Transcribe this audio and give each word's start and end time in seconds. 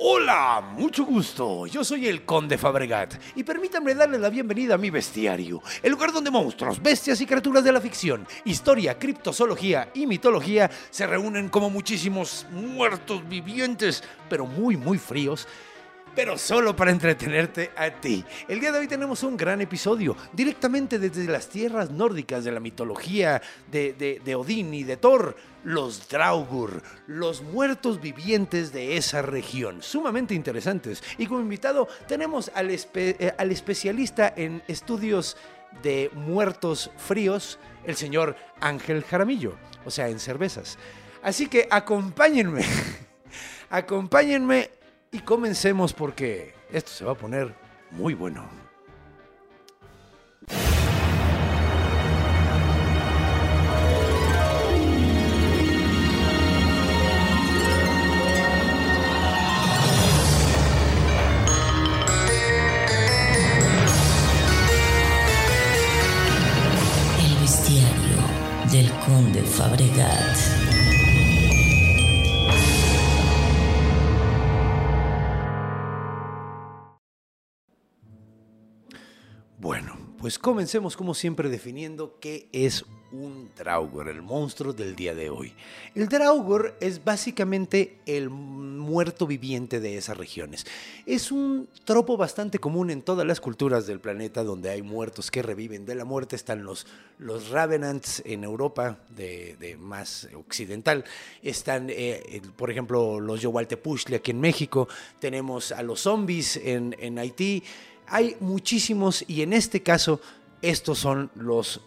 Hola, 0.00 0.60
mucho 0.76 1.04
gusto. 1.04 1.66
Yo 1.66 1.82
soy 1.82 2.06
el 2.06 2.24
Conde 2.24 2.56
Fabregat 2.56 3.14
y 3.34 3.42
permítanme 3.42 3.96
darle 3.96 4.16
la 4.16 4.30
bienvenida 4.30 4.76
a 4.76 4.78
mi 4.78 4.90
bestiario, 4.90 5.60
el 5.82 5.90
lugar 5.90 6.12
donde 6.12 6.30
monstruos, 6.30 6.80
bestias 6.80 7.20
y 7.20 7.26
criaturas 7.26 7.64
de 7.64 7.72
la 7.72 7.80
ficción, 7.80 8.24
historia, 8.44 8.96
criptozoología 8.96 9.90
y 9.94 10.06
mitología 10.06 10.70
se 10.90 11.04
reúnen 11.04 11.48
como 11.48 11.68
muchísimos 11.68 12.46
muertos 12.52 13.28
vivientes, 13.28 14.04
pero 14.28 14.46
muy, 14.46 14.76
muy 14.76 14.98
fríos 14.98 15.48
pero 16.14 16.36
solo 16.36 16.74
para 16.74 16.90
entretenerte 16.90 17.70
a 17.76 17.90
ti. 17.90 18.24
El 18.48 18.58
día 18.58 18.72
de 18.72 18.80
hoy 18.80 18.88
tenemos 18.88 19.22
un 19.22 19.36
gran 19.36 19.60
episodio, 19.60 20.16
directamente 20.32 20.98
desde 20.98 21.30
las 21.30 21.48
tierras 21.48 21.92
nórdicas 21.92 22.42
de 22.42 22.50
la 22.50 22.58
mitología 22.58 23.40
de, 23.70 23.92
de, 23.92 24.20
de 24.24 24.34
Odín 24.34 24.74
y 24.74 24.82
de 24.82 24.96
Thor, 24.96 25.36
los 25.64 26.08
Draugur, 26.08 26.82
los 27.06 27.42
muertos 27.42 28.00
vivientes 28.00 28.72
de 28.72 28.96
esa 28.96 29.22
región, 29.22 29.82
sumamente 29.82 30.34
interesantes. 30.34 31.02
Y 31.18 31.26
como 31.26 31.40
invitado 31.40 31.88
tenemos 32.06 32.50
al, 32.54 32.70
eh, 32.70 33.34
al 33.36 33.50
especialista 33.50 34.32
en 34.36 34.62
estudios 34.68 35.36
de 35.82 36.10
muertos 36.14 36.90
fríos, 36.96 37.58
el 37.84 37.96
señor 37.96 38.36
Ángel 38.60 39.04
Jaramillo, 39.04 39.54
o 39.84 39.90
sea, 39.90 40.08
en 40.08 40.18
cervezas. 40.18 40.78
Así 41.22 41.48
que 41.48 41.68
acompáñenme, 41.70 42.64
acompáñenme 43.70 44.70
y 45.10 45.20
comencemos 45.20 45.92
porque 45.92 46.54
esto 46.72 46.90
se 46.90 47.04
va 47.04 47.12
a 47.12 47.16
poner 47.16 47.54
muy 47.90 48.14
bueno. 48.14 48.67
Conde 69.18 69.42
Fabregat. 69.42 70.36
Bueno, 79.58 79.96
pues 80.18 80.38
comencemos 80.38 80.96
como 80.96 81.14
siempre 81.14 81.48
definiendo 81.48 82.20
qué 82.20 82.48
es 82.52 82.84
un 83.12 83.50
Draugr, 83.56 84.08
el 84.08 84.22
monstruo 84.22 84.72
del 84.72 84.94
día 84.94 85.14
de 85.14 85.30
hoy. 85.30 85.52
El 85.94 86.08
Draugr 86.08 86.76
es 86.80 87.02
básicamente 87.02 87.98
el 88.06 88.28
muerto 88.30 89.26
viviente 89.26 89.80
de 89.80 89.96
esas 89.96 90.16
regiones. 90.16 90.66
Es 91.06 91.32
un 91.32 91.68
tropo 91.84 92.16
bastante 92.16 92.58
común 92.58 92.90
en 92.90 93.02
todas 93.02 93.26
las 93.26 93.40
culturas 93.40 93.86
del 93.86 94.00
planeta 94.00 94.44
donde 94.44 94.70
hay 94.70 94.82
muertos 94.82 95.30
que 95.30 95.42
reviven 95.42 95.86
de 95.86 95.94
la 95.94 96.04
muerte. 96.04 96.36
Están 96.36 96.62
los, 96.64 96.86
los 97.18 97.50
Ravenants 97.50 98.22
en 98.24 98.44
Europa, 98.44 98.98
de, 99.08 99.56
de 99.58 99.76
más 99.76 100.28
occidental. 100.34 101.04
Están, 101.42 101.88
eh, 101.90 102.42
por 102.56 102.70
ejemplo, 102.70 103.20
los 103.20 103.40
Yowaltepuchtli 103.40 104.16
aquí 104.16 104.32
en 104.32 104.40
México. 104.40 104.88
Tenemos 105.18 105.72
a 105.72 105.82
los 105.82 106.00
zombies 106.00 106.56
en, 106.56 106.94
en 106.98 107.18
Haití. 107.18 107.62
Hay 108.06 108.36
muchísimos 108.40 109.24
y 109.26 109.42
en 109.42 109.52
este 109.52 109.82
caso 109.82 110.20
estos 110.62 110.98
son 110.98 111.30
los 111.34 111.80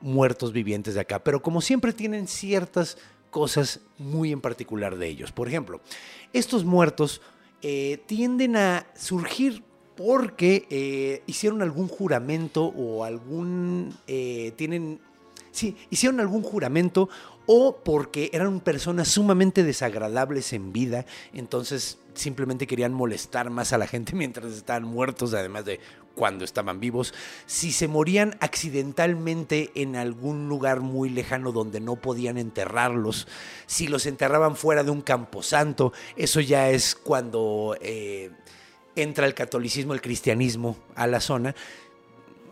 muertos 0.00 0.52
vivientes 0.52 0.94
de 0.94 1.00
acá, 1.00 1.22
pero 1.22 1.42
como 1.42 1.60
siempre 1.60 1.92
tienen 1.92 2.28
ciertas 2.28 2.98
cosas 3.30 3.80
muy 3.98 4.32
en 4.32 4.40
particular 4.40 4.96
de 4.96 5.08
ellos. 5.08 5.32
Por 5.32 5.48
ejemplo, 5.48 5.80
estos 6.32 6.64
muertos 6.64 7.20
eh, 7.62 8.02
tienden 8.06 8.56
a 8.56 8.86
surgir 8.94 9.62
porque 9.96 10.66
eh, 10.70 11.22
hicieron 11.26 11.62
algún 11.62 11.88
juramento 11.88 12.64
o 12.66 13.04
algún... 13.04 13.94
eh, 14.06 14.52
tienen... 14.56 15.00
Sí, 15.52 15.74
hicieron 15.88 16.20
algún 16.20 16.42
juramento 16.42 17.08
o 17.46 17.78
porque 17.82 18.28
eran 18.32 18.60
personas 18.60 19.08
sumamente 19.08 19.64
desagradables 19.64 20.52
en 20.52 20.72
vida, 20.72 21.06
entonces 21.32 21.98
simplemente 22.14 22.66
querían 22.66 22.92
molestar 22.92 23.50
más 23.50 23.72
a 23.72 23.78
la 23.78 23.86
gente 23.86 24.12
mientras 24.16 24.52
estaban 24.52 24.84
muertos, 24.84 25.32
además 25.32 25.64
de 25.64 25.80
cuando 26.16 26.44
estaban 26.44 26.80
vivos. 26.80 27.14
Si 27.46 27.70
se 27.70 27.86
morían 27.86 28.36
accidentalmente 28.40 29.70
en 29.76 29.94
algún 29.94 30.48
lugar 30.48 30.80
muy 30.80 31.10
lejano 31.10 31.52
donde 31.52 31.78
no 31.78 31.94
podían 31.94 32.38
enterrarlos, 32.38 33.28
si 33.66 33.86
los 33.86 34.06
enterraban 34.06 34.56
fuera 34.56 34.82
de 34.82 34.90
un 34.90 35.02
camposanto, 35.02 35.92
eso 36.16 36.40
ya 36.40 36.70
es 36.70 36.96
cuando 36.96 37.76
eh, 37.80 38.32
entra 38.96 39.26
el 39.26 39.34
catolicismo, 39.34 39.92
el 39.92 40.00
cristianismo 40.00 40.76
a 40.96 41.06
la 41.06 41.20
zona. 41.20 41.54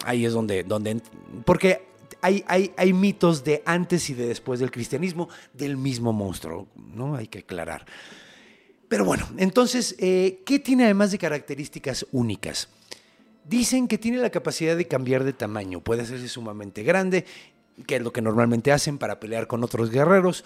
Ahí 0.05 0.25
es 0.25 0.33
donde, 0.33 0.63
donde 0.63 1.01
porque 1.45 1.87
hay, 2.21 2.45
hay, 2.47 2.73
hay 2.77 2.93
mitos 2.93 3.43
de 3.43 3.63
antes 3.65 4.09
y 4.11 4.15
de 4.15 4.27
después 4.27 4.61
del 4.61 4.71
cristianismo 4.71 5.29
del 5.53 5.77
mismo 5.77 6.13
monstruo, 6.13 6.69
¿no? 6.95 7.17
Hay 7.17 7.27
que 7.27 7.41
aclarar. 7.41 7.87
Pero 8.89 9.05
bueno, 9.05 9.27
entonces, 9.39 9.97
eh, 9.99 10.43
¿qué 10.45 10.59
tiene 10.59 10.85
además 10.85 11.11
de 11.11 11.19
características 11.19 12.07
únicas? 12.13 12.69
Dicen 13.45 13.89
que 13.89 13.99
tiene 13.99 14.19
la 14.19 14.31
capacidad 14.31 14.77
de 14.77 14.89
cambiar 14.89 15.25
de 15.25 15.33
tamaño, 15.33 15.81
puede 15.81 16.03
hacerse 16.03 16.29
sumamente 16.29 16.83
grande, 16.83 17.27
que 17.87 17.97
es 17.97 18.03
lo 18.03 18.13
que 18.13 18.23
normalmente 18.23 18.73
hacen 18.73 18.99
para 18.99 19.21
pelear 19.21 19.47
con 19.47 19.63
otros 19.63 19.91
guerreros, 19.91 20.45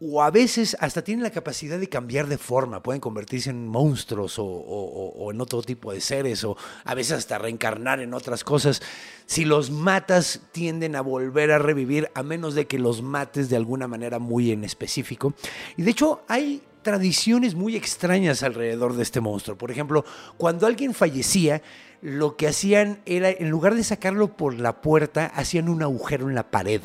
o 0.00 0.22
a 0.22 0.30
veces 0.30 0.76
hasta 0.80 1.02
tienen 1.02 1.22
la 1.22 1.30
capacidad 1.30 1.78
de 1.78 1.88
cambiar 1.88 2.26
de 2.26 2.38
forma, 2.38 2.82
pueden 2.82 3.02
convertirse 3.02 3.50
en 3.50 3.68
monstruos 3.68 4.36
o, 4.38 5.28
en 5.30 5.40
otro 5.40 5.62
tipo 5.62 5.92
de 5.92 6.00
seres, 6.00 6.42
o 6.42 6.56
a 6.84 6.94
veces 6.94 7.18
hasta 7.18 7.38
reencarnar 7.38 8.00
en 8.00 8.14
otras 8.14 8.42
cosas. 8.42 8.80
Si 9.26 9.44
los 9.44 9.70
matas, 9.70 10.40
tienden 10.52 10.96
a 10.96 11.02
volver 11.02 11.52
a 11.52 11.58
revivir, 11.58 12.10
a 12.14 12.22
menos 12.22 12.54
de 12.54 12.66
que 12.66 12.78
los 12.78 13.02
mates 13.02 13.50
de 13.50 13.56
alguna 13.56 13.86
manera 13.86 14.18
muy 14.18 14.50
en 14.52 14.64
específico. 14.64 15.34
Y 15.76 15.82
de 15.82 15.90
hecho, 15.90 16.22
hay 16.28 16.62
tradiciones 16.80 17.54
muy 17.54 17.76
extrañas 17.76 18.42
alrededor 18.42 18.96
de 18.96 19.02
este 19.02 19.20
monstruo. 19.20 19.58
Por 19.58 19.70
ejemplo, 19.70 20.06
cuando 20.38 20.66
alguien 20.66 20.94
fallecía, 20.94 21.60
lo 22.02 22.36
que 22.36 22.48
hacían 22.48 23.00
era, 23.06 23.30
en 23.30 23.50
lugar 23.50 23.74
de 23.74 23.84
sacarlo 23.84 24.36
por 24.36 24.54
la 24.58 24.80
puerta, 24.80 25.26
hacían 25.26 25.68
un 25.68 25.82
agujero 25.82 26.28
en 26.28 26.34
la 26.34 26.50
pared. 26.50 26.80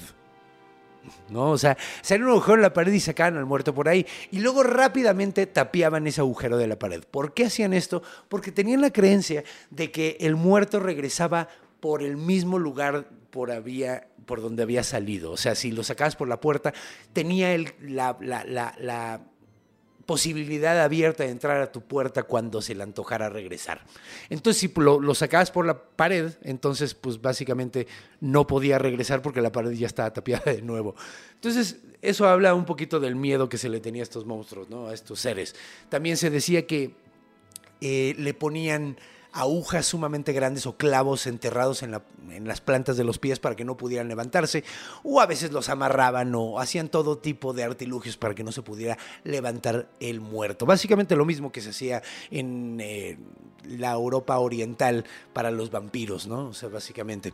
¿no? 1.30 1.52
O 1.52 1.58
sea, 1.58 1.78
hacían 2.02 2.24
un 2.24 2.30
agujero 2.32 2.56
en 2.56 2.62
la 2.64 2.74
pared 2.74 2.92
y 2.92 3.00
sacaban 3.00 3.38
al 3.38 3.46
muerto 3.46 3.74
por 3.76 3.88
ahí. 3.88 4.06
Y 4.32 4.40
luego 4.40 4.64
rápidamente 4.64 5.46
tapiaban 5.46 6.08
ese 6.08 6.22
agujero 6.22 6.58
de 6.58 6.68
la 6.68 6.80
pared. 6.80 7.04
¿Por 7.10 7.34
qué 7.34 7.46
hacían 7.46 7.74
esto? 7.74 8.02
Porque 8.28 8.52
tenían 8.52 8.82
la 8.82 8.92
creencia 8.92 9.44
de 9.70 9.92
que 9.92 10.18
el 10.20 10.36
muerto 10.36 10.80
regresaba 10.80 11.48
por 11.80 12.02
el 12.02 12.18
mismo 12.18 12.58
lugar 12.58 13.08
por, 13.30 13.52
había, 13.52 14.08
por 14.26 14.42
donde 14.42 14.64
había 14.64 14.84
salido. 14.84 15.32
O 15.32 15.38
sea, 15.38 15.54
si 15.56 15.72
lo 15.72 15.84
sacabas 15.84 16.16
por 16.16 16.28
la 16.28 16.42
puerta, 16.42 16.74
tenía 17.14 17.54
el- 17.54 17.74
la- 17.82 18.18
la- 18.20 18.44
la 18.80 19.22
posibilidad 20.06 20.80
abierta 20.82 21.24
de 21.24 21.30
entrar 21.30 21.62
a 21.62 21.72
tu 21.72 21.82
puerta 21.82 22.24
cuando 22.24 22.62
se 22.62 22.76
le 22.76 22.84
antojara 22.84 23.30
regresar. 23.30 23.82
Entonces, 24.30 24.60
si 24.60 24.72
lo, 24.80 25.16
sacabas 25.16 25.52
por 25.52 25.66
la 25.66 25.78
pared, 25.78 26.32
entonces, 26.44 26.94
pues 26.94 27.22
básicamente 27.22 27.88
no 28.22 28.46
podía 28.46 28.78
regresar 28.78 29.22
porque 29.22 29.42
la 29.42 29.52
pared 29.52 29.72
ya 29.72 29.88
estaba 29.88 30.14
tapiada 30.14 30.52
de 30.52 30.62
nuevo. 30.62 30.96
Entonces, 31.34 31.78
eso 32.02 32.28
habla 32.28 32.54
un 32.54 32.66
poquito 32.66 33.00
del 33.00 33.16
miedo 33.16 33.50
que 33.50 33.58
se 33.58 33.70
le 33.70 33.80
tenía 33.80 34.02
a 34.02 34.04
estos 34.04 34.26
monstruos, 34.26 34.70
¿no? 34.70 34.88
A 34.88 34.94
estos 34.94 35.20
seres. 35.20 35.56
También 35.90 36.18
se 36.18 36.30
decía 36.30 36.68
que 36.68 36.96
eh, 37.82 38.16
le 38.18 38.34
ponían 38.34 38.98
agujas 39.36 39.86
sumamente 39.86 40.32
grandes 40.34 40.66
o 40.66 40.78
clavos 40.78 41.28
enterrados 41.28 41.84
en, 41.84 41.92
la- 41.92 42.02
en 42.32 42.48
las 42.48 42.62
plantas 42.62 42.96
de 42.98 43.04
los 43.04 43.20
pies 43.20 43.38
para 43.40 43.56
que 43.56 43.66
no 43.66 43.76
pudieran 43.78 44.08
levantarse, 44.08 44.64
o 45.04 45.20
a 45.22 45.26
veces 45.26 45.52
los 45.52 45.68
amarraban 45.70 46.34
o 46.36 46.60
hacían 46.60 46.88
todo 46.90 47.18
tipo 47.18 47.54
de 47.54 47.64
artilugios 47.66 48.16
para 48.18 48.34
que 48.34 48.44
no 48.46 48.52
se 48.52 48.62
pudiera 48.62 48.98
levantar 49.26 49.90
el 50.00 50.22
muerto. 50.22 50.66
Básicamente 50.66 51.16
lo 51.16 51.26
mismo 51.26 51.52
que 51.52 51.62
se 51.62 51.70
hacía 51.72 52.02
en 52.32 52.80
eh, 52.80 53.18
la 53.68 53.92
Europa 53.92 54.38
oriental 54.40 55.04
para 55.34 55.52
los 55.52 55.70
vampiros, 55.70 56.28
¿no? 56.28 56.48
O 56.48 56.54
sea, 56.54 56.70
básicamente. 56.70 57.34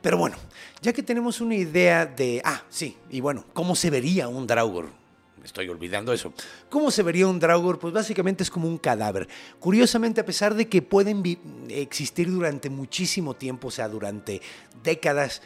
Pero 0.00 0.18
bueno, 0.18 0.36
ya 0.82 0.92
que 0.92 1.02
tenemos 1.02 1.40
una 1.40 1.56
idea 1.56 2.06
de, 2.06 2.42
ah, 2.44 2.62
sí, 2.70 2.96
y 3.10 3.20
bueno, 3.20 3.44
¿cómo 3.52 3.74
se 3.74 3.90
vería 3.90 4.28
un 4.28 4.46
Draugr? 4.46 4.99
Me 5.40 5.46
estoy 5.46 5.68
olvidando 5.70 6.12
eso. 6.12 6.34
¿Cómo 6.68 6.90
se 6.90 7.02
vería 7.02 7.26
un 7.26 7.40
Draugr? 7.40 7.78
Pues 7.78 7.94
básicamente 7.94 8.42
es 8.42 8.50
como 8.50 8.68
un 8.68 8.76
cadáver. 8.76 9.26
Curiosamente, 9.58 10.20
a 10.20 10.26
pesar 10.26 10.54
de 10.54 10.68
que 10.68 10.82
pueden 10.82 11.22
existir 11.70 12.30
durante 12.30 12.68
muchísimo 12.68 13.34
tiempo, 13.34 13.68
o 13.68 13.70
sea, 13.70 13.88
durante 13.88 14.42
décadas, 14.84 15.40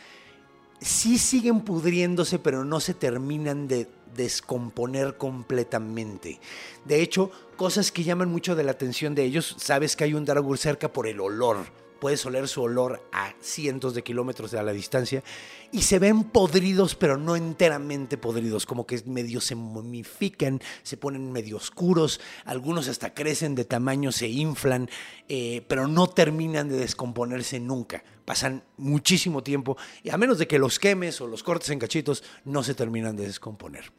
sí 0.80 1.16
siguen 1.16 1.60
pudriéndose, 1.60 2.40
pero 2.40 2.64
no 2.64 2.80
se 2.80 2.94
terminan 2.94 3.68
de 3.68 3.88
descomponer 4.16 5.16
completamente. 5.16 6.40
De 6.84 7.00
hecho, 7.00 7.30
cosas 7.56 7.92
que 7.92 8.02
llaman 8.02 8.30
mucho 8.30 8.56
la 8.56 8.72
atención 8.72 9.14
de 9.14 9.22
ellos, 9.22 9.54
sabes 9.58 9.94
que 9.94 10.02
hay 10.02 10.14
un 10.14 10.24
Draugr 10.24 10.58
cerca 10.58 10.92
por 10.92 11.06
el 11.06 11.20
olor. 11.20 11.83
Puedes 12.04 12.26
oler 12.26 12.48
su 12.48 12.60
olor 12.60 13.08
a 13.12 13.32
cientos 13.40 13.94
de 13.94 14.02
kilómetros 14.02 14.50
de 14.50 14.62
la 14.62 14.74
distancia 14.74 15.24
y 15.72 15.80
se 15.80 15.98
ven 15.98 16.24
podridos, 16.24 16.96
pero 16.96 17.16
no 17.16 17.34
enteramente 17.34 18.18
podridos, 18.18 18.66
como 18.66 18.86
que 18.86 19.02
medio 19.06 19.40
se 19.40 19.54
momifican, 19.54 20.60
se 20.82 20.98
ponen 20.98 21.32
medio 21.32 21.56
oscuros, 21.56 22.20
algunos 22.44 22.88
hasta 22.88 23.14
crecen 23.14 23.54
de 23.54 23.64
tamaño, 23.64 24.12
se 24.12 24.28
inflan, 24.28 24.90
eh, 25.30 25.64
pero 25.66 25.88
no 25.88 26.06
terminan 26.06 26.68
de 26.68 26.76
descomponerse 26.76 27.58
nunca. 27.58 28.04
Pasan 28.26 28.64
muchísimo 28.76 29.42
tiempo 29.42 29.78
y 30.02 30.10
a 30.10 30.18
menos 30.18 30.36
de 30.36 30.46
que 30.46 30.58
los 30.58 30.78
quemes 30.78 31.22
o 31.22 31.26
los 31.26 31.42
cortes 31.42 31.70
en 31.70 31.78
cachitos, 31.78 32.22
no 32.44 32.62
se 32.62 32.74
terminan 32.74 33.16
de 33.16 33.24
descomponer. 33.24 33.90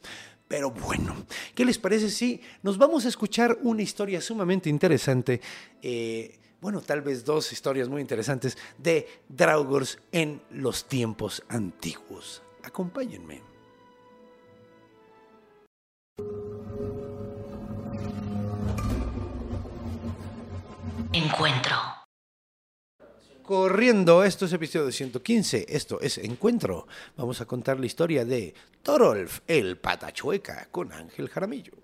Pero 0.48 0.70
bueno, 0.70 1.16
¿qué 1.54 1.64
les 1.64 1.78
parece 1.78 2.10
si 2.10 2.40
nos 2.62 2.78
vamos 2.78 3.04
a 3.04 3.08
escuchar 3.08 3.58
una 3.62 3.82
historia 3.82 4.20
sumamente 4.20 4.68
interesante? 4.68 5.40
eh, 5.82 6.38
bueno, 6.60 6.80
tal 6.80 7.02
vez 7.02 7.24
dos 7.24 7.52
historias 7.52 7.88
muy 7.88 8.00
interesantes 8.00 8.56
de 8.78 9.06
Draugrs 9.28 9.98
en 10.10 10.40
los 10.50 10.86
tiempos 10.86 11.42
antiguos. 11.48 12.42
Acompáñenme. 12.62 13.42
Encuentro. 21.12 21.95
Corriendo, 23.46 24.24
esto 24.24 24.46
es 24.46 24.52
episodio 24.52 24.90
115, 24.90 25.66
esto 25.68 26.00
es 26.00 26.18
Encuentro. 26.18 26.88
Vamos 27.16 27.40
a 27.40 27.44
contar 27.44 27.78
la 27.78 27.86
historia 27.86 28.24
de 28.24 28.52
Torolf, 28.82 29.38
el 29.46 29.78
patachueca, 29.78 30.66
con 30.72 30.92
Ángel 30.92 31.28
Jaramillo. 31.28 31.74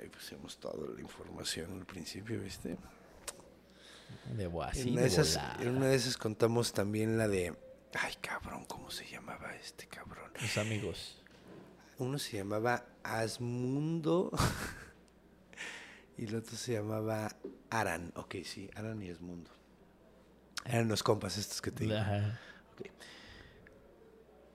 Ahí 0.00 0.08
pusimos 0.08 0.58
toda 0.58 0.92
la 0.92 1.00
información 1.00 1.78
al 1.78 1.86
principio, 1.86 2.40
¿viste? 2.40 2.76
De 4.36 4.50
así, 4.64 4.80
en, 4.80 4.92
una 4.94 5.02
de 5.02 5.06
esas, 5.06 5.38
en 5.60 5.76
una 5.76 5.86
de 5.86 5.94
esas 5.94 6.16
contamos 6.16 6.72
también 6.72 7.16
la 7.16 7.28
de... 7.28 7.54
Ay, 7.94 8.14
cabrón, 8.20 8.64
¿cómo 8.64 8.90
se 8.90 9.06
llamaba 9.06 9.54
este 9.54 9.86
cabrón? 9.86 10.32
Mis 10.40 10.58
amigos. 10.58 11.22
Uno 11.98 12.18
se 12.18 12.38
llamaba 12.38 12.84
Asmundo 13.04 14.32
y 16.22 16.26
el 16.26 16.36
otro 16.36 16.56
se 16.56 16.74
llamaba 16.74 17.34
Aran. 17.68 18.12
Ok, 18.14 18.36
sí, 18.44 18.70
Aran 18.76 19.02
y 19.02 19.10
Asmundo. 19.10 19.50
Eran 20.64 20.86
los 20.86 21.02
compas 21.02 21.36
estos 21.36 21.60
que 21.60 21.72
te 21.72 21.82
digo. 21.84 21.96
Ajá. 21.96 22.38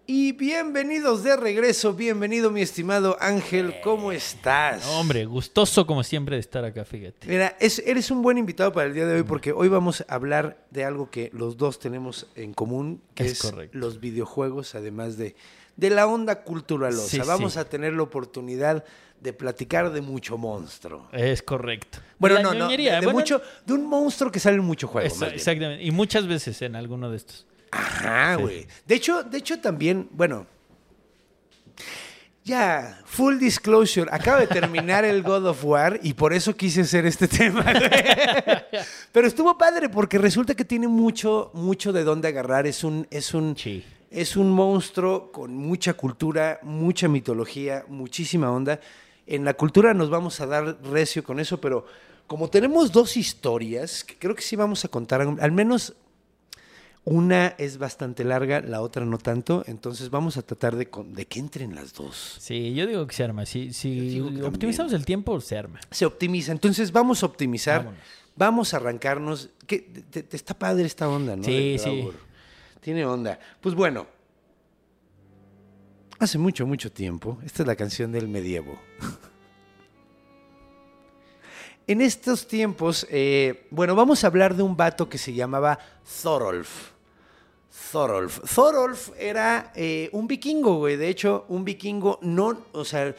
Y 0.09 0.31
bienvenidos 0.31 1.21
de 1.25 1.35
regreso, 1.35 1.93
bienvenido 1.93 2.49
mi 2.49 2.61
estimado 2.61 3.17
Ángel, 3.19 3.75
¿cómo 3.83 4.13
estás? 4.13 4.85
Hombre, 4.87 5.25
gustoso 5.25 5.85
como 5.85 6.01
siempre 6.01 6.37
de 6.37 6.39
estar 6.39 6.63
acá, 6.63 6.85
fíjate. 6.85 7.27
Mira, 7.27 7.57
es- 7.59 7.79
eres 7.85 8.09
un 8.09 8.21
buen 8.21 8.37
invitado 8.37 8.71
para 8.71 8.87
el 8.87 8.93
día 8.93 9.05
de 9.05 9.15
hoy 9.15 9.23
porque 9.23 9.51
hoy 9.51 9.67
vamos 9.67 10.05
a 10.07 10.15
hablar 10.15 10.65
de 10.71 10.85
algo 10.85 11.11
que 11.11 11.29
los 11.33 11.57
dos 11.57 11.79
tenemos 11.79 12.27
en 12.35 12.53
común, 12.53 13.01
que 13.15 13.25
es, 13.25 13.33
Es 13.33 13.41
correcto. 13.51 13.77
los 13.77 13.99
videojuegos, 13.99 14.75
además 14.75 15.17
de, 15.17 15.35
de 15.77 15.89
la 15.91 16.07
onda 16.07 16.43
culturalosa. 16.43 17.07
Sí, 17.07 17.19
vamos 17.19 17.53
sí. 17.53 17.59
a 17.59 17.65
tener 17.69 17.93
la 17.93 18.03
oportunidad 18.03 18.83
de 19.21 19.33
platicar 19.33 19.91
de 19.91 20.01
mucho 20.01 20.37
monstruo. 20.37 21.07
Es 21.11 21.41
correcto. 21.41 21.99
Bueno, 22.19 22.35
La 22.35 22.41
no, 22.43 22.53
no, 22.53 22.67
de, 22.67 22.89
bueno, 23.03 23.11
mucho, 23.13 23.41
de 23.65 23.73
un 23.73 23.85
monstruo 23.87 24.31
que 24.31 24.39
sale 24.39 24.57
en 24.57 24.63
mucho 24.63 24.87
juego. 24.87 25.07
Exactamente. 25.07 25.83
Y 25.83 25.91
muchas 25.91 26.27
veces 26.27 26.61
en 26.61 26.75
alguno 26.75 27.09
de 27.09 27.17
estos. 27.17 27.45
Ajá, 27.71 28.35
güey. 28.35 28.67
De 28.85 28.95
hecho, 28.95 29.23
de 29.23 29.37
hecho 29.37 29.59
también, 29.59 30.09
bueno. 30.11 30.45
Ya, 32.43 33.01
full 33.03 33.39
disclosure, 33.39 34.09
acaba 34.09 34.39
de 34.39 34.47
terminar 34.47 35.03
el 35.03 35.21
God 35.21 35.47
of 35.47 35.65
War 35.65 35.99
y 36.01 36.13
por 36.13 36.31
eso 36.31 36.55
quise 36.55 36.81
hacer 36.81 37.05
este 37.05 37.27
tema. 37.27 37.61
güey. 37.61 37.91
Pero 39.11 39.27
estuvo 39.27 39.57
padre 39.57 39.89
porque 39.89 40.17
resulta 40.17 40.55
que 40.55 40.63
tiene 40.63 40.87
mucho, 40.87 41.51
mucho 41.53 41.91
de 41.91 42.05
dónde 42.05 42.29
agarrar. 42.29 42.65
Es 42.65 42.85
un, 42.85 43.05
es 43.11 43.33
un, 43.33 43.57
Sí. 43.57 43.83
Es 44.09 44.35
un 44.37 44.49
monstruo 44.51 45.31
con 45.31 45.55
mucha 45.55 45.93
cultura, 45.93 46.59
mucha 46.63 47.07
mitología, 47.07 47.85
muchísima 47.87 48.51
onda. 48.51 48.79
En 49.25 49.43
la 49.45 49.53
cultura 49.55 49.93
nos 49.93 50.09
vamos 50.09 50.39
a 50.39 50.45
dar 50.45 50.77
recio 50.83 51.23
con 51.23 51.39
eso, 51.39 51.59
pero 51.59 51.85
como 52.27 52.49
tenemos 52.49 52.91
dos 52.91 53.17
historias, 53.17 54.03
que 54.03 54.15
creo 54.17 54.35
que 54.35 54.41
sí 54.41 54.55
vamos 54.55 54.83
a 54.85 54.87
contar, 54.89 55.21
al 55.21 55.51
menos 55.51 55.93
una 57.03 57.55
es 57.57 57.77
bastante 57.77 58.25
larga, 58.25 58.59
la 58.59 58.81
otra 58.81 59.05
no 59.05 59.17
tanto, 59.17 59.63
entonces 59.67 60.09
vamos 60.09 60.35
a 60.35 60.41
tratar 60.41 60.75
de, 60.75 60.89
de 61.07 61.25
que 61.25 61.39
entren 61.39 61.73
las 61.73 61.93
dos. 61.93 62.35
Sí, 62.39 62.73
yo 62.73 62.85
digo 62.85 63.07
que 63.07 63.15
se 63.15 63.23
arma. 63.23 63.45
Si, 63.45 63.69
optimizamos 64.43 64.91
el 64.91 65.05
tiempo, 65.05 65.39
se 65.39 65.57
arma. 65.57 65.79
Se 65.89 66.05
optimiza, 66.05 66.51
entonces 66.51 66.91
vamos 66.91 67.23
a 67.23 67.27
optimizar, 67.27 67.79
Vámonos. 67.79 67.99
vamos 68.35 68.73
a 68.73 68.77
arrancarnos. 68.77 69.49
que 69.65 69.79
te- 69.79 70.23
te- 70.23 70.35
Está 70.35 70.53
padre 70.53 70.85
esta 70.85 71.07
onda, 71.07 71.37
¿no? 71.37 71.43
Sí, 71.43 71.77
sí. 71.79 71.83
Draugr. 72.01 72.26
Tiene 72.87 73.05
onda. 73.05 73.37
Pues 73.59 73.75
bueno, 73.75 74.07
hace 76.19 76.37
mucho, 76.37 76.65
mucho 76.65 76.89
tiempo, 76.89 77.37
esta 77.45 77.63
es 77.63 77.67
la 77.67 77.75
canción 77.75 78.13
del 78.13 78.29
medievo. 78.29 78.79
En 81.85 81.99
estos 81.99 82.47
tiempos, 82.47 83.05
eh, 83.09 83.67
bueno, 83.71 83.93
vamos 83.93 84.23
a 84.23 84.27
hablar 84.27 84.55
de 84.55 84.63
un 84.63 84.77
vato 84.77 85.09
que 85.09 85.17
se 85.17 85.33
llamaba 85.33 85.77
Thorolf. 86.21 86.91
Thorolf. 87.91 88.39
Thorolf 88.55 89.09
era 89.19 89.73
eh, 89.75 90.09
un 90.13 90.25
vikingo, 90.25 90.77
güey. 90.77 90.95
De 90.95 91.09
hecho, 91.09 91.43
un 91.49 91.65
vikingo 91.65 92.19
no, 92.21 92.57
o 92.71 92.85
sea, 92.85 93.13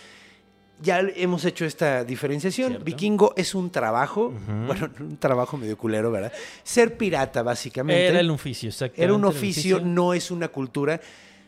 ya 0.80 1.00
hemos 1.00 1.44
hecho 1.44 1.64
esta 1.64 2.04
diferenciación. 2.04 2.68
Cierto. 2.68 2.84
Vikingo 2.84 3.34
es 3.36 3.54
un 3.54 3.70
trabajo, 3.70 4.32
bueno, 4.66 4.88
un 5.00 5.16
trabajo 5.16 5.56
medio 5.56 5.76
culero, 5.76 6.10
¿verdad? 6.10 6.32
Ser 6.62 6.96
pirata, 6.96 7.42
básicamente. 7.42 8.06
Era 8.06 8.20
el 8.20 8.30
oficio, 8.30 8.68
exactamente. 8.68 9.04
Era 9.04 9.14
un 9.14 9.24
oficio, 9.24 9.80
no 9.80 10.14
es 10.14 10.30
una 10.30 10.48
cultura. 10.48 11.00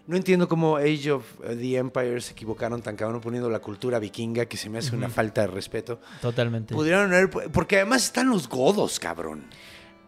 No 0.07 0.17
entiendo 0.17 0.49
cómo 0.49 0.77
Age 0.77 1.13
of 1.13 1.25
the 1.41 1.77
Empire 1.77 2.21
se 2.21 2.33
equivocaron 2.33 2.83
tan 2.83 2.97
cabrón 2.97 3.21
poniendo 3.21 3.49
la 3.49 3.61
cultura 3.61 4.01
vikinga, 4.01 4.47
que 4.47 4.57
se 4.57 4.69
me 4.69 4.79
hace 4.79 4.97
una 4.97 5.09
falta 5.09 5.43
de 5.43 5.47
respeto. 5.47 6.01
Totalmente. 6.21 6.75
Pudieron 6.75 7.13
haber, 7.13 7.31
porque 7.31 7.77
además 7.77 8.07
están 8.07 8.29
los 8.29 8.49
godos, 8.49 8.99
cabrón. 8.99 9.45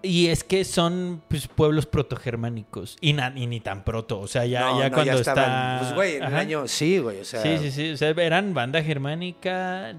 Y 0.03 0.27
es 0.29 0.43
que 0.45 0.65
son 0.65 1.23
pues, 1.29 1.47
pueblos 1.47 1.87
protogermánicos. 1.87 2.97
Y, 3.01 3.13
na- 3.13 3.33
y 3.37 3.47
ni 3.47 3.61
tan 3.61 3.85
proto. 3.85 4.19
O 4.21 4.27
sea, 4.27 4.45
ya, 4.47 4.61
No, 4.61 4.79
ya 4.81 4.89
no, 4.89 4.95
cuando 4.95 5.13
estaban, 5.15 5.45
está. 5.45 5.79
Pues, 5.81 5.95
güey, 5.95 6.11
en 6.17 6.23
el 6.23 6.29
Ajá. 6.29 6.39
año. 6.39 6.69
Sí, 6.69 6.99
güey, 6.99 7.21
o 7.21 7.25
sea. 7.25 7.41
Sí, 7.43 7.59
sí, 7.59 7.71
sí. 7.71 7.91
O 7.93 7.97
sea, 7.97 8.09
eran 8.11 8.53
banda 8.55 8.83
germánica 8.83 9.95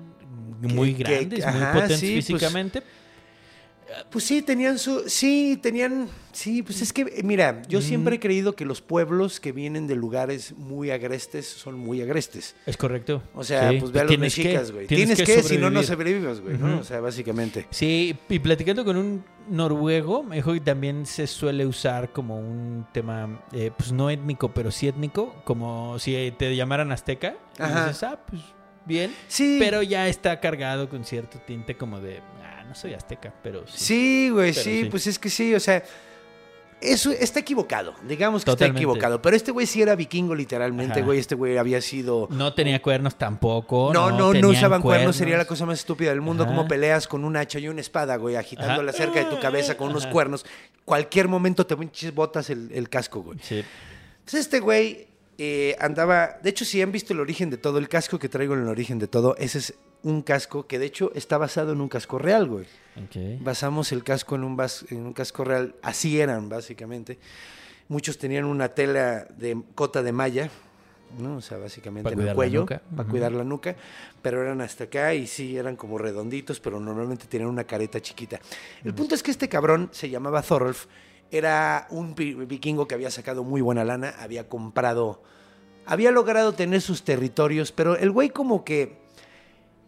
muy 0.61 0.93
que- 0.93 1.03
grandes, 1.03 1.45
ajá, 1.45 1.57
muy 1.57 1.65
potentes 1.73 1.99
sí, 1.99 2.13
pues, 2.15 2.25
físicamente. 2.27 2.81
Pues 2.81 2.93
sí, 4.17 4.41
tenían 4.41 4.79
su. 4.79 5.03
Sí, 5.07 5.59
tenían. 5.61 6.09
Sí, 6.31 6.63
pues 6.63 6.81
es 6.81 6.91
que, 6.91 7.21
mira, 7.23 7.61
yo 7.67 7.81
siempre 7.81 8.15
he 8.15 8.19
creído 8.19 8.55
que 8.55 8.65
los 8.65 8.81
pueblos 8.81 9.39
que 9.39 9.51
vienen 9.51 9.85
de 9.85 9.95
lugares 9.95 10.53
muy 10.57 10.89
agrestes 10.89 11.45
son 11.45 11.77
muy 11.77 12.01
agrestes. 12.01 12.55
Es 12.65 12.75
correcto. 12.75 13.21
O 13.35 13.43
sea, 13.43 13.69
Sí, 13.69 13.77
pues 13.79 13.91
ve 13.91 13.99
a 13.99 14.03
los 14.03 14.11
que, 14.11 14.17
mexicas, 14.17 14.71
güey. 14.71 14.87
Tienes, 14.87 15.21
que, 15.21 15.43
si 15.43 15.57
no, 15.57 15.69
no 15.69 15.83
sobrevives, 15.83 16.41
güey, 16.41 16.57
¿no? 16.57 16.79
O 16.79 16.83
sea, 16.83 17.01
básicamente. 17.01 17.67
Sí, 17.69 18.17
y 18.29 18.39
platicando 18.39 18.83
con 18.83 18.97
un 18.97 19.23
noruego, 19.47 20.23
me 20.23 20.37
dijo 20.37 20.53
que 20.53 20.61
también 20.61 21.05
se 21.05 21.27
suele 21.27 21.65
usar 21.65 22.11
como 22.11 22.39
un 22.39 22.87
tema, 22.91 23.43
eh, 23.51 23.71
pues 23.77 23.91
no 23.91 24.09
étnico, 24.09 24.53
pero 24.53 24.71
sí 24.71 24.87
étnico, 24.87 25.35
como 25.43 25.99
si 25.99 26.33
te 26.37 26.55
llamaran 26.55 26.91
azteca. 26.91 27.35
Y 27.59 27.63
dices, 27.63 28.03
ah, 28.03 28.19
pues 28.25 28.41
bien. 28.85 29.13
Sí. 29.27 29.57
Pero 29.59 29.81
ya 29.81 30.07
está 30.07 30.39
cargado 30.39 30.89
con 30.89 31.05
cierto 31.05 31.39
tinte 31.45 31.75
como 31.75 31.99
de, 31.99 32.21
ah, 32.63 32.67
no 32.69 32.75
soy 32.75 32.93
azteca, 32.93 33.33
pero 33.43 33.65
sí. 33.67 33.73
Sí, 33.75 34.29
güey, 34.29 34.51
Pero 34.51 34.63
sí, 34.63 34.81
sí. 34.83 34.89
pues 34.89 35.07
es 35.07 35.19
que 35.19 35.29
sí, 35.29 35.53
o 35.53 35.59
sea, 35.59 35.83
eso 36.81 37.11
está 37.11 37.39
equivocado. 37.39 37.93
Digamos 38.07 38.43
que 38.43 38.51
Totalmente. 38.51 38.79
está 38.79 38.89
equivocado. 38.91 39.21
Pero 39.21 39.35
este 39.35 39.51
güey 39.51 39.65
sí 39.65 39.81
era 39.81 39.95
vikingo, 39.95 40.35
literalmente, 40.35 40.99
Ajá. 40.99 41.05
güey. 41.05 41.19
Este 41.19 41.35
güey 41.35 41.57
había 41.57 41.79
sido. 41.81 42.27
No 42.29 42.53
tenía 42.53 42.81
cuernos 42.81 43.15
tampoco. 43.15 43.91
No, 43.93 44.11
no, 44.11 44.33
no, 44.33 44.49
usaban 44.49 44.81
cuernos. 44.81 44.81
cuernos. 44.81 45.15
Sería 45.15 45.37
la 45.37 45.45
cosa 45.45 45.65
más 45.65 45.79
estúpida 45.79 46.09
del 46.09 46.21
mundo. 46.21 46.45
Como 46.45 46.67
peleas 46.67 47.07
con 47.07 47.23
un 47.23 47.37
hacha 47.37 47.59
y 47.59 47.69
una 47.69 47.79
espada, 47.79 48.17
güey, 48.17 48.35
agitándola 48.35 48.91
Ajá. 48.91 48.97
cerca 48.97 49.19
de 49.19 49.25
tu 49.25 49.39
cabeza 49.39 49.77
con 49.77 49.89
unos 49.91 50.07
cuernos. 50.07 50.45
Cualquier 50.83 51.29
momento 51.29 51.65
te 51.65 51.75
botas 52.11 52.49
el, 52.49 52.69
el 52.73 52.89
casco, 52.89 53.21
güey. 53.21 53.39
Sí. 53.41 53.63
Entonces 54.19 54.41
este 54.41 54.59
güey 54.59 55.07
eh, 55.37 55.75
andaba, 55.79 56.37
de 56.43 56.49
hecho 56.49 56.63
si 56.65 56.81
han 56.81 56.91
visto 56.91 57.13
el 57.13 57.19
origen 57.19 57.49
de 57.49 57.57
todo, 57.57 57.77
el 57.77 57.89
casco 57.89 58.19
que 58.19 58.29
traigo 58.29 58.53
en 58.53 58.61
el 58.61 58.67
origen 58.67 58.99
de 58.99 59.07
todo, 59.07 59.35
ese 59.37 59.57
es 59.59 59.73
un 60.03 60.21
casco 60.21 60.67
que 60.67 60.79
de 60.79 60.85
hecho 60.85 61.11
está 61.15 61.37
basado 61.37 61.71
en 61.73 61.81
un 61.81 61.89
casco 61.89 62.17
real, 62.19 62.47
güey. 62.47 62.65
Basamos 63.41 63.91
el 63.91 64.03
casco 64.03 64.35
en 64.35 64.43
un, 64.43 64.57
bas- 64.57 64.85
en 64.91 65.05
un 65.05 65.13
casco 65.13 65.43
real, 65.43 65.75
así 65.81 66.19
eran 66.19 66.49
básicamente. 66.49 67.17
Muchos 67.87 68.17
tenían 68.17 68.45
una 68.45 68.69
tela 68.69 69.25
de 69.37 69.61
cota 69.75 70.03
de 70.03 70.11
malla, 70.11 70.49
¿no? 71.19 71.37
O 71.37 71.41
sea, 71.41 71.57
básicamente 71.57 72.03
Para 72.09 72.13
en 72.21 72.27
el 72.27 72.35
cuello, 72.35 72.61
para 72.95 73.09
cuidar 73.09 73.31
la 73.33 73.43
nuca, 73.43 73.75
pero 74.21 74.41
eran 74.41 74.61
hasta 74.61 74.85
acá 74.85 75.13
y 75.13 75.27
sí, 75.27 75.57
eran 75.57 75.75
como 75.75 75.97
redonditos, 75.97 76.59
pero 76.59 76.79
normalmente 76.79 77.25
tenían 77.27 77.49
una 77.49 77.63
careta 77.65 78.01
chiquita. 78.01 78.39
El 78.83 78.93
punto 78.93 79.15
es 79.15 79.23
que 79.23 79.31
este 79.31 79.47
cabrón 79.49 79.89
se 79.91 80.09
llamaba 80.09 80.41
Thorolf, 80.41 80.85
era 81.31 81.87
un 81.91 82.13
vikingo 82.15 82.87
que 82.87 82.95
había 82.95 83.09
sacado 83.11 83.43
muy 83.43 83.61
buena 83.61 83.83
lana, 83.83 84.13
había 84.19 84.47
comprado, 84.47 85.21
había 85.85 86.11
logrado 86.11 86.53
tener 86.53 86.81
sus 86.81 87.03
territorios, 87.03 87.71
pero 87.71 87.95
el 87.97 88.11
güey 88.11 88.29
como 88.29 88.63
que 88.63 89.02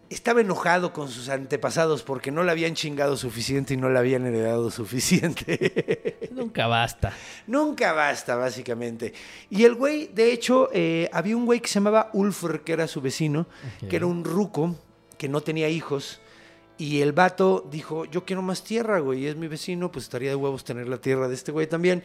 estaba 0.10 0.42
enojado 0.42 0.94
con 0.94 1.10
sus 1.10 1.30
antepasados 1.30 2.04
porque 2.04 2.32
no 2.32 2.44
le 2.44 2.52
habían 2.52 2.76
chingado 2.76 3.18
suficiente 3.18 3.74
y 3.74 3.78
no 3.78 3.90
le 3.90 4.00
habían 4.00 4.26
heredado 4.26 4.70
suficiente. 4.70 6.30
Nunca 6.32 6.68
basta. 6.68 7.14
Nunca 7.48 7.94
basta, 7.94 8.36
básicamente. 8.36 9.14
Y 9.50 9.64
el 9.64 9.76
güey, 9.76 10.08
de 10.08 10.32
hecho, 10.32 10.70
eh, 10.74 11.10
había 11.12 11.36
un 11.36 11.46
güey 11.46 11.60
que 11.60 11.68
se 11.68 11.76
llamaba 11.76 12.10
Ulfr, 12.14 12.62
que 12.64 12.74
era 12.74 12.88
su 12.88 13.02
vecino, 13.02 13.48
que 13.90 13.96
era 13.96 14.06
un 14.06 14.24
ruco, 14.24 14.76
que 15.18 15.28
no 15.28 15.42
tenía 15.42 15.70
hijos. 15.70 16.20
Y 16.78 17.02
el 17.02 17.14
vato 17.14 17.68
dijo, 17.72 18.06
yo 18.06 18.26
quiero 18.26 18.42
más 18.42 18.64
tierra, 18.64 19.00
güey, 19.00 19.24
y 19.24 19.28
es 19.28 19.36
mi 19.36 19.48
vecino, 19.48 19.92
pues 19.92 20.06
estaría 20.06 20.30
de 20.30 20.36
huevos 20.36 20.64
tener 20.64 20.88
la 20.88 20.98
tierra 20.98 21.28
de 21.28 21.36
este 21.36 21.52
güey 21.52 21.68
también. 21.68 22.04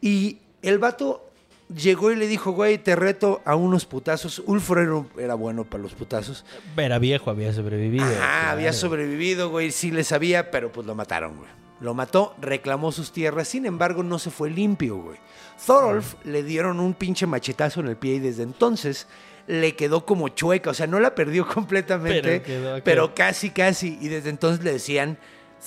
Y 0.00 0.38
el 0.62 0.78
vato 0.78 1.29
llegó 1.74 2.10
y 2.10 2.16
le 2.16 2.26
dijo, 2.26 2.52
güey, 2.52 2.78
te 2.78 2.96
reto 2.96 3.42
a 3.44 3.54
unos 3.54 3.86
putazos. 3.86 4.42
Ulfr 4.46 5.04
era, 5.18 5.34
bueno 5.34 5.64
para 5.64 5.82
los 5.82 5.94
putazos. 5.94 6.44
Era 6.76 6.98
viejo, 6.98 7.30
había 7.30 7.52
sobrevivido. 7.52 8.06
Claro. 8.06 8.50
había 8.50 8.72
sobrevivido, 8.72 9.50
güey, 9.50 9.70
sí 9.70 9.90
le 9.90 10.04
sabía, 10.04 10.50
pero 10.50 10.72
pues 10.72 10.86
lo 10.86 10.94
mataron, 10.94 11.36
güey. 11.36 11.50
Lo 11.80 11.94
mató, 11.94 12.34
reclamó 12.40 12.92
sus 12.92 13.10
tierras, 13.10 13.48
sin 13.48 13.64
embargo 13.64 14.02
no 14.02 14.18
se 14.18 14.30
fue 14.30 14.50
limpio, 14.50 14.96
güey. 14.98 15.18
Thorolf 15.64 16.14
le 16.24 16.42
dieron 16.42 16.78
un 16.78 16.92
pinche 16.94 17.26
machetazo 17.26 17.80
en 17.80 17.88
el 17.88 17.96
pie 17.96 18.16
y 18.16 18.18
desde 18.18 18.42
entonces 18.42 19.06
le 19.46 19.74
quedó 19.74 20.04
como 20.04 20.28
chueca, 20.28 20.70
o 20.70 20.74
sea, 20.74 20.86
no 20.86 21.00
la 21.00 21.14
perdió 21.14 21.46
completamente, 21.54 22.40
Pero 22.44 22.84
pero 22.84 23.14
casi, 23.14 23.50
casi, 23.50 23.98
y 24.00 24.08
desde 24.08 24.30
entonces 24.30 24.62
le 24.64 24.72
decían 24.72 25.18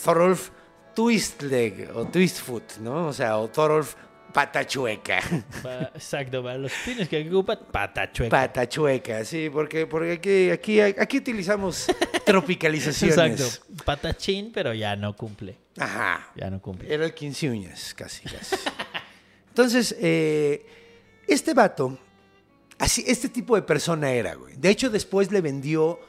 Thorolf 0.03 0.51
Twist 0.93 1.41
Leg 1.41 1.89
o 1.95 2.05
Twist 2.05 2.41
Foot, 2.41 2.77
¿no? 2.79 3.07
O 3.07 3.13
sea, 3.13 3.37
o 3.37 3.47
Thorolf 3.47 3.95
Pata 4.33 4.65
Chueca. 4.65 5.19
Pa- 5.61 5.91
exacto, 5.93 6.41
para 6.43 6.57
los 6.57 6.71
pines 6.85 7.07
que 7.07 7.27
ocupan, 7.29 7.59
pata 7.71 8.11
chueca. 8.11 8.29
Pata 8.29 8.67
chueca, 8.67 9.23
sí, 9.23 9.49
porque, 9.51 9.85
porque 9.85 10.13
aquí, 10.13 10.49
aquí, 10.49 10.79
aquí 10.81 11.17
utilizamos 11.17 11.85
tropicalizaciones. 12.25 13.39
Exacto. 13.41 13.83
Patachín, 13.85 14.51
pero 14.53 14.73
ya 14.73 14.95
no 14.95 15.15
cumple. 15.15 15.57
Ajá. 15.77 16.31
Ya 16.35 16.49
no 16.49 16.61
cumple. 16.61 16.93
Era 16.93 17.05
el 17.05 17.13
15 17.13 17.49
uñas, 17.49 17.93
casi, 17.93 18.23
casi. 18.23 18.55
Entonces, 19.49 19.95
eh, 19.99 20.65
este 21.27 21.53
vato, 21.53 21.97
así, 22.79 23.03
este 23.07 23.29
tipo 23.29 23.55
de 23.55 23.61
persona 23.61 24.11
era, 24.11 24.33
güey. 24.35 24.55
De 24.57 24.69
hecho, 24.69 24.89
después 24.89 25.31
le 25.31 25.41
vendió, 25.41 25.99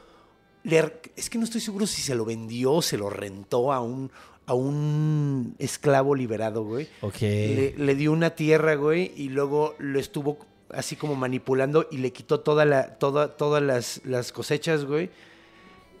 es 1.15 1.29
que 1.29 1.37
no 1.37 1.43
estoy 1.43 1.61
seguro 1.61 1.85
si 1.85 2.01
se 2.01 2.15
lo 2.15 2.25
vendió 2.25 2.73
o 2.73 2.81
se 2.81 2.97
lo 2.97 3.09
rentó 3.09 3.71
a 3.71 3.81
un, 3.81 4.11
a 4.47 4.53
un 4.53 5.55
esclavo 5.59 6.15
liberado, 6.15 6.63
güey. 6.63 6.87
Ok. 7.01 7.21
Le, 7.21 7.73
le 7.77 7.95
dio 7.95 8.11
una 8.11 8.31
tierra, 8.31 8.75
güey, 8.75 9.11
y 9.15 9.29
luego 9.29 9.75
lo 9.79 9.99
estuvo 9.99 10.37
así 10.69 10.95
como 10.95 11.15
manipulando 11.15 11.87
y 11.91 11.97
le 11.97 12.11
quitó 12.11 12.39
toda 12.39 12.65
la, 12.65 12.97
toda, 12.97 13.35
todas 13.37 13.61
las, 13.61 14.01
las 14.03 14.31
cosechas, 14.31 14.85
güey. 14.85 15.09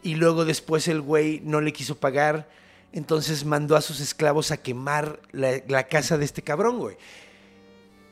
Y 0.03 0.15
luego 0.15 0.45
después 0.45 0.87
el 0.87 1.01
güey 1.01 1.41
no 1.43 1.61
le 1.61 1.73
quiso 1.73 1.97
pagar. 1.97 2.47
Entonces 2.93 3.45
mandó 3.45 3.75
a 3.75 3.81
sus 3.81 3.99
esclavos 3.99 4.51
a 4.51 4.57
quemar 4.57 5.19
la, 5.31 5.61
la 5.67 5.87
casa 5.87 6.17
de 6.17 6.25
este 6.25 6.41
cabrón, 6.41 6.79
güey. 6.79 6.97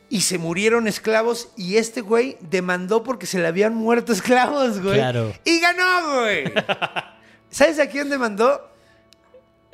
Y 0.09 0.21
se 0.21 0.37
murieron 0.37 0.87
esclavos 0.87 1.49
y 1.55 1.77
este 1.77 2.01
güey 2.01 2.37
demandó 2.41 3.03
porque 3.03 3.25
se 3.25 3.39
le 3.39 3.47
habían 3.47 3.75
muerto 3.75 4.13
esclavos, 4.13 4.81
güey. 4.81 4.95
Claro. 4.95 5.33
Y 5.45 5.59
ganó, 5.59 6.21
güey. 6.21 6.43
¿Sabes 7.49 7.79
a 7.79 7.87
quién 7.87 8.09
demandó? 8.09 8.72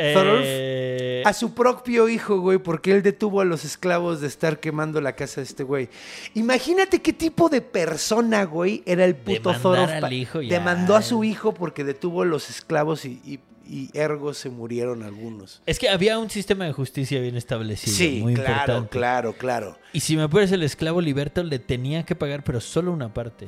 Eh, 0.01 1.23
A 1.25 1.33
su 1.33 1.53
propio 1.53 2.07
hijo, 2.09 2.39
güey, 2.39 2.57
porque 2.57 2.91
él 2.93 3.03
detuvo 3.03 3.41
a 3.41 3.45
los 3.45 3.65
esclavos 3.65 4.21
de 4.21 4.27
estar 4.27 4.59
quemando 4.59 5.01
la 5.01 5.13
casa 5.15 5.41
de 5.41 5.45
este 5.45 5.63
güey. 5.63 5.89
Imagínate 6.33 7.01
qué 7.01 7.13
tipo 7.13 7.49
de 7.49 7.61
persona, 7.61 8.45
güey, 8.45 8.83
era 8.85 9.03
el 9.05 9.15
puto 9.15 9.51
Demandar 9.51 9.99
Thorolf. 10.01 10.33
Demandó 10.49 10.95
a 10.95 11.01
su 11.01 11.23
hijo 11.23 11.53
porque 11.53 11.83
detuvo 11.83 12.21
a 12.21 12.25
los 12.25 12.49
esclavos 12.49 13.05
y, 13.05 13.19
y- 13.25 13.39
y 13.71 13.89
ergo 13.93 14.33
se 14.33 14.49
murieron 14.49 15.03
algunos. 15.03 15.61
Es 15.67 15.77
que 15.77 15.89
había 15.89 16.17
un 16.17 16.31
sistema 16.31 16.65
de 16.65 16.73
justicia 16.73 17.19
bien 17.21 17.35
establecido. 17.35 17.95
Sí, 17.95 18.19
muy 18.19 18.33
claro, 18.33 18.49
importante. 18.49 18.89
claro, 18.89 19.33
claro. 19.33 19.77
Y 19.93 19.99
si 19.99 20.15
me 20.17 20.23
apuras, 20.23 20.51
el 20.51 20.63
esclavo 20.63 21.01
liberto 21.01 21.43
le 21.43 21.59
tenía 21.59 22.03
que 22.03 22.15
pagar, 22.15 22.43
pero 22.43 22.61
solo 22.61 22.91
una 22.91 23.13
parte. 23.13 23.47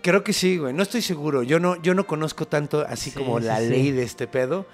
Creo 0.00 0.24
que 0.24 0.32
sí, 0.32 0.56
güey. 0.56 0.72
No 0.72 0.82
estoy 0.82 1.02
seguro. 1.02 1.42
Yo 1.42 1.60
no, 1.60 1.80
yo 1.82 1.92
no 1.94 2.06
conozco 2.06 2.46
tanto 2.46 2.86
así 2.88 3.10
Sí, 3.10 3.18
como 3.18 3.38
sí, 3.38 3.44
la 3.46 3.58
sí. 3.58 3.68
ley 3.68 3.90
de 3.90 4.02
este 4.04 4.26
pedo, 4.26 4.64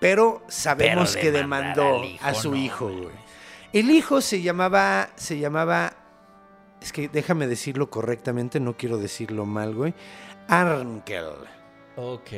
pero 0.00 0.42
sabemos 0.48 1.12
Pero 1.12 1.22
que 1.22 1.32
demandó 1.32 2.04
hijo, 2.04 2.24
a 2.24 2.34
su 2.34 2.50
no, 2.50 2.56
hijo, 2.56 2.88
güey. 2.88 3.26
El 3.72 3.90
hijo 3.90 4.20
se 4.20 4.42
llamaba, 4.42 5.10
se 5.16 5.38
llamaba, 5.38 5.94
es 6.80 6.92
que 6.92 7.08
déjame 7.08 7.46
decirlo 7.46 7.90
correctamente, 7.90 8.60
no 8.60 8.76
quiero 8.76 8.98
decirlo 8.98 9.46
mal, 9.46 9.74
güey. 9.74 9.94
Arnkel. 10.48 11.26
Ok. 11.96 12.30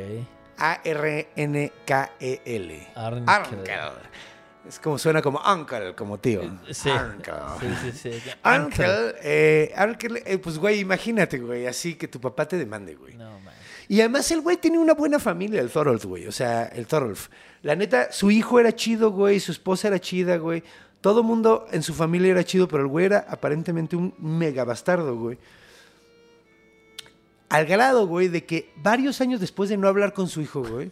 A-R-N-K-E-L. 0.58 1.68
Arnkel. 2.94 3.24
E 3.24 3.30
Arnkel. 3.30 3.92
Es 4.66 4.78
como 4.80 4.98
suena 4.98 5.22
como 5.22 5.40
uncle, 5.40 5.94
como 5.94 6.18
tío. 6.18 6.42
Sí. 6.70 6.90
Arnkel. 6.90 7.34
Sí, 7.60 7.66
sí, 7.92 7.92
sí. 7.92 8.30
Arnkel, 8.42 9.14
eh, 9.22 9.72
eh, 10.26 10.38
pues 10.38 10.58
güey, 10.58 10.80
imagínate, 10.80 11.38
güey, 11.38 11.66
así 11.66 11.94
que 11.94 12.08
tu 12.08 12.20
papá 12.20 12.46
te 12.46 12.56
demande, 12.56 12.94
güey. 12.94 13.14
No, 13.14 13.38
man. 13.40 13.54
Y 13.88 14.00
además 14.00 14.30
el 14.30 14.42
güey 14.42 14.58
tiene 14.58 14.78
una 14.78 14.92
buena 14.92 15.18
familia, 15.18 15.62
el 15.62 15.70
Thorolf, 15.70 16.04
güey. 16.04 16.26
O 16.26 16.32
sea, 16.32 16.66
el 16.66 16.86
Thorolf. 16.86 17.28
La 17.62 17.74
neta, 17.74 18.12
su 18.12 18.30
hijo 18.30 18.60
era 18.60 18.74
chido, 18.74 19.10
güey. 19.10 19.40
Su 19.40 19.52
esposa 19.52 19.88
era 19.88 19.98
chida, 19.98 20.36
güey. 20.36 20.62
Todo 21.00 21.22
mundo 21.22 21.66
en 21.70 21.82
su 21.82 21.94
familia 21.94 22.32
era 22.32 22.44
chido, 22.44 22.68
pero 22.68 22.82
el 22.82 22.88
güey 22.88 23.06
era 23.06 23.26
aparentemente 23.28 23.96
un 23.96 24.14
mega 24.18 24.64
bastardo, 24.64 25.16
güey. 25.16 25.38
Al 27.48 27.66
grado, 27.66 28.06
güey, 28.06 28.28
de 28.28 28.44
que 28.44 28.70
varios 28.76 29.20
años 29.20 29.40
después 29.40 29.70
de 29.70 29.76
no 29.76 29.88
hablar 29.88 30.12
con 30.12 30.28
su 30.28 30.40
hijo, 30.42 30.62
güey, 30.62 30.90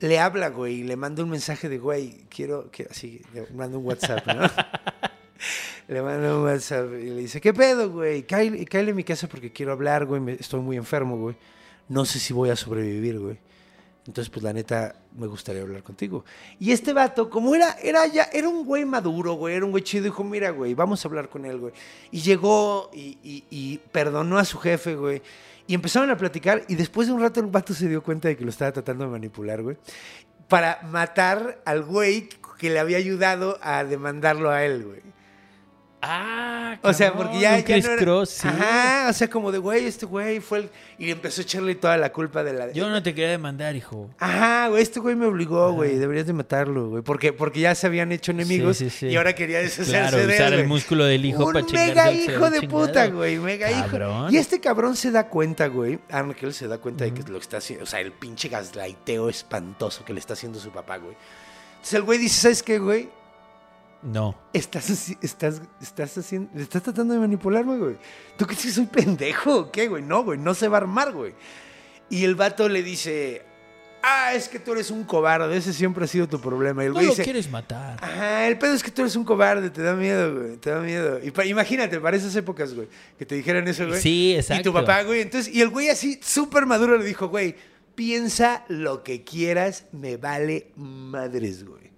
le 0.00 0.18
habla, 0.18 0.48
güey, 0.48 0.80
y 0.80 0.84
le 0.84 0.96
manda 0.96 1.22
un 1.22 1.30
mensaje 1.30 1.68
de, 1.68 1.78
güey, 1.78 2.24
quiero, 2.28 2.70
así, 2.90 3.22
le 3.32 3.46
manda 3.54 3.78
un 3.78 3.86
WhatsApp, 3.86 4.26
¿no? 4.26 4.50
le 5.88 6.02
manda 6.02 6.36
un 6.36 6.44
WhatsApp 6.44 6.86
y 6.92 7.04
le 7.04 7.16
dice, 7.16 7.40
¿qué 7.40 7.54
pedo, 7.54 7.90
güey? 7.90 8.24
Cáele 8.24 8.90
a 8.90 8.94
mi 8.94 9.04
casa 9.04 9.28
porque 9.28 9.52
quiero 9.52 9.72
hablar, 9.72 10.06
güey, 10.06 10.36
estoy 10.40 10.60
muy 10.60 10.76
enfermo, 10.76 11.16
güey. 11.18 11.36
No 11.88 12.04
sé 12.04 12.18
si 12.18 12.32
voy 12.32 12.50
a 12.50 12.56
sobrevivir, 12.56 13.20
güey. 13.20 13.38
Entonces, 14.06 14.30
pues 14.30 14.42
la 14.44 14.52
neta, 14.52 14.94
me 15.18 15.26
gustaría 15.26 15.62
hablar 15.62 15.82
contigo. 15.82 16.24
Y 16.60 16.70
este 16.72 16.92
vato, 16.92 17.28
como 17.28 17.54
era, 17.54 17.72
era 17.82 18.06
ya, 18.06 18.28
era 18.32 18.48
un 18.48 18.64
güey 18.64 18.84
maduro, 18.84 19.32
güey, 19.34 19.56
era 19.56 19.64
un 19.64 19.72
güey 19.72 19.82
chido, 19.82 20.04
dijo, 20.04 20.22
mira, 20.22 20.50
güey, 20.50 20.74
vamos 20.74 21.04
a 21.04 21.08
hablar 21.08 21.28
con 21.28 21.44
él, 21.44 21.58
güey. 21.58 21.72
Y 22.12 22.20
llegó 22.20 22.90
y, 22.94 23.18
y- 23.24 23.44
y 23.50 23.78
perdonó 23.90 24.38
a 24.38 24.44
su 24.44 24.58
jefe, 24.58 24.94
güey. 24.94 25.22
Y 25.66 25.74
empezaron 25.74 26.08
a 26.10 26.16
platicar 26.16 26.62
y 26.68 26.76
después 26.76 27.08
de 27.08 27.14
un 27.14 27.20
rato 27.20 27.40
el 27.40 27.46
vato 27.46 27.74
se 27.74 27.88
dio 27.88 28.00
cuenta 28.02 28.28
de 28.28 28.36
que 28.36 28.44
lo 28.44 28.50
estaba 28.50 28.70
tratando 28.70 29.04
de 29.04 29.10
manipular, 29.10 29.60
güey. 29.62 29.76
Para 30.48 30.80
matar 30.84 31.60
al 31.64 31.82
güey 31.82 32.28
que 32.60 32.70
le 32.70 32.78
había 32.78 32.98
ayudado 32.98 33.58
a 33.60 33.82
demandarlo 33.82 34.50
a 34.50 34.64
él, 34.64 34.84
güey. 34.84 35.00
Ah, 36.08 36.78
O 36.82 36.92
sea, 36.92 37.12
porque 37.12 37.40
ya, 37.40 37.58
ya 37.58 37.78
no 37.78 37.84
era- 37.92 37.96
Cross, 37.96 38.28
sí. 38.30 38.48
Ajá, 38.48 39.08
o 39.10 39.12
sea, 39.12 39.28
como 39.28 39.50
de, 39.50 39.58
güey, 39.58 39.86
este 39.86 40.06
güey 40.06 40.40
fue 40.40 40.58
el... 40.58 40.70
Y 40.98 41.10
empezó 41.10 41.40
a 41.40 41.44
echarle 41.44 41.74
toda 41.74 41.96
la 41.96 42.12
culpa 42.12 42.44
de 42.44 42.52
la... 42.52 42.70
Yo 42.72 42.88
no 42.88 43.02
te 43.02 43.14
quería 43.14 43.30
demandar, 43.30 43.74
hijo. 43.76 44.08
Ajá, 44.18 44.68
güey, 44.68 44.82
este 44.82 45.00
güey 45.00 45.16
me 45.16 45.26
obligó, 45.26 45.72
güey, 45.72 45.96
deberías 45.96 46.26
de 46.26 46.32
matarlo, 46.32 46.88
güey, 46.90 47.02
porque, 47.02 47.32
porque 47.32 47.60
ya 47.60 47.74
se 47.74 47.86
habían 47.86 48.12
hecho 48.12 48.30
enemigos 48.30 48.76
Sí, 48.76 48.88
sí, 48.90 48.98
sí. 49.00 49.06
y 49.08 49.16
ahora 49.16 49.34
quería 49.34 49.58
deshacerse 49.58 49.90
Claro, 49.92 50.16
de 50.18 50.24
él, 50.24 50.30
usar 50.30 50.52
el 50.52 50.58
güey. 50.60 50.68
músculo 50.68 51.04
del 51.04 51.24
hijo 51.24 51.44
Un 51.46 51.52
para 51.52 51.66
mega 51.72 52.12
hijo 52.12 52.50
de 52.50 52.60
chingado. 52.60 52.86
puta, 52.86 53.06
güey, 53.08 53.38
mega 53.38 53.68
Cabrón. 53.70 54.24
hijo. 54.26 54.30
Y 54.30 54.36
este 54.38 54.60
cabrón 54.60 54.96
se 54.96 55.10
da 55.10 55.28
cuenta, 55.28 55.66
güey, 55.66 55.98
Arnkel 56.10 56.54
se 56.54 56.68
da 56.68 56.78
cuenta 56.78 57.04
de 57.04 57.12
que 57.12 57.22
lo 57.24 57.38
que 57.38 57.42
está 57.42 57.56
haciendo, 57.58 57.84
o 57.84 57.86
sea, 57.86 58.00
el 58.00 58.12
pinche 58.12 58.48
gaslighteo 58.48 59.28
espantoso 59.28 60.04
que 60.04 60.12
le 60.12 60.20
está 60.20 60.34
haciendo 60.34 60.58
su 60.58 60.70
papá, 60.70 60.98
güey. 60.98 61.16
Entonces 61.72 61.94
el 61.94 62.02
güey 62.02 62.18
dice, 62.18 62.40
¿sabes 62.40 62.62
qué, 62.62 62.78
güey? 62.78 63.08
No. 64.06 64.38
Estás, 64.52 64.88
estás, 65.20 65.60
estás 65.82 66.16
haciendo, 66.18 66.58
estás 66.60 66.82
tratando 66.82 67.14
de 67.14 67.20
manipularme, 67.20 67.76
güey. 67.76 67.96
¿Tú 68.38 68.46
crees 68.46 68.62
que 68.62 68.70
soy 68.70 68.86
pendejo 68.86 69.56
o 69.58 69.72
qué, 69.72 69.88
güey? 69.88 70.02
No, 70.02 70.22
güey, 70.24 70.38
no 70.38 70.54
se 70.54 70.68
va 70.68 70.78
a 70.78 70.80
armar, 70.82 71.12
güey. 71.12 71.34
Y 72.08 72.24
el 72.24 72.36
vato 72.36 72.68
le 72.68 72.82
dice, 72.84 73.42
ah, 74.02 74.32
es 74.34 74.48
que 74.48 74.60
tú 74.60 74.72
eres 74.72 74.92
un 74.92 75.02
cobarde, 75.02 75.56
ese 75.56 75.72
siempre 75.72 76.04
ha 76.04 76.06
sido 76.06 76.28
tu 76.28 76.40
problema. 76.40 76.84
Y 76.84 76.86
el 76.86 76.92
No 76.92 76.98
güey 76.98 77.06
lo 77.06 77.12
dice, 77.12 77.24
quieres 77.24 77.50
matar. 77.50 77.98
Ajá, 78.00 78.46
el 78.46 78.56
pedo 78.58 78.74
es 78.74 78.82
que 78.84 78.92
tú 78.92 79.02
eres 79.02 79.16
un 79.16 79.24
cobarde, 79.24 79.70
te 79.70 79.82
da 79.82 79.94
miedo, 79.94 80.34
güey, 80.40 80.56
te 80.58 80.70
da 80.70 80.80
miedo. 80.80 81.18
Y 81.24 81.32
pa- 81.32 81.44
imagínate, 81.44 81.98
para 81.98 82.16
esas 82.16 82.36
épocas, 82.36 82.74
güey, 82.74 82.86
que 83.18 83.26
te 83.26 83.34
dijeran 83.34 83.66
eso, 83.66 83.88
güey. 83.88 84.00
Sí, 84.00 84.30
Y 84.34 84.36
exacto. 84.36 84.62
tu 84.70 84.72
papá, 84.72 85.02
güey, 85.02 85.20
entonces, 85.22 85.52
y 85.52 85.60
el 85.62 85.68
güey 85.70 85.88
así, 85.88 86.20
súper 86.22 86.64
maduro, 86.64 86.96
le 86.96 87.04
dijo, 87.04 87.26
güey, 87.28 87.56
piensa 87.96 88.64
lo 88.68 89.02
que 89.02 89.24
quieras, 89.24 89.86
me 89.90 90.16
vale 90.16 90.70
madres, 90.76 91.64
güey. 91.64 91.90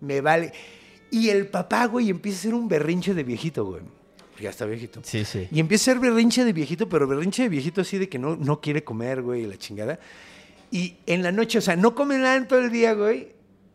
Me 0.00 0.20
vale. 0.20 0.52
Y 1.14 1.30
el 1.30 1.46
papá, 1.46 1.86
güey, 1.86 2.10
empieza 2.10 2.38
a 2.38 2.42
ser 2.42 2.54
un 2.54 2.66
berrinche 2.66 3.14
de 3.14 3.22
viejito, 3.22 3.64
güey. 3.64 3.82
Ya 4.40 4.50
está 4.50 4.64
viejito. 4.64 4.98
Sí, 5.04 5.24
sí. 5.24 5.46
Y 5.52 5.60
empieza 5.60 5.92
a 5.92 5.94
ser 5.94 6.00
berrinche 6.00 6.44
de 6.44 6.52
viejito, 6.52 6.88
pero 6.88 7.06
berrinche 7.06 7.44
de 7.44 7.48
viejito 7.48 7.82
así 7.82 7.98
de 7.98 8.08
que 8.08 8.18
no, 8.18 8.34
no 8.34 8.60
quiere 8.60 8.82
comer, 8.82 9.22
güey, 9.22 9.46
la 9.46 9.56
chingada. 9.56 10.00
Y 10.72 10.96
en 11.06 11.22
la 11.22 11.30
noche, 11.30 11.58
o 11.58 11.60
sea, 11.60 11.76
no 11.76 11.94
come 11.94 12.18
nada 12.18 12.34
en 12.34 12.48
todo 12.48 12.58
el 12.58 12.72
día, 12.72 12.94
güey. 12.94 13.28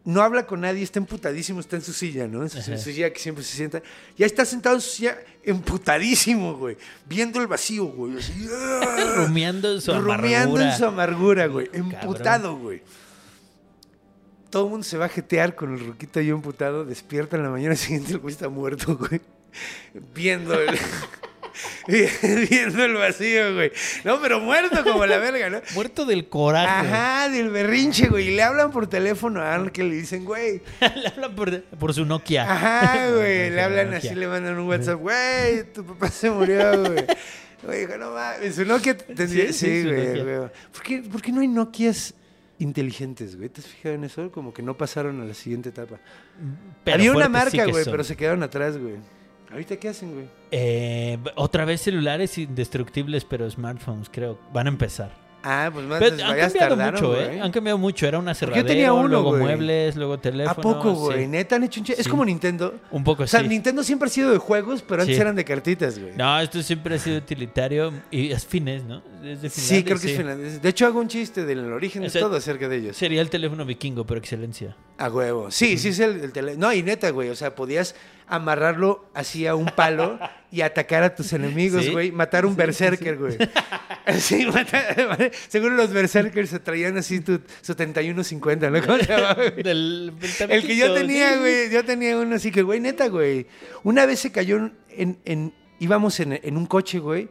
No 0.03 0.21
habla 0.21 0.45
con 0.45 0.59
nadie, 0.59 0.83
está 0.83 0.99
emputadísimo, 0.99 1.61
está 1.61 1.77
en 1.77 1.81
su 1.81 1.93
silla, 1.93 2.27
¿no? 2.27 2.43
En 2.43 2.49
su, 2.49 2.57
en 2.57 2.77
su 2.77 2.91
silla 2.91 3.13
que 3.13 3.19
siempre 3.19 3.41
se 3.45 3.55
sienta. 3.55 3.81
Ya 4.17 4.25
está 4.25 4.43
sentado 4.43 4.75
en 4.75 4.81
su 4.81 4.89
silla 4.89 5.17
emputadísimo, 5.45 6.55
güey. 6.57 6.75
Viendo 7.07 7.39
el 7.39 7.47
vacío, 7.47 7.85
güey. 7.85 8.17
Así. 8.17 8.33
Rumiando 9.15 9.79
su 9.79 9.93
Rumiando 9.93 10.57
amargura. 10.57 10.71
en 10.73 10.77
su 10.77 10.85
amargura, 10.85 11.47
güey. 11.47 11.67
Cabrón. 11.67 11.91
Emputado, 12.01 12.57
güey. 12.57 12.81
Todo 14.49 14.65
el 14.65 14.69
mundo 14.71 14.83
se 14.83 14.97
va 14.97 15.05
a 15.05 15.09
jetear 15.09 15.55
con 15.55 15.73
el 15.73 15.85
ruquito 15.85 16.21
yo 16.21 16.35
emputado. 16.35 16.85
Despierta 16.85 17.37
en 17.37 17.43
la 17.43 17.49
mañana 17.49 17.75
siguiente, 17.77 18.13
el 18.13 18.19
güey 18.19 18.33
está 18.33 18.49
muerto, 18.49 18.97
güey. 18.97 19.21
Viendo 20.13 20.59
el... 20.59 20.77
viendo 22.49 22.85
el 22.85 22.93
vacío, 22.93 23.53
güey. 23.55 23.71
No, 24.03 24.21
pero 24.21 24.39
muerto 24.39 24.83
como 24.83 25.05
la 25.05 25.17
verga, 25.17 25.49
¿no? 25.49 25.61
Muerto 25.73 26.05
del 26.05 26.27
coraje. 26.29 26.87
Ajá, 26.87 27.29
del 27.29 27.49
berrinche, 27.49 28.07
güey. 28.07 28.29
Y 28.29 28.35
le 28.35 28.43
hablan 28.43 28.71
por 28.71 28.87
teléfono 28.87 29.41
a 29.41 29.53
Arnold 29.53 29.71
que 29.71 29.83
le 29.83 29.95
dicen, 29.95 30.25
güey. 30.25 30.61
Le 30.79 31.07
hablan 31.07 31.35
por, 31.35 31.63
por 31.63 31.93
su 31.93 32.05
Nokia. 32.05 32.51
Ajá, 32.51 33.11
güey. 33.11 33.49
Le 33.49 33.61
hablan 33.61 33.93
así, 33.93 34.13
le 34.15 34.27
mandan 34.27 34.57
un 34.57 34.67
WhatsApp, 34.67 34.99
güey, 34.99 35.71
tu 35.73 35.85
papá 35.85 36.09
se 36.09 36.29
murió, 36.31 36.79
güey. 36.83 37.05
Güey, 37.63 37.85
dijo, 37.85 37.97
no 37.97 38.11
mames, 38.11 38.55
su 38.55 38.65
Nokia 38.65 38.95
tendría... 38.97 39.51
Sí, 39.51 39.53
Sí, 39.53 39.83
güey, 39.83 40.23
güey. 40.23 40.49
¿Por 40.71 40.83
qué, 40.83 41.03
por 41.11 41.21
qué 41.21 41.31
no 41.31 41.41
hay 41.41 41.47
Nokias 41.47 42.13
inteligentes, 42.59 43.35
güey? 43.37 43.49
¿Te 43.49 43.61
has 43.61 43.67
fijado 43.67 43.95
en 43.95 44.03
eso? 44.03 44.31
Como 44.31 44.53
que 44.53 44.61
no 44.61 44.77
pasaron 44.77 45.21
a 45.21 45.25
la 45.25 45.33
siguiente 45.33 45.69
etapa. 45.69 45.97
Pero 46.83 46.95
Había 46.95 47.11
una 47.11 47.25
sí 47.25 47.31
marca, 47.31 47.65
güey, 47.65 47.83
son. 47.83 47.91
pero 47.91 48.03
se 48.03 48.15
quedaron 48.15 48.43
atrás, 48.43 48.77
güey. 48.77 48.95
¿Ahorita 49.51 49.77
qué 49.77 49.89
hacen, 49.89 50.13
güey? 50.13 50.25
Eh, 50.51 51.17
otra 51.35 51.65
vez 51.65 51.81
celulares 51.81 52.37
indestructibles, 52.37 53.25
pero 53.25 53.49
smartphones, 53.49 54.07
creo. 54.11 54.37
Van 54.53 54.67
a 54.67 54.69
empezar. 54.69 55.11
Ah, 55.41 55.69
pues 55.73 55.85
más 55.85 55.99
Pero 55.99 56.15
han 56.15 56.37
cambiado 56.37 56.53
tardaron, 56.75 56.93
mucho, 56.95 57.07
güey. 57.13 57.37
¿eh? 57.37 57.41
Han 57.41 57.51
cambiado 57.53 57.77
mucho. 57.77 58.05
Era 58.05 58.19
una 58.19 58.33
Porque 58.35 58.57
yo 58.59 58.65
tenía 58.65 58.91
uno, 58.91 59.07
luego 59.07 59.29
güey. 59.29 59.41
muebles, 59.41 59.95
luego 59.95 60.19
teléfono. 60.19 60.51
¿A 60.51 60.61
poco, 60.61 60.93
güey? 60.93 61.21
sí. 61.21 61.27
Neta, 61.27 61.55
han 61.55 61.63
hecho 61.63 61.79
un 61.79 61.85
ch- 61.87 61.95
Es 61.97 62.03
Sí. 62.03 62.09
como 62.09 62.25
Nintendo. 62.25 62.75
Un 62.91 63.05
poco 63.05 63.23
O 63.23 63.27
sea, 63.27 63.39
sí. 63.39 63.47
Nintendo 63.47 63.81
siempre 63.83 64.07
ha 64.07 64.11
sido 64.11 64.31
de 64.31 64.37
juegos, 64.37 64.81
pero 64.81 65.01
antes 65.01 65.15
Sí. 65.15 65.21
eran 65.21 65.37
de 65.37 65.45
cartitas, 65.45 65.97
güey. 65.97 66.13
No, 66.17 66.39
esto 66.41 66.61
siempre 66.61 66.95
ha 66.95 66.99
sido 66.99 67.17
utilitario 67.19 67.93
y 68.11 68.31
es 68.31 68.45
fines, 68.45 68.83
¿no? 68.83 69.01
Es 69.23 69.41
de 69.41 69.49
sí, 69.49 69.83
creo 69.83 69.99
que 69.99 70.07
es 70.11 70.17
finlandés. 70.17 70.61
De 70.61 70.69
hecho, 70.69 70.85
hago 70.85 70.99
un 70.99 71.07
chiste 71.07 71.45
del 71.45 71.71
origen 71.73 72.01
de 72.03 72.07
Ese- 72.07 72.19
todo 72.19 72.35
acerca 72.37 72.67
de 72.69 72.77
ellos. 72.77 72.97
Sería 72.97 73.21
el 73.21 73.29
teléfono 73.29 73.65
vikingo 73.65 74.05
por 74.05 74.17
excelencia. 74.17 74.75
A 74.97 75.09
huevo. 75.09 75.51
Sí, 75.51 75.77
sí 75.77 75.89
es 75.89 75.99
el, 75.99 76.21
el 76.21 76.31
tele... 76.31 76.55
No, 76.57 76.71
y 76.73 76.83
neta, 76.83 77.09
güey. 77.11 77.29
O 77.29 77.35
sea, 77.35 77.55
podías 77.55 77.95
amarrarlo 78.27 79.05
así 79.13 79.47
a 79.47 79.55
un 79.55 79.65
palo 79.67 80.19
y 80.51 80.61
atacar 80.61 81.03
a 81.03 81.15
tus 81.15 81.33
enemigos, 81.33 81.85
Sí. 81.85 81.91
güey. 81.91 82.11
Matar 82.11 82.45
un 82.45 82.55
berserker, 82.55 83.17
güey. 83.17 83.37
Sí, 84.17 84.45
matar- 84.47 85.31
Seguro 85.49 85.75
los 85.75 85.91
berserkers 85.93 86.49
se 86.49 86.59
traían 86.59 86.97
así 86.97 87.19
tu, 87.19 87.39
su 87.61 87.75
3150, 87.75 88.69
¿no? 88.71 88.81
¿Cómo 88.81 88.97
se 88.97 89.05
llama, 89.05 89.33
güey? 89.35 89.61
Del, 89.61 90.13
del 90.19 90.51
El 90.51 90.65
que 90.65 90.75
yo 90.75 90.93
tenía, 90.93 91.37
güey. 91.37 91.69
Yo 91.69 91.85
tenía 91.85 92.17
uno 92.17 92.35
así 92.35 92.51
que, 92.51 92.63
güey, 92.63 92.79
neta, 92.79 93.07
güey. 93.07 93.45
Una 93.83 94.05
vez 94.05 94.19
se 94.19 94.31
cayó 94.31 94.57
en... 94.57 94.73
en- 94.89 95.19
en- 95.25 95.53
íbamos 95.81 96.19
en, 96.19 96.39
en 96.43 96.57
un 96.57 96.65
coche, 96.65 96.99
güey. 96.99 97.29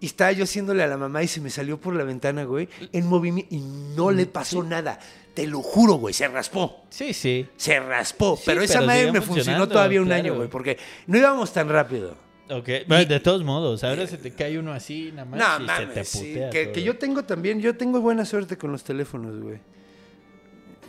Y 0.00 0.06
estaba 0.06 0.30
yo 0.32 0.44
haciéndole 0.44 0.82
a 0.82 0.86
la 0.86 0.96
mamá 0.96 1.22
y 1.22 1.28
se 1.28 1.40
me 1.40 1.50
salió 1.50 1.80
por 1.80 1.94
la 1.94 2.04
ventana, 2.04 2.44
güey. 2.44 2.68
En 2.92 3.06
movimiento. 3.06 3.52
Y 3.54 3.58
no 3.58 4.10
le 4.10 4.26
pasó 4.26 4.62
nada. 4.62 4.98
Te 5.34 5.46
lo 5.46 5.60
juro, 5.60 5.94
güey. 5.94 6.14
Se 6.14 6.28
raspó. 6.28 6.84
Sí, 6.90 7.12
sí. 7.12 7.46
Se 7.56 7.80
raspó. 7.80 8.36
Sí, 8.36 8.42
pero 8.46 8.62
esa 8.62 8.80
madre 8.80 9.10
me 9.12 9.20
funcionó 9.20 9.68
todavía 9.68 10.00
un 10.00 10.06
claro. 10.06 10.22
año, 10.22 10.34
güey. 10.36 10.48
Porque 10.48 10.78
no 11.06 11.18
íbamos 11.18 11.52
tan 11.52 11.68
rápido. 11.68 12.16
Ok. 12.50 12.66
De 12.66 13.20
todos 13.20 13.44
modos, 13.44 13.84
ahora 13.84 14.06
se 14.06 14.16
te 14.18 14.32
cae 14.32 14.58
uno 14.58 14.72
así, 14.72 15.10
nada 15.12 15.24
más. 15.26 15.38
No, 15.38 15.64
y 15.64 15.68
se 15.68 15.74
te 15.82 15.86
mames. 15.88 16.08
sí, 16.08 16.18
putea 16.32 16.50
que, 16.50 16.82
yo 16.82 16.96
tengo 16.96 17.24
también. 17.24 17.60
Yo 17.60 17.76
tengo 17.76 18.00
buena 18.00 18.24
suerte 18.24 18.56
con 18.56 18.72
los 18.72 18.84
teléfonos, 18.84 19.38
güey. 19.40 19.58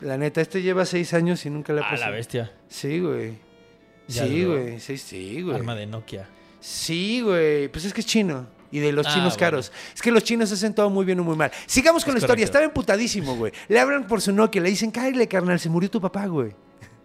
La 0.01 0.17
neta, 0.17 0.39
este 0.39 0.62
lleva 0.62 0.86
seis 0.86 1.13
años 1.13 1.45
y 1.45 1.49
nunca 1.49 1.73
le 1.73 1.81
ha 1.81 1.88
Ah, 1.88 1.89
pasado. 1.91 2.12
la 2.12 2.15
bestia. 2.17 2.51
Sí, 2.69 2.99
güey. 2.99 3.33
Ya 4.07 4.25
Sí, 4.25 4.45
güey. 4.45 4.79
Sí, 4.79 4.97
sí, 4.97 5.41
güey. 5.41 5.55
Arma 5.55 5.75
de 5.75 5.86
Nokia. 5.86 6.27
Sí, 6.62 7.21
güey. 7.21 7.67
Pues 7.67 7.86
es 7.86 7.93
que 7.93 8.01
es 8.01 8.07
chino. 8.07 8.47
Y 8.71 8.79
de 8.79 8.91
los 8.91 9.05
Ah, 9.08 9.10
chinos 9.13 9.34
bueno. 9.34 9.39
caros. 9.39 9.71
Es 9.95 10.01
que 10.01 10.12
los 10.12 10.23
chinos 10.23 10.51
hacen 10.51 10.73
todo 10.75 10.89
muy 10.89 11.05
bien 11.05 11.19
o 11.19 11.23
muy 11.23 11.36
mal. 11.36 11.51
Sigamos 11.65 12.03
con 12.05 12.12
Es 12.15 12.21
la 12.21 12.25
historia. 12.25 12.45
Estaba 12.45 12.65
emputadísimo, 12.65 13.36
güey. 13.36 13.51
Le 13.67 13.79
hablan 13.79 14.05
por 14.08 14.21
su 14.21 14.32
Nokia. 14.32 14.62
Le 14.62 14.69
dicen, 14.69 14.91
cállale, 14.91 15.27
carnal. 15.27 15.60
Se 15.60 15.69
murió 15.69 15.89
tu 15.89 15.99
papá, 15.99 16.25
güey. 16.27 16.53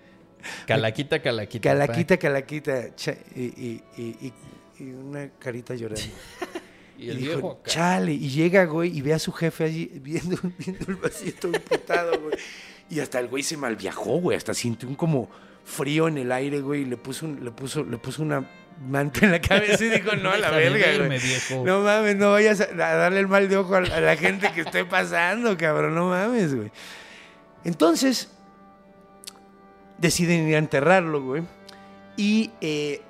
Calaquita, 0.66 1.20
calaquita. 1.22 1.70
Calaquita, 1.70 2.16
calaquita. 2.18 2.94
cha- 2.94 3.16
y, 3.34 3.42
y- 3.42 3.82
y- 3.96 4.32
una 4.92 5.30
carita 5.38 5.74
llorando. 5.74 6.02
Y 6.96 7.10
el 7.10 7.18
dijo, 7.18 7.32
viejo 7.32 7.60
chale. 7.66 8.12
Y 8.12 8.28
llega, 8.28 8.64
güey, 8.66 8.96
y 8.96 9.02
ve 9.02 9.12
a 9.14 9.18
su 9.18 9.32
jefe 9.32 9.64
allí 9.64 9.90
viendo, 10.00 10.36
viendo 10.58 10.86
el 10.92 11.34
todo 11.34 11.52
emputado, 11.52 12.20
güey. 12.20 12.36
Y 12.88 13.00
hasta 13.00 13.18
el 13.18 13.26
güey 13.26 13.42
se 13.42 13.56
malviajó, 13.56 14.20
güey. 14.20 14.36
Hasta 14.36 14.54
sintió 14.54 14.88
un 14.88 14.94
como 14.94 15.28
frío 15.64 16.06
en 16.06 16.18
el 16.18 16.30
aire, 16.30 16.60
güey. 16.60 16.82
Y 16.82 16.84
le 16.84 16.96
puso, 16.96 17.26
un- 17.26 17.44
le 17.44 17.50
puso, 17.50 17.82
le 17.82 17.98
puso 17.98 18.22
una 18.22 18.48
manta 18.80 19.24
en 19.24 19.32
la 19.32 19.40
cabeza 19.40 19.84
y 19.84 19.88
dijo, 19.88 20.16
no, 20.16 20.30
a 20.30 20.36
la 20.36 20.50
verga, 20.50 21.06
güey. 21.06 21.20
No 21.64 21.80
mames, 21.80 22.16
no 22.16 22.32
vayas 22.32 22.60
a, 22.60 22.66
darle 22.74 23.20
el 23.20 23.28
mal 23.28 23.48
de 23.48 23.56
ojo 23.56 23.74
a, 23.74 23.78
a 23.78 24.00
la 24.00 24.16
gente 24.16 24.50
que 24.52 24.62
esté 24.62 24.84
pasando, 24.84 25.56
cabrón. 25.56 25.94
No 25.94 26.08
mames, 26.08 26.54
güey. 26.54 26.70
Entonces, 27.64 28.30
deciden 29.98 30.48
ir 30.48 30.56
a 30.56 30.58
enterrarlo, 30.58 31.22
güey. 31.22 31.42
Y 32.16 32.50
eh, 32.60 33.02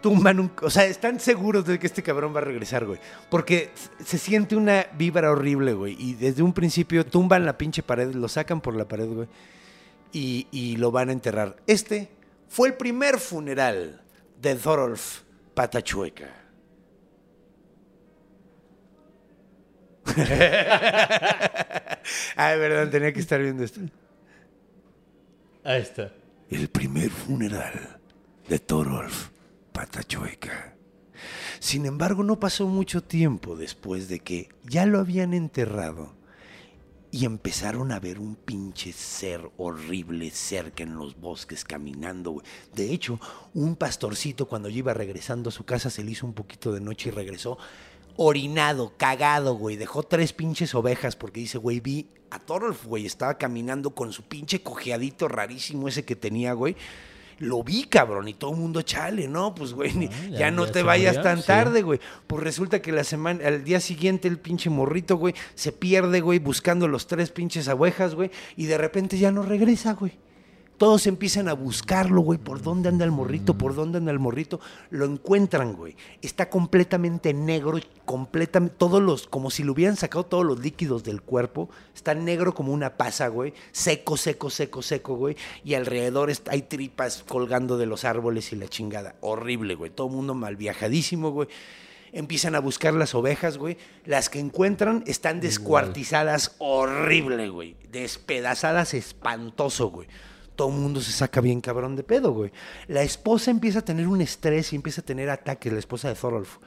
tumban 0.00 0.40
un... 0.40 0.50
O 0.62 0.70
sea, 0.70 0.86
están 0.86 1.20
seguros 1.20 1.64
de 1.64 1.78
que 1.78 1.86
este 1.86 2.02
cabrón 2.02 2.34
va 2.34 2.40
a 2.40 2.44
regresar, 2.44 2.84
güey. 2.86 2.98
Porque 3.30 3.70
se 4.04 4.18
siente 4.18 4.56
una 4.56 4.86
vibra 4.96 5.30
horrible, 5.30 5.74
güey. 5.74 5.96
Y 5.98 6.14
desde 6.14 6.42
un 6.42 6.52
principio 6.52 7.06
tumban 7.06 7.44
la 7.44 7.58
pinche 7.58 7.82
pared, 7.82 8.14
lo 8.14 8.28
sacan 8.28 8.60
por 8.60 8.74
la 8.74 8.86
pared, 8.86 9.06
güey. 9.06 9.28
Y, 10.12 10.46
y 10.50 10.76
lo 10.76 10.90
van 10.90 11.08
a 11.08 11.12
enterrar. 11.12 11.56
Este 11.66 12.10
fue 12.48 12.68
el 12.68 12.74
primer 12.74 13.18
funeral 13.18 14.01
de 14.42 14.56
Thorolf 14.56 15.22
Patachueca. 15.54 16.28
Ay, 22.36 22.58
verdad, 22.58 22.90
tenía 22.90 23.12
que 23.12 23.20
estar 23.20 23.40
viendo 23.40 23.62
esto. 23.62 23.80
Ahí 25.62 25.80
está. 25.80 26.12
El 26.50 26.68
primer 26.68 27.10
funeral 27.10 28.00
de 28.48 28.58
Thorolf 28.58 29.28
Patachueca. 29.72 30.74
Sin 31.60 31.86
embargo, 31.86 32.24
no 32.24 32.40
pasó 32.40 32.66
mucho 32.66 33.04
tiempo 33.04 33.54
después 33.54 34.08
de 34.08 34.18
que 34.18 34.48
ya 34.64 34.86
lo 34.86 34.98
habían 34.98 35.34
enterrado 35.34 36.16
y 37.14 37.26
empezaron 37.26 37.92
a 37.92 38.00
ver 38.00 38.18
un 38.18 38.36
pinche 38.36 38.90
ser 38.90 39.50
horrible 39.58 40.30
cerca 40.30 40.82
en 40.82 40.96
los 40.96 41.20
bosques 41.20 41.62
caminando. 41.62 42.30
güey. 42.32 42.46
De 42.74 42.90
hecho, 42.90 43.20
un 43.52 43.76
pastorcito 43.76 44.48
cuando 44.48 44.70
yo 44.70 44.78
iba 44.78 44.94
regresando 44.94 45.50
a 45.50 45.52
su 45.52 45.64
casa 45.64 45.90
se 45.90 46.02
le 46.02 46.12
hizo 46.12 46.24
un 46.24 46.32
poquito 46.32 46.72
de 46.72 46.80
noche 46.80 47.10
y 47.10 47.12
regresó 47.12 47.58
orinado, 48.16 48.94
cagado, 48.96 49.56
güey. 49.56 49.76
Dejó 49.76 50.02
tres 50.02 50.32
pinches 50.32 50.74
ovejas 50.74 51.14
porque 51.14 51.40
dice, 51.40 51.58
güey, 51.58 51.80
vi 51.80 52.08
a 52.30 52.38
Thorolf, 52.38 52.86
güey. 52.86 53.04
Estaba 53.04 53.36
caminando 53.36 53.90
con 53.90 54.14
su 54.14 54.22
pinche 54.22 54.62
cojeadito 54.62 55.28
rarísimo 55.28 55.88
ese 55.88 56.06
que 56.06 56.16
tenía, 56.16 56.54
güey. 56.54 56.76
Lo 57.38 57.62
vi, 57.62 57.84
cabrón, 57.84 58.28
y 58.28 58.34
todo 58.34 58.52
el 58.52 58.58
mundo 58.58 58.82
chale, 58.82 59.28
¿no? 59.28 59.54
Pues, 59.54 59.72
güey, 59.72 59.90
Ah, 60.12 60.26
ya, 60.30 60.38
ya- 60.38 60.50
no 60.50 60.66
ya 60.66 60.72
te 60.72 60.82
vayas 60.82 61.16
murió, 61.16 61.22
tan 61.22 61.38
sí. 61.40 61.46
tarde, 61.46 61.82
güey. 61.82 62.00
Pues 62.26 62.42
resulta 62.42 62.80
que 62.82 62.92
la 62.92 63.04
semana, 63.04 63.46
al 63.46 63.64
día 63.64 63.80
siguiente 63.80 64.28
el 64.28 64.38
pinche 64.38 64.70
morrito, 64.70 65.16
güey, 65.16 65.34
se 65.54 65.72
pierde, 65.72 66.20
güey, 66.20 66.38
buscando 66.38 66.88
los 66.88 67.06
tres 67.06 67.30
pinches 67.30 67.68
ovejas, 67.68 68.14
güey, 68.14 68.30
y 68.56 68.66
de 68.66 68.78
repente 68.78 69.18
ya 69.18 69.30
no 69.32 69.42
regresa, 69.42 69.94
güey. 69.94 70.12
Todos 70.82 71.06
empiezan 71.06 71.46
a 71.48 71.52
buscarlo, 71.52 72.22
güey. 72.22 72.40
¿Por 72.40 72.60
dónde 72.60 72.88
anda 72.88 73.04
el 73.04 73.12
morrito? 73.12 73.56
¿Por 73.56 73.76
dónde 73.76 73.98
anda 73.98 74.10
el 74.10 74.18
morrito? 74.18 74.58
Lo 74.90 75.04
encuentran, 75.04 75.74
güey. 75.74 75.94
Está 76.22 76.50
completamente 76.50 77.32
negro, 77.32 77.78
completamente, 78.04 78.74
todos 78.78 79.00
los, 79.00 79.28
como 79.28 79.52
si 79.52 79.62
le 79.62 79.70
hubieran 79.70 79.94
sacado 79.94 80.26
todos 80.26 80.44
los 80.44 80.58
líquidos 80.58 81.04
del 81.04 81.22
cuerpo. 81.22 81.70
Está 81.94 82.14
negro 82.14 82.52
como 82.52 82.72
una 82.72 82.96
pasa, 82.96 83.28
güey. 83.28 83.54
Seco, 83.70 84.16
seco, 84.16 84.50
seco, 84.50 84.82
seco, 84.82 85.14
güey. 85.14 85.36
Y 85.62 85.74
alrededor 85.74 86.30
está- 86.30 86.50
hay 86.50 86.62
tripas 86.62 87.22
colgando 87.28 87.78
de 87.78 87.86
los 87.86 88.04
árboles 88.04 88.52
y 88.52 88.56
la 88.56 88.66
chingada. 88.66 89.14
Horrible, 89.20 89.76
güey. 89.76 89.92
Todo 89.92 90.08
el 90.08 90.14
mundo 90.14 90.34
mal 90.34 90.56
viajadísimo, 90.56 91.30
güey. 91.30 91.46
Empiezan 92.10 92.56
a 92.56 92.58
buscar 92.58 92.92
las 92.94 93.14
ovejas, 93.14 93.56
güey. 93.56 93.76
Las 94.04 94.28
que 94.28 94.40
encuentran 94.40 95.04
están 95.06 95.40
descuartizadas 95.40 96.56
horrible, 96.58 97.50
güey. 97.50 97.76
Despedazadas 97.88 98.94
espantoso, 98.94 99.88
güey. 99.88 100.08
Todo 100.56 100.68
el 100.68 100.74
mundo 100.74 101.00
se 101.00 101.12
saca 101.12 101.40
bien 101.40 101.60
cabrón 101.60 101.96
de 101.96 102.02
pedo, 102.02 102.32
güey. 102.32 102.52
La 102.88 103.02
esposa 103.02 103.50
empieza 103.50 103.78
a 103.80 103.84
tener 103.84 104.06
un 104.08 104.20
estrés 104.20 104.72
y 104.72 104.76
empieza 104.76 105.00
a 105.00 105.04
tener 105.04 105.30
ataques, 105.30 105.72
la 105.72 105.78
esposa 105.78 106.08
de 106.08 106.14
Thorolf. 106.14 106.58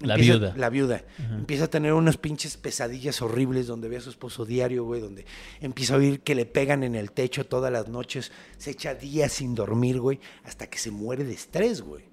La 0.00 0.14
Empieza- 0.14 0.32
viuda. 0.38 0.54
La 0.56 0.70
viuda. 0.70 1.04
Empieza 1.18 1.64
a 1.64 1.68
tener 1.68 1.92
unas 1.92 2.16
pinches 2.16 2.56
pesadillas 2.56 3.20
horribles 3.20 3.66
donde 3.66 3.88
ve 3.90 3.98
a 3.98 4.00
su 4.00 4.08
esposo 4.08 4.46
diario, 4.46 4.84
güey, 4.84 5.00
donde 5.00 5.26
empieza 5.60 5.94
a 5.94 5.98
oír 5.98 6.20
que 6.20 6.34
le 6.34 6.46
pegan 6.46 6.82
en 6.84 6.94
el 6.94 7.12
techo 7.12 7.44
todas 7.46 7.70
las 7.70 7.88
noches. 7.88 8.32
Se 8.56 8.70
echa 8.70 8.94
días 8.94 9.30
sin 9.32 9.54
dormir, 9.54 10.00
güey, 10.00 10.18
hasta 10.44 10.68
que 10.68 10.78
se 10.78 10.90
muere 10.90 11.24
de 11.24 11.34
estrés, 11.34 11.82
güey. 11.82 12.04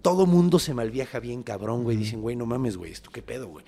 Todo 0.00 0.26
mundo 0.26 0.58
se 0.60 0.74
malviaja 0.74 1.18
bien 1.18 1.42
cabrón, 1.42 1.82
güey. 1.82 1.96
Dicen, 1.96 2.20
güey, 2.22 2.36
no 2.36 2.46
mames, 2.46 2.76
güey, 2.76 2.92
¿esto 2.92 3.10
qué 3.10 3.20
pedo, 3.22 3.48
güey? 3.48 3.64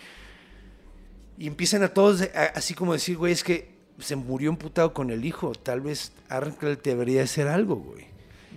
Y 1.38 1.46
empiezan 1.48 1.82
a 1.82 1.88
todos, 1.88 2.22
a- 2.22 2.52
así 2.54 2.72
como 2.74 2.92
decir, 2.92 3.16
güey, 3.16 3.32
es 3.32 3.42
que 3.44 3.75
se 3.98 4.16
murió 4.16 4.50
emputado 4.50 4.92
con 4.92 5.10
el 5.10 5.24
hijo. 5.24 5.52
Tal 5.52 5.80
vez 5.80 6.12
Arnkell 6.28 6.78
debería 6.82 7.22
hacer 7.22 7.48
algo, 7.48 7.76
güey. 7.76 8.06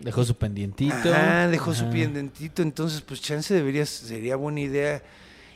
Dejó 0.02 0.24
su 0.24 0.36
pendientito. 0.36 0.96
Ah, 1.14 1.48
dejó 1.48 1.74
su 1.74 1.90
pendientito, 1.90 2.62
entonces 2.62 3.02
pues 3.02 3.22
chance 3.22 3.54
debería, 3.54 3.86
sería 3.86 4.36
buena 4.36 4.62
idea. 4.62 5.04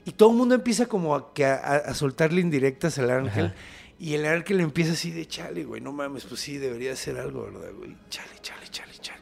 Y 0.06 0.12
todo 0.12 0.32
el 0.32 0.38
mundo 0.38 0.56
empieza 0.56 0.86
como 0.86 1.16
a, 1.16 1.34
que 1.34 1.46
a, 1.46 1.56
a 1.56 1.94
soltarle 1.94 2.42
indirectas 2.42 3.00
al 3.00 3.10
ángel. 3.10 3.46
Ajá. 3.46 3.56
Y 4.00 4.16
el 4.16 4.26
ángel 4.26 4.60
empieza 4.60 4.94
así 4.94 5.12
de 5.12 5.26
chale, 5.26 5.64
güey, 5.64 5.80
no 5.80 5.94
mames, 5.94 6.26
pues 6.26 6.42
sí, 6.42 6.58
debería 6.58 6.92
hacer 6.92 7.18
algo, 7.18 7.44
¿verdad, 7.44 7.72
güey? 7.78 7.96
Chale, 8.10 8.34
chale, 8.42 8.68
chale, 8.70 8.92
chale. 9.00 9.22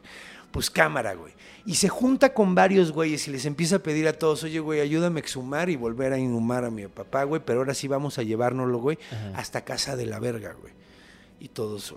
Pues 0.49 0.71
cámara, 0.71 1.13
güey. 1.13 1.33
Y 1.65 1.75
se 1.75 1.89
junta 1.89 2.33
con 2.33 2.55
varios 2.55 2.91
güeyes 2.91 3.27
y 3.27 3.31
les 3.31 3.45
empieza 3.45 3.77
a 3.77 3.79
pedir 3.79 4.07
a 4.07 4.13
todos, 4.13 4.43
oye, 4.43 4.59
güey, 4.59 4.79
ayúdame 4.79 5.19
a 5.19 5.23
exhumar 5.23 5.69
y 5.69 5.75
volver 5.75 6.11
a 6.13 6.17
inhumar 6.17 6.65
a 6.65 6.71
mi 6.71 6.87
papá, 6.87 7.23
güey, 7.23 7.41
pero 7.45 7.59
ahora 7.59 7.73
sí 7.75 7.87
vamos 7.87 8.17
a 8.17 8.23
llevárnoslo, 8.23 8.79
güey, 8.79 8.97
hasta 9.35 9.63
casa 9.63 9.95
de 9.95 10.05
la 10.07 10.19
verga, 10.19 10.53
güey. 10.59 10.73
Y 11.39 11.49
todos, 11.49 11.93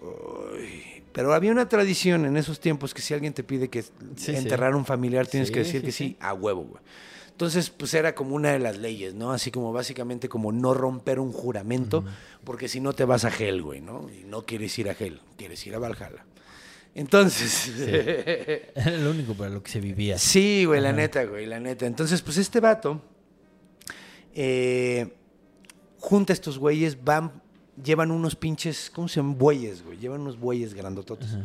"Ay". 0.59 1.03
Pero 1.13 1.33
había 1.33 1.53
una 1.53 1.69
tradición 1.69 2.25
en 2.27 2.37
esos 2.37 2.61
tiempos 2.61 2.93
que 2.93 3.01
si 3.03 3.15
alguien 3.15 3.33
te 3.33 3.45
pide 3.45 3.69
que 3.69 3.83
sí. 4.17 4.35
enterrar 4.35 4.73
a 4.73 4.77
un 4.77 4.85
familiar, 4.85 5.27
tienes 5.27 5.49
Sí, 5.49 5.55
que 5.55 5.61
decir 5.61 5.83
que 5.83 5.93
sí, 5.93 6.09
sí. 6.11 6.17
a 6.21 6.35
huevo, 6.35 6.63
güey. 6.65 6.83
Entonces, 7.31 7.71
pues 7.71 7.93
era 7.95 8.15
como 8.15 8.37
una 8.37 8.53
de 8.53 8.59
las 8.61 8.79
leyes, 8.79 9.15
¿no? 9.15 9.33
Así 9.33 9.51
como 9.51 9.73
básicamente 9.73 10.29
como 10.29 10.53
no 10.53 10.73
romper 10.73 11.19
un 11.21 11.33
juramento, 11.33 12.05
porque 12.45 12.69
si 12.69 12.81
no 12.81 12.93
te 12.93 13.05
vas 13.05 13.25
a 13.25 13.29
Hell, 13.37 13.61
güey, 13.63 13.81
¿no? 13.81 14.09
Y 14.11 14.25
no 14.25 14.45
quieres 14.47 14.79
ir 14.79 14.89
a 14.89 14.93
Hell, 14.93 15.21
quieres 15.37 15.67
ir 15.67 15.75
a 15.75 15.79
Valhalla. 15.79 16.25
Entonces, 16.95 17.73
Era 17.79 18.99
lo 18.99 19.11
único 19.11 19.35
para 19.35 19.51
lo 19.51 19.63
que 19.63 19.71
se 19.71 19.81
vivía. 19.81 20.17
Sí, 20.19 20.65
güey, 20.65 20.81
la 20.81 20.93
neta, 20.93 21.25
güey, 21.25 21.47
la 21.47 21.59
neta. 21.59 21.87
Entonces, 21.87 22.23
pues 22.23 22.37
este 22.37 22.61
vato 22.61 23.03
eh, 24.33 25.13
junta 25.99 26.33
a 26.33 26.35
estos 26.35 26.59
güeyes, 26.59 27.03
van, 27.03 27.43
llevan 27.83 28.11
unos 28.11 28.37
pinches, 28.37 28.91
¿cómo 28.95 29.09
se 29.09 29.17
llaman? 29.17 29.39
Bueyes, 29.39 29.85
güey. 29.85 29.99
Llevan 29.99 30.21
unos 30.21 30.39
bueyes 30.39 30.75
grandototes. 30.75 31.37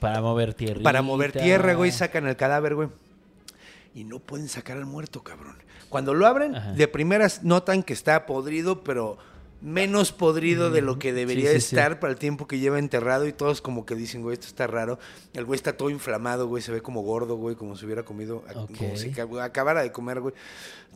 Para 0.00 0.20
mover 0.20 0.54
tierra. 0.54 0.82
Para 0.82 1.02
mover 1.02 1.32
tierra, 1.32 1.74
güey, 1.74 1.90
sacan 1.90 2.26
el 2.26 2.36
cadáver, 2.36 2.74
güey. 2.74 2.88
Y 3.94 4.04
no 4.04 4.18
pueden 4.18 4.48
sacar 4.48 4.76
al 4.76 4.86
muerto, 4.86 5.22
cabrón. 5.22 5.56
Cuando 5.88 6.14
lo 6.14 6.26
abren, 6.26 6.56
Ajá. 6.56 6.72
de 6.72 6.88
primeras 6.88 7.44
notan 7.44 7.82
que 7.82 7.92
está 7.92 8.26
podrido, 8.26 8.82
pero 8.82 9.18
menos 9.64 10.12
podrido 10.12 10.70
de 10.70 10.82
lo 10.82 10.98
que 10.98 11.14
debería 11.14 11.50
sí, 11.52 11.60
sí. 11.60 11.74
estar 11.74 11.98
para 11.98 12.12
el 12.12 12.18
tiempo 12.18 12.46
que 12.46 12.58
lleva 12.58 12.78
enterrado 12.78 13.26
y 13.26 13.32
todos 13.32 13.62
como 13.62 13.86
que 13.86 13.94
dicen, 13.94 14.20
güey, 14.20 14.34
esto 14.34 14.46
está 14.46 14.66
raro. 14.66 14.98
El 15.32 15.46
güey 15.46 15.56
está 15.56 15.74
todo 15.76 15.88
inflamado, 15.88 16.46
güey, 16.46 16.62
se 16.62 16.70
ve 16.70 16.82
como 16.82 17.00
gordo, 17.00 17.36
güey, 17.36 17.56
como 17.56 17.74
si 17.74 17.86
hubiera 17.86 18.02
comido, 18.04 18.44
como 18.76 18.96
si 18.96 19.10
ca- 19.10 19.26
acabara 19.42 19.82
de 19.82 19.90
comer, 19.90 20.20
güey. 20.20 20.34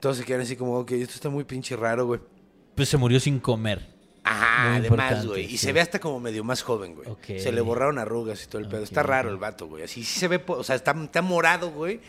Todos 0.01 0.19
se 0.19 0.25
quedan 0.25 0.43
así 0.43 0.55
como, 0.55 0.79
ok, 0.81 0.93
esto 0.93 1.15
está 1.15 1.31
muy 1.31 1.45
pinche 1.45 1.77
raro, 1.77 2.05
güey. 2.07 2.21
Pues 2.75 2.91
se 2.91 2.99
murió 2.99 3.19
sin 3.19 3.41
comer. 3.41 3.97
Ajá, 4.23 4.69
Muy 4.69 4.79
además, 4.81 5.27
güey. 5.27 5.45
Y 5.47 5.49
sí. 5.53 5.59
se 5.59 5.73
ve 5.73 5.81
hasta 5.81 5.99
como 5.99 6.21
medio 6.21 6.45
más 6.45 6.61
joven, 6.61 6.95
güey. 6.95 7.41
Se 7.41 7.51
le 7.51 7.63
borraron 7.63 7.99
arrugas 7.99 8.45
y 8.45 8.49
todo 8.49 8.61
el 8.61 8.69
pedo. 8.69 8.83
Está 8.83 9.03
raro 9.03 9.31
el 9.31 9.39
vato, 9.39 9.67
güey. 9.67 9.85
Así 9.85 10.05
sí 10.05 10.19
se 10.21 10.29
ve, 10.29 10.43
o 10.47 10.63
sea, 10.63 10.77
está, 10.77 10.95
está 11.03 11.23
morado, 11.23 11.71
güey. 11.71 12.01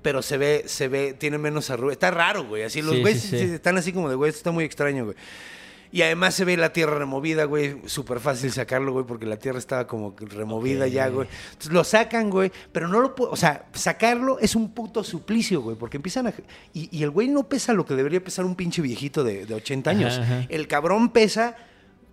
Pero 0.00 0.22
se 0.22 0.36
ve, 0.36 0.62
se 0.66 0.86
ve, 0.86 1.14
tiene 1.14 1.38
menos 1.38 1.70
arrugas. 1.70 1.94
Está 1.94 2.12
raro, 2.12 2.44
güey. 2.44 2.62
Así 2.62 2.80
los 2.82 3.00
güeyes 3.00 3.20
sí. 3.22 3.30
sí 3.38 3.44
están 3.54 3.76
así 3.78 3.92
como 3.92 4.08
de, 4.08 4.14
güey, 4.14 4.28
esto 4.28 4.38
está 4.38 4.50
muy 4.52 4.62
extraño, 4.64 5.06
güey. 5.06 5.16
Y 5.94 6.02
además 6.02 6.34
se 6.34 6.44
ve 6.44 6.56
la 6.56 6.72
tierra 6.72 6.98
removida, 6.98 7.44
güey. 7.44 7.76
Súper 7.86 8.18
fácil 8.18 8.50
sacarlo, 8.50 8.92
güey, 8.92 9.06
porque 9.06 9.26
la 9.26 9.36
tierra 9.36 9.60
estaba 9.60 9.86
como 9.86 10.16
removida 10.18 10.88
ya, 10.88 11.06
güey. 11.06 11.28
Entonces 11.52 11.72
lo 11.72 11.84
sacan, 11.84 12.30
güey. 12.30 12.50
Pero 12.72 12.88
no 12.88 12.98
lo 12.98 13.14
puedo. 13.14 13.30
O 13.30 13.36
sea, 13.36 13.66
sacarlo 13.74 14.40
es 14.40 14.56
un 14.56 14.72
puto 14.74 15.04
suplicio, 15.04 15.62
güey. 15.62 15.76
Porque 15.76 15.98
empiezan 15.98 16.26
a. 16.26 16.34
Y, 16.72 16.88
y 16.90 17.04
el 17.04 17.10
güey 17.10 17.28
no 17.28 17.44
pesa 17.44 17.72
lo 17.72 17.86
que 17.86 17.94
debería 17.94 18.24
pesar 18.24 18.44
un 18.44 18.56
pinche 18.56 18.82
viejito 18.82 19.22
de, 19.22 19.46
de 19.46 19.54
80 19.54 19.90
años. 19.90 20.18
Ajá, 20.18 20.38
ajá. 20.38 20.46
El 20.48 20.66
cabrón 20.66 21.10
pesa 21.10 21.54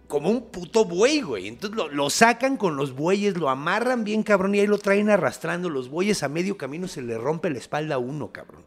como 0.07 0.29
un 0.29 0.51
puto 0.51 0.85
buey, 0.85 1.21
güey. 1.21 1.47
Entonces 1.47 1.75
lo, 1.75 1.89
lo 1.89 2.11
sacan 2.11 2.57
con 2.57 2.75
los 2.75 2.93
bueyes, 2.93 3.35
lo 3.35 3.49
amarran 3.49 4.03
bien, 4.03 4.21
cabrón, 4.21 4.53
y 4.53 4.59
ahí 4.59 4.67
lo 4.67 4.77
traen 4.77 5.09
arrastrando. 5.09 5.71
Los 5.71 5.89
bueyes 5.89 6.21
a 6.21 6.29
medio 6.29 6.55
camino 6.55 6.87
se 6.87 7.01
le 7.01 7.17
rompe 7.17 7.49
la 7.49 7.57
espalda 7.57 7.95
a 7.95 7.97
uno, 7.97 8.31
cabrón. 8.31 8.61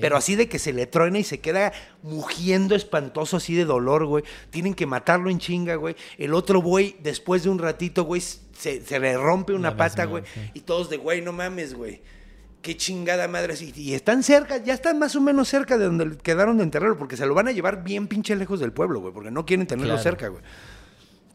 Pero 0.00 0.16
así 0.16 0.36
de 0.36 0.48
que 0.48 0.58
se 0.58 0.72
le 0.72 0.86
truena 0.86 1.18
y 1.18 1.24
se 1.24 1.40
queda 1.40 1.72
mugiendo 2.02 2.74
espantoso 2.74 3.36
así 3.36 3.54
de 3.54 3.64
dolor, 3.64 4.06
güey. 4.06 4.24
Tienen 4.50 4.74
que 4.74 4.86
matarlo 4.86 5.28
en 5.30 5.38
chinga, 5.38 5.74
güey. 5.74 5.96
El 6.18 6.32
otro 6.34 6.62
buey, 6.62 6.96
después 7.02 7.42
de 7.42 7.50
un 7.50 7.58
ratito, 7.58 8.04
güey, 8.04 8.20
se, 8.20 8.80
se 8.84 8.98
le 8.98 9.16
rompe 9.18 9.52
una 9.52 9.70
La 9.70 9.76
pata, 9.76 10.04
güey. 10.06 10.24
Y 10.54 10.60
todos 10.60 10.88
de, 10.88 10.96
güey, 10.96 11.20
no 11.20 11.32
mames, 11.32 11.74
güey. 11.74 12.00
Qué 12.62 12.76
chingada 12.76 13.28
madre. 13.28 13.52
así. 13.52 13.72
Y 13.76 13.94
están 13.94 14.22
cerca, 14.22 14.56
ya 14.56 14.74
están 14.74 14.98
más 14.98 15.14
o 15.14 15.20
menos 15.20 15.46
cerca 15.48 15.76
de 15.78 15.84
donde 15.84 16.16
quedaron 16.18 16.56
de 16.56 16.64
enterrarlo, 16.64 16.96
porque 16.98 17.16
se 17.16 17.26
lo 17.26 17.34
van 17.34 17.46
a 17.48 17.52
llevar 17.52 17.84
bien 17.84 18.08
pinche 18.08 18.34
lejos 18.34 18.58
del 18.60 18.72
pueblo, 18.72 19.00
güey, 19.00 19.12
porque 19.12 19.30
no 19.30 19.44
quieren 19.46 19.66
tenerlo 19.66 19.92
Claro. 19.94 20.02
cerca, 20.02 20.28
güey. 20.28 20.42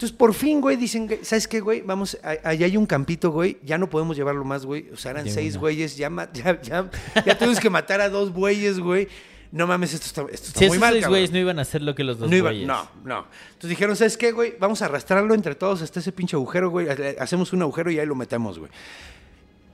Entonces, 0.01 0.17
por 0.17 0.33
fin, 0.33 0.61
güey, 0.61 0.77
dicen, 0.77 1.07
¿sabes 1.21 1.47
qué, 1.47 1.59
güey? 1.59 1.81
Vamos, 1.81 2.17
allá 2.23 2.65
hay 2.65 2.75
un 2.75 2.87
campito, 2.87 3.29
güey, 3.29 3.59
ya 3.63 3.77
no 3.77 3.87
podemos 3.87 4.17
llevarlo 4.17 4.43
más, 4.43 4.65
güey. 4.65 4.89
O 4.91 4.97
sea, 4.97 5.11
eran 5.11 5.29
seis 5.29 5.57
güeyes, 5.57 5.95
ya, 5.95 6.09
ya, 6.33 6.59
ya, 6.59 6.89
ya 7.23 7.37
tuvimos 7.37 7.59
que 7.59 7.69
matar 7.69 8.01
a 8.01 8.09
dos 8.09 8.31
güeyes, 8.31 8.79
güey. 8.79 9.07
No 9.51 9.67
mames, 9.67 9.93
esto 9.93 10.07
está, 10.07 10.21
esto 10.33 10.47
está 10.47 10.59
Si 10.59 10.65
muy 10.65 10.77
esos 10.77 10.79
mal, 10.79 10.93
seis 10.95 11.07
güeyes 11.07 11.31
no 11.31 11.37
iban 11.37 11.59
a 11.59 11.61
hacer 11.61 11.83
lo 11.83 11.93
que 11.93 12.03
los 12.03 12.17
dos 12.17 12.31
No, 12.31 12.35
iba- 12.35 12.49
güeyes. 12.49 12.65
no, 12.65 12.89
no. 13.03 13.27
Entonces 13.49 13.69
dijeron, 13.69 13.95
¿sabes 13.95 14.17
qué, 14.17 14.31
güey? 14.31 14.55
Vamos 14.59 14.81
a 14.81 14.85
arrastrarlo 14.85 15.35
entre 15.35 15.53
todos 15.53 15.83
hasta 15.83 15.99
ese 15.99 16.11
pinche 16.11 16.35
agujero, 16.35 16.71
güey. 16.71 16.87
Hacemos 17.19 17.53
un 17.53 17.61
agujero 17.61 17.91
y 17.91 17.99
ahí 17.99 18.05
lo 18.07 18.15
metemos, 18.15 18.57
güey. 18.57 18.71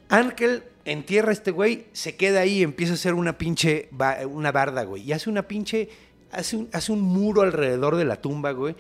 Ángel 0.10 0.64
entierra 0.84 1.30
a 1.30 1.34
este 1.34 1.52
güey, 1.52 1.86
se 1.94 2.18
queda 2.18 2.42
ahí 2.42 2.60
y 2.60 2.64
empieza 2.64 2.92
a 2.92 2.96
hacer 2.96 3.14
una 3.14 3.38
pinche, 3.38 3.88
ba- 3.92 4.18
una 4.28 4.52
barda, 4.52 4.84
güey. 4.84 5.04
Y 5.04 5.14
hace 5.14 5.30
una 5.30 5.44
pinche, 5.44 5.88
hace 6.34 6.58
un, 6.58 6.70
hace 6.74 6.92
un 6.92 7.00
muro 7.00 7.44
alrededor 7.44 7.96
de 7.96 8.04
la 8.04 8.18
tumba, 8.22 8.52
güey. 8.52 8.76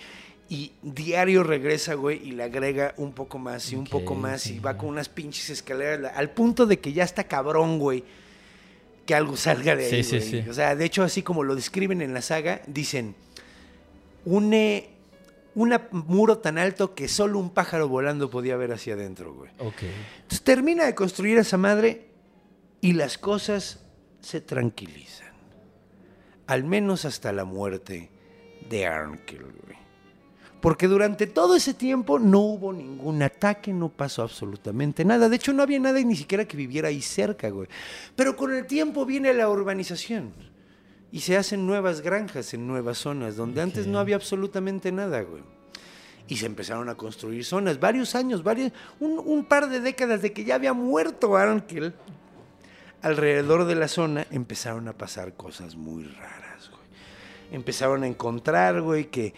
Y 0.49 0.71
diario 0.81 1.43
regresa, 1.43 1.95
güey, 1.95 2.25
y 2.25 2.31
le 2.31 2.43
agrega 2.43 2.93
un 2.97 3.11
poco 3.11 3.37
más 3.37 3.71
y 3.71 3.75
un 3.75 3.85
poco 3.85 4.15
más. 4.15 4.43
sí. 4.43 4.55
Y 4.55 4.59
va 4.59 4.77
con 4.77 4.89
unas 4.89 5.09
pinches 5.09 5.49
escaleras, 5.49 6.13
al 6.15 6.29
punto 6.29 6.65
de 6.65 6.79
que 6.79 6.93
ya 6.93 7.03
está 7.03 7.25
cabrón, 7.25 7.79
güey, 7.79 8.03
que 9.05 9.13
algo 9.13 9.35
salga 9.35 9.75
de 9.75 9.85
ahí, 9.85 10.03
Sí, 10.03 10.21
sí. 10.21 10.45
O 10.49 10.53
sea, 10.53 10.75
de 10.75 10.85
hecho, 10.85 11.03
así 11.03 11.21
como 11.21 11.43
lo 11.43 11.55
describen 11.55 12.01
en 12.01 12.13
la 12.13 12.21
saga, 12.21 12.61
dicen, 12.67 13.15
une 14.25 14.97
un 15.57 15.75
muro 15.91 16.37
tan 16.37 16.59
alto 16.59 16.93
que 16.93 17.07
solo 17.07 17.39
un 17.39 17.49
pájaro 17.49 17.87
volando 17.87 18.29
podía 18.29 18.55
ver 18.57 18.71
hacia 18.73 18.93
adentro, 18.93 19.33
güey. 19.33 19.49
Ok. 19.57 19.81
Entonces 20.17 20.43
termina 20.43 20.85
de 20.85 20.93
construir 20.93 21.39
a 21.39 21.41
esa 21.41 21.57
madre 21.57 22.09
y 22.79 22.93
las 22.93 23.17
cosas 23.17 23.83
se 24.21 24.39
tranquilizan. 24.39 25.33
Al 26.45 26.63
menos 26.63 27.05
hasta 27.05 27.31
la 27.33 27.43
muerte 27.43 28.11
de 28.69 28.85
Arnkill, 28.85 29.41
güey. 29.41 29.76
Porque 30.61 30.87
durante 30.87 31.27
todo 31.27 31.55
ese 31.55 31.73
tiempo 31.73 32.17
no 32.17 32.39
hubo 32.39 32.73
ningún 32.73 33.21
ataque, 33.21 33.71
no 33.71 33.89
pasó 33.89 34.23
absolutamente 34.23 35.05
nada. 35.05 35.29
De 35.29 35.35
hecho, 35.35 35.53
no 35.53 35.61
había 35.61 35.79
nada 35.79 35.99
ni 35.99 36.15
siquiera 36.15 36.45
que 36.45 36.57
viviera 36.57 36.89
ahí 36.89 37.01
cerca, 37.01 37.49
güey. 37.49 37.67
Pero 38.15 38.35
con 38.35 38.53
el 38.53 38.65
tiempo 38.65 39.05
viene 39.05 39.33
la 39.33 39.49
urbanización. 39.49 40.33
Y 41.11 41.21
se 41.21 41.37
hacen 41.37 41.65
nuevas 41.65 42.01
granjas 42.01 42.53
en 42.53 42.67
nuevas 42.67 42.97
zonas, 42.97 43.35
donde 43.35 43.61
antes 43.61 43.87
no 43.87 43.99
había 43.99 44.15
absolutamente 44.15 44.91
nada, 44.91 45.21
güey. 45.21 45.43
Y 46.27 46.37
se 46.37 46.47
empezaron 46.47 46.89
a 46.89 46.95
construir 46.95 47.45
zonas, 47.45 47.79
varios 47.79 48.15
años, 48.15 48.43
varios, 48.43 48.73
un, 48.99 49.19
un 49.19 49.45
par 49.45 49.69
de 49.69 49.79
décadas 49.79 50.21
de 50.21 50.33
que 50.33 50.43
ya 50.43 50.55
había 50.55 50.73
muerto 50.73 51.37
Arnkel. 51.37 51.93
Alrededor 53.01 53.65
de 53.65 53.75
la 53.75 53.87
zona 53.87 54.25
empezaron 54.31 54.87
a 54.87 54.93
pasar 54.93 55.33
cosas 55.35 55.75
muy 55.75 56.03
raras, 56.03 56.69
güey. 56.69 56.81
Empezaron 57.51 58.03
a 58.03 58.07
encontrar, 58.07 58.81
güey, 58.81 59.05
que 59.05 59.33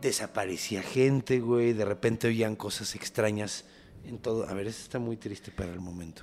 desaparecía 0.00 0.82
gente, 0.82 1.40
güey. 1.40 1.72
De 1.72 1.84
repente 1.84 2.28
oían 2.28 2.56
cosas 2.56 2.94
extrañas 2.94 3.64
En 4.04 4.18
todo. 4.18 4.48
A 4.48 4.54
ver, 4.54 4.66
esto 4.66 4.82
está 4.82 4.98
muy 4.98 5.16
triste 5.16 5.50
para 5.50 5.72
el 5.72 5.80
momento. 5.80 6.22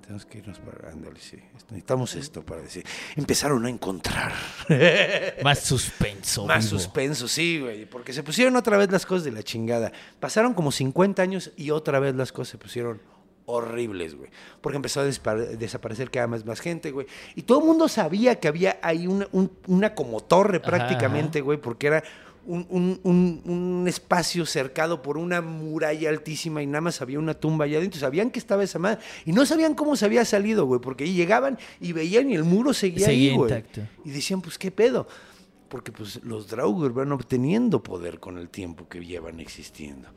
Tenemos 0.00 0.24
que 0.24 0.38
irnos 0.38 0.58
para. 0.60 0.90
Ándale, 0.90 1.20
sí. 1.20 1.36
Necesitamos 1.52 2.14
esto 2.14 2.42
para 2.42 2.62
decir. 2.62 2.84
Empezaron 3.16 3.66
a 3.66 3.68
encontrar. 3.70 4.32
Más 5.44 5.58
suspenso. 5.60 6.46
Más 6.46 6.64
suspenso, 6.64 7.28
sí, 7.28 7.60
güey. 7.60 7.84
Porque 7.86 8.12
se 8.14 8.22
pusieron 8.22 8.56
otra 8.56 8.76
vez 8.78 8.90
las 8.90 9.04
cosas 9.04 9.24
de 9.24 9.32
la 9.32 9.42
chingada. 9.42 9.92
Pasaron 10.20 10.54
como 10.54 10.72
50 10.72 11.20
años 11.20 11.52
y 11.56 11.70
otra 11.72 11.98
vez 11.98 12.14
las 12.14 12.32
cosas 12.32 12.52
se 12.52 12.58
pusieron 12.58 13.02
horribles, 13.44 14.14
güey. 14.14 14.30
Porque 14.60 14.76
empezó 14.76 15.00
a 15.00 15.04
desaparecer 15.04 16.10
cada 16.10 16.26
vez 16.28 16.44
más 16.46 16.60
gente, 16.60 16.90
güey. 16.90 17.06
Y 17.34 17.42
todo 17.42 17.60
el 17.60 17.66
mundo 17.66 17.88
sabía 17.88 18.36
que 18.40 18.48
había 18.48 18.78
ahí 18.82 19.06
una, 19.06 19.26
un- 19.32 19.50
una 19.66 19.94
como 19.94 20.20
torre 20.20 20.58
Ajá, 20.58 20.66
prácticamente, 20.66 21.40
güey, 21.40 21.58
porque 21.58 21.86
era 21.88 22.04
un, 22.48 22.66
un- 22.70 23.00
un- 23.04 23.42
un 23.44 23.88
espacio 23.88 24.44
cercado 24.46 25.02
por 25.02 25.16
una 25.18 25.40
muralla 25.40 26.08
altísima 26.10 26.62
y 26.62 26.66
nada 26.66 26.80
más 26.80 27.00
había 27.02 27.18
una 27.18 27.34
tumba 27.34 27.66
allá 27.66 27.78
adentro. 27.78 28.00
Sabían 28.00 28.30
que 28.30 28.38
estaba 28.38 28.64
esa 28.64 28.78
madre 28.78 28.98
y 29.24 29.32
no 29.32 29.46
sabían 29.46 29.74
cómo 29.74 29.94
se 29.96 30.04
había 30.06 30.24
salido, 30.24 30.66
güey, 30.66 30.80
porque 30.80 31.04
ahí 31.04 31.12
llegaban 31.14 31.58
y 31.80 31.92
veían 31.92 32.30
y 32.30 32.34
el 32.34 32.44
muro 32.44 32.72
seguía, 32.72 33.06
Seguía 33.06 33.30
ahí, 33.32 33.36
güey. 33.36 33.64
Y 34.04 34.10
decían, 34.10 34.40
pues, 34.40 34.58
¿qué 34.58 34.70
pedo? 34.70 35.06
Porque 35.68 35.92
pues 35.92 36.20
los 36.24 36.48
Draugr 36.48 36.92
van 36.94 37.12
obteniendo 37.12 37.82
poder 37.82 38.18
con 38.18 38.38
el 38.38 38.48
tiempo 38.48 38.88
que 38.88 39.04
llevan 39.04 39.38
existiendo. 39.40 40.08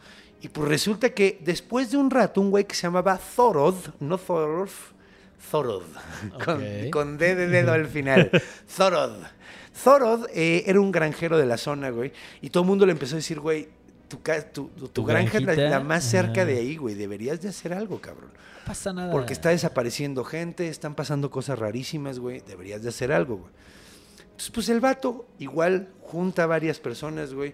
Y 0.42 0.48
pues 0.48 0.68
resulta 0.70 1.10
que 1.10 1.40
después 1.44 1.92
de 1.92 1.98
un 1.98 2.10
rato, 2.10 2.40
un 2.42 2.50
güey 2.50 2.64
que 2.66 2.74
se 2.74 2.84
llamaba 2.84 3.20
Thorod, 3.36 3.76
no 4.00 4.18
Thorolf, 4.18 4.92
Thorod, 5.52 5.84
con, 6.46 6.56
Ok. 6.56 6.90
con 6.92 7.18
D 7.18 7.36
de 7.36 7.48
dedo 7.48 7.74
al 7.74 7.88
final, 7.88 8.32
Thorod. 8.78 9.12
Thorod 9.84 10.28
eh, 10.34 10.64
era 10.66 10.80
un 10.80 10.92
granjero 10.92 11.38
de 11.38 11.46
la 11.46 11.58
zona, 11.58 11.90
güey, 11.90 12.12
y 12.42 12.50
todo 12.50 12.64
el 12.64 12.68
mundo 12.70 12.86
le 12.86 12.92
empezó 12.92 13.16
a 13.16 13.18
decir, 13.18 13.40
güey, 13.40 13.68
tu, 14.08 14.22
ca- 14.22 14.42
tu, 14.52 14.68
tu- 14.70 14.82
tu 14.82 14.88
Tu 14.90 15.06
granja 15.06 15.38
es 15.38 15.58
la, 15.58 15.80
más 15.80 16.04
cerca 16.04 16.46
de 16.46 16.58
ahí, 16.58 16.76
güey, 16.78 16.96
deberías 16.96 17.42
de 17.42 17.50
hacer 17.50 17.74
algo, 17.74 18.00
cabrón. 18.02 18.32
No 18.34 18.66
pasa 18.68 18.94
nada. 18.94 19.12
Porque 19.12 19.34
está 19.34 19.50
desapareciendo 19.50 20.24
gente, 20.24 20.68
están 20.68 20.96
pasando 20.96 21.32
cosas 21.32 21.58
rarísimas, 21.58 22.20
güey. 22.20 22.42
Deberías 22.48 22.84
de 22.84 22.90
hacer 22.90 23.12
algo, 23.12 23.38
güey. 23.38 23.52
Entonces, 24.24 24.52
pues 24.52 24.70
el 24.70 24.80
vato 24.80 25.26
igual 25.40 25.90
junta 26.02 26.44
a 26.44 26.48
varias 26.48 26.80
personas, 26.80 27.34
güey. 27.34 27.54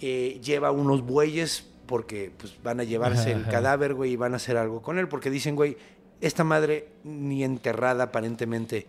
eh, 0.00 0.38
lleva 0.44 0.70
unos 0.72 1.00
bueyes 1.02 1.66
porque 1.86 2.30
pues 2.36 2.54
van 2.62 2.80
a 2.80 2.84
llevarse 2.84 3.30
Ajá, 3.30 3.30
el 3.30 3.42
ajá. 3.42 3.50
cadáver, 3.50 3.94
güey, 3.94 4.12
y 4.12 4.16
van 4.16 4.32
a 4.34 4.36
hacer 4.36 4.56
algo 4.58 4.82
con 4.82 4.98
él. 4.98 5.08
Porque 5.08 5.30
dicen, 5.30 5.54
güey, 5.56 5.76
esta 6.20 6.44
madre 6.44 6.88
ni 7.04 7.44
enterrada 7.44 8.04
aparentemente 8.04 8.86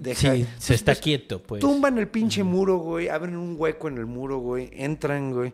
deja... 0.00 0.34
Sí, 0.34 0.46
se 0.58 0.74
está 0.74 0.92
pues, 0.92 1.00
quieto, 1.00 1.42
pues. 1.42 1.60
Tumban 1.60 1.98
el 1.98 2.08
pinche 2.08 2.42
muro, 2.42 2.78
güey, 2.78 3.08
abren 3.08 3.36
un 3.36 3.54
hueco 3.58 3.88
en 3.88 3.98
el 3.98 4.06
muro, 4.06 4.38
güey, 4.38 4.70
entran, 4.72 5.32
güey, 5.32 5.52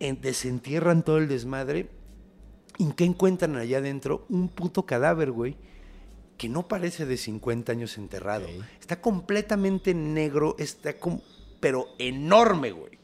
en- 0.00 0.20
desentierran 0.20 1.02
todo 1.02 1.18
el 1.18 1.28
desmadre. 1.28 1.88
¿Y 2.78 2.92
qué 2.92 3.04
encuentran 3.04 3.56
allá 3.56 3.78
adentro? 3.78 4.24
Un 4.28 4.48
puto 4.48 4.86
cadáver, 4.86 5.32
güey, 5.32 5.56
que 6.36 6.48
no 6.48 6.68
parece 6.68 7.06
de 7.06 7.16
50 7.16 7.72
años 7.72 7.98
enterrado. 7.98 8.46
Está 8.80 9.00
completamente 9.00 9.94
negro, 9.94 10.54
está 10.58 10.92
como, 10.98 11.22
pero 11.58 11.86
enorme, 11.98 12.70
güey. 12.70 12.97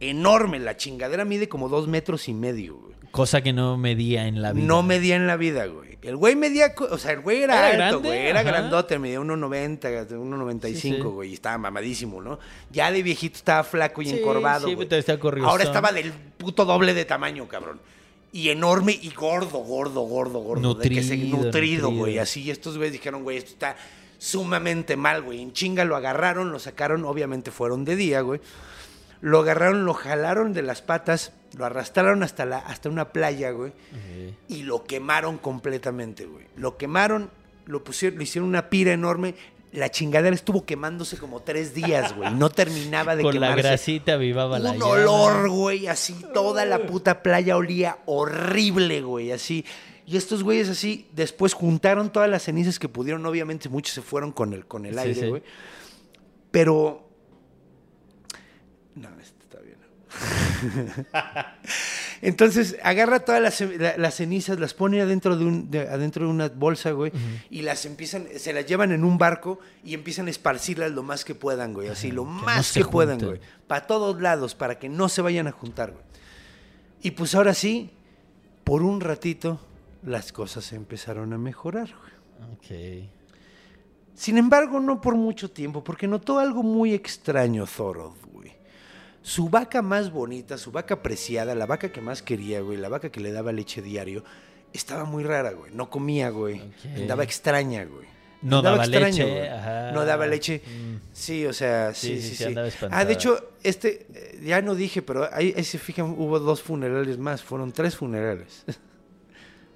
Enorme, 0.00 0.58
la 0.60 0.76
chingadera 0.76 1.24
mide 1.24 1.48
como 1.48 1.68
dos 1.68 1.88
metros 1.88 2.28
y 2.28 2.34
medio, 2.34 2.76
güey. 2.76 2.94
Cosa 3.10 3.40
que 3.42 3.52
no 3.52 3.76
medía 3.78 4.26
en 4.28 4.42
la 4.42 4.52
vida. 4.52 4.66
No 4.66 4.82
medía 4.82 5.16
en 5.16 5.26
la 5.26 5.36
vida, 5.36 5.66
güey. 5.66 5.98
El 6.02 6.16
güey 6.16 6.36
medía, 6.36 6.74
o 6.90 6.98
sea, 6.98 7.12
el 7.12 7.20
güey 7.20 7.42
era, 7.42 7.70
Era 7.72 7.86
alto, 7.88 8.00
grande, 8.00 8.08
güey. 8.08 8.26
Era 8.28 8.40
ajá. 8.40 8.48
grandote, 8.50 8.98
medía 8.98 9.18
1,90, 9.20 10.06
1,95, 10.10 10.74
Sí, 10.74 10.80
sí. 10.80 10.96
güey. 11.00 11.30
Y 11.30 11.34
estaba 11.34 11.58
mamadísimo, 11.58 12.22
¿no? 12.22 12.38
Ya 12.70 12.92
de 12.92 13.02
viejito 13.02 13.36
estaba 13.38 13.64
flaco 13.64 14.02
y 14.02 14.06
Sí, 14.06 14.18
encorvado, 14.18 14.68
sí, 14.68 14.74
güey. 14.74 14.88
pero 14.88 15.00
está 15.00 15.18
corriozón. 15.18 15.50
Ahora 15.50 15.64
estaba 15.64 15.90
del 15.90 16.12
puto 16.12 16.64
doble 16.64 16.94
de 16.94 17.04
tamaño, 17.04 17.48
cabrón. 17.48 17.80
Y 18.30 18.50
enorme 18.50 18.92
y 19.00 19.10
gordo, 19.10 19.58
gordo, 19.60 20.02
gordo, 20.02 20.38
gordo. 20.40 20.74
de 20.74 20.88
que 20.88 21.02
se- 21.02 21.16
Nutrido, 21.16 21.36
nutrido, 21.46 21.82
nutrido. 21.86 21.90
güey. 21.90 22.18
Así, 22.18 22.50
estos 22.50 22.76
güeyes 22.76 22.92
dijeron, 22.92 23.22
güey, 23.24 23.38
esto 23.38 23.52
está 23.52 23.74
sumamente 24.18 24.96
mal, 24.96 25.22
güey. 25.22 25.40
En 25.42 25.52
chinga 25.52 25.84
lo 25.84 25.96
agarraron, 25.96 26.52
lo 26.52 26.58
sacaron, 26.58 27.04
obviamente 27.04 27.50
fueron 27.50 27.84
de 27.84 27.96
día, 27.96 28.20
güey. 28.20 28.40
Lo 29.20 29.40
agarraron, 29.40 29.84
lo 29.84 29.94
jalaron 29.94 30.52
de 30.52 30.62
las 30.62 30.80
patas, 30.82 31.32
lo 31.56 31.64
arrastraron 31.64 32.22
hasta, 32.22 32.44
la, 32.46 32.58
hasta 32.58 32.88
una 32.88 33.10
playa, 33.12 33.50
güey 33.50 33.72
y 34.48 34.62
lo 34.62 34.84
quemaron 34.84 35.38
completamente, 35.38 36.24
güey. 36.26 36.46
Lo 36.56 36.76
quemaron, 36.76 37.30
lo 37.66 37.82
pusieron, 37.84 38.18
le 38.18 38.24
hicieron 38.24 38.48
una 38.48 38.70
pira 38.70 38.92
enorme. 38.92 39.34
La 39.72 39.90
chingadera 39.90 40.34
estuvo 40.34 40.64
quemándose 40.64 41.18
como 41.18 41.42
tres 41.42 41.74
días, 41.74 42.16
güey. 42.16 42.32
No 42.34 42.48
terminaba 42.48 43.16
de 43.16 43.22
Con 43.22 43.34
la 43.38 43.48
quemarse. 43.48 43.68
grasita 43.68 44.16
vivaba 44.16 44.58
la 44.58 44.70
Un 44.72 44.82
olor, 44.82 45.50
güey, 45.50 45.88
así. 45.88 46.14
Toda 46.32 46.64
la 46.64 46.86
puta 46.86 47.22
playa 47.22 47.56
olía 47.58 47.98
horrible, 48.06 49.02
güey, 49.02 49.30
así. 49.32 49.66
Y 50.06 50.16
estos 50.16 50.42
güeyes 50.42 50.70
así, 50.70 51.06
después 51.12 51.52
juntaron 51.52 52.10
todas 52.10 52.30
las 52.30 52.44
cenizas 52.44 52.78
que 52.78 52.88
pudieron. 52.88 53.26
Obviamente 53.26 53.68
muchos 53.68 53.92
se 53.94 54.00
fueron 54.00 54.32
con 54.32 54.54
el, 54.54 54.64
con 54.66 54.86
el 54.86 54.94
Sí, 54.94 55.00
aire, 55.00 55.14
sí. 55.20 55.26
güey. 55.28 55.42
Pero... 56.50 57.06
No, 58.94 59.08
esto 59.20 59.42
está 59.42 59.58
bien. 59.60 59.76
Entonces 62.22 62.76
agarra 62.82 63.20
todas 63.20 63.40
las, 63.40 63.60
la- 63.60 63.96
las 63.96 64.14
cenizas, 64.16 64.58
las 64.58 64.74
pone 64.74 65.00
adentro 65.00 65.36
de, 65.36 65.44
un, 65.44 65.70
de- 65.70 65.88
adentro 65.88 66.24
de 66.26 66.30
una 66.32 66.48
bolsa, 66.48 66.90
güey, 66.92 67.12
y 67.50 67.62
las 67.62 67.84
empiezan, 67.86 68.26
se 68.36 68.52
las 68.52 68.66
llevan 68.66 68.92
en 68.92 69.04
un 69.04 69.18
barco 69.18 69.60
y 69.84 69.94
empiezan 69.94 70.26
a 70.26 70.30
esparcirlas 70.30 70.90
lo 70.92 71.02
más 71.02 71.24
que 71.24 71.34
puedan, 71.34 71.74
güey, 71.74 71.88
así, 71.88 72.10
lo 72.10 72.24
más 72.24 72.72
que 72.72 72.84
puedan, 72.84 73.20
junten. 73.20 73.28
güey, 73.38 73.40
para 73.66 73.86
todos 73.86 74.20
lados, 74.20 74.54
para 74.54 74.78
que 74.78 74.88
no 74.88 75.08
se 75.08 75.22
vayan 75.22 75.46
a 75.46 75.52
juntar, 75.52 75.92
güey. 75.92 76.02
Y 77.02 77.12
pues 77.12 77.34
ahora 77.36 77.54
sí, 77.54 77.90
por 78.64 78.82
un 78.82 79.00
ratito, 79.00 79.60
las 80.02 80.32
cosas 80.32 80.72
empezaron 80.72 81.32
a 81.32 81.38
mejorar, 81.38 81.88
güey. 81.88 82.08
Ok. 83.04 83.08
Sin 84.14 84.36
embargo, 84.36 84.80
no 84.80 85.00
por 85.00 85.14
mucho 85.14 85.48
tiempo, 85.52 85.84
porque 85.84 86.08
notó 86.08 86.40
algo 86.40 86.64
muy 86.64 86.92
extraño 86.92 87.64
Thorod, 87.66 88.14
güey. 88.24 88.27
Su 89.22 89.48
vaca 89.48 89.82
más 89.82 90.10
bonita, 90.10 90.56
su 90.58 90.72
vaca 90.72 91.02
preciada, 91.02 91.54
la 91.54 91.66
vaca 91.66 91.90
que 91.92 92.00
más 92.00 92.22
quería, 92.22 92.60
güey, 92.60 92.78
la 92.78 92.88
vaca 92.88 93.10
que 93.10 93.20
le 93.20 93.32
daba 93.32 93.52
leche 93.52 93.82
diario, 93.82 94.24
estaba 94.72 95.04
muy 95.04 95.24
rara, 95.24 95.52
güey. 95.52 95.72
No 95.74 95.90
comía, 95.90 96.30
güey. 96.30 96.62
Andaba 96.96 97.24
extraña, 97.24 97.84
güey. 97.84 98.06
No 98.40 98.58
Andaba 98.58 98.76
daba 98.76 98.84
extraña, 98.84 99.06
leche, 99.08 99.24
güey. 99.24 99.48
ajá. 99.48 99.92
No 99.92 100.04
daba 100.04 100.26
leche. 100.26 100.62
Mm. 100.64 100.96
Sí, 101.12 101.44
o 101.46 101.52
sea, 101.52 101.92
sí, 101.92 102.20
Sí, 102.22 102.36
sí, 102.36 102.54
ah, 102.90 103.04
de 103.04 103.12
hecho, 103.12 103.50
este, 103.64 104.06
eh, 104.14 104.40
ya 104.44 104.62
no 104.62 104.74
dije, 104.76 105.02
pero 105.02 105.28
ahí, 105.32 105.52
ahí 105.56 105.64
se 105.64 105.78
fijan, 105.78 106.14
hubo 106.16 106.38
dos 106.38 106.62
funerales 106.62 107.18
más, 107.18 107.42
fueron 107.42 107.72
tres 107.72 107.96
funerales. 107.96 108.64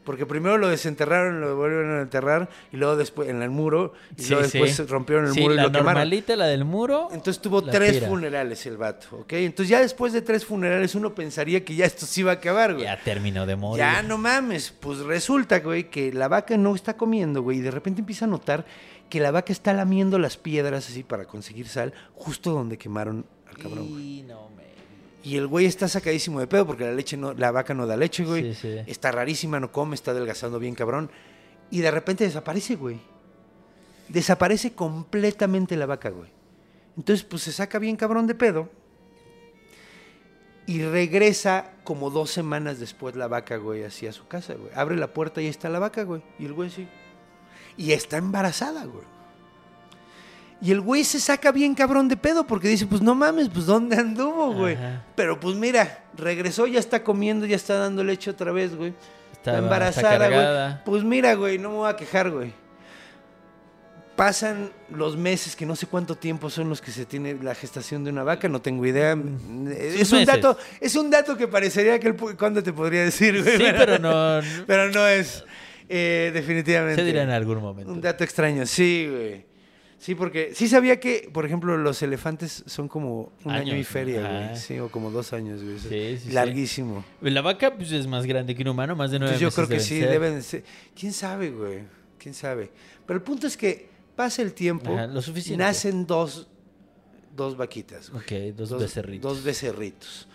Porque 0.05 0.27
primero 0.27 0.59
lo 0.59 0.69
desenterraron, 0.69 1.41
lo 1.41 1.55
volvieron 1.57 1.97
a 1.99 2.03
enterrar, 2.03 2.49
y 2.73 2.77
luego 2.77 2.97
después 2.97 3.29
en 3.29 3.41
el 3.41 3.51
muro, 3.51 3.93
y 4.17 4.23
Sí, 4.23 4.31
luego 4.31 4.49
sí. 4.49 4.59
después 4.59 4.91
rompieron 4.91 5.27
el 5.27 5.33
Sí, 5.33 5.41
muro 5.41 5.55
y 5.55 5.57
la 5.59 5.63
lo 5.63 5.69
quemaron. 5.69 5.85
normalita, 5.95 6.35
la 6.37 6.47
del 6.47 6.65
muro. 6.65 7.09
Entonces 7.13 7.41
tuvo 7.41 7.63
tres 7.63 8.05
funerales 8.05 8.67
el 8.67 8.77
vato, 8.77 9.07
¿ok? 9.13 9.33
Entonces 9.35 9.69
ya 9.69 9.81
después 9.81 10.13
de 10.13 10.23
tres 10.23 10.45
funerales 10.45 10.95
uno 10.95 11.15
pensaría 11.15 11.65
que 11.65 11.75
ya 11.77 11.85
esto 11.87 12.05
se 12.07 12.21
iba 12.21 12.33
a 12.33 12.35
acabar, 12.35 12.73
güey. 12.75 12.85
Ya 12.85 13.01
terminó 13.03 13.47
de 13.47 13.55
morir. 13.57 13.79
Ya 13.79 14.03
no 14.03 14.19
mames, 14.19 14.75
pues 14.81 14.99
resulta, 15.01 15.61
güey, 15.61 15.89
que 15.91 16.13
la 16.13 16.27
vaca 16.29 16.57
no 16.57 16.75
está 16.75 16.97
comiendo, 16.97 17.43
güey, 17.43 17.59
y 17.59 17.61
de 17.61 17.71
repente 17.71 18.01
empieza 18.01 18.25
a 18.25 18.29
notar 18.29 18.65
que 19.09 19.21
la 19.21 19.31
vaca 19.31 19.53
está 19.53 19.73
lamiendo 19.73 20.19
las 20.19 20.37
piedras 20.37 20.89
así 20.89 21.03
para 21.03 21.27
conseguir 21.27 21.69
sal, 21.69 21.93
justo 22.15 22.51
donde 22.53 22.79
quemaron 22.79 23.25
al 23.49 23.57
cabrón, 23.59 23.89
güey. 23.91 24.19
Y 24.19 24.23
no. 24.23 24.51
Y 25.23 25.37
el 25.37 25.47
güey 25.47 25.67
está 25.67 25.87
sacadísimo 25.87 26.41
de 26.41 26.47
pedo 26.47 26.67
porque 26.67 26.85
la 26.85 26.93
leche 26.93 27.17
no, 27.17 27.33
la 27.33 27.53
vaca 27.53 27.75
no 27.75 27.87
da 27.87 27.97
leche, 27.97 28.25
güey. 28.25 28.55
Sí, 28.55 28.61
sí. 28.61 28.79
Está 28.87 29.13
rarísima, 29.13 29.61
no 29.61 29.71
come, 29.71 29.95
está 29.95 30.11
adelgazando 30.11 30.59
bien 30.59 30.75
cabrón. 30.75 31.11
Y 31.71 31.81
de 31.81 31.91
repente 31.91 32.25
desaparece, 32.25 32.77
güey. 32.77 33.01
Desaparece 34.09 34.73
completamente 34.73 35.77
la 35.77 35.87
vaca, 35.87 36.11
güey. 36.11 36.31
Entonces, 36.97 37.25
pues 37.25 37.43
se 37.43 37.53
saca 37.53 37.79
bien 37.79 37.97
cabrón 37.97 38.27
de 38.27 38.35
pedo. 38.35 38.69
Y 40.67 40.83
regresa 40.83 41.73
como 41.85 42.11
dos 42.11 42.31
semanas 42.31 42.79
después 42.79 43.17
la 43.17 43.27
vaca, 43.29 43.57
güey, 43.57 43.85
así 43.85 44.07
a 44.07 44.13
su 44.13 44.27
casa, 44.27 44.55
güey. 44.55 44.71
Abre 44.75 44.97
la 44.97 45.13
puerta 45.13 45.41
y 45.41 45.45
ahí 45.45 45.51
está 45.51 45.69
la 45.69 45.79
vaca, 45.79 46.03
güey. 46.05 46.23
Y 46.39 46.47
el 46.47 46.53
güey 46.53 46.71
sí. 46.71 46.89
Y 47.77 47.93
está 47.93 48.17
embarazada, 48.17 48.85
güey. 48.85 49.05
Y 50.63 50.71
el 50.71 50.81
güey 50.81 51.03
se 51.03 51.19
saca 51.19 51.51
bien 51.51 51.75
cabrón 51.75 52.07
de 52.07 52.17
pedo 52.17 52.47
porque 52.47 52.69
dice, 52.69 52.87
pues 52.87 53.03
no 53.03 53.17
mames, 53.17 53.49
pues 53.49 53.67
¿dónde 53.67 53.97
anduvo, 53.97 54.53
güey? 54.53 54.77
Ajá. 54.77 55.03
Pero 55.17 55.41
pues 55.41 55.57
mira, 55.57 56.05
regresó, 56.17 56.69
ya 56.69 56.79
está 56.79 57.03
comiendo, 57.03 57.47
ya 57.47 57.57
está 57.57 57.75
dando 57.79 58.05
leche 58.05 58.31
otra 58.31 58.53
vez, 58.53 58.77
güey. 58.77 58.95
Está 59.33 59.59
embarazada, 59.59 60.29
güey. 60.29 60.85
Pues 60.85 61.03
mira, 61.03 61.35
güey, 61.35 61.59
no 61.59 61.71
me 61.71 61.77
voy 61.79 61.91
a 61.91 61.97
quejar, 61.97 62.31
güey. 62.31 62.53
Pasan 64.15 64.71
los 64.89 65.17
meses, 65.17 65.57
que 65.57 65.67
no 65.67 65.75
sé 65.75 65.89
cuánto 65.89 66.15
tiempo 66.15 66.49
son 66.49 66.69
los 66.69 66.81
que 66.81 66.93
se 66.93 67.07
tiene 67.07 67.35
la 67.43 67.57
gestación 67.57 68.05
de 68.05 68.11
una 68.11 68.23
vaca, 68.23 68.49
no 68.49 68.63
tengo 68.63 68.87
idea. 68.87 69.15
Es 69.15 70.13
un 70.13 70.21
meses. 70.21 70.27
dato, 70.27 70.57
es 70.81 70.95
un 70.95 71.11
dato 71.11 71.37
que 71.37 71.49
parecería 71.49 71.99
que 71.99 72.07
el 72.07 72.17
cuándo 72.37 72.63
te 72.63 72.73
podría 72.73 73.03
decir, 73.03 73.43
güey. 73.43 73.57
Sí, 73.57 73.65
pero 73.77 73.99
no... 73.99 74.41
Pero 74.69 74.93
no 74.93 75.09
es, 75.09 75.45
eh, 75.89 76.31
definitivamente. 76.33 77.01
Se 77.01 77.05
dirá 77.05 77.25
en 77.25 77.31
algún 77.31 77.61
momento. 77.61 77.91
Un 77.91 78.01
dato 78.01 78.23
extraño, 78.23 78.65
sí, 78.65 79.09
güey. 79.11 79.52
Sí, 80.03 80.17
porque 80.17 80.51
sí 80.53 80.67
sabía 80.67 80.99
que, 80.99 81.31
por 81.33 81.47
ejemplo, 81.47 81.79
los 81.79 82.03
elefantes 82.03 82.65
son 82.67 82.89
como 82.89 83.31
un 83.45 83.53
año 83.53 83.77
y 83.77 83.85
feria, 83.85 84.49
güey. 84.49 84.57
Sí, 84.57 84.77
o 84.81 84.89
como 84.91 85.13
dos 85.13 85.33
años, 85.33 85.63
güey. 85.63 85.79
Sí, 85.79 85.89
sí, 85.89 86.19
sí. 86.25 86.33
Larguísimo. 86.33 87.05
La 87.21 87.41
vaca 87.41 87.77
pues, 87.77 87.93
es 87.93 88.09
más 88.09 88.27
grande 88.27 88.57
que 88.57 88.63
un 88.63 88.69
humano, 88.71 88.97
más 88.97 89.13
de 89.13 89.21
nueve 89.21 89.37
Entonces 89.37 89.55
yo 89.57 89.65
creo 89.65 89.79
que 89.79 89.81
sí, 89.81 90.01
ser. 90.01 90.11
deben 90.11 90.35
de 90.35 90.43
ser. 90.43 90.65
¿Quién 90.99 91.13
sabe, 91.13 91.53
güey? 91.53 91.85
¿Quién 92.19 92.35
sabe? 92.35 92.73
Pero 93.07 93.19
el 93.19 93.23
punto 93.23 93.47
es 93.47 93.57
que 93.57 93.91
pasa 94.17 94.43
el 94.43 94.55
tiempo, 94.55 94.93
Ajá, 94.93 95.07
lo 95.07 95.23
suficiente. 95.23 95.63
nacen 95.63 96.05
dos, 96.05 96.49
dos 97.37 97.57
vaquitas, 97.57 98.11
güey. 98.11 98.51
Ok, 98.51 98.57
dos 98.57 98.77
becerritos. 98.77 99.23
Dos 99.23 99.45
becerritos. 99.45 100.27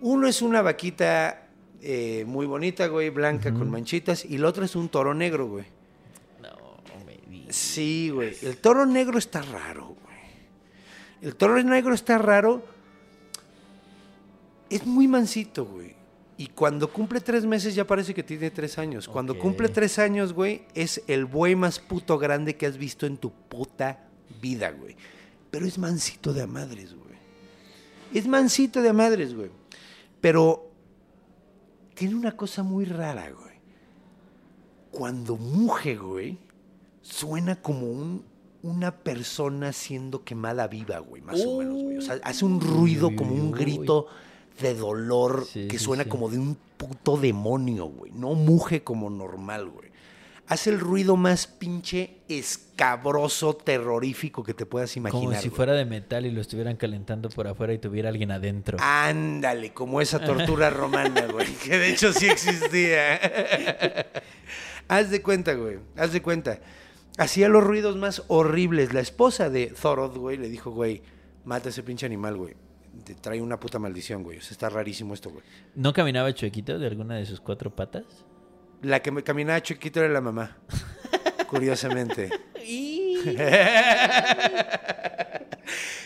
Uno 0.00 0.26
es 0.26 0.42
una 0.42 0.60
vaquita 0.60 1.46
eh, 1.80 2.24
muy 2.26 2.46
bonita, 2.46 2.88
güey, 2.88 3.10
blanca 3.10 3.54
con 3.54 3.70
manchitas, 3.70 4.24
y 4.24 4.34
el 4.34 4.44
otro 4.44 4.64
es 4.64 4.74
un 4.74 4.88
toro 4.88 5.14
negro, 5.14 5.46
güey. 5.46 5.66
Sí, 7.54 8.10
güey. 8.12 8.36
El 8.42 8.56
toro 8.56 8.84
negro 8.84 9.16
está 9.16 9.40
raro, 9.40 9.96
güey. 10.02 10.16
El 11.22 11.36
toro 11.36 11.62
negro 11.62 11.94
está 11.94 12.18
raro. 12.18 12.64
Es 14.68 14.84
muy 14.84 15.06
mansito, 15.06 15.64
güey. 15.64 15.94
Y 16.36 16.48
cuando 16.48 16.92
cumple 16.92 17.20
tres 17.20 17.46
meses 17.46 17.76
ya 17.76 17.86
parece 17.86 18.12
que 18.12 18.24
tiene 18.24 18.50
tres 18.50 18.76
años. 18.76 19.06
Cuando 19.06 19.38
cumple 19.38 19.68
tres 19.68 20.00
años, 20.00 20.32
güey, 20.32 20.62
es 20.74 21.04
el 21.06 21.26
buey 21.26 21.54
más 21.54 21.78
puto 21.78 22.18
grande 22.18 22.56
que 22.56 22.66
has 22.66 22.76
visto 22.76 23.06
en 23.06 23.18
tu 23.18 23.30
puta 23.30 24.08
vida, 24.42 24.72
güey. 24.72 24.96
Pero 25.52 25.64
es 25.64 25.78
mansito 25.78 26.32
de 26.32 26.42
a 26.42 26.48
madres, 26.48 26.92
güey. 26.92 27.14
Es 28.12 28.26
mansito 28.26 28.82
de 28.82 28.88
a 28.88 28.92
madres, 28.92 29.32
güey. 29.32 29.50
Pero 30.20 30.72
tiene 31.94 32.16
una 32.16 32.32
cosa 32.32 32.64
muy 32.64 32.84
rara, 32.84 33.30
güey. 33.30 33.54
Cuando 34.90 35.36
muge, 35.36 35.94
güey, 35.94 36.38
suena 37.04 37.56
como 37.56 37.86
un, 37.86 38.24
una 38.62 38.90
persona 38.96 39.72
siendo 39.72 40.24
quemada 40.24 40.66
viva, 40.66 40.98
güey, 40.98 41.22
más 41.22 41.40
o 41.44 41.58
menos, 41.58 41.82
güey. 41.82 41.98
O 41.98 42.00
sea, 42.00 42.18
hace 42.24 42.44
un 42.44 42.60
ruido 42.60 43.08
Uy, 43.08 43.16
como 43.16 43.34
un 43.34 43.52
uy. 43.52 43.58
grito 43.60 44.06
de 44.60 44.74
dolor 44.74 45.46
Sí, 45.50 45.68
que 45.68 45.78
sí, 45.78 45.84
suena 45.84 46.04
sí. 46.04 46.08
como 46.08 46.30
de 46.30 46.38
un 46.38 46.56
puto 46.76 47.16
demonio, 47.16 47.86
güey. 47.86 48.10
No 48.12 48.34
muge 48.34 48.82
como 48.82 49.10
normal, 49.10 49.68
güey. 49.68 49.92
Hace 50.46 50.70
el 50.70 50.80
ruido 50.80 51.16
más 51.16 51.46
pinche 51.46 52.18
escabroso, 52.28 53.54
terrorífico 53.54 54.42
que 54.42 54.52
te 54.52 54.66
puedas 54.66 54.94
imaginar. 54.96 55.24
Como 55.24 55.34
si 55.40 55.48
güey. 55.48 55.56
fuera 55.56 55.72
de 55.72 55.84
metal 55.86 56.26
y 56.26 56.30
lo 56.30 56.40
estuvieran 56.40 56.76
calentando 56.76 57.28
por 57.30 57.46
afuera 57.48 57.72
y 57.72 57.78
tuviera 57.78 58.10
alguien 58.10 58.30
adentro. 58.30 58.76
Ándale, 58.80 59.72
como 59.72 60.00
esa 60.02 60.20
tortura 60.24 60.68
romana, 60.70 61.26
güey, 61.32 61.52
que 61.54 61.78
de 61.78 61.90
hecho 61.90 62.12
sí 62.12 62.26
existía. 62.28 63.18
haz 64.88 65.10
de 65.10 65.22
cuenta, 65.22 65.54
güey, 65.54 65.78
haz 65.96 66.12
de 66.12 66.20
cuenta. 66.22 66.58
Hacía 67.16 67.48
los 67.48 67.62
ruidos 67.62 67.96
más 67.96 68.24
horribles. 68.28 68.92
La 68.92 69.00
esposa 69.00 69.48
de 69.50 69.66
Thorodd, 69.66 70.16
güey, 70.16 70.36
le 70.36 70.48
dijo, 70.48 70.70
güey, 70.70 71.02
mata 71.44 71.68
a 71.68 71.70
ese 71.70 71.82
pinche 71.82 72.06
animal, 72.06 72.36
güey. 72.36 72.54
Te 73.04 73.14
trae 73.14 73.40
una 73.40 73.58
puta 73.58 73.78
maldición, 73.78 74.22
güey. 74.22 74.38
O 74.38 74.40
sea, 74.40 74.52
está 74.52 74.68
rarísimo 74.68 75.14
esto, 75.14 75.30
güey. 75.30 75.44
¿No 75.74 75.92
caminaba 75.92 76.32
chuequito 76.32 76.78
de 76.78 76.86
alguna 76.86 77.16
de 77.16 77.26
sus 77.26 77.40
cuatro 77.40 77.74
patas? 77.74 78.04
La 78.82 79.00
que 79.00 79.10
me 79.10 79.22
caminaba 79.22 79.62
chiquito 79.62 80.00
era 80.00 80.12
la 80.12 80.20
mamá. 80.20 80.58
Curiosamente. 81.48 82.30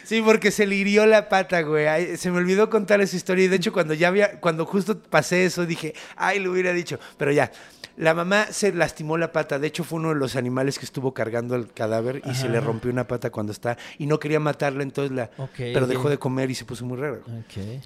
Sí, 0.09 0.23
porque 0.23 0.51
se 0.51 0.66
le 0.66 0.75
hirió 0.75 1.05
la 1.05 1.29
pata, 1.29 1.61
güey. 1.61 1.87
Ay, 1.87 2.16
se 2.16 2.31
me 2.31 2.38
olvidó 2.38 2.71
contar 2.71 3.01
esa 3.03 3.14
historia. 3.16 3.44
Y 3.44 3.49
de 3.49 3.57
hecho, 3.57 3.75
cuando 3.75 3.92
ya 3.92 4.09
había, 4.09 4.40
cuando 4.40 4.64
justo 4.64 5.03
pasé 5.03 5.44
eso, 5.44 5.66
dije, 5.66 5.94
ay, 6.16 6.38
lo 6.38 6.53
hubiera 6.53 6.73
dicho. 6.73 6.99
Pero 7.18 7.31
ya, 7.31 7.53
la 7.98 8.14
mamá 8.14 8.46
se 8.52 8.72
lastimó 8.72 9.18
la 9.18 9.32
pata. 9.32 9.58
De 9.58 9.66
hecho, 9.66 9.82
fue 9.82 9.98
uno 9.98 10.11
de 10.11 10.14
los 10.14 10.37
animales 10.37 10.78
que 10.78 10.84
estuvo 10.84 11.12
cargando 11.12 11.56
el 11.56 11.72
cadáver 11.72 12.22
y 12.24 12.34
se 12.34 12.48
le 12.48 12.61
rompió 12.61 12.92
una 12.92 13.08
pata 13.08 13.30
cuando 13.30 13.52
está. 13.52 13.76
Y 13.98 14.06
no 14.06 14.20
quería 14.20 14.38
matarla, 14.38 14.84
entonces 14.84 15.14
la. 15.14 15.30
Pero 15.56 15.87
dejó 15.87 16.08
de 16.08 16.16
comer 16.16 16.48
y 16.50 16.54
se 16.54 16.64
puso 16.64 16.87
muy 16.87 16.96
raro. 16.96 17.22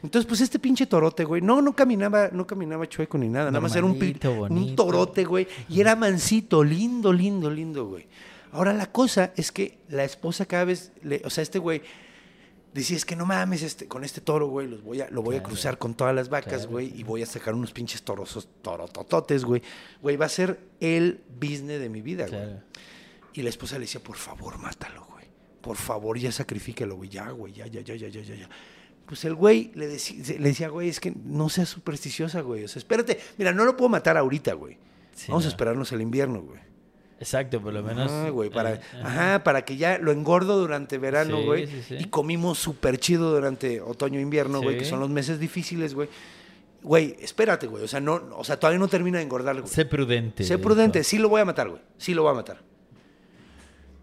Entonces, 0.03 0.27
pues 0.27 0.43
este 0.43 0.59
pinche 0.59 0.87
torote, 0.87 1.25
güey, 1.25 1.41
no, 1.41 1.63
no 1.63 1.75
caminaba, 1.75 2.29
no 2.31 2.47
caminaba 2.47 2.87
chueco 2.87 3.17
ni 3.17 3.29
nada, 3.29 3.47
nada 3.51 3.61
más 3.61 3.75
era 3.75 3.87
un, 3.87 3.99
un 4.51 4.77
torote, 4.77 5.25
güey, 5.25 5.49
y 5.69 5.81
era 5.81 5.97
mansito, 5.97 6.63
lindo, 6.63 7.13
lindo, 7.13 7.51
lindo, 7.51 7.87
güey. 7.87 8.07
Ahora 8.53 8.75
la 8.75 8.93
cosa 8.93 9.33
es 9.35 9.51
que 9.51 9.79
la 9.89 10.05
esposa 10.05 10.45
cada 10.45 10.65
vez, 10.65 10.93
le, 11.03 11.23
o 11.25 11.31
sea, 11.31 11.41
este 11.41 11.59
güey 11.59 11.81
decía, 12.75 12.97
es 12.97 13.05
que 13.05 13.17
no 13.17 13.27
mames, 13.27 13.63
este, 13.63 13.87
con 13.89 14.05
este 14.05 14.21
toro, 14.21 14.49
güey, 14.49 14.67
los 14.69 14.83
voy 14.83 15.01
a, 15.01 15.09
lo 15.11 15.23
voy 15.23 15.37
a 15.37 15.43
cruzar 15.43 15.79
con 15.79 15.95
todas 15.95 16.15
las 16.15 16.29
vacas, 16.29 16.53
Claro, 16.63 16.71
güey, 16.71 16.93
y 16.99 17.03
voy 17.03 17.23
a 17.23 17.27
sacar 17.27 17.55
unos 17.55 17.73
pinches 17.73 18.03
torosos, 18.03 18.49
torotototes, 18.63 19.45
güey. 19.45 19.63
Güey, 20.01 20.17
va 20.17 20.27
a 20.27 20.31
ser 20.31 20.59
el 20.81 21.21
business 21.41 21.81
de 21.81 21.89
mi 21.89 22.01
vida, 22.03 22.27
güey. 22.27 22.57
Y 23.35 23.43
la 23.43 23.49
esposa 23.51 23.75
le 23.77 23.83
decía, 23.83 24.03
por 24.03 24.17
favor, 24.17 24.59
mátalo, 24.59 25.07
güey. 25.11 25.25
Por 25.61 25.77
favor, 25.77 26.19
ya 26.19 26.33
sacrifícalo, 26.33 26.97
güey. 26.97 27.09
Ya, 27.09 27.31
güey, 27.31 27.53
ya, 27.53 27.67
ya, 27.67 27.81
ya, 27.81 27.95
ya, 27.95 28.09
ya, 28.09 28.23
ya, 28.23 28.35
ya. 28.35 28.49
Pues 29.07 29.25
el 29.25 29.35
güey 29.35 29.71
le, 29.75 29.93
deci- 29.95 30.39
le 30.39 30.49
decía, 30.49 30.69
güey, 30.69 30.89
es 30.89 30.99
que 31.01 31.13
no 31.25 31.49
seas 31.49 31.69
supersticiosa, 31.69 32.41
güey. 32.41 32.65
O 32.65 32.69
sea, 32.69 32.81
espérate. 32.81 33.19
Mira, 33.39 33.53
no 33.53 33.65
lo 33.65 33.77
puedo 33.77 33.89
matar 33.89 34.17
ahorita, 34.17 34.55
güey. 34.55 34.79
Sí, 35.15 35.27
Vamos 35.29 35.45
a 35.45 35.47
no. 35.47 35.51
esperarnos 35.51 35.93
al 35.93 36.01
invierno, 36.01 36.41
güey. 36.43 36.61
Exacto, 37.23 37.61
por 37.61 37.73
lo 37.73 37.83
menos. 37.85 38.11
Güey, 38.33 38.51
para, 38.51 38.75
eh, 38.75 38.81
ajá, 39.03 39.45
para 39.45 39.65
que 39.65 39.77
ya 39.77 39.97
lo 39.99 40.11
engordo 40.11 40.59
durante 40.59 40.99
verano, 40.99 41.39
Sí, 41.39 41.45
güey. 41.45 41.67
sí, 41.69 41.83
sí. 41.89 41.97
Y 42.01 42.05
comimos 42.07 42.59
súper 42.59 42.99
chido 42.99 43.33
durante 43.33 43.81
otoño 43.81 44.19
e 44.19 44.23
invierno, 44.23 44.61
güey, 44.61 44.77
que 44.77 44.85
son 44.85 44.99
los 44.99 45.09
meses 45.09 45.39
difíciles, 45.39 45.95
güey. 45.95 46.09
Güey, 46.83 47.17
espérate, 47.21 47.69
güey. 47.69 47.85
O 47.85 47.89
sea, 47.89 48.01
no, 48.01 48.21
o 48.37 48.43
sea, 48.43 48.59
todavía 48.59 48.81
no 48.81 48.89
termina 48.89 49.19
de 49.19 49.25
engordar, 49.25 49.55
güey. 49.61 49.73
Sé 49.73 49.85
prudente. 49.85 50.43
Sé 50.43 50.59
prudente, 50.59 51.05
sí 51.05 51.17
lo 51.19 51.29
voy 51.29 51.41
a 51.41 51.45
matar, 51.45 51.69
güey. 51.69 51.81
Sí 51.97 52.13
lo 52.13 52.23
voy 52.25 52.33
a 52.33 52.35
matar. 52.35 52.61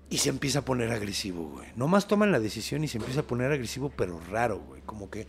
Y 0.10 0.18
se 0.20 0.30
empieza 0.30 0.60
a 0.60 0.66
poner 0.66 0.90
agresivo, 0.92 1.50
güey. 1.50 1.68
Nomás 1.76 2.08
toman 2.08 2.32
la 2.32 2.40
decisión 2.40 2.84
y 2.84 2.88
se 2.88 2.98
empieza 2.98 3.20
a 3.20 3.24
poner 3.24 3.52
agresivo, 3.52 3.92
pero 3.96 4.20
raro, 4.32 4.60
güey. 4.60 4.82
Como 4.86 5.10
que 5.10 5.28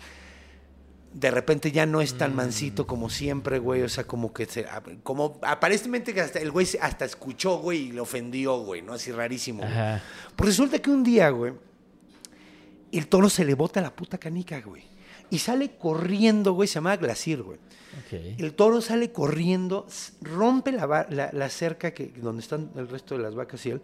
de 1.13 1.31
repente 1.31 1.73
ya 1.73 1.87
no 1.87 2.01
es 2.01 2.17
tan 2.17 2.35
mansito 2.37 2.87
como 2.87 3.11
siempre, 3.11 3.59
güey. 3.59 3.83
O 3.83 3.89
sea, 3.89 4.05
como 4.05 4.33
que 4.33 4.47
se. 4.47 4.67
Como 5.03 5.39
aparentemente 5.43 6.15
que 6.15 6.21
hasta 6.21 6.39
el 6.39 6.51
güey 6.51 6.67
hasta 6.81 7.05
escuchó, 7.05 7.59
güey, 7.59 7.89
y 7.89 7.93
le 7.93 8.01
ofendió, 8.01 8.59
güey, 8.61 8.83
¿no? 8.83 8.93
Así 8.93 9.11
rarísimo. 9.13 9.63
güey. 9.63 9.73
Pues 10.37 10.49
resulta 10.51 10.79
que 10.79 10.91
un 10.91 11.03
día, 11.03 11.31
güey, 11.31 11.53
el 12.93 13.07
toro 13.09 13.29
se 13.29 13.45
le 13.45 13.55
bota 13.55 13.81
la 13.81 13.95
puta 13.95 14.19
canica, 14.19 14.61
güey. 14.61 14.85
Y 15.31 15.39
sale 15.39 15.77
corriendo, 15.77 16.53
güey. 16.55 16.67
Se 16.69 16.75
llama 16.75 16.97
Glacier, 16.97 17.43
güey. 17.43 17.59
Ok. 17.59 18.13
El 18.39 18.55
toro 18.55 18.81
sale 18.81 19.11
corriendo, 19.13 19.87
rompe 20.23 20.73
la- 20.73 21.07
la 21.33 21.49
cerca 21.49 21.93
que, 21.93 22.09
donde 22.17 22.43
están 22.43 22.71
el 22.77 22.89
resto 22.89 23.17
de 23.17 23.23
las 23.23 23.35
vacas 23.35 23.65
y 23.67 23.71
él, 23.71 23.83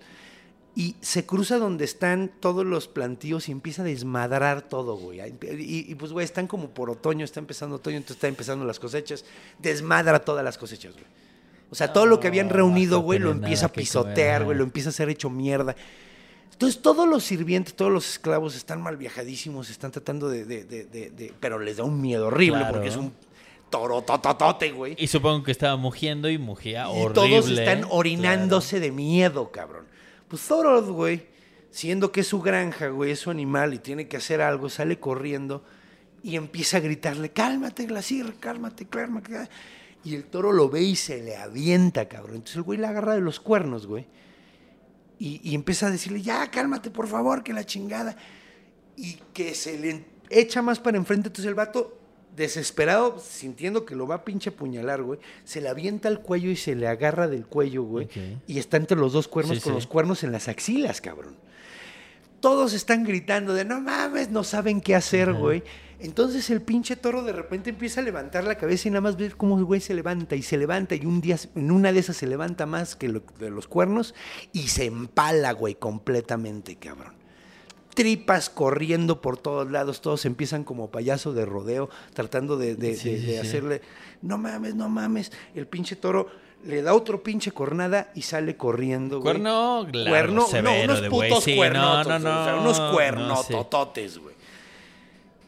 y 0.76 0.94
se 1.00 1.24
cruza 1.24 1.58
donde 1.58 1.84
están 1.86 2.30
todos 2.38 2.64
los 2.66 2.86
plantíos 2.86 3.48
y 3.48 3.52
empieza 3.52 3.80
a 3.82 3.84
desmadrar 3.86 4.60
todo, 4.62 4.96
güey. 4.96 5.20
Y, 5.20 5.90
y, 5.90 5.94
pues, 5.94 6.12
güey, 6.12 6.24
están 6.24 6.46
como 6.46 6.68
por 6.70 6.90
otoño, 6.90 7.24
está 7.24 7.40
empezando 7.40 7.76
otoño, 7.76 7.96
entonces 7.96 8.16
está 8.18 8.28
empezando 8.28 8.64
las 8.66 8.78
cosechas, 8.78 9.24
desmadra 9.58 10.18
todas 10.20 10.44
las 10.44 10.58
cosechas, 10.58 10.92
güey. 10.92 11.06
O 11.70 11.74
sea, 11.74 11.92
todo 11.92 12.04
lo 12.06 12.20
que 12.20 12.28
habían 12.28 12.50
reunido, 12.50 12.98
no 12.98 13.02
güey, 13.04 13.18
lo 13.18 13.30
empieza 13.32 13.66
a 13.66 13.72
pisotear, 13.72 14.44
güey, 14.44 14.56
lo 14.56 14.62
empieza 14.64 14.90
a 14.90 14.90
hacer 14.90 15.08
hecho 15.08 15.30
mierda. 15.30 15.74
Entonces 16.52 16.80
todos 16.80 17.08
los 17.08 17.24
sirvientes, 17.24 17.74
todos 17.74 17.90
los 17.90 18.08
esclavos 18.08 18.54
están 18.54 18.80
mal 18.82 18.96
viajadísimos, 18.96 19.68
están 19.70 19.90
tratando 19.90 20.28
de, 20.28 20.44
de- 20.44 20.64
de- 20.64 21.34
pero 21.40 21.58
les 21.58 21.78
da 21.78 21.84
un 21.84 22.00
miedo 22.00 22.28
horrible 22.28 22.58
Claro. 22.60 22.74
porque 22.74 22.88
es 22.88 22.96
un 22.96 23.12
toro 23.68 24.00
tototote, 24.02 24.70
güey. 24.72 24.94
Y 24.98 25.06
supongo 25.08 25.42
que 25.42 25.50
estaba 25.52 25.76
mugiendo 25.76 26.30
y 26.30 26.38
mugía 26.38 26.84
Y 26.84 27.02
horrible. 27.02 27.14
todos 27.14 27.50
están 27.50 27.84
orinándose 27.90 28.78
de 28.78 28.92
miedo, 28.92 29.50
cabrón. 29.50 29.86
Pues 30.28 30.42
Thorold, 30.42 30.90
güey, 30.90 31.26
siendo 31.70 32.10
que 32.10 32.20
es 32.20 32.26
su 32.26 32.40
granja, 32.40 32.88
güey, 32.88 33.12
es 33.12 33.20
su 33.20 33.30
animal 33.30 33.74
y 33.74 33.78
tiene 33.78 34.08
que 34.08 34.16
hacer 34.16 34.40
algo, 34.40 34.68
sale 34.68 34.98
corriendo 34.98 35.64
y 36.22 36.36
empieza 36.36 36.78
a 36.78 36.80
gritarle, 36.80 37.30
cálmate, 37.30 37.86
Glacier, 37.86 38.34
cálmate, 38.40 38.86
cálmate. 38.86 39.48
Y 40.02 40.14
el 40.14 40.24
toro 40.24 40.52
lo 40.52 40.68
ve 40.68 40.82
y 40.82 40.96
se 40.96 41.22
le 41.22 41.36
avienta, 41.36 42.08
cabrón. 42.08 42.36
Entonces 42.36 42.56
el 42.56 42.62
güey 42.62 42.78
le 42.78 42.86
agarra 42.86 43.14
de 43.14 43.20
los 43.20 43.38
cuernos, 43.38 43.86
güey. 43.86 44.06
Y, 45.18 45.40
y 45.48 45.54
empieza 45.54 45.86
a 45.86 45.90
decirle, 45.90 46.22
ya, 46.22 46.50
cálmate, 46.50 46.90
por 46.90 47.06
favor, 47.06 47.42
que 47.42 47.52
la 47.52 47.64
chingada. 47.64 48.16
Y 48.96 49.14
que 49.32 49.54
se 49.54 49.78
le 49.78 50.04
echa 50.30 50.62
más 50.62 50.80
para 50.80 50.96
enfrente. 50.96 51.28
Entonces 51.28 51.48
el 51.48 51.54
vato, 51.54 51.98
desesperado, 52.36 53.18
sintiendo 53.18 53.84
que 53.84 53.94
lo 53.96 54.06
va 54.06 54.16
a 54.16 54.24
pinche 54.24 54.50
apuñalar, 54.50 55.02
güey, 55.02 55.18
se 55.44 55.60
le 55.60 55.68
avienta 55.68 56.08
al 56.08 56.20
cuello 56.20 56.50
y 56.50 56.56
se 56.56 56.74
le 56.74 56.86
agarra 56.86 57.28
del 57.28 57.46
cuello, 57.46 57.82
güey. 57.82 58.08
Y 58.46 58.58
está 58.58 58.76
entre 58.76 58.96
los 58.98 59.12
dos 59.12 59.26
cuernos 59.28 59.56
Sí, 59.58 59.62
con 59.62 59.72
sí. 59.72 59.76
los 59.76 59.86
cuernos 59.86 60.22
en 60.22 60.32
las 60.32 60.48
axilas, 60.48 61.00
cabrón. 61.00 61.36
Todos 62.40 62.74
están 62.74 63.02
gritando 63.04 63.54
de 63.54 63.64
no 63.64 63.80
mames, 63.80 64.30
no 64.30 64.44
saben 64.44 64.80
qué 64.80 64.94
hacer, 64.94 65.32
güey. 65.32 65.62
Entonces 65.98 66.50
el 66.50 66.60
pinche 66.60 66.94
toro 66.94 67.22
de 67.22 67.32
repente 67.32 67.70
empieza 67.70 68.00
a 68.02 68.04
levantar 68.04 68.44
la 68.44 68.56
cabeza 68.58 68.86
y 68.86 68.90
nada 68.90 69.00
más 69.00 69.16
ver 69.16 69.34
cómo 69.36 69.56
el 69.58 69.64
güey 69.64 69.80
se 69.80 69.94
levanta 69.94 70.36
y 70.36 70.42
se 70.42 70.58
levanta 70.58 70.94
y 70.94 71.06
un 71.06 71.22
día 71.22 71.38
en 71.54 71.70
una 71.70 71.90
de 71.90 72.00
esas 72.00 72.18
se 72.18 72.26
levanta 72.26 72.66
más 72.66 72.94
que 72.96 73.08
lo- 73.08 73.22
de 73.38 73.48
los 73.48 73.66
cuernos 73.66 74.14
y 74.52 74.68
se 74.68 74.84
empala, 74.84 75.52
güey, 75.52 75.74
completamente, 75.74 76.76
cabrón. 76.76 77.14
Tripas 77.96 78.50
corriendo 78.50 79.20
por 79.22 79.38
todos 79.38 79.70
lados, 79.70 80.02
todos 80.02 80.26
empiezan 80.26 80.64
como 80.64 80.90
payaso 80.90 81.32
de 81.32 81.46
rodeo, 81.46 81.88
tratando 82.12 82.56
de, 82.58 82.76
de- 82.76 82.94
Sí, 82.94 83.10
de- 83.10 83.18
sí, 83.20 83.26
de 83.26 83.32
sí. 83.32 83.38
hacerle, 83.38 83.80
no 84.20 84.36
mames, 84.38 84.74
no 84.74 84.88
mames. 84.90 85.32
El 85.54 85.66
pinche 85.66 85.96
toro 85.96 86.28
le 86.64 86.82
da 86.82 86.92
otro 86.94 87.22
pinche 87.22 87.52
cornada 87.52 88.10
y 88.14 88.20
sale 88.22 88.54
corriendo, 88.56 89.20
güey. 89.20 89.32
Cuerno, 89.40 89.86
Cuerno, 89.90 90.46
no, 90.62 90.82
unos 90.84 91.00
putos 91.08 91.44
sí, 91.44 91.56
cuernotos, 91.56 92.06
no, 92.06 92.18
no, 92.18 92.40
o 92.40 92.44
sea, 92.44 92.52
no, 92.56 92.60
unos 92.60 92.78
no 92.78 92.92
cuernotototes, 92.92 94.18
güey. 94.18 94.34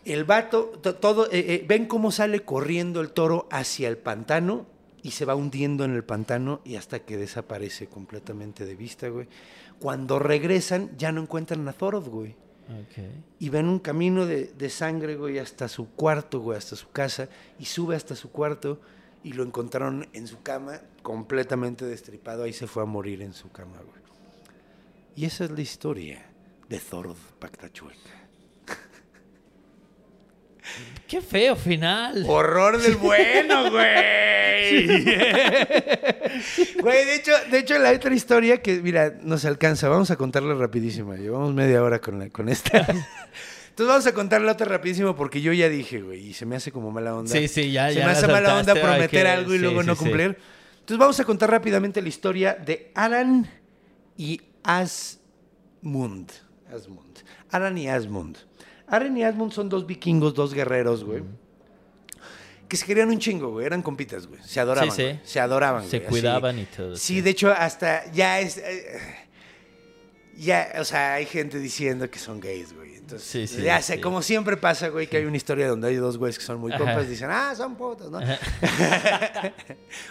El 0.06 0.24
vato, 0.24 0.72
to- 0.82 0.94
todo, 0.94 1.26
eh, 1.26 1.44
eh, 1.48 1.64
ven 1.68 1.84
cómo 1.86 2.10
sale 2.12 2.40
corriendo 2.40 3.02
el 3.02 3.10
toro 3.10 3.46
hacia 3.50 3.88
el 3.88 3.98
pantano 3.98 4.64
y 5.02 5.10
se 5.10 5.26
va 5.26 5.34
hundiendo 5.34 5.84
en 5.84 5.94
el 5.94 6.02
pantano 6.02 6.60
y 6.64 6.76
hasta 6.76 7.00
que 7.00 7.18
desaparece 7.18 7.88
completamente 7.88 8.64
de 8.64 8.74
vista, 8.74 9.08
güey. 9.08 9.26
Cuando 9.80 10.18
regresan, 10.18 10.96
ya 10.96 11.12
no 11.12 11.22
encuentran 11.22 11.66
a 11.68 11.72
Thorod, 11.72 12.08
güey. 12.08 12.34
Y 13.38 13.48
ven 13.48 13.66
un 13.66 13.78
camino 13.78 14.26
de, 14.26 14.46
de 14.46 14.68
sangre, 14.68 15.16
güey, 15.16 15.38
hasta 15.38 15.68
su 15.68 15.88
cuarto, 15.90 16.40
güey, 16.40 16.58
hasta 16.58 16.76
su 16.76 16.90
casa. 16.90 17.28
Y 17.58 17.64
sube 17.64 17.96
hasta 17.96 18.14
su 18.14 18.30
cuarto 18.30 18.80
y 19.22 19.32
lo 19.32 19.42
encontraron 19.42 20.08
en 20.12 20.26
su 20.26 20.42
cama, 20.42 20.80
completamente 21.02 21.84
destripado. 21.84 22.44
Ahí 22.44 22.52
se 22.52 22.66
fue 22.66 22.82
a 22.82 22.86
morir 22.86 23.22
en 23.22 23.32
su 23.32 23.50
cama, 23.50 23.76
güey. 23.78 23.98
Y 25.16 25.24
esa 25.24 25.44
es 25.44 25.50
la 25.50 25.60
historia 25.60 26.26
de 26.68 26.78
Thorod 26.78 27.16
Pactachueca. 27.38 28.17
Qué 31.06 31.20
feo 31.22 31.56
final. 31.56 32.24
Horror 32.28 32.80
del 32.80 32.96
bueno, 32.96 33.70
güey. 33.70 34.86
Güey, 36.80 37.04
de 37.06 37.14
hecho, 37.16 37.32
de 37.50 37.58
hecho, 37.58 37.78
la 37.78 37.90
otra 37.92 38.14
historia 38.14 38.60
que, 38.62 38.80
mira, 38.82 39.14
nos 39.22 39.44
alcanza, 39.44 39.88
vamos 39.88 40.10
a 40.10 40.16
contarla 40.16 40.54
rapidísima. 40.54 41.16
Llevamos 41.16 41.54
media 41.54 41.82
hora 41.82 42.00
con, 42.00 42.18
la- 42.18 42.28
con 42.28 42.48
esta. 42.48 42.78
Entonces 42.80 43.86
vamos 43.86 44.06
a 44.06 44.12
contarla 44.12 44.52
otra 44.52 44.66
rapidísimo 44.66 45.16
porque 45.16 45.40
yo 45.40 45.52
ya 45.52 45.68
dije, 45.68 46.00
güey, 46.02 46.28
y 46.28 46.34
se 46.34 46.44
me 46.46 46.56
hace 46.56 46.70
como 46.72 46.90
mala 46.90 47.14
onda. 47.14 47.32
Sí, 47.32 47.48
sí, 47.48 47.72
ya- 47.72 47.88
Se 47.88 47.94
ya 47.94 48.00
me 48.06 48.12
la 48.12 48.18
hace 48.18 48.26
mala 48.26 48.58
onda 48.58 48.74
prometer 48.74 49.08
que- 49.10 49.28
algo 49.28 49.52
y 49.54 49.56
sí, 49.56 49.62
luego 49.62 49.82
no 49.82 49.94
sí, 49.94 49.98
sí. 49.98 50.04
cumplir. 50.04 50.38
Entonces 50.80 50.98
vamos 50.98 51.20
a 51.20 51.24
contar 51.24 51.50
rápidamente 51.50 52.02
la 52.02 52.08
historia 52.08 52.54
de 52.54 52.92
Aran 52.94 53.48
y 54.16 54.40
Asmund. 54.62 56.30
Asmund. 56.72 57.18
Aran 57.50 57.78
y 57.78 57.88
Asmund. 57.88 58.36
Aran 58.90 59.16
y 59.16 59.22
Asmund 59.24 59.52
son 59.52 59.68
dos 59.68 59.86
vikingos, 59.86 60.34
dos 60.34 60.54
guerreros, 60.54 61.04
güey. 61.04 61.22
Que 62.68 62.76
se 62.76 62.84
querían 62.84 63.08
un 63.08 63.18
chingo, 63.18 63.50
güey. 63.50 63.64
Eran 63.66 63.80
compitas, 63.82 64.26
güey. 64.26 64.40
Se 64.42 64.60
adoraban. 64.60 64.90
Sí, 64.90 65.02
sí. 65.12 65.20
Se 65.24 65.40
adoraban, 65.40 65.84
Se 65.84 65.98
güey, 65.98 66.02
así. 66.02 66.10
cuidaban 66.10 66.58
y 66.58 66.64
todo, 66.64 66.96
Sí, 66.96 67.14
sí. 67.16 67.20
de 67.22 67.30
hecho, 67.30 67.50
hasta 67.50 68.10
ya 68.12 68.40
es. 68.40 68.58
eh, 68.58 68.98
ya, 70.38 70.72
o 70.78 70.84
sea, 70.84 71.14
hay 71.14 71.26
gente 71.26 71.58
diciendo 71.58 72.08
que 72.10 72.18
son 72.18 72.40
gays, 72.40 72.72
güey. 72.74 72.96
Entonces, 72.96 73.28
Sí, 73.28 73.46
sí, 73.46 73.62
ya 73.62 73.80
sé, 73.80 73.94
sí. 73.94 74.00
como 74.00 74.20
siempre 74.22 74.56
pasa, 74.56 74.88
güey, 74.88 75.06
que 75.06 75.16
hay 75.16 75.24
una 75.24 75.36
historia 75.36 75.66
donde 75.66 75.88
hay 75.88 75.96
dos 75.96 76.18
güeyes 76.18 76.38
que 76.38 76.44
son 76.44 76.60
muy 76.60 76.70
compas, 76.76 77.08
dicen, 77.08 77.30
ah, 77.30 77.54
son 77.56 77.74
putos, 77.74 78.10
¿no? 78.10 78.20
no, 78.20 78.26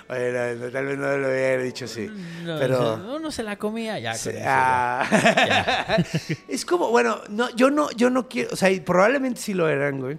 tal 0.09 0.85
vez 0.85 0.97
no 0.97 1.17
lo 1.17 1.27
hubiera 1.29 1.61
dicho 1.61 1.85
así. 1.85 2.09
No, 2.43 2.57
pero. 2.59 2.93
o 2.93 2.97
sea, 2.97 3.05
uno 3.15 3.31
se 3.31 3.43
la 3.43 3.57
comía 3.57 3.99
ya. 3.99 4.15
Sí, 4.15 4.29
con 4.29 4.37
eso, 4.37 4.43
ya. 4.43 5.01
ah. 5.01 5.97
es 6.47 6.65
como, 6.65 6.89
bueno, 6.89 7.21
no, 7.29 7.49
yo 7.55 7.69
no, 7.69 7.91
yo 7.91 8.09
no 8.09 8.27
quiero, 8.27 8.49
o 8.51 8.55
sea, 8.55 8.71
y 8.71 8.79
probablemente 8.79 9.39
sí 9.39 9.53
lo 9.53 9.69
eran, 9.69 9.99
güey. 10.01 10.17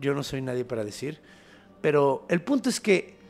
Yo 0.00 0.12
no 0.14 0.24
soy 0.24 0.42
nadie 0.42 0.64
para 0.64 0.84
decir. 0.84 1.20
Pero 1.80 2.26
el 2.28 2.42
punto 2.42 2.68
es 2.68 2.80
que 2.80 3.21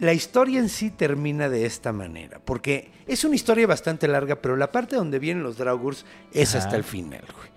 la 0.00 0.12
historia 0.12 0.58
en 0.60 0.68
sí 0.68 0.90
termina 0.90 1.48
de 1.48 1.66
esta 1.66 1.92
manera. 1.92 2.40
Porque 2.44 2.90
es 3.06 3.24
una 3.24 3.34
historia 3.34 3.66
bastante 3.66 4.08
larga, 4.08 4.36
pero 4.36 4.56
la 4.56 4.72
parte 4.72 4.96
donde 4.96 5.18
vienen 5.18 5.42
los 5.42 5.56
Draugurs 5.56 6.04
es 6.32 6.54
Ajá. 6.54 6.64
hasta 6.64 6.76
el 6.76 6.84
final, 6.84 7.24
güey. 7.36 7.48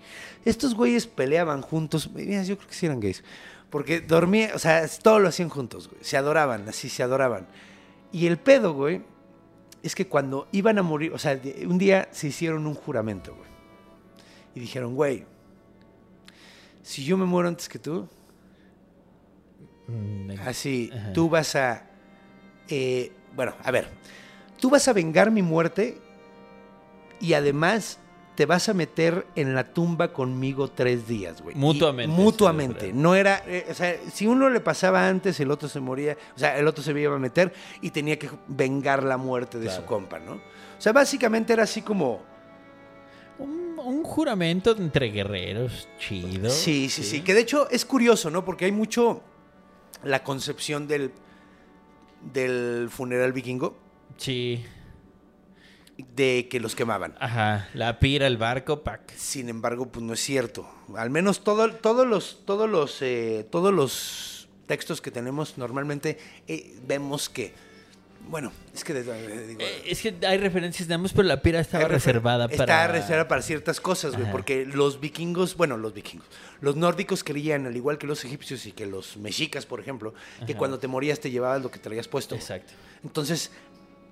Estos 0.44 0.74
güeyes 0.74 1.06
peleaban 1.06 1.62
juntos. 1.62 2.10
Mira, 2.12 2.42
yo 2.42 2.56
creo 2.56 2.68
que 2.68 2.74
sí 2.74 2.86
eran 2.86 3.00
gays. 3.00 3.22
Porque 3.70 4.00
dormían, 4.00 4.52
o 4.54 4.58
sea, 4.58 4.86
todo 5.02 5.18
lo 5.18 5.28
hacían 5.28 5.48
juntos, 5.50 5.88
güey. 5.88 6.02
Se 6.02 6.16
adoraban, 6.16 6.68
así 6.68 6.88
se 6.88 7.02
adoraban. 7.02 7.46
Y 8.12 8.26
el 8.26 8.38
pedo, 8.38 8.72
güey, 8.72 9.02
es 9.82 9.94
que 9.94 10.06
cuando 10.06 10.48
iban 10.52 10.78
a 10.78 10.82
morir, 10.82 11.12
o 11.12 11.18
sea, 11.18 11.38
un 11.66 11.76
día 11.76 12.08
se 12.12 12.28
hicieron 12.28 12.66
un 12.66 12.74
juramento, 12.74 13.34
güey. 13.34 13.48
Y 14.54 14.60
dijeron, 14.60 14.94
güey, 14.94 15.26
si 16.82 17.04
yo 17.04 17.18
me 17.18 17.26
muero 17.26 17.48
antes 17.48 17.68
que 17.68 17.78
tú, 17.78 18.08
Mm, 19.88 20.32
así, 20.46 20.90
Ajá. 20.94 21.12
tú 21.14 21.30
vas 21.30 21.56
a... 21.56 21.87
eh, 22.68 23.12
bueno, 23.34 23.54
a 23.62 23.70
ver, 23.70 23.88
tú 24.60 24.70
vas 24.70 24.88
a 24.88 24.92
vengar 24.92 25.30
mi 25.30 25.42
muerte 25.42 25.98
y 27.20 27.32
además 27.34 27.98
te 28.34 28.46
vas 28.46 28.68
a 28.68 28.74
meter 28.74 29.26
en 29.34 29.54
la 29.56 29.72
tumba 29.74 30.12
conmigo 30.12 30.68
tres 30.70 31.08
días, 31.08 31.42
güey. 31.42 31.56
Y- 31.56 31.58
Mutuamente, 31.58 32.16
Mutuamente. 32.16 32.92
No 32.92 33.16
era, 33.16 33.42
eh, 33.48 33.66
o 33.68 33.74
sea, 33.74 33.96
si 34.12 34.28
uno 34.28 34.48
le 34.48 34.60
pasaba 34.60 35.08
antes, 35.08 35.40
el 35.40 35.50
otro 35.50 35.68
se 35.68 35.80
moría, 35.80 36.16
o 36.36 36.38
sea, 36.38 36.56
el 36.56 36.68
otro 36.68 36.84
se 36.84 36.92
iba 36.98 37.16
a 37.16 37.18
meter 37.18 37.52
y 37.80 37.90
tenía 37.90 38.16
que 38.18 38.30
vengar 38.46 39.02
la 39.02 39.16
muerte 39.16 39.58
de 39.58 39.66
Claro. 39.66 39.80
su 39.82 39.86
compa, 39.86 40.20
¿no? 40.20 40.34
O 40.34 40.80
sea, 40.80 40.92
básicamente 40.92 41.52
era 41.52 41.64
así 41.64 41.82
como... 41.82 42.22
Un, 43.40 43.76
un 43.78 44.02
juramento 44.04 44.72
entre 44.76 45.10
guerreros 45.12 45.88
chido. 45.98 46.50
Sí, 46.50 46.88
sí, 46.88 47.04
sí, 47.04 47.20
Que 47.22 47.34
de 47.34 47.40
hecho 47.40 47.68
es 47.70 47.84
curioso, 47.84 48.30
¿no? 48.30 48.44
Porque 48.44 48.64
hay 48.64 48.72
mucho 48.72 49.20
la 50.02 50.22
concepción 50.24 50.86
del, 50.88 51.12
del 52.22 52.88
funeral 52.90 53.32
vikingo 53.32 53.76
Sí. 54.16 54.64
de 56.14 56.46
que 56.50 56.60
los 56.60 56.74
quemaban. 56.74 57.14
Ajá. 57.20 57.68
La 57.74 57.98
pira, 57.98 58.26
el 58.26 58.36
barco, 58.36 58.82
pack. 58.82 59.12
Sin 59.16 59.48
embargo, 59.48 59.86
pues 59.90 60.04
no 60.04 60.12
es 60.12 60.20
cierto. 60.20 60.68
Al 60.96 61.10
menos 61.10 61.42
todo, 61.42 61.72
todos 61.74 62.06
los, 62.06 62.42
todos 62.44 62.68
los, 62.70 63.02
eh, 63.02 63.46
todos 63.50 63.72
los 63.74 64.48
textos 64.66 65.00
que 65.00 65.10
tenemos 65.10 65.58
normalmente 65.58 66.18
eh, 66.46 66.76
vemos 66.86 67.28
que, 67.28 67.52
bueno, 68.28 68.52
es 68.74 68.84
que 68.84 68.94
digo, 68.94 69.12
Eh, 69.58 69.82
es 69.86 70.00
que 70.02 70.14
hay 70.26 70.38
referencias 70.38 70.86
de 70.88 70.94
ambos, 70.94 71.12
pero 71.12 71.24
la 71.26 71.40
pira 71.42 71.60
estaba 71.60 71.88
reservada 71.88 72.44
Está 72.46 72.66
para. 72.66 72.88
reservada 72.88 73.26
para 73.28 73.42
ciertas 73.42 73.80
cosas, 73.80 74.16
güey, 74.16 74.30
porque 74.30 74.66
los 74.66 75.00
vikingos, 75.00 75.56
bueno, 75.56 75.76
los 75.76 75.94
vikingos, 75.94 76.26
los 76.60 76.76
nórdicos 76.76 77.24
creían, 77.24 77.66
al 77.66 77.76
igual 77.76 77.98
que 77.98 78.06
los 78.06 78.24
egipcios 78.24 78.66
y 78.66 78.72
que 78.72 78.86
los 78.86 79.16
mexicas, 79.16 79.66
por 79.66 79.80
ejemplo, 79.80 80.14
que 80.46 80.54
cuando 80.54 80.78
te 80.78 80.88
morías 80.88 81.20
te 81.20 81.30
llevabas 81.30 81.62
lo 81.62 81.70
que 81.70 81.78
traías 81.78 82.06
puesto. 82.08 82.34
Exacto. 82.34 82.72
Entonces, 83.02 83.50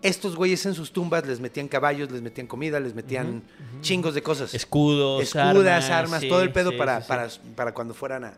estos 0.03 0.37
güeyes 0.37 0.65
en 0.67 0.75
sus 0.75 0.93
tumbas 0.93 1.27
les 1.27 1.41
metían 1.41 1.69
caballos, 1.69 2.11
les 2.11 2.23
metían 2.23 2.47
comida, 2.47 2.79
les 2.81 2.95
metían 2.95 3.43
chingos 3.81 4.15
de 4.15 4.23
cosas. 4.23 4.55
Escudos, 4.55 5.23
Escudas, 5.23 5.91
armas, 5.91 6.21
sí, 6.21 6.29
todo 6.29 6.43
el 6.43 6.53
pedo 6.53 6.71
sí, 6.71 6.77
para, 6.77 7.01
sí. 7.01 7.09
Para, 7.09 7.29
para 7.57 7.73
cuando 7.75 7.95
fueran 7.95 8.25
a, 8.25 8.35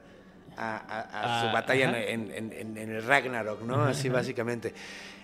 a- 0.57 0.77
a- 0.77 1.37
a 1.37 1.41
su 1.43 1.49
Ah, 1.49 1.53
batalla 1.53 2.03
en- 2.09 2.33
en 2.33 2.77
el 2.91 3.03
Ragnarok, 3.05 3.63
¿no? 3.63 3.85
Así 3.85 4.09
básicamente. 4.09 4.73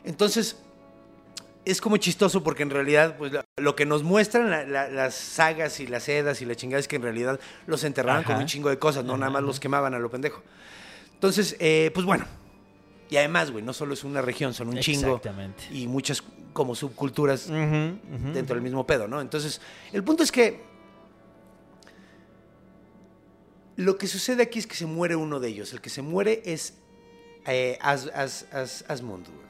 Entonces, 0.05 0.57
es 1.65 1.81
como 1.81 1.97
chistoso 1.97 2.43
porque 2.43 2.63
en 2.63 2.71
realidad, 2.71 3.17
pues 3.17 3.33
lo- 3.57 3.75
que 3.75 3.87
nos 3.87 4.03
muestran 4.03 4.51
la- 4.51 4.65
la- 4.65 4.89
las 4.89 5.15
sagas 5.15 5.81
y 5.81 5.87
las 5.87 6.09
edas 6.09 6.43
y 6.43 6.45
la 6.45 6.55
chingada 6.55 6.79
es 6.81 6.89
que 6.89 6.97
en 6.97 7.03
realidad 7.03 7.41
los 7.67 7.85
enterraban 7.85 8.23
con 8.23 8.33
Ajá. 8.35 8.43
un 8.43 8.47
chingo 8.47 8.69
de 8.69 8.79
cosas, 8.79 9.05
no 9.05 9.17
nada 9.17 9.31
más 9.31 9.43
los 9.43 9.61
quemaban 9.61 9.95
a 9.95 9.99
lo 9.99 10.11
pendejo. 10.11 10.43
Entonces, 11.15 11.57
eh, 11.59 11.91
pues 11.95 12.05
bueno. 12.05 12.27
Y 13.11 13.17
además, 13.17 13.51
güey, 13.51 13.65
no 13.65 13.73
solo 13.73 13.95
es 13.95 14.03
una 14.05 14.21
región, 14.23 14.53
son 14.55 14.69
un 14.69 14.79
chingo. 14.81 15.09
Exactamente. 15.17 15.65
Y 15.71 15.87
muchas 15.87 16.23
como 16.53 16.75
subculturas 16.75 17.49
dentro 17.49 18.55
del 18.55 18.63
mismo 18.63 18.87
pedo, 18.87 19.09
¿no? 19.09 19.21
Entonces, 19.21 19.61
el 19.93 20.05
punto 20.05 20.23
es 20.23 20.31
que 20.33 20.61
lo 23.77 23.97
que 23.99 24.07
sucede 24.07 24.43
aquí 24.43 24.59
es 24.59 24.67
que 24.67 24.77
se 24.77 24.87
muere 24.87 25.17
uno 25.17 25.41
de 25.41 25.49
ellos. 25.49 25.73
El 25.73 25.81
que 25.81 25.91
se 25.91 26.03
muere 26.03 26.43
es 26.45 26.75
eh, 27.47 27.77
As- 27.81 28.11
As- 28.15 28.47
As- 28.53 28.85
Asmund. 28.89 29.27
güey. 29.27 29.45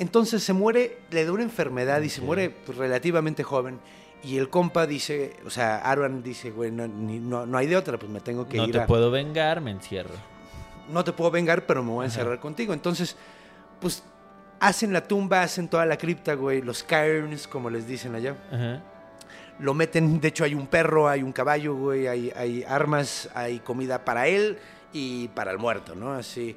Entonces 0.00 0.42
se 0.42 0.52
muere, 0.52 0.98
le 1.12 1.24
da 1.24 1.30
una 1.32 1.42
enfermedad 1.44 2.00
y 2.02 2.08
se 2.08 2.20
muere 2.22 2.50
pues, 2.50 2.76
relativamente 2.76 3.42
joven. 3.44 3.78
Y 4.24 4.36
el 4.38 4.48
compa 4.50 4.86
dice, 4.86 5.36
o 5.46 5.50
sea, 5.50 5.78
Aruan 5.78 6.22
dice, 6.22 6.50
güey, 6.50 6.70
no, 6.72 6.88
ni- 6.88 7.20
no- 7.20 7.46
no 7.46 7.56
hay 7.56 7.66
de 7.68 7.76
otra, 7.76 7.96
pues 7.98 8.10
me 8.10 8.20
tengo 8.20 8.48
que 8.48 8.56
No 8.56 8.64
ir 8.66 8.72
te 8.72 8.80
a... 8.80 8.86
puedo 8.86 9.10
vengar, 9.10 9.60
me 9.60 9.70
encierro. 9.70 10.14
No 10.90 11.04
te 11.04 11.12
puedo 11.12 11.30
vengar, 11.30 11.64
pero 11.66 11.82
me 11.84 11.90
voy 11.90 12.02
a 12.02 12.06
encerrar 12.06 12.40
contigo. 12.40 12.72
Entonces, 12.74 13.16
pues 13.80 14.02
hacen 14.58 14.92
la 14.92 15.06
tumba, 15.06 15.42
hacen 15.42 15.68
toda 15.68 15.86
la 15.86 15.96
cripta, 15.96 16.34
güey, 16.34 16.60
los 16.62 16.82
cairns, 16.82 17.46
como 17.46 17.70
les 17.70 17.86
dicen 17.86 18.14
allá. 18.14 18.36
Ajá. 18.50 18.82
Lo 19.58 19.72
meten, 19.74 20.20
de 20.20 20.28
hecho 20.28 20.44
hay 20.44 20.54
un 20.54 20.66
perro, 20.66 21.08
hay 21.08 21.22
un 21.22 21.32
caballo, 21.32 21.74
güey, 21.74 22.06
hay, 22.06 22.32
hay 22.34 22.64
armas, 22.66 23.28
hay 23.34 23.58
comida 23.60 24.04
para 24.04 24.26
él 24.26 24.58
y 24.92 25.28
para 25.28 25.50
el 25.52 25.58
muerto, 25.58 25.94
¿no? 25.94 26.12
Así. 26.12 26.56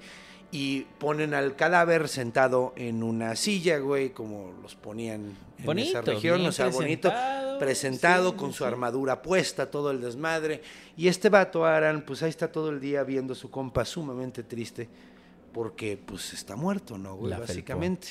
Y 0.55 0.81
ponen 0.99 1.33
al 1.33 1.55
cadáver 1.55 2.07
sentado 2.07 2.73
en 2.75 3.01
una 3.01 3.35
silla, 3.35 3.79
güey, 3.79 4.11
como 4.11 4.53
los 4.61 4.75
ponían 4.75 5.35
en 5.57 5.65
Bonito, 5.65 5.89
esa 5.89 6.01
región, 6.01 6.45
o 6.45 6.51
sea, 6.51 6.67
bonito, 6.67 7.11
presentado, 7.57 8.29
sí, 8.31 8.35
con 8.37 8.51
sí, 8.51 8.59
su 8.59 8.65
armadura 8.65 9.23
puesta, 9.23 9.71
todo 9.71 9.89
el 9.89 9.99
desmadre. 9.99 10.61
Y 10.95 11.07
este 11.07 11.29
vato, 11.29 11.65
Aran, 11.65 12.03
pues 12.05 12.21
ahí 12.21 12.29
está 12.29 12.51
todo 12.51 12.69
el 12.69 12.79
día 12.79 13.03
viendo 13.03 13.33
a 13.33 13.35
su 13.35 13.49
compa 13.49 13.83
sumamente 13.83 14.43
triste, 14.43 14.87
porque 15.53 15.97
pues 15.97 16.33
está 16.33 16.55
muerto, 16.55 16.99
¿no, 16.99 17.15
güey? 17.15 17.31
La. 17.31 17.39
Básicamente. 17.39 18.09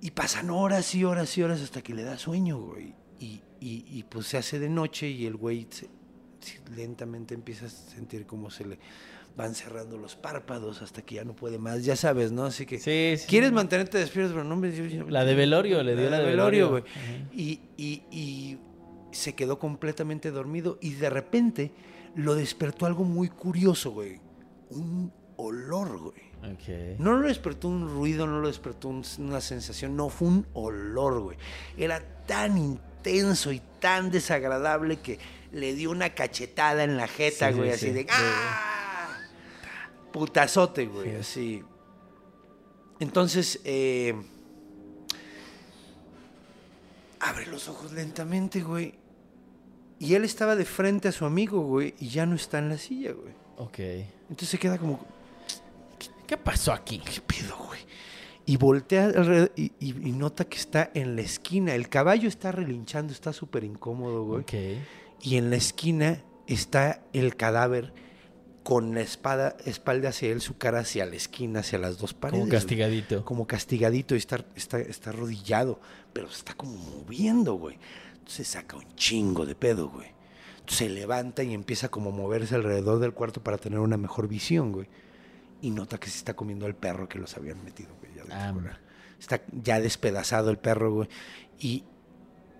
Y 0.00 0.12
pasan 0.12 0.48
horas 0.48 0.94
y 0.94 1.04
horas 1.04 1.36
y 1.36 1.42
horas 1.42 1.60
hasta 1.60 1.82
que 1.82 1.92
le 1.94 2.04
da 2.04 2.16
sueño, 2.16 2.58
güey. 2.58 2.94
Y, 3.18 3.42
y- 3.60 3.84
y, 3.86 4.02
pues 4.04 4.26
se 4.28 4.38
hace 4.38 4.58
de 4.58 4.70
noche 4.70 5.08
y 5.08 5.26
el 5.26 5.36
güey 5.36 5.66
se- 5.68 5.90
lentamente 6.74 7.34
empieza 7.34 7.66
a 7.66 7.68
sentir 7.68 8.24
como 8.24 8.50
se 8.50 8.64
le 8.64 8.78
van 9.36 9.54
cerrando 9.54 9.96
los 9.96 10.16
párpados 10.16 10.82
hasta 10.82 11.02
que 11.02 11.14
ya 11.16 11.24
no 11.24 11.34
puede 11.34 11.58
más, 11.58 11.84
ya 11.84 11.96
sabes, 11.96 12.30
¿no? 12.32 12.44
Así 12.44 12.66
que 12.66 12.78
Sí, 12.78 13.14
sí. 13.16 13.26
quieres 13.28 13.52
mantenerte 13.52 13.96
despierto, 13.98 14.32
pero 14.34 14.44
no 14.44 14.56
me 14.56 14.72
yo- 14.74 14.84
yo- 14.84 15.08
La 15.08 15.24
de 15.24 15.34
velorio, 15.34 15.82
le 15.82 15.96
dio 15.96 16.10
la 16.10 16.18
de 16.18 16.26
velorio. 16.26 16.68
güey. 16.70 16.84
Y, 17.32 17.60
y- 17.76 18.02
y 18.10 18.58
se 19.12 19.34
quedó 19.34 19.58
completamente 19.58 20.30
dormido 20.30 20.78
y 20.80 20.92
de 20.94 21.10
repente 21.10 21.72
lo 22.16 22.34
despertó 22.34 22.86
algo 22.86 23.04
muy 23.04 23.28
curioso, 23.28 23.92
güey. 23.92 24.20
Un 24.70 25.12
olor, 25.36 25.98
güey. 25.98 26.30
Ok. 26.52 26.98
No 26.98 27.14
lo 27.18 27.26
despertó 27.28 27.68
un 27.68 27.88
ruido, 27.88 28.26
no 28.26 28.40
lo 28.40 28.48
despertó 28.48 28.88
un- 28.88 29.04
una 29.18 29.40
sensación, 29.40 29.96
no, 29.96 30.08
fue 30.08 30.28
un 30.28 30.46
olor, 30.54 31.20
güey. 31.20 31.38
Era 31.76 32.00
tan 32.26 32.56
intenso 32.58 33.52
y 33.52 33.60
tan 33.80 34.10
desagradable 34.10 34.96
que 34.98 35.18
le 35.52 35.74
dio 35.74 35.90
una 35.90 36.10
cachetada 36.14 36.84
en 36.84 36.96
la 36.96 37.08
jeta, 37.08 37.48
Sí, 37.48 37.52
sí, 37.54 37.58
güey, 37.58 37.70
sí. 37.70 37.74
así 37.86 37.90
de 37.92 38.06
¡ah! 38.10 38.76
Putazote, 40.12 40.86
güey, 40.86 41.10
Sí. 41.10 41.16
así. 41.16 41.64
Entonces, 43.00 43.60
eh, 43.64 44.14
abre 47.20 47.46
los 47.46 47.68
ojos 47.68 47.92
lentamente, 47.92 48.60
güey. 48.62 48.94
Y 49.98 50.14
él 50.14 50.24
estaba 50.24 50.56
de 50.56 50.64
frente 50.64 51.08
a 51.08 51.12
su 51.12 51.24
amigo, 51.26 51.60
güey, 51.60 51.94
y 51.98 52.08
ya 52.08 52.24
no 52.26 52.34
está 52.34 52.58
en 52.58 52.70
la 52.70 52.78
silla, 52.78 53.12
güey. 53.12 53.34
Ok. 53.58 53.78
Entonces 54.28 54.48
se 54.48 54.58
queda 54.58 54.78
como, 54.78 55.00
¿Qué 56.26 56.36
pasó 56.36 56.72
aquí? 56.72 57.00
¿Qué 57.00 57.20
pedo, 57.20 57.56
güey? 57.66 57.80
Y 58.46 58.56
voltea 58.56 59.06
alrededor 59.06 59.50
y, 59.56 59.72
y- 59.80 60.08
y 60.08 60.12
nota 60.12 60.44
que 60.44 60.56
está 60.58 60.88
en 60.94 61.16
la 61.16 61.22
esquina. 61.22 61.74
El 61.74 61.88
caballo 61.88 62.28
está 62.28 62.52
relinchando, 62.52 63.12
está 63.12 63.32
súper 63.32 63.64
incómodo, 63.64 64.24
güey. 64.24 64.42
Ok. 64.42 64.52
Y 65.22 65.36
en 65.38 65.50
la 65.50 65.56
esquina 65.56 66.22
está 66.46 67.02
el 67.12 67.34
cadáver 67.34 67.92
con 68.62 68.94
la 68.94 69.00
espada, 69.00 69.56
espalda 69.64 70.10
hacia 70.10 70.30
él, 70.30 70.40
su 70.40 70.58
cara 70.58 70.80
hacia 70.80 71.06
la 71.06 71.16
esquina, 71.16 71.60
hacia 71.60 71.78
las 71.78 71.98
dos 71.98 72.14
paredes. 72.14 72.40
Como 72.40 72.50
güey. 72.50 72.58
castigadito. 72.58 73.24
Como 73.24 73.46
castigadito 73.46 74.14
y 74.14 74.18
está, 74.18 74.44
está, 74.54 74.78
está 74.78 75.10
arrodillado, 75.10 75.80
pero 76.12 76.28
se 76.28 76.38
está 76.38 76.54
como 76.54 76.76
moviendo, 76.76 77.54
güey. 77.54 77.78
Entonces 78.18 78.48
saca 78.48 78.76
un 78.76 78.94
chingo 78.96 79.46
de 79.46 79.54
pedo, 79.54 79.88
güey. 79.88 80.08
Entonces 80.60 80.76
se 80.78 80.88
levanta 80.90 81.42
y 81.42 81.54
empieza 81.54 81.88
como 81.88 82.10
a 82.10 82.12
moverse 82.12 82.54
alrededor 82.54 82.98
del 83.00 83.12
cuarto 83.12 83.42
para 83.42 83.58
tener 83.58 83.78
una 83.78 83.96
mejor 83.96 84.28
visión, 84.28 84.72
güey. 84.72 84.88
Y 85.62 85.70
nota 85.70 85.98
que 85.98 86.08
se 86.10 86.18
está 86.18 86.34
comiendo 86.34 86.66
al 86.66 86.74
perro 86.74 87.08
que 87.08 87.18
los 87.18 87.36
habían 87.36 87.64
metido, 87.64 87.90
güey. 88.00 88.14
ya 88.14 88.22
Ah. 88.30 88.54
Está 89.18 89.42
ya 89.52 89.80
despedazado 89.80 90.50
el 90.50 90.58
perro, 90.58 90.92
güey. 90.92 91.08
Y 91.58 91.84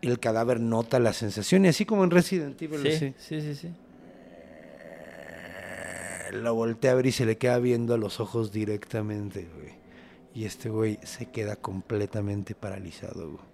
el 0.02 0.18
cadáver 0.18 0.60
nota 0.60 0.98
la 0.98 1.12
sensación. 1.12 1.64
Y 1.64 1.68
así 1.68 1.84
como 1.84 2.04
en 2.04 2.10
Resident 2.10 2.60
Evil, 2.60 2.80
Sí, 2.82 2.88
así, 2.88 3.14
sí, 3.18 3.40
sí, 3.40 3.54
sí. 3.54 3.72
Lo 6.32 6.54
voltea 6.54 6.92
a 6.92 6.94
ver 6.94 7.06
y 7.06 7.12
se 7.12 7.26
le 7.26 7.36
queda 7.38 7.58
viendo 7.58 7.94
a 7.94 7.98
los 7.98 8.20
ojos 8.20 8.52
directamente, 8.52 9.48
güey. 9.56 9.74
Y 10.34 10.44
este 10.44 10.68
güey 10.70 10.98
se 11.02 11.26
queda 11.26 11.56
completamente 11.56 12.54
paralizado, 12.54 13.30
güey. 13.32 13.50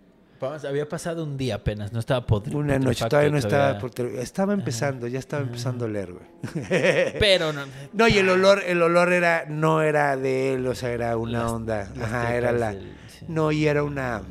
Había 0.69 0.87
pasado 0.87 1.25
un 1.25 1.39
día 1.39 1.55
apenas, 1.55 1.95
no 1.95 1.99
estaba 1.99 2.27
podrido. 2.27 2.59
Una 2.59 2.79
noche, 2.79 3.07
todavía 3.09 3.31
no 3.31 3.39
estaba, 3.39 3.79
ter- 3.89 4.17
estaba 4.19 4.53
empezando, 4.53 5.07
ya 5.09 5.19
estaba 5.19 5.43
empezando 5.43 5.87
a 5.87 5.89
leer, 5.89 6.13
güey. 6.13 6.27
Pero 7.19 7.55
no. 7.55 7.63
No, 7.95 8.07
y 8.07 8.19
el 8.19 8.29
olor, 8.29 8.63
el 8.67 8.83
olor 8.83 9.15
era, 9.15 9.47
no 9.49 9.81
era 9.81 10.15
de 10.19 10.53
él, 10.53 10.67
o 10.67 10.75
sea, 10.75 10.93
era 10.93 11.17
una 11.17 11.45
Las- 11.45 11.53
onda. 11.53 11.91
las 11.97 12.13
Ajá, 12.13 12.37
era 12.37 12.53
la. 12.53 12.73
del- 12.75 12.93
sí. 13.09 13.25
No, 13.29 13.51
y 13.51 13.67
era 13.67 13.83
una. 13.83 14.23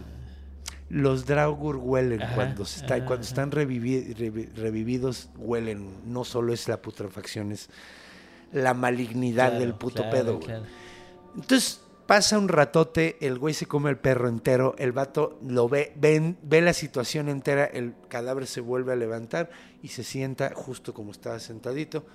Los 0.90 1.26
Draugur 1.26 1.78
huelen 1.78 2.22
Ajá, 2.22 2.36
cuando 2.36 2.64
se 2.66 2.82
está, 2.82 3.04
cuando 3.04 3.24
están 3.26 3.50
revivi- 3.52 4.16
revi- 4.16 4.54
revividos, 4.54 5.30
huelen. 5.38 5.90
No 6.06 6.24
solo 6.24 6.54
es 6.54 6.68
la 6.68 6.80
putrefacción, 6.84 7.52
es 7.52 7.70
la 8.56 8.74
malignidad 8.74 9.50
Claro, 9.50 9.60
del 9.60 9.74
puto 9.76 10.02
claro, 10.02 10.12
pedo, 10.12 10.40
claro. 10.40 10.64
Entonces 11.36 11.82
pasa 12.08 12.38
un 12.40 12.48
ratote, 12.48 13.18
el 13.20 13.38
güey 13.40 13.54
se 13.54 13.66
come 13.66 13.90
el 13.90 13.98
perro 13.98 14.28
entero, 14.30 14.76
el 14.78 14.92
vato 14.92 15.40
lo 15.46 15.68
ve, 15.70 15.92
ven- 15.96 16.38
ve 16.44 16.62
la 16.62 16.74
situación 16.74 17.30
entera, 17.30 17.66
el 17.66 17.94
cadáver 18.10 18.48
se 18.48 18.62
vuelve 18.62 18.94
a 18.94 18.96
levantar 18.96 19.50
y 19.82 19.90
se 19.90 20.04
sienta 20.04 20.52
justo 20.56 20.94
como 20.94 21.12
estaba 21.12 21.40
sentadito 21.40 22.06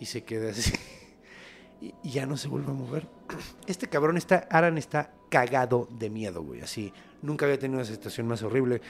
y 0.00 0.06
se 0.06 0.24
queda 0.24 0.50
así. 0.50 0.72
Y, 1.82 1.92
y 2.04 2.10
ya 2.12 2.26
no 2.26 2.36
se 2.36 2.46
vuelve 2.46 2.70
a 2.70 2.74
mover. 2.74 3.08
Este 3.66 3.88
cabrón 3.88 4.16
está, 4.16 4.46
Aran 4.50 4.78
está 4.78 5.10
cagado 5.28 5.88
de 5.98 6.10
miedo, 6.10 6.40
güey, 6.44 6.60
así. 6.60 6.92
Nunca 7.22 7.44
había 7.44 7.58
tenido 7.58 7.80
una 7.80 7.88
situación 7.90 8.28
más 8.28 8.40
horrible, 8.44 8.80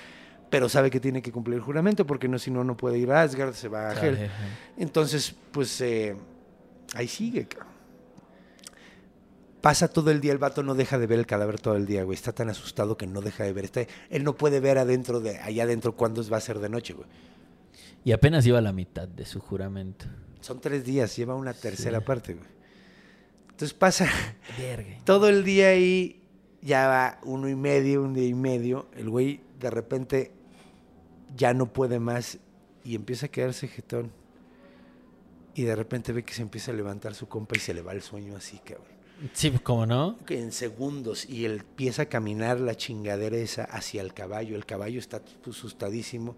pero 0.50 0.68
sabe 0.68 0.90
que 0.90 1.00
tiene 1.00 1.22
que 1.22 1.32
cumplir 1.32 1.56
el 1.56 1.62
juramento 1.62 2.06
porque 2.06 2.28
no, 2.28 2.38
si 2.38 2.50
no, 2.50 2.64
no 2.64 2.76
puede 2.76 2.98
ir 2.98 3.10
a 3.10 3.22
Asgard, 3.22 3.54
se 3.54 3.68
va 3.68 3.88
a 3.92 3.94
Hel. 4.06 4.28
Entonces, 4.76 5.34
pues 5.52 5.80
eh, 5.80 6.14
ahí 6.94 7.08
sigue, 7.08 7.46
cabrón. 7.46 7.72
Pasa 9.60 9.86
todo 9.86 10.10
el 10.10 10.20
día, 10.20 10.32
el 10.32 10.38
vato 10.38 10.64
no 10.64 10.74
deja 10.74 10.98
de 10.98 11.06
ver 11.06 11.20
el 11.20 11.26
cadáver 11.26 11.60
todo 11.60 11.76
el 11.76 11.86
día, 11.86 12.02
güey. 12.02 12.16
Está 12.16 12.32
tan 12.32 12.50
asustado 12.50 12.96
que 12.96 13.06
no 13.06 13.20
deja 13.20 13.44
de 13.44 13.52
ver. 13.52 13.64
Está, 13.64 13.86
él 14.10 14.24
no 14.24 14.34
puede 14.34 14.58
ver 14.58 14.76
adentro 14.76 15.20
de, 15.20 15.38
allá 15.38 15.62
adentro 15.62 15.94
cuándo 15.94 16.28
va 16.28 16.38
a 16.38 16.40
ser 16.40 16.58
de 16.58 16.68
noche, 16.68 16.94
güey. 16.94 17.06
Y 18.04 18.10
apenas 18.10 18.44
iba 18.44 18.58
a 18.58 18.62
la 18.62 18.72
mitad 18.72 19.06
de 19.06 19.24
su 19.24 19.38
juramento. 19.38 20.06
Son 20.40 20.60
tres 20.60 20.84
días, 20.84 21.14
lleva 21.16 21.36
una 21.36 21.54
tercera 21.54 22.00
parte, 22.00 22.34
güey. 22.34 22.48
Entonces 23.50 23.74
pasa 23.74 24.08
todo 25.04 25.28
el 25.28 25.44
día 25.44 25.68
ahí, 25.68 26.20
ya 26.60 26.88
va 26.88 27.20
uno 27.22 27.48
y 27.48 27.54
medio, 27.54 28.02
un 28.02 28.14
día 28.14 28.26
y 28.26 28.34
medio. 28.34 28.88
El 28.96 29.08
güey 29.08 29.40
de 29.60 29.70
repente 29.70 30.32
ya 31.36 31.54
no 31.54 31.72
puede 31.72 32.00
más 32.00 32.38
y 32.82 32.96
empieza 32.96 33.26
a 33.26 33.28
quedarse 33.28 33.68
jetón. 33.68 34.10
Y 35.54 35.62
de 35.62 35.76
repente 35.76 36.12
ve 36.12 36.22
que 36.24 36.32
se 36.34 36.42
empieza 36.42 36.70
a 36.70 36.74
levantar 36.74 37.14
su 37.14 37.28
compa 37.28 37.56
y 37.56 37.60
se 37.60 37.74
le 37.74 37.82
va 37.82 37.92
el 37.92 38.02
sueño 38.02 38.36
así, 38.36 38.58
cabrón. 38.58 38.86
Sí, 39.34 39.52
¿cómo 39.62 39.86
no? 39.86 40.16
en 40.30 40.50
segundos 40.50 41.26
y 41.28 41.44
él 41.44 41.58
empieza 41.60 42.02
a 42.02 42.06
caminar 42.06 42.58
la 42.58 42.74
chingadera 42.74 43.36
esa 43.36 43.62
hacia 43.64 44.00
el 44.02 44.14
caballo. 44.14 44.56
El 44.56 44.66
caballo 44.66 44.98
está 44.98 45.20
asustadísimo 45.48 46.34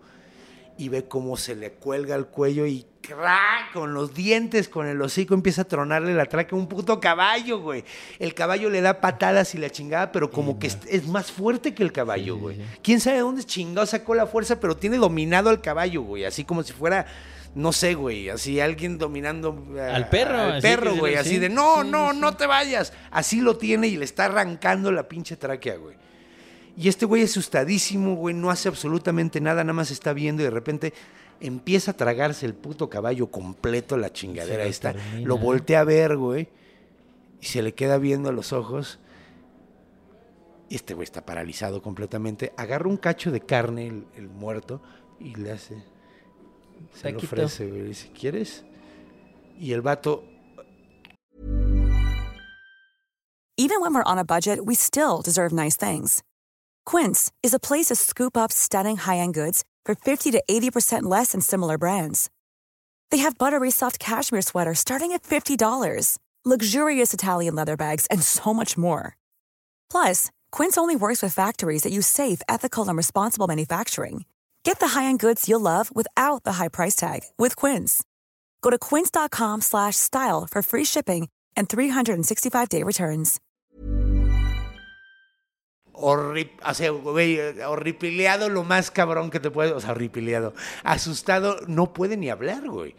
y 0.76 0.88
ve 0.90 1.04
cómo 1.04 1.36
se 1.38 1.54
le 1.54 1.70
cuelga 1.72 2.14
el 2.16 2.26
cuello 2.26 2.66
y 2.66 2.84
¡crac! 3.00 3.72
con 3.72 3.94
los 3.94 4.12
dientes, 4.12 4.68
con 4.68 4.86
el 4.86 5.00
hocico, 5.00 5.32
empieza 5.32 5.62
a 5.62 5.64
tronarle 5.64 6.12
la 6.14 6.26
traca 6.26 6.56
a 6.56 6.58
un 6.58 6.66
puto 6.68 7.00
caballo, 7.00 7.60
güey. 7.60 7.84
El 8.18 8.34
caballo 8.34 8.68
le 8.68 8.80
da 8.82 9.00
patadas 9.00 9.54
y 9.54 9.58
la 9.58 9.70
chingada, 9.70 10.12
pero 10.12 10.30
como 10.30 10.58
que 10.58 10.66
es, 10.66 10.78
es 10.88 11.06
más 11.06 11.30
fuerte 11.32 11.72
que 11.74 11.84
el 11.84 11.92
caballo, 11.92 12.34
Sí, 12.34 12.40
güey. 12.40 12.56
sí. 12.56 12.62
¿Quién 12.82 13.00
sabe 13.00 13.16
de 13.16 13.22
dónde 13.22 13.44
chingado 13.44 13.86
sacó 13.86 14.14
la 14.14 14.26
fuerza, 14.26 14.58
pero 14.60 14.76
tiene 14.76 14.98
dominado 14.98 15.48
al 15.48 15.60
caballo, 15.62 16.02
güey? 16.02 16.24
Así 16.24 16.44
como 16.44 16.62
si 16.62 16.72
fuera... 16.74 17.06
No 17.54 17.72
sé, 17.72 17.94
güey, 17.94 18.28
así 18.30 18.58
alguien 18.60 18.98
dominando 18.98 19.64
a- 19.80 19.94
Al 19.94 20.08
perro, 20.08 20.38
al 20.40 20.60
perro, 20.60 20.96
güey, 20.96 21.12
sí, 21.14 21.18
así 21.20 21.38
de 21.38 21.48
no, 21.48 21.82
sí, 21.82 21.88
no, 21.88 22.12
sí. 22.12 22.18
no 22.18 22.36
te 22.36 22.46
vayas. 22.46 22.92
Así 23.12 23.40
lo 23.40 23.56
tiene 23.56 23.86
y 23.86 23.96
le 23.96 24.04
está 24.04 24.24
arrancando 24.24 24.90
la 24.90 25.08
pinche 25.08 25.36
tráquea, 25.36 25.76
güey. 25.76 25.96
Y 26.76 26.88
este 26.88 27.06
güey 27.06 27.22
asustadísimo, 27.22 28.16
güey, 28.16 28.34
no 28.34 28.50
hace 28.50 28.68
absolutamente 28.68 29.40
nada, 29.40 29.62
nada 29.62 29.72
más 29.74 29.92
está 29.92 30.12
viendo 30.12 30.42
y 30.42 30.46
de 30.46 30.50
repente 30.50 30.92
empieza 31.40 31.92
a 31.92 31.96
tragarse 31.96 32.44
el 32.46 32.54
puto 32.54 32.90
caballo 32.90 33.28
completo, 33.28 33.96
la 33.96 34.12
chingadera 34.12 34.64
esta. 34.64 34.92
termina. 34.92 35.28
Lo 35.28 35.38
voltea 35.38 35.80
a 35.80 35.84
ver, 35.84 36.16
güey, 36.16 36.48
y 37.40 37.46
se 37.46 37.62
le 37.62 37.74
queda 37.74 37.98
viendo 37.98 38.28
a 38.30 38.32
los 38.32 38.52
ojos. 38.52 38.98
Y 40.68 40.74
este 40.76 40.94
güey 40.94 41.04
está 41.04 41.24
paralizado 41.24 41.82
completamente. 41.82 42.52
Agarra 42.56 42.88
un 42.88 42.96
cacho 42.96 43.30
de 43.30 43.40
carne, 43.42 43.86
el, 43.86 44.06
el 44.16 44.28
muerto, 44.28 44.82
y 45.20 45.34
le 45.36 45.52
hace. 45.52 45.76
Se 46.94 47.10
lo 47.10 47.18
ofrece, 47.18 47.66
güey. 47.68 47.82
Le 47.82 47.88
dice, 47.88 48.10
¿quieres? 48.12 48.62
Y 49.58 49.72
el 49.72 49.82
vato 49.82 50.24
Even 53.56 53.80
when 53.80 53.94
we're 53.94 54.02
on 54.02 54.18
a 54.18 54.24
budget, 54.24 54.66
we 54.66 54.74
still 54.74 55.22
deserve 55.22 55.52
nice 55.52 55.76
things. 55.76 56.24
Quince 56.84 57.30
is 57.40 57.54
a 57.54 57.60
place 57.60 57.86
to 57.86 57.94
scoop 57.94 58.36
up 58.36 58.50
stunning 58.50 58.96
high-end 58.96 59.32
goods 59.32 59.62
for 59.86 59.94
50 59.94 60.32
to 60.32 60.42
80% 60.50 61.04
less 61.04 61.30
than 61.32 61.40
similar 61.40 61.78
brands. 61.78 62.30
They 63.10 63.18
have 63.18 63.38
buttery 63.38 63.70
soft 63.70 64.00
cashmere 64.00 64.42
sweaters 64.42 64.80
starting 64.80 65.12
at 65.12 65.22
$50, 65.22 66.18
luxurious 66.44 67.14
Italian 67.14 67.54
leather 67.54 67.76
bags, 67.76 68.06
and 68.10 68.24
so 68.24 68.52
much 68.52 68.76
more. 68.76 69.16
Plus, 69.88 70.32
Quince 70.50 70.76
only 70.76 70.96
works 70.96 71.22
with 71.22 71.32
factories 71.32 71.82
that 71.82 71.92
use 71.92 72.08
safe, 72.08 72.42
ethical, 72.48 72.88
and 72.88 72.96
responsible 72.96 73.46
manufacturing. 73.46 74.24
Get 74.64 74.78
the 74.80 74.88
high-end 74.88 75.20
goods 75.20 75.48
you'll 75.48 75.60
love 75.60 75.90
without 75.94 76.42
the 76.44 76.52
high 76.54 76.68
price 76.68 76.94
tag 76.96 77.20
with 77.38 77.54
Quince. 77.56 78.02
Go 78.62 78.70
to 78.70 78.78
quince.com 78.78 79.60
slash 79.60 79.96
style 79.96 80.46
for 80.50 80.62
free 80.62 80.84
shipping 80.84 81.28
and 81.56 81.68
365-day 81.68 82.82
returns. 82.82 83.40
horri- 85.96 86.50
o 86.66 86.74
sea, 86.74 86.90
güey, 86.90 87.38
horripileado 87.64 88.48
lo 88.48 88.64
más 88.64 88.90
cabrón 88.90 89.30
que 89.30 89.38
te 89.38 89.50
puede, 89.52 89.70
o 89.72 89.80
sea, 89.80 89.92
horripileado, 89.92 90.52
asustado, 90.82 91.58
no 91.68 91.92
puede 91.92 92.16
ni 92.16 92.30
hablar, 92.30 92.68
güey. 92.68 92.96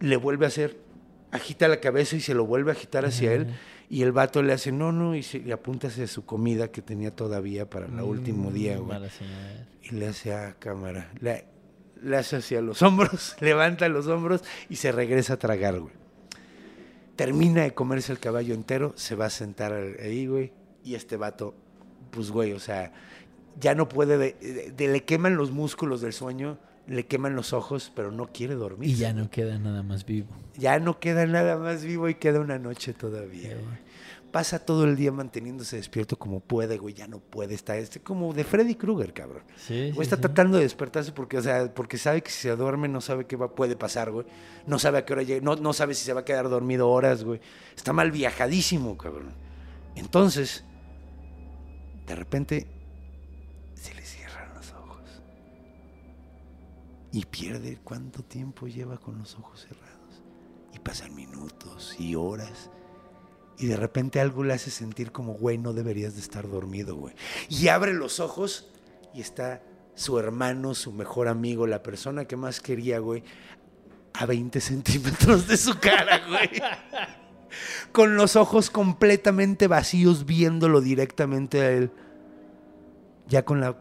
Le 0.00 0.16
vuelve 0.16 0.44
a 0.44 0.48
hacer, 0.48 0.78
agita 1.30 1.68
la 1.68 1.80
cabeza 1.80 2.16
y 2.16 2.20
se 2.20 2.34
lo 2.34 2.44
vuelve 2.44 2.70
a 2.70 2.74
agitar 2.74 3.06
hacia 3.06 3.32
él, 3.32 3.58
y 3.90 4.02
el 4.02 4.12
vato 4.12 4.42
le 4.42 4.52
hace, 4.54 4.70
no, 4.72 4.92
no, 4.92 5.14
y, 5.16 5.22
se, 5.22 5.38
y 5.38 5.50
apunta 5.50 5.88
hacia 5.88 6.06
su 6.06 6.24
comida 6.24 6.70
que 6.70 6.80
tenía 6.80 7.14
todavía 7.14 7.68
para 7.68 7.86
el 7.86 8.00
último 8.00 8.50
día, 8.52 8.78
güey. 8.78 8.96
Y 9.82 9.90
le 9.96 10.06
hace 10.06 10.32
a 10.32 10.54
cámara, 10.58 11.10
le, 11.20 11.44
le 12.02 12.16
hace 12.16 12.36
hacia 12.36 12.60
los 12.62 12.80
hombros, 12.86 13.36
levanta 13.40 13.88
los 13.88 14.06
hombros 14.06 14.42
y 14.68 14.76
se 14.76 14.92
regresa 14.92 15.34
a 15.34 15.38
tragar, 15.38 15.80
güey. 15.80 15.92
termina 17.16 17.62
de 17.64 17.74
comerse 17.74 18.12
el 18.12 18.18
caballo 18.18 18.54
entero, 18.54 18.92
se 18.96 19.14
va 19.14 19.26
a 19.26 19.30
sentar 19.30 19.72
ahí, 20.02 20.26
güey, 20.26 20.52
y 20.84 20.94
este 20.94 21.16
vato, 21.16 21.54
pues, 22.10 22.30
güey, 22.30 22.52
o 22.52 22.58
sea, 22.60 22.92
ya 23.58 23.74
no 23.74 23.88
puede, 23.88 24.16
de- 24.16 24.72
de- 24.74 24.88
le 24.88 25.04
queman 25.04 25.36
los 25.36 25.50
músculos 25.50 26.00
del 26.00 26.12
sueño, 26.12 26.58
le 26.86 27.06
queman 27.06 27.36
los 27.36 27.52
ojos, 27.52 27.92
pero 27.94 28.10
no 28.10 28.26
quiere 28.32 28.54
dormir. 28.54 28.90
Y 28.90 28.94
ya 28.94 29.12
no 29.12 29.30
queda 29.30 29.58
nada 29.58 29.82
más 29.82 30.04
vivo. 30.04 30.28
Ya 30.56 30.78
no 30.78 30.98
queda 30.98 31.26
nada 31.26 31.56
más 31.56 31.84
vivo 31.84 32.08
y 32.08 32.14
queda 32.14 32.40
una 32.40 32.58
noche 32.58 32.92
todavía, 32.92 33.54
güey. 33.54 33.90
Pasa 34.32 34.60
todo 34.60 34.84
el 34.84 34.94
día 34.94 35.10
manteniéndose 35.10 35.76
despierto 35.76 36.16
como 36.16 36.38
puede, 36.38 36.78
güey, 36.78 36.94
ya 36.94 37.08
no 37.08 37.18
puede 37.18 37.54
estar, 37.54 37.76
este 37.76 37.98
como 37.98 38.32
de 38.32 38.44
Freddy 38.44 38.76
Krueger, 38.76 39.12
cabrón. 39.12 39.42
Sí, 39.56 39.90
Güey, 39.90 40.02
está 40.02 40.18
tratando 40.18 40.56
de 40.56 40.62
despertarse 40.62 41.10
porque, 41.10 41.36
o 41.38 41.42
sea, 41.42 41.72
porque 41.74 41.98
sabe 41.98 42.22
que 42.22 42.30
si 42.30 42.42
se 42.42 42.54
duerme 42.54 42.86
no 42.86 43.00
sabe 43.00 43.26
qué 43.26 43.34
va, 43.34 43.56
puede 43.56 43.74
pasar, 43.74 44.12
güey. 44.12 44.26
No 44.68 44.78
sabe 44.78 44.98
a 44.98 45.04
qué 45.04 45.14
hora 45.14 45.22
llega, 45.24 45.40
no, 45.44 45.56
no 45.56 45.72
sabe 45.72 45.94
si 45.94 46.04
se 46.04 46.12
va 46.12 46.20
a 46.20 46.24
quedar 46.24 46.48
dormido 46.48 46.88
horas, 46.88 47.24
güey. 47.24 47.40
Está 47.76 47.92
mal 47.92 48.12
viajadísimo, 48.12 48.96
cabrón. 48.96 49.32
Entonces, 49.96 50.64
de 52.06 52.14
repente, 52.14 52.68
Y 57.12 57.24
pierde 57.24 57.78
cuánto 57.82 58.22
tiempo 58.22 58.68
lleva 58.68 58.98
con 58.98 59.18
los 59.18 59.34
ojos 59.36 59.66
cerrados. 59.68 60.22
Y 60.74 60.78
pasan 60.78 61.14
minutos 61.14 61.96
y 61.98 62.14
horas. 62.14 62.70
Y 63.58 63.66
de 63.66 63.76
repente 63.76 64.20
algo 64.20 64.44
le 64.44 64.54
hace 64.54 64.70
sentir 64.70 65.12
como, 65.12 65.34
güey, 65.34 65.58
no 65.58 65.72
deberías 65.72 66.14
de 66.14 66.20
estar 66.20 66.48
dormido, 66.48 66.96
güey. 66.96 67.14
Y 67.48 67.68
abre 67.68 67.92
los 67.92 68.20
ojos 68.20 68.70
y 69.12 69.20
está 69.20 69.62
su 69.94 70.18
hermano, 70.18 70.74
su 70.74 70.92
mejor 70.92 71.28
amigo, 71.28 71.66
la 71.66 71.82
persona 71.82 72.24
que 72.24 72.36
más 72.36 72.60
quería, 72.60 73.00
güey, 73.00 73.22
a 74.14 74.24
20 74.24 74.60
centímetros 74.60 75.46
de 75.48 75.56
su 75.56 75.78
cara, 75.78 76.26
güey. 76.28 76.62
Con 77.92 78.14
los 78.16 78.36
ojos 78.36 78.70
completamente 78.70 79.66
vacíos, 79.66 80.24
viéndolo 80.24 80.80
directamente 80.80 81.60
a 81.60 81.70
él. 81.70 81.90
Ya 83.26 83.44
con 83.44 83.60
la 83.60 83.76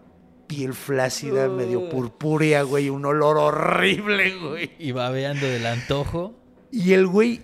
piel 0.49 0.73
flácida, 0.73 1.47
medio 1.47 1.89
purpúrea, 1.89 2.63
güey, 2.63 2.89
un 2.89 3.05
olor 3.05 3.37
horrible, 3.37 4.35
güey. 4.35 4.71
Y 4.79 4.91
babeando 4.93 5.45
del 5.45 5.63
antojo. 5.67 6.33
Y 6.71 6.93
el 6.93 7.05
güey 7.05 7.41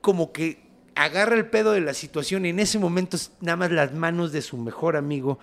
como 0.00 0.32
que 0.32 0.58
agarra 0.96 1.36
el 1.36 1.46
pedo 1.46 1.70
de 1.72 1.80
la 1.80 1.94
situación 1.94 2.44
y 2.44 2.48
en 2.48 2.58
ese 2.58 2.80
momento 2.80 3.16
nada 3.40 3.54
más 3.56 3.70
las 3.70 3.94
manos 3.94 4.32
de 4.32 4.42
su 4.42 4.56
mejor 4.56 4.96
amigo, 4.96 5.38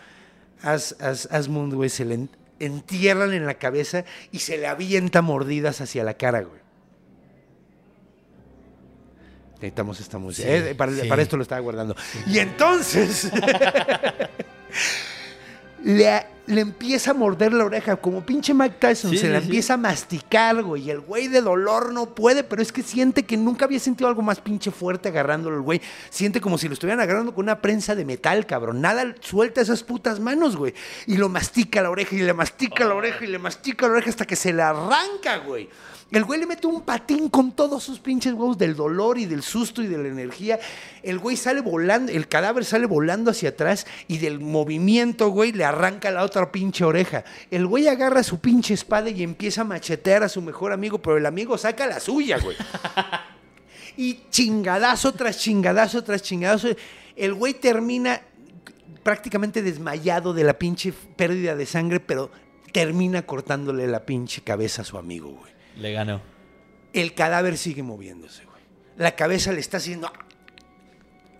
As, 0.61 0.97
As- 0.99 1.29
Asmund, 1.31 1.73
güey, 1.73 1.89
se 1.89 2.03
le 2.03 2.15
en- 2.15 2.29
entierran 2.59 3.31
en 3.33 3.45
la 3.45 3.53
cabeza 3.53 4.03
y 4.33 4.39
se 4.39 4.57
le 4.57 4.67
avienta 4.67 5.21
mordidas 5.21 5.79
hacia 5.79 6.03
la 6.03 6.15
cara, 6.15 6.41
güey. 6.41 6.59
Necesitamos 9.55 10.01
esta 10.01 10.17
música. 10.17 10.49
Sí, 10.49 10.53
Eh, 10.53 10.75
para, 10.75 10.91
sí. 10.91 11.07
para 11.07 11.21
esto 11.21 11.37
lo 11.37 11.43
estaba 11.43 11.61
guardando. 11.61 11.95
Y 12.27 12.39
entonces 12.39 13.31
le, 15.83 16.25
le 16.47 16.61
empieza 16.61 17.11
a 17.11 17.13
morder 17.13 17.53
la 17.53 17.65
oreja, 17.65 17.95
como 17.95 18.25
pinche 18.25 18.53
Mike 18.53 18.75
Tyson, 18.79 19.11
Sí, 19.11 19.17
se 19.17 19.29
la 19.29 19.39
sí, 19.39 19.45
empieza 19.45 19.75
a 19.75 19.77
masticar, 19.77 20.61
güey. 20.63 20.83
Y 20.83 20.91
el 20.91 20.99
güey 20.99 21.27
de 21.27 21.41
dolor 21.41 21.91
no 21.91 22.13
puede, 22.13 22.43
pero 22.43 22.61
es 22.61 22.71
que 22.71 22.83
siente 22.83 23.23
que 23.23 23.37
nunca 23.37 23.65
había 23.65 23.79
sentido 23.79 24.07
algo 24.07 24.21
más 24.21 24.39
pinche 24.39 24.71
fuerte 24.71 25.09
agarrándolo 25.09 25.55
el 25.57 25.61
güey. 25.61 25.81
Siente 26.09 26.41
como 26.41 26.57
si 26.57 26.67
lo 26.67 26.73
estuvieran 26.73 26.99
agarrando 26.99 27.33
con 27.33 27.45
una 27.45 27.61
prensa 27.61 27.95
de 27.95 28.05
metal, 28.05 28.45
cabrón. 28.45 28.81
Nada 28.81 29.15
suelta 29.21 29.61
esas 29.61 29.83
putas 29.83 30.19
manos, 30.19 30.55
güey. 30.55 30.73
Y 31.07 31.17
lo 31.17 31.29
mastica 31.29 31.81
la 31.81 31.89
oreja 31.89 32.15
y 32.15 32.19
le 32.19 32.33
mastica 32.33 32.85
la 32.85 32.95
oreja 32.95 33.23
y 33.23 33.27
le 33.27 33.39
mastica 33.39 33.87
la 33.87 33.93
oreja 33.93 34.09
hasta 34.09 34.25
que 34.25 34.35
se 34.35 34.53
le 34.53 34.61
arranca, 34.61 35.37
güey. 35.37 35.69
El 36.11 36.23
güey 36.23 36.39
le 36.39 36.45
mete 36.45 36.67
un 36.67 36.81
patín 36.81 37.29
con 37.29 37.51
todos 37.53 37.83
sus 37.83 37.99
pinches 37.99 38.33
huevos 38.33 38.59
del 38.59 38.75
dolor 38.75 39.17
y 39.17 39.25
del 39.25 39.41
susto 39.41 39.81
y 39.81 39.87
de 39.87 39.97
la 39.97 40.07
energía. 40.07 40.59
El 41.01 41.17
güey 41.17 41.35
sale 41.35 41.61
volando, 41.61 42.11
el 42.11 42.27
cadáver 42.27 42.63
sale 42.63 42.85
volando 42.85 43.31
hacia 43.31 43.49
atrás 43.49 43.87
y 44.07 44.19
del 44.19 44.39
movimiento, 44.39 45.29
güey, 45.29 45.51
le 45.51 45.65
arranca 45.65 46.11
la 46.11 46.23
otra 46.23 46.51
pinche 46.51 46.85
oreja. 46.85 47.25
El 47.49 47.65
güey 47.65 47.87
agarra 47.87 48.21
su 48.21 48.39
pinche 48.39 48.75
espada 48.75 49.09
y 49.09 49.23
empieza 49.23 49.61
a 49.61 49.65
machetear 49.65 50.21
a 50.21 50.29
su 50.29 50.43
mejor 50.43 50.73
amigo, 50.73 50.99
pero 50.99 51.17
el 51.17 51.25
amigo 51.25 51.57
saca 51.57 51.87
la 51.87 51.99
suya, 51.99 52.37
güey. 52.39 52.55
Y 53.97 54.19
chingadazo 54.29 55.13
tras 55.13 55.39
chingadazo 55.39 56.03
tras 56.03 56.21
chingadazo. 56.21 56.67
El 57.15 57.33
güey 57.33 57.53
termina 57.53 58.21
prácticamente 59.03 59.61
desmayado 59.61 60.33
de 60.33 60.43
la 60.43 60.59
pinche 60.59 60.91
pérdida 61.15 61.55
de 61.55 61.65
sangre, 61.65 62.01
pero 62.01 62.29
termina 62.73 63.25
cortándole 63.25 63.87
la 63.87 64.05
pinche 64.05 64.41
cabeza 64.41 64.81
a 64.81 64.85
su 64.85 64.97
amigo, 64.97 65.29
güey. 65.29 65.54
Le 65.77 65.91
ganó. 65.91 66.21
El 66.93 67.13
cadáver 67.13 67.57
sigue 67.57 67.83
moviéndose, 67.83 68.43
güey. 68.45 68.55
La 68.97 69.15
cabeza 69.15 69.51
le 69.51 69.59
está 69.59 69.77
haciendo... 69.77 70.11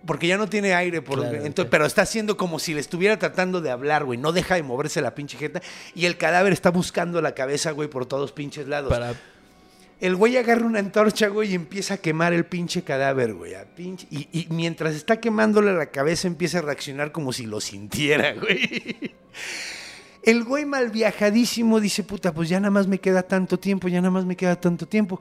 Porque 0.06 0.28
ya 0.28 0.36
no 0.38 0.48
tiene 0.48 0.72
aire, 0.74 1.02
por, 1.02 1.18
Claro, 1.18 1.34
entonces- 1.34 1.54
claro. 1.54 1.70
pero 1.70 1.86
está 1.86 2.02
haciendo 2.02 2.36
como 2.36 2.58
si 2.60 2.74
le 2.74 2.80
estuviera 2.80 3.18
tratando 3.18 3.60
de 3.60 3.70
hablar, 3.70 4.04
güey. 4.04 4.18
No 4.18 4.30
deja 4.32 4.54
de 4.54 4.62
moverse 4.62 5.00
la 5.00 5.14
pinche 5.16 5.36
jeta. 5.36 5.60
Y 5.96 6.06
el 6.06 6.16
cadáver 6.16 6.52
está 6.52 6.70
buscando 6.70 7.20
la 7.22 7.34
cabeza, 7.34 7.72
güey, 7.72 7.88
por 7.88 8.06
todos 8.06 8.30
pinches 8.30 8.68
lados. 8.68 8.88
Para 8.90 9.14
El 10.00 10.14
güey 10.14 10.36
agarra 10.36 10.64
una 10.64 10.78
antorcha, 10.78 11.26
güey, 11.28 11.50
y 11.50 11.54
empieza 11.54 11.94
a 11.94 11.96
quemar 11.96 12.34
el 12.34 12.44
pinche 12.44 12.82
cadáver, 12.84 13.34
güey. 13.34 13.54
a 13.54 13.64
pinche- 13.74 14.06
y, 14.10 14.28
y 14.30 14.46
mientras 14.50 14.94
está 14.94 15.18
quemándole 15.18 15.72
la 15.74 15.86
cabeza, 15.86 16.28
empieza 16.28 16.58
a 16.58 16.62
reaccionar 16.62 17.10
como 17.10 17.32
si 17.32 17.46
lo 17.46 17.60
sintiera, 17.60 18.32
güey. 18.40 19.12
El 20.26 20.42
güey 20.42 20.64
mal 20.64 20.90
viajadísimo 20.90 21.78
dice, 21.78 22.02
puta, 22.02 22.34
pues 22.34 22.48
ya 22.48 22.58
nada 22.58 22.72
más 22.72 22.88
me 22.88 22.98
queda 22.98 23.22
tanto 23.22 23.60
tiempo, 23.60 23.86
ya 23.86 24.00
nada 24.00 24.10
más 24.10 24.24
me 24.24 24.36
queda 24.36 24.60
tanto 24.60 24.86
tiempo. 24.88 25.20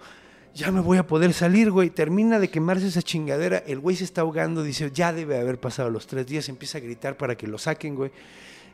Ya 0.55 0.71
me 0.71 0.79
voy 0.79 0.97
a 0.97 1.05
poder 1.05 1.31
salir, 1.31 1.69
güey. 1.69 1.91
Termina 1.91 2.39
de 2.39 2.49
quemarse 2.49 2.87
esa 2.87 3.03
chingadera. 3.03 3.59
El 3.67 3.79
güey 3.79 3.95
se 3.95 4.03
está 4.03 4.21
ahogando, 4.21 4.63
dice, 4.63 4.89
ya 4.91 5.13
debe 5.13 5.37
haber 5.37 5.59
pasado 5.59 5.91
los 5.91 6.07
tres 6.07 6.25
días. 6.25 6.49
Empieza 6.49 6.79
a 6.79 6.81
gritar 6.81 7.17
para 7.17 7.35
que 7.35 7.45
lo 7.45 7.59
saquen, 7.59 7.93
güey. 7.93 8.11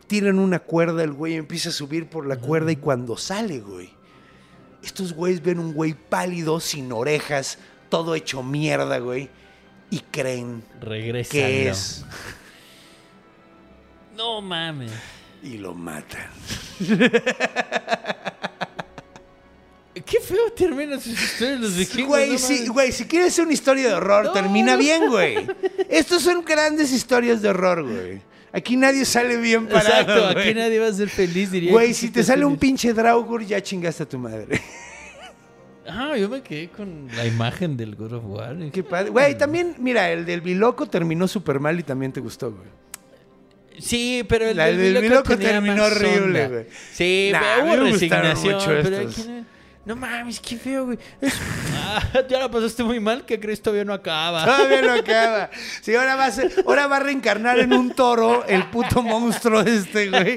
Tiran 0.08 0.40
una 0.40 0.60
cuerda, 0.60 1.04
el 1.04 1.12
güey 1.12 1.34
empieza 1.34 1.68
a 1.68 1.74
subir 1.74 2.08
por 2.08 2.26
la 2.26 2.38
cuerda 2.38 2.72
y 2.72 2.78
cuando 2.78 3.18
sale, 3.18 3.60
güey, 3.60 3.90
estos 4.82 5.12
güeyes 5.12 5.44
ven 5.44 5.60
un 5.60 5.74
güey 5.74 5.94
pálido, 5.94 6.62
sin 6.62 6.94
orejas, 6.94 7.58
todo 7.90 8.16
hecho 8.16 8.42
mierda, 8.42 9.00
güey. 9.00 9.30
Y 9.90 10.00
creen 10.00 10.64
regresa. 10.80 11.32
que 11.32 11.70
es. 11.70 12.06
No 14.16 14.40
mames. 14.42 14.92
Y 15.44 15.58
lo 15.58 15.74
matan. 15.74 16.30
Qué 20.06 20.20
feo 20.20 20.52
terminan 20.56 21.00
sus 21.02 21.14
historias 21.22 21.60
los 21.60 21.76
vikingos. 21.76 22.08
Güey, 22.10 22.30
no 22.32 22.40
mames. 22.40 22.70
güey, 22.70 22.92
si 22.92 23.06
quieres 23.06 23.38
una 23.40 23.54
historia 23.54 23.88
de 23.90 23.94
horror, 23.96 24.26
No. 24.26 24.32
termina 24.32 24.76
bien, 24.76 25.10
güey. 25.10 25.48
Estos 25.90 26.24
son 26.24 26.44
grandes 26.46 26.92
historias 26.92 27.42
de 27.42 27.50
horror, 27.50 27.84
güey. 27.84 28.22
Aquí 28.54 28.76
nadie 28.76 29.06
sale 29.06 29.38
bien 29.38 29.68
parado, 29.68 30.02
Exacto, 30.02 30.40
aquí 30.40 30.54
nadie 30.54 30.80
va 30.80 30.88
a 30.88 30.94
ser 30.94 31.10
feliz, 31.10 31.52
diría. 31.52 31.72
Güey, 31.72 31.94
si 31.94 32.10
te 32.10 32.24
sale 32.24 32.44
un 32.46 32.58
pinche 32.58 32.94
Draugur, 32.94 33.46
ya 33.46 33.62
chingaste 33.62 34.04
a 34.04 34.10
tu 34.10 34.18
madre. 34.20 34.62
Ah, 35.94 36.16
yo 36.16 36.30
me 36.30 36.42
quedé 36.44 36.70
con 36.70 37.08
la 37.18 37.26
imagen 37.26 37.76
del 37.76 37.96
God 37.96 38.14
of 38.14 38.24
War. 38.26 38.56
Qué 38.72 38.84
padre. 38.84 39.10
Güey, 39.10 39.36
también, 39.36 39.76
mira, 39.80 40.10
el 40.12 40.26
del 40.26 40.40
Biloco 40.40 40.86
terminó 40.86 41.28
súper 41.28 41.60
mal 41.60 41.78
y 41.80 41.84
también 41.84 42.14
te 42.14 42.20
gustó, 42.22 42.52
güey. 42.52 42.70
Sí, 43.80 44.24
pero 44.28 44.48
el 44.50 44.58
La 44.58 44.66
del 44.68 44.94
del 44.94 45.24
tenía 45.24 45.38
terminó 45.52 45.86
horrible, 45.86 46.48
güey. 46.48 46.66
Sí, 46.94 47.30
Nah, 47.32 47.64
hubo 47.64 47.76
resignación. 47.78 48.54
mucho 48.56 48.66
pero 48.68 48.98
estos. 48.98 49.20
aquí 49.20 49.30
no, 49.30 49.46
no 49.86 49.96
mames, 49.96 50.40
qué 50.40 50.58
feo, 50.58 50.86
güey. 50.86 50.98
Ah, 51.94 52.24
ya 52.30 52.40
la 52.40 52.50
pasaste 52.50 52.84
muy 52.84 53.00
mal, 53.02 53.26
que 53.26 53.38
crees 53.40 53.62
todavía 53.62 53.84
no 53.84 53.94
acaba. 53.94 54.46
Todavía 54.46 54.82
no 54.82 54.94
acaba. 55.00 55.50
Sí, 55.82 55.94
ahora 55.96 56.16
va 56.16 56.26
a, 56.26 56.32
ser- 56.32 56.52
ahora 56.66 56.88
va 56.88 56.98
a 56.98 57.00
reencarnar 57.02 57.60
en 57.60 57.74
un 57.74 57.92
toro 57.94 58.46
el 58.48 58.66
puto 58.68 59.02
monstruo 59.02 59.60
este, 59.62 60.10
güey. 60.10 60.36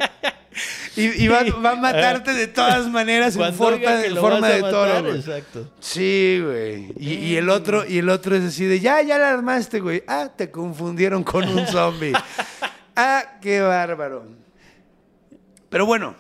Y, 0.97 1.24
y 1.24 1.28
va, 1.28 1.43
va 1.64 1.70
a 1.72 1.76
matarte 1.76 2.32
de 2.32 2.47
todas 2.47 2.89
maneras 2.89 3.37
en 3.37 3.55
forma, 3.55 4.05
en 4.05 4.14
de 4.14 4.61
toro, 4.70 5.03
güey. 5.03 5.16
Exacto. 5.18 5.70
Sí, 5.80 6.41
güey. 6.43 6.93
Y, 6.99 7.14
y 7.14 7.37
el 7.37 7.49
otro, 7.51 7.85
y 7.87 7.99
el 7.99 8.09
otro 8.09 8.35
es 8.37 8.45
así 8.45 8.64
de, 8.64 8.80
ya, 8.80 9.03
ya 9.03 9.18
la 9.18 9.30
armaste, 9.30 9.80
güey. 9.80 10.03
Ah, 10.09 10.30
te 10.35 10.51
confundieron 10.51 11.22
con 11.24 11.47
un 11.49 11.66
zombie. 11.68 12.12
Ah, 12.97 13.38
qué 13.40 13.61
bárbaro. 13.61 14.24
Pero 15.68 15.86
bueno, 15.86 16.14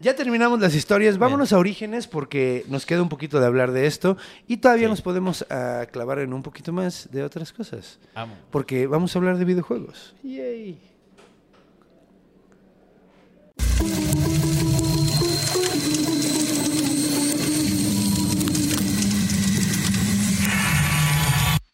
ya 0.00 0.14
terminamos 0.16 0.60
las 0.60 0.74
historias. 0.74 1.18
Vámonos 1.18 1.52
a 1.52 1.58
orígenes 1.58 2.06
porque 2.06 2.64
nos 2.68 2.84
queda 2.86 3.02
un 3.02 3.08
poquito 3.08 3.40
de 3.40 3.46
hablar 3.46 3.72
de 3.72 3.86
esto 3.86 4.16
y 4.46 4.58
todavía 4.58 4.86
Sí. 4.86 4.90
nos 4.90 5.02
podemos 5.02 5.46
ah, 5.50 5.86
clavar 5.90 6.18
en 6.18 6.32
un 6.32 6.42
poquito 6.42 6.72
más 6.72 7.08
de 7.12 7.22
otras 7.22 7.52
cosas. 7.52 7.98
Amo. 8.14 8.34
Porque 8.50 8.86
vamos 8.86 9.14
a 9.14 9.18
hablar 9.18 9.38
de 9.38 9.44
videojuegos. 9.44 10.14
Yay. 10.22 10.78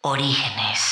Orígenes. 0.02 0.91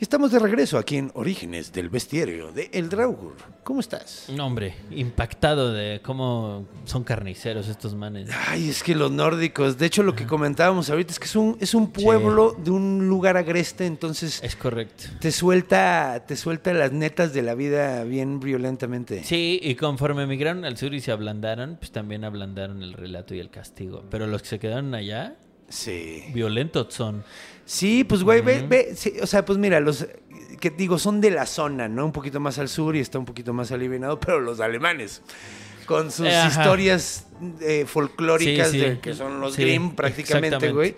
Estamos 0.00 0.32
de 0.32 0.38
regreso 0.38 0.78
aquí 0.78 0.96
en 0.96 1.10
Orígenes 1.12 1.72
del 1.74 1.90
Bestiario 1.90 2.52
de 2.52 2.70
El 2.72 2.88
Draugur. 2.88 3.36
¿Cómo 3.62 3.80
estás? 3.80 4.30
No, 4.34 4.46
hombre, 4.46 4.74
impactado 4.90 5.74
de 5.74 6.00
cómo 6.02 6.66
son 6.86 7.04
carniceros 7.04 7.68
estos 7.68 7.94
manes. 7.94 8.30
Ay, 8.48 8.70
es 8.70 8.82
que 8.82 8.94
los 8.94 9.10
nórdicos, 9.10 9.76
de 9.76 9.84
hecho 9.84 10.02
lo 10.02 10.14
que 10.16 10.24
comentábamos 10.26 10.88
ahorita 10.88 11.12
es 11.12 11.18
que 11.18 11.26
es 11.26 11.36
un, 11.36 11.58
es 11.60 11.74
un 11.74 11.92
pueblo 11.92 12.56
de 12.64 12.70
un 12.70 13.08
lugar 13.08 13.36
agreste, 13.36 13.84
entonces 13.84 14.40
Es 14.42 14.56
correcto. 14.56 15.04
te 15.20 15.30
suelta, 15.32 16.24
te 16.26 16.34
suelta 16.34 16.72
las 16.72 16.92
netas 16.92 17.34
de 17.34 17.42
la 17.42 17.54
vida 17.54 18.02
bien 18.04 18.40
violentamente. 18.40 19.22
Sí, 19.22 19.60
y 19.62 19.74
conforme 19.74 20.22
emigraron 20.22 20.64
al 20.64 20.78
sur 20.78 20.94
y 20.94 21.00
se 21.02 21.12
ablandaron, 21.12 21.76
pues 21.78 21.92
también 21.92 22.24
ablandaron 22.24 22.82
el 22.82 22.94
relato 22.94 23.34
y 23.34 23.38
el 23.40 23.50
castigo. 23.50 24.04
Pero 24.10 24.26
los 24.26 24.40
que 24.40 24.48
se 24.48 24.58
quedaron 24.58 24.94
allá, 24.94 25.36
Sí. 25.68 26.24
violentos 26.34 26.94
son. 26.94 27.22
Sí, 27.72 28.02
pues 28.02 28.24
güey, 28.24 28.40
ve, 28.40 28.64
ve, 28.68 28.94
sí, 28.96 29.14
o 29.22 29.26
sea, 29.28 29.44
pues 29.44 29.56
mira, 29.56 29.78
los 29.78 30.04
que 30.58 30.70
digo 30.70 30.98
son 30.98 31.20
de 31.20 31.30
la 31.30 31.46
zona, 31.46 31.86
¿no? 31.88 32.04
Un 32.04 32.10
poquito 32.10 32.40
más 32.40 32.58
al 32.58 32.68
sur 32.68 32.96
y 32.96 32.98
está 32.98 33.16
un 33.20 33.24
poquito 33.24 33.52
más 33.52 33.70
aliviado, 33.70 34.18
pero 34.18 34.40
los 34.40 34.58
alemanes 34.58 35.22
con 35.86 36.10
sus 36.10 36.26
ajá. 36.26 36.48
historias 36.48 37.26
eh, 37.60 37.84
folclóricas 37.86 38.72
Sí, 38.72 38.80
sí. 38.80 38.84
de- 38.86 38.98
que 38.98 39.14
son 39.14 39.40
los 39.40 39.56
Grimm 39.56 39.94
prácticamente, 39.94 40.72
güey. 40.72 40.96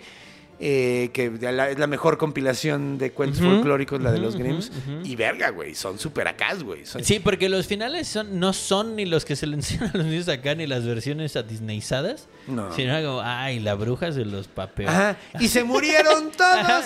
Eh, 0.65 1.09
que 1.11 1.29
la- 1.41 1.69
es 1.69 1.77
la 1.77 1.87
mejor 1.87 2.17
compilación 2.17 2.97
de 2.97 3.11
cuentos 3.11 3.41
folclóricos, 3.41 4.01
la 4.01 4.13
de 4.13 4.19
los 4.19 4.37
Grimms. 4.37 4.71
Y 5.03 5.17
verga, 5.17 5.49
güey, 5.49 5.75
son 5.75 5.99
súper 5.99 6.27
acá, 6.29 6.53
güey. 6.55 6.85
son- 6.85 7.03
Sí, 7.03 7.19
porque 7.19 7.49
los 7.49 7.67
finales 7.67 8.07
son, 8.07 8.39
no 8.39 8.53
son 8.53 8.95
ni 8.95 9.05
los 9.05 9.25
que 9.25 9.35
se 9.35 9.45
le 9.45 9.55
enseñan 9.55 9.91
a 9.93 9.97
los 9.97 10.05
niños 10.05 10.29
acá, 10.29 10.55
ni 10.55 10.65
las 10.65 10.85
versiones 10.85 11.35
a 11.35 11.43
Disneyizadas, 11.43 12.29
No. 12.47 12.73
sino 12.73 12.93
como, 13.03 13.21
ay, 13.21 13.59
la 13.59 13.73
bruja 13.75 14.11
se 14.13 14.23
los 14.23 14.47
papeó. 14.47 14.87
Ajá, 14.89 15.17
y 15.39 15.49
se 15.49 15.65
murieron 15.65 16.31
todos. 16.37 16.53
Ajá. 16.55 16.77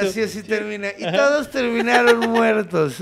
Así, 0.00 0.22
así 0.22 0.42
termina. 0.42 0.88
Y 0.96 1.02
todos 1.12 1.50
terminaron 1.50 2.20
muertos. 2.30 2.94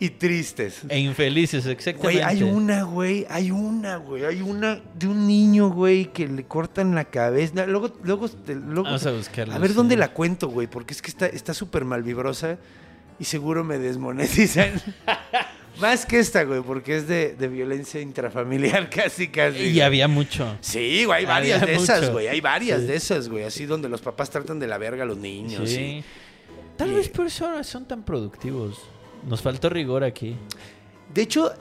y 0.00 0.10
tristes. 0.10 0.80
E 0.88 0.98
infelices, 0.98 1.66
exactamente. 1.66 2.20
Güey, 2.20 2.20
hay 2.22 2.42
una, 2.42 2.82
güey, 2.84 3.26
hay 3.28 3.50
una, 3.50 3.96
güey, 3.96 4.24
hay 4.24 4.40
una 4.42 4.80
de 4.94 5.06
un 5.08 5.26
niño, 5.26 5.70
güey, 5.70 6.06
que 6.12 6.26
le 6.28 6.44
cortan 6.44 6.94
la 6.94 7.04
cabeza. 7.04 7.66
Luego, 7.66 7.92
luego, 8.02 8.28
luego- 8.46 8.93
Vamos 8.94 9.06
a 9.06 9.12
buscarla, 9.12 9.54
A 9.56 9.58
ver 9.58 9.70
sí. 9.70 9.76
dónde 9.76 9.96
la 9.96 10.08
cuento, 10.12 10.48
güey, 10.48 10.66
porque 10.66 10.94
es 10.94 11.02
que 11.02 11.08
está 11.10 11.26
está 11.26 11.54
súper 11.54 11.84
malvibrosa 11.84 12.58
y 13.18 13.24
seguro 13.24 13.64
me 13.64 13.78
desmonetizan. 13.78 14.72
Más 15.80 16.06
que 16.06 16.20
esta, 16.20 16.44
güey, 16.44 16.60
porque 16.62 16.96
es 16.96 17.08
de, 17.08 17.34
de 17.34 17.48
violencia 17.48 18.00
intrafamiliar 18.00 18.88
casi, 18.94 19.26
casi. 19.28 19.58
Y 19.58 19.62
güey. 19.72 19.80
había 19.80 20.06
mucho. 20.06 20.56
Sí, 20.60 21.04
güey, 21.04 21.18
hay 21.20 21.24
varias 21.26 21.62
Había 21.62 21.74
de 21.76 21.82
esas, 21.82 22.10
güey, 22.10 22.28
hay 22.28 22.40
varias 22.40 22.80
Sí. 22.82 22.86
de 22.86 22.94
esas, 22.96 23.28
güey, 23.28 23.42
así 23.44 23.66
donde 23.66 23.88
los 23.88 24.00
papás 24.00 24.30
tratan 24.30 24.60
de 24.60 24.68
la 24.68 24.78
verga 24.78 25.02
a 25.02 25.06
los 25.06 25.16
niños. 25.18 25.68
Sí. 25.68 25.76
sí. 25.76 26.04
Tal 26.76 26.90
Y- 26.92 26.94
vez 26.94 27.08
por 27.08 27.26
eso 27.26 27.46
ahora 27.46 27.64
son 27.64 27.86
tan 27.86 28.04
productivos. 28.04 28.80
Nos 29.28 29.42
faltó 29.42 29.68
rigor 29.68 30.04
aquí. 30.04 30.36
De 31.12 31.22
hecho, 31.22 31.52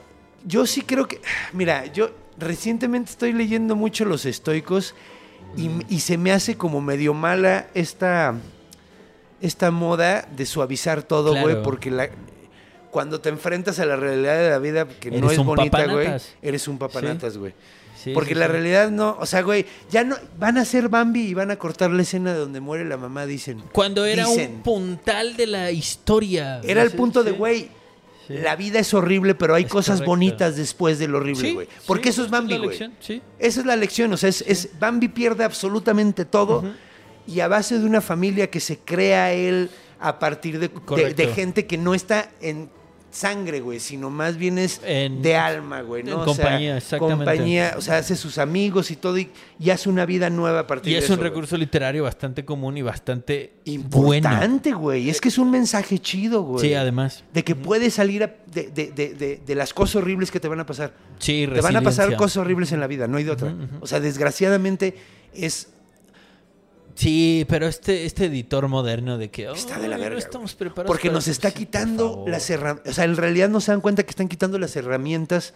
yo 0.46 0.66
sí 0.68 0.82
creo 0.84 1.08
que. 1.08 1.20
Mira, 1.54 1.86
yo 1.88 2.12
recientemente 2.38 3.12
estoy 3.12 3.32
leyendo 3.34 3.76
mucho 3.76 4.06
los 4.06 4.26
estoicos 4.26 4.94
y, 5.58 5.70
y 5.90 6.00
se 6.00 6.18
me 6.18 6.32
hace 6.32 6.56
como 6.58 6.82
medio 6.82 7.14
mala 7.14 7.68
esta. 7.74 8.36
Esta 9.42 9.72
moda 9.72 10.26
de 10.34 10.46
suavizar 10.46 11.04
todo, 11.04 11.32
güey, 11.32 11.44
Claro. 11.44 11.64
porque 11.64 11.92
la, 11.92 12.08
cuando 12.92 13.20
te 13.20 13.28
enfrentas 13.28 13.78
a 13.80 13.86
la 13.86 13.98
realidad 13.98 14.38
de 14.38 14.50
la 14.52 14.58
vida, 14.60 14.88
que 14.88 15.12
no 15.12 15.30
es 15.30 15.38
bonita, 15.40 15.86
güey, 15.86 16.08
eres 16.42 16.68
un 16.70 16.78
papanatas, 16.78 17.38
güey. 17.38 17.54
Sí, 18.02 18.12
Porque 18.14 18.34
sí, 18.36 18.40
la 18.40 18.48
realidad 18.48 18.90
no, 18.90 19.18
o 19.20 19.26
sea, 19.26 19.42
güey, 19.42 19.66
ya 19.90 20.06
no, 20.06 20.16
van 20.40 20.58
a 20.58 20.64
ser 20.66 20.88
Bambi 20.88 21.22
y 21.28 21.34
van 21.34 21.52
a 21.52 21.58
cortar 21.58 21.90
la 21.92 22.04
escena 22.04 22.32
de 22.34 22.40
donde 22.40 22.62
muere 22.62 22.86
la 22.86 22.96
mamá, 22.96 23.26
dicen. 23.26 23.62
Cuando 23.74 24.06
era 24.06 24.26
Dicen. 24.28 24.56
un 24.56 24.62
puntal 24.62 25.36
de 25.36 25.48
la 25.48 25.72
historia. 25.72 26.62
Era 26.64 26.82
el 26.82 26.92
punto 26.92 27.22
de, 27.24 27.32
güey, 27.32 27.70
Sí. 28.28 28.34
la 28.36 28.56
vida 28.56 28.80
es 28.80 28.94
horrible, 28.94 29.36
pero 29.36 29.54
hay 29.56 29.64
Es 29.64 29.70
cosas 29.70 29.96
correcto. 29.98 30.10
bonitas 30.12 30.56
después 30.56 30.98
de 31.00 31.08
lo 31.08 31.18
horrible, 31.18 31.52
güey. 31.54 31.68
sí, 31.68 31.74
Porque 31.86 32.10
eso 32.10 32.24
es 32.24 32.30
Bambi, 32.30 32.58
güey. 32.58 32.78
Esa 33.40 33.60
es 33.60 33.66
la 33.66 33.76
lección, 33.76 34.14
o 34.14 34.18
sea, 34.18 34.30
es, 34.30 34.44
es- 34.48 34.70
Bambi 34.80 35.10
pierde 35.10 35.44
absolutamente 35.44 36.24
todo 36.26 36.64
y 37.28 37.40
a 37.42 37.48
base 37.48 37.80
de 37.80 37.86
una 37.86 38.02
familia 38.02 38.50
que 38.50 38.60
se 38.60 38.78
crea 38.80 39.34
él 39.34 39.70
a 40.00 40.20
partir 40.20 40.60
de, 40.60 40.68
de, 40.68 40.74
Correcto. 40.74 41.22
de 41.22 41.28
gente 41.34 41.66
que 41.66 41.78
no 41.78 41.94
está 41.94 42.30
en 42.42 42.70
sangre, 43.14 43.62
güey, 43.62 43.80
sino 43.80 44.10
más 44.10 44.38
bien 44.38 44.58
es 44.58 44.82
En- 44.84 45.22
de 45.22 45.36
alma, 45.36 45.82
güey, 45.82 46.02
en 46.02 46.10
¿no? 46.10 46.22
O 46.22 46.34
sea, 46.34 46.44
compañía, 46.46 46.78
exactamente. 46.78 47.16
compañía, 47.26 47.76
o 47.78 47.82
sea, 47.82 47.98
hace 47.98 48.16
sus 48.16 48.38
amigos 48.40 48.90
y 48.92 48.96
todo 48.96 49.18
y, 49.18 49.30
y 49.60 49.70
hace 49.70 49.88
una 49.88 50.06
vida 50.06 50.30
nueva 50.30 50.60
a 50.62 50.68
partir 50.68 50.92
Y 50.92 50.94
de 50.94 51.00
es 51.00 51.06
eso, 51.06 51.14
un 51.14 51.20
güey. 51.20 51.30
recurso 51.30 51.56
literario 51.56 52.04
bastante 52.04 52.44
común 52.44 52.76
y 52.78 52.82
bastante 52.82 53.54
bueno. 53.66 54.16
importante, 54.30 54.72
güey. 54.74 55.10
Es 55.10 55.22
que 55.22 55.30
es 55.30 55.38
un 55.38 55.52
mensaje 55.52 56.00
chido, 56.00 56.42
güey. 56.42 56.68
Sí, 56.68 56.74
además. 56.74 57.24
De 57.34 57.44
que 57.44 57.56
puedes 57.56 57.94
salir 57.94 58.24
a- 58.24 58.36
de, 58.52 58.64
de- 58.70 58.92
de- 58.92 59.42
de- 59.46 59.56
las 59.56 59.74
cosas 59.74 59.98
horribles 59.98 60.32
que 60.32 60.40
te 60.40 60.48
van 60.48 60.60
a 60.60 60.66
pasar. 60.66 60.94
Sí, 61.20 61.48
Te 61.54 61.62
van 61.62 61.76
a 61.76 61.82
pasar 61.82 62.16
cosas 62.16 62.38
horribles 62.38 62.72
en 62.72 62.80
la 62.80 62.88
vida, 62.88 63.08
no 63.08 63.18
hay 63.18 63.24
de 63.24 63.32
otra. 63.32 63.54
O 63.80 63.88
sea, 63.88 64.00
desgraciadamente 64.00 64.96
es... 65.34 65.70
Sí, 66.96 67.46
pero 67.50 67.68
este, 67.68 68.06
este 68.06 68.26
editor 68.26 68.68
moderno 68.68 69.18
de 69.18 69.30
que 69.32 69.50
Está 69.52 69.80
de 69.80 69.88
la 69.88 69.96
"Ay, 69.96 70.02
verga, 70.02 70.16
No 70.16 70.20
estamos 70.20 70.54
preparados 70.56 70.88
Porque 70.88 71.10
nos 71.10 71.28
esto". 71.28 71.48
está 71.48 71.50
Sí, 71.50 71.66
quitando 71.66 72.24
las 72.28 72.50
herramientas. 72.50 72.92
O 72.92 72.96
sea, 72.96 73.06
en 73.06 73.18
realidad 73.18 73.50
no 73.50 73.62
se 73.62 73.72
dan 73.72 73.82
cuenta 73.82 74.04
que 74.04 74.12
están 74.12 74.28
quitando 74.28 74.60
las 74.60 74.76
herramientas 74.76 75.54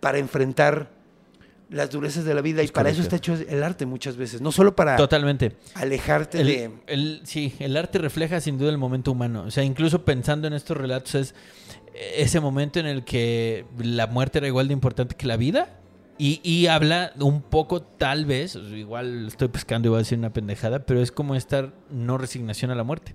para 0.00 0.18
enfrentar 0.18 0.90
las 1.70 1.90
durezas 1.90 2.24
de 2.24 2.32
la 2.34 2.40
vida. 2.40 2.62
y 2.62 2.68
para 2.68 2.88
eso 2.90 3.02
está 3.02 3.16
hecho 3.16 3.34
el 3.34 3.62
arte 3.62 3.84
muchas 3.86 4.16
veces. 4.16 4.40
No 4.40 4.52
solo 4.52 4.74
para 4.76 4.96
Totalmente. 4.96 5.56
alejarte 5.74 6.40
El, 6.40 6.46
de... 6.46 6.70
el- 6.86 7.20
sí, 7.24 7.54
el 7.58 7.76
arte 7.76 7.98
refleja 7.98 8.40
sin 8.40 8.56
duda 8.56 8.70
el 8.70 8.78
momento 8.78 9.12
humano. 9.12 9.42
O 9.46 9.50
sea, 9.50 9.64
incluso 9.64 10.04
pensando 10.04 10.46
en 10.46 10.54
estos 10.54 10.76
relatos 10.76 11.14
es 11.16 11.34
ese 12.16 12.38
momento 12.40 12.78
en 12.78 12.86
el 12.86 13.04
que 13.04 13.66
la 13.78 14.06
muerte 14.06 14.38
era 14.38 14.46
igual 14.46 14.68
de 14.68 14.74
importante 14.74 15.16
que 15.16 15.26
la 15.26 15.36
vida. 15.36 15.74
Y, 16.20 16.66
habla 16.66 17.12
un 17.20 17.42
poco, 17.42 17.80
tal 17.80 18.26
vez, 18.26 18.56
igual 18.56 19.28
estoy 19.28 19.46
pescando 19.48 19.86
y 19.86 19.90
voy 19.90 19.96
a 19.96 19.98
decir 20.00 20.18
una 20.18 20.32
pendejada, 20.32 20.80
pero 20.80 21.00
es 21.00 21.12
como 21.12 21.36
esta 21.36 21.72
no 21.90 22.18
resignación 22.18 22.72
a 22.72 22.74
la 22.74 22.82
muerte. 22.82 23.14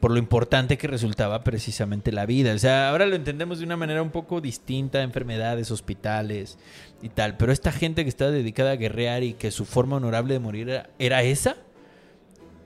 Por 0.00 0.10
lo 0.10 0.18
importante 0.18 0.78
que 0.78 0.88
resultaba 0.88 1.44
precisamente 1.44 2.10
la 2.10 2.24
vida. 2.24 2.54
O 2.54 2.58
sea, 2.58 2.88
ahora 2.88 3.04
lo 3.04 3.16
entendemos 3.16 3.58
de 3.58 3.66
una 3.66 3.76
manera 3.76 4.00
un 4.00 4.08
poco 4.08 4.40
distinta, 4.40 5.02
enfermedades, 5.02 5.70
hospitales 5.70 6.58
y 7.02 7.10
tal. 7.10 7.36
Pero 7.36 7.52
esta 7.52 7.70
gente 7.70 8.02
que 8.02 8.08
está 8.08 8.30
dedicada 8.30 8.70
a 8.70 8.76
guerrear 8.76 9.22
y 9.22 9.34
que 9.34 9.50
su 9.50 9.66
forma 9.66 9.96
honorable 9.96 10.32
de 10.32 10.40
morir 10.40 10.70
era, 10.70 10.88
era 10.98 11.22
esa, 11.22 11.56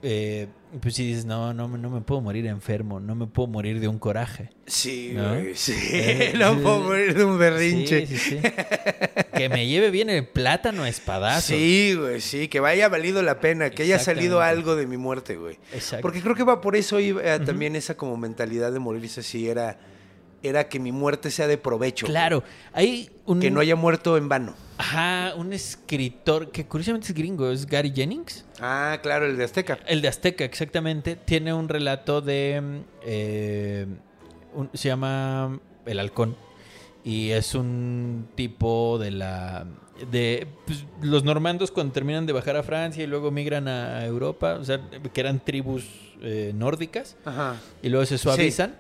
eh, 0.03 0.47
pues 0.81 0.95
si 0.95 1.07
dices, 1.07 1.25
no, 1.25 1.53
no, 1.55 1.69
me- 1.69 1.79
no 1.79 1.91
me 1.91 2.01
puedo 2.01 2.21
morir 2.21 2.47
enfermo, 2.47 3.01
no 3.01 3.15
me 3.15 3.27
puedo 3.27 3.47
morir 3.49 3.81
de 3.81 3.89
un 3.89 3.99
coraje. 3.99 4.51
Sí, 4.67 5.13
¿No? 5.15 5.31
güey, 5.31 5.55
sí. 5.55 5.75
Eh, 5.93 6.35
no 6.39 6.55
sí. 6.55 6.61
puedo 6.63 6.81
morir 6.81 7.15
de 7.15 7.25
un 7.25 7.39
berrinche. 7.39 8.07
Sí, 8.07 8.17
sí, 8.19 8.41
sí. 8.41 8.49
que 9.37 9.49
me 9.49 9.67
lleve 9.67 9.91
bien 9.91 10.11
el 10.11 10.27
plátano 10.27 10.83
a 10.85 10.89
espadazo. 10.89 11.49
Sí, 11.49 11.95
güey, 11.99 12.21
sí, 12.21 12.49
que 12.49 12.61
vaya 12.61 12.89
valido 12.89 13.23
la 13.23 13.41
pena, 13.41 13.71
que 13.71 13.83
haya 13.85 13.99
salido 13.99 14.41
algo 14.41 14.77
de 14.77 14.87
mi 14.87 14.97
muerte, 14.97 15.37
güey. 15.37 15.59
Exacto. 15.73 16.03
Porque 16.03 16.21
creo 16.23 16.35
que 16.35 16.45
va 16.45 16.61
por 16.61 16.77
eso 16.77 16.99
iba, 17.01 17.23
eh, 17.23 17.41
también 17.41 17.77
esa 17.77 17.97
como 17.97 18.17
mentalidad 18.17 18.73
de 18.73 18.79
morirse 18.79 19.21
así, 19.21 19.49
era, 19.49 19.79
era 20.43 20.69
que 20.69 20.79
mi 20.79 20.93
muerte 20.93 21.31
sea 21.31 21.47
de 21.47 21.59
provecho. 21.59 22.07
güey. 22.07 22.13
Claro, 22.13 22.43
hay 22.73 23.11
un... 23.27 23.41
Que 23.41 23.51
no 23.51 23.61
haya 23.61 23.77
muerto 23.77 24.17
en 24.17 24.29
vano. 24.29 24.55
Ajá, 24.77 25.35
un 25.37 25.53
escritor 25.53 26.51
que 26.51 26.67
curiosamente 26.67 27.09
es 27.09 27.15
gringo, 27.15 27.51
es 27.51 27.65
Gary 27.67 27.93
Jennings. 27.95 28.45
Ah, 28.61 28.99
claro, 29.03 29.27
el 29.27 29.37
de 29.37 29.45
Azteca. 29.45 29.79
El 29.87 30.03
de 30.03 30.09
Azteca, 30.09 30.45
exactamente. 30.45 31.17
Tiene 31.17 31.55
un 31.55 31.69
relato 31.69 32.21
de... 32.21 32.83
eh, 33.05 33.87
un- 34.55 34.71
se 34.75 34.89
llama 34.89 35.61
El 35.87 36.01
Halcón. 36.01 36.37
Y 37.05 37.31
es 37.31 37.55
un 37.55 38.29
tipo 38.35 38.99
de 38.99 39.11
la... 39.13 39.67
De 40.11 40.49
pues, 40.67 40.85
los 41.03 41.23
normandos 41.23 41.71
cuando 41.71 41.93
terminan 41.93 42.27
de 42.27 42.33
bajar 42.33 42.57
a 42.57 42.65
Francia 42.65 43.05
y 43.05 43.07
luego 43.07 43.31
migran 43.31 43.69
a 43.69 44.05
Europa, 44.05 44.55
o 44.61 44.65
sea, 44.65 44.81
que 45.13 45.21
eran 45.21 45.39
tribus 45.45 45.85
eh, 46.21 46.53
nórdicas, 46.53 47.17
Ajá. 47.25 47.57
y 47.81 47.91
luego 47.91 48.05
se 48.05 48.19
suavizan. 48.19 48.75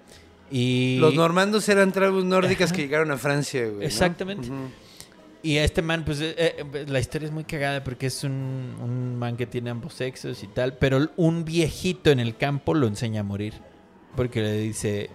Y 0.50 0.96
Los 0.98 1.14
normandos 1.14 1.68
eran 1.68 1.92
tribus 1.92 2.24
nórdicas 2.24 2.70
Ajá. 2.70 2.76
que 2.76 2.82
llegaron 2.82 3.12
a 3.12 3.16
Francia, 3.18 3.62
güey. 3.66 3.76
¿no? 3.76 3.82
Exactamente. 3.82 4.48
Y 5.44 5.58
este 5.58 5.82
man, 5.82 6.06
pues 6.06 6.22
eh, 6.22 6.34
eh, 6.38 6.86
la 6.88 6.98
historia 6.98 7.26
es 7.26 7.32
muy 7.32 7.44
cagada 7.44 7.84
porque 7.84 8.06
es 8.06 8.24
un, 8.24 8.74
un 8.82 9.16
man 9.18 9.36
que 9.36 9.44
tiene 9.44 9.68
ambos 9.68 9.92
sexos 9.92 10.42
y 10.42 10.46
tal, 10.46 10.78
pero 10.78 11.10
un 11.16 11.44
viejito 11.44 12.10
en 12.10 12.18
el 12.18 12.34
campo 12.34 12.72
lo 12.72 12.86
enseña 12.86 13.20
a 13.20 13.24
morir. 13.24 13.52
Porque 14.16 14.40
le 14.40 14.52
dice, 14.54 15.10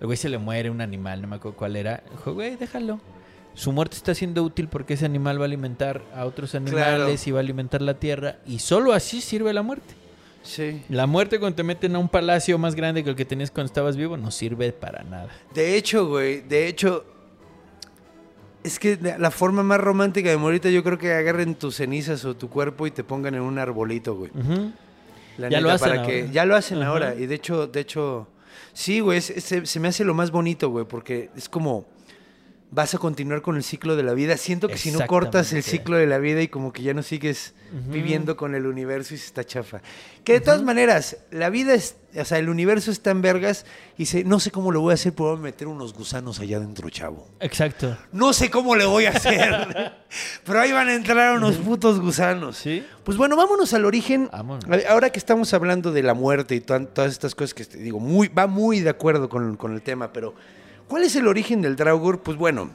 el 0.00 0.06
güey 0.06 0.16
se 0.16 0.28
le 0.28 0.38
muere 0.38 0.70
un 0.70 0.80
animal, 0.80 1.20
no 1.20 1.26
me 1.26 1.36
acuerdo 1.36 1.56
cuál 1.56 1.74
era. 1.74 2.04
Dijo, 2.08 2.34
güey, 2.34 2.54
déjalo. 2.54 3.00
Su 3.54 3.72
muerte 3.72 3.96
está 3.96 4.14
siendo 4.14 4.44
útil 4.44 4.68
porque 4.68 4.94
ese 4.94 5.06
animal 5.06 5.40
va 5.40 5.42
a 5.42 5.46
alimentar 5.46 6.02
a 6.14 6.24
otros 6.24 6.54
animales 6.54 7.26
y 7.26 7.32
va 7.32 7.40
a 7.40 7.42
alimentar 7.42 7.82
la 7.82 7.94
tierra. 7.94 8.36
Y 8.46 8.60
solo 8.60 8.92
así 8.92 9.20
sirve 9.20 9.52
la 9.52 9.62
muerte. 9.62 9.94
Sí. 10.44 10.84
La 10.88 11.08
muerte 11.08 11.40
cuando 11.40 11.56
te 11.56 11.64
meten 11.64 11.96
a 11.96 11.98
un 11.98 12.08
palacio 12.08 12.56
más 12.58 12.76
grande 12.76 13.02
que 13.02 13.10
el 13.10 13.16
que 13.16 13.24
tenías 13.24 13.50
cuando 13.50 13.66
estabas 13.66 13.96
vivo 13.96 14.16
no 14.16 14.30
sirve 14.30 14.72
para 14.72 15.02
nada. 15.02 15.30
De 15.52 15.76
hecho, 15.76 16.06
güey, 16.06 16.42
de 16.42 16.68
hecho, 16.68 17.04
es 18.68 18.78
que 18.78 18.98
la 19.18 19.30
forma 19.30 19.62
más 19.62 19.80
romántica 19.80 20.30
de 20.30 20.36
morirte 20.36 20.72
yo 20.72 20.82
creo 20.84 20.96
que 20.98 21.12
agarren 21.12 21.54
tus 21.56 21.76
cenizas 21.76 22.24
o 22.24 22.36
tu 22.36 22.48
cuerpo 22.48 22.86
y 22.86 22.90
te 22.90 23.02
pongan 23.04 23.34
en 23.34 23.42
un 23.42 23.58
arbolito, 23.58 24.14
güey. 24.14 24.30
La 25.38 25.48
Ya 25.48 25.58
neta, 25.58 25.60
lo 25.60 25.70
hacen 25.70 25.88
para 25.88 26.02
que 26.06 26.28
ya 26.32 26.44
lo 26.44 26.56
hacen 26.56 26.82
ahora. 26.82 27.14
Y 27.14 27.26
de 27.26 27.34
hecho, 27.34 27.66
de 27.66 27.80
hecho 27.80 28.28
sí, 28.72 29.00
güey, 29.00 29.18
es- 29.18 29.30
es- 29.30 29.68
se 29.70 29.80
me 29.80 29.88
hace 29.88 30.04
lo 30.04 30.14
más 30.14 30.30
bonito, 30.30 30.68
güey, 30.70 30.84
porque 30.84 31.30
es 31.36 31.48
como 31.48 31.86
vas 32.70 32.94
a 32.94 32.98
continuar 32.98 33.40
con 33.40 33.56
el 33.56 33.62
ciclo 33.62 33.96
de 33.96 34.02
la 34.02 34.12
vida. 34.12 34.36
Siento 34.36 34.68
que 34.68 34.76
si 34.76 34.90
no 34.90 34.98
cortas 35.06 35.52
el 35.54 35.62
ciclo 35.70 35.96
de 35.96 36.06
la 36.06 36.18
vida 36.18 36.42
y 36.42 36.48
como 36.48 36.72
que 36.72 36.82
ya 36.82 36.92
no 36.92 37.02
sigues 37.02 37.54
viviendo 37.90 38.36
con 38.36 38.54
el 38.54 38.66
universo 38.66 39.14
y 39.14 39.16
se 39.18 39.26
está 39.26 39.42
chafa. 39.44 39.80
Que 40.24 40.34
de 40.34 40.40
todas 40.40 40.62
maneras, 40.62 41.16
la 41.30 41.48
vida 41.50 41.72
es, 41.74 41.96
o 42.16 42.24
sea, 42.24 42.38
el 42.38 42.48
universo 42.48 42.90
está 42.90 43.10
en 43.10 43.20
vergas 43.20 43.66
y 43.98 44.06
se, 44.06 44.24
no 44.24 44.40
sé 44.40 44.50
cómo 44.50 44.72
lo 44.72 44.80
voy 44.80 44.92
a 44.92 44.94
hacer, 44.94 45.12
pero 45.12 45.30
voy 45.30 45.38
a 45.38 45.42
meter 45.42 45.68
unos 45.68 45.92
gusanos 45.92 46.40
allá 46.40 46.58
dentro, 46.58 46.88
chavo. 46.88 47.28
Exacto. 47.40 47.96
No 48.12 48.32
sé 48.32 48.50
cómo 48.50 48.74
le 48.76 48.86
voy 48.86 49.04
a 49.04 49.10
hacer. 49.10 49.92
pero 50.44 50.60
ahí 50.60 50.72
van 50.72 50.88
a 50.88 50.94
entrar 50.94 51.36
unos 51.36 51.56
putos 51.56 52.00
gusanos. 52.00 52.56
Sí. 52.56 52.84
Pues 53.04 53.18
bueno, 53.18 53.36
vámonos 53.36 53.74
al 53.74 53.84
origen. 53.84 54.28
Vámonos. 54.32 54.64
Ahora 54.88 55.10
que 55.10 55.18
estamos 55.18 55.52
hablando 55.52 55.92
de 55.92 56.02
la 56.02 56.14
muerte 56.14 56.54
y 56.54 56.60
todas 56.60 57.12
estas 57.12 57.34
cosas 57.34 57.52
que 57.52 57.64
te 57.64 57.78
digo, 57.78 58.00
muy, 58.00 58.28
va 58.28 58.46
muy 58.46 58.80
de 58.80 58.90
acuerdo 58.90 59.28
con, 59.28 59.56
con 59.56 59.74
el 59.74 59.82
tema, 59.82 60.12
pero 60.12 60.34
¿cuál 60.88 61.04
es 61.04 61.14
el 61.14 61.28
origen 61.28 61.60
del 61.60 61.76
Draugr? 61.76 62.22
Pues 62.22 62.38
bueno, 62.38 62.70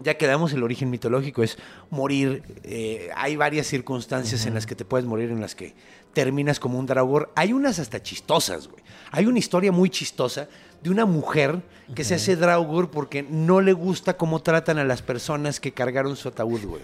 ya 0.00 0.14
quedamos, 0.14 0.52
el 0.52 0.62
origen 0.62 0.90
mitológico 0.90 1.42
es 1.42 1.58
morir. 1.90 2.42
eh, 2.64 3.10
hay 3.14 3.36
varias 3.36 3.68
circunstancias 3.68 4.46
en 4.46 4.54
las 4.54 4.66
que 4.66 4.74
te 4.74 4.84
puedes 4.84 5.06
morir, 5.06 5.30
en 5.30 5.40
las 5.40 5.54
que 5.54 5.74
terminas 6.12 6.60
como 6.60 6.78
un 6.78 6.86
Draugr. 6.86 7.30
Hay 7.34 7.52
unas 7.52 7.78
hasta 7.78 8.02
chistosas, 8.02 8.68
güey. 8.68 8.82
Hay 9.10 9.26
una 9.26 9.38
historia 9.38 9.72
muy 9.72 9.90
chistosa 9.90 10.48
de 10.82 10.90
una 10.90 11.04
mujer 11.06 11.60
que 11.94 12.04
se 12.04 12.14
hace 12.14 12.36
Draugr 12.36 12.90
porque 12.90 13.22
no 13.22 13.60
le 13.60 13.72
gusta 13.72 14.16
cómo 14.16 14.40
tratan 14.42 14.78
a 14.78 14.84
las 14.84 15.02
personas 15.02 15.60
que 15.60 15.72
cargaron 15.72 16.16
su 16.16 16.28
ataúd, 16.28 16.62
güey. 16.64 16.82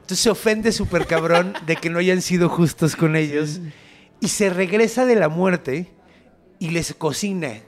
Entonces 0.00 0.20
se 0.20 0.30
ofende 0.30 0.72
súper 0.72 1.06
cabrón 1.06 1.52
de 1.66 1.76
que 1.76 1.90
no 1.90 1.98
hayan 1.98 2.22
sido 2.22 2.48
justos 2.48 2.96
con 2.96 3.14
ellos. 3.16 3.60
Y 4.20 4.28
se 4.28 4.50
regresa 4.50 5.04
de 5.06 5.14
la 5.16 5.28
muerte 5.28 5.92
y 6.58 6.70
les 6.70 6.94
cocina. 6.94 7.60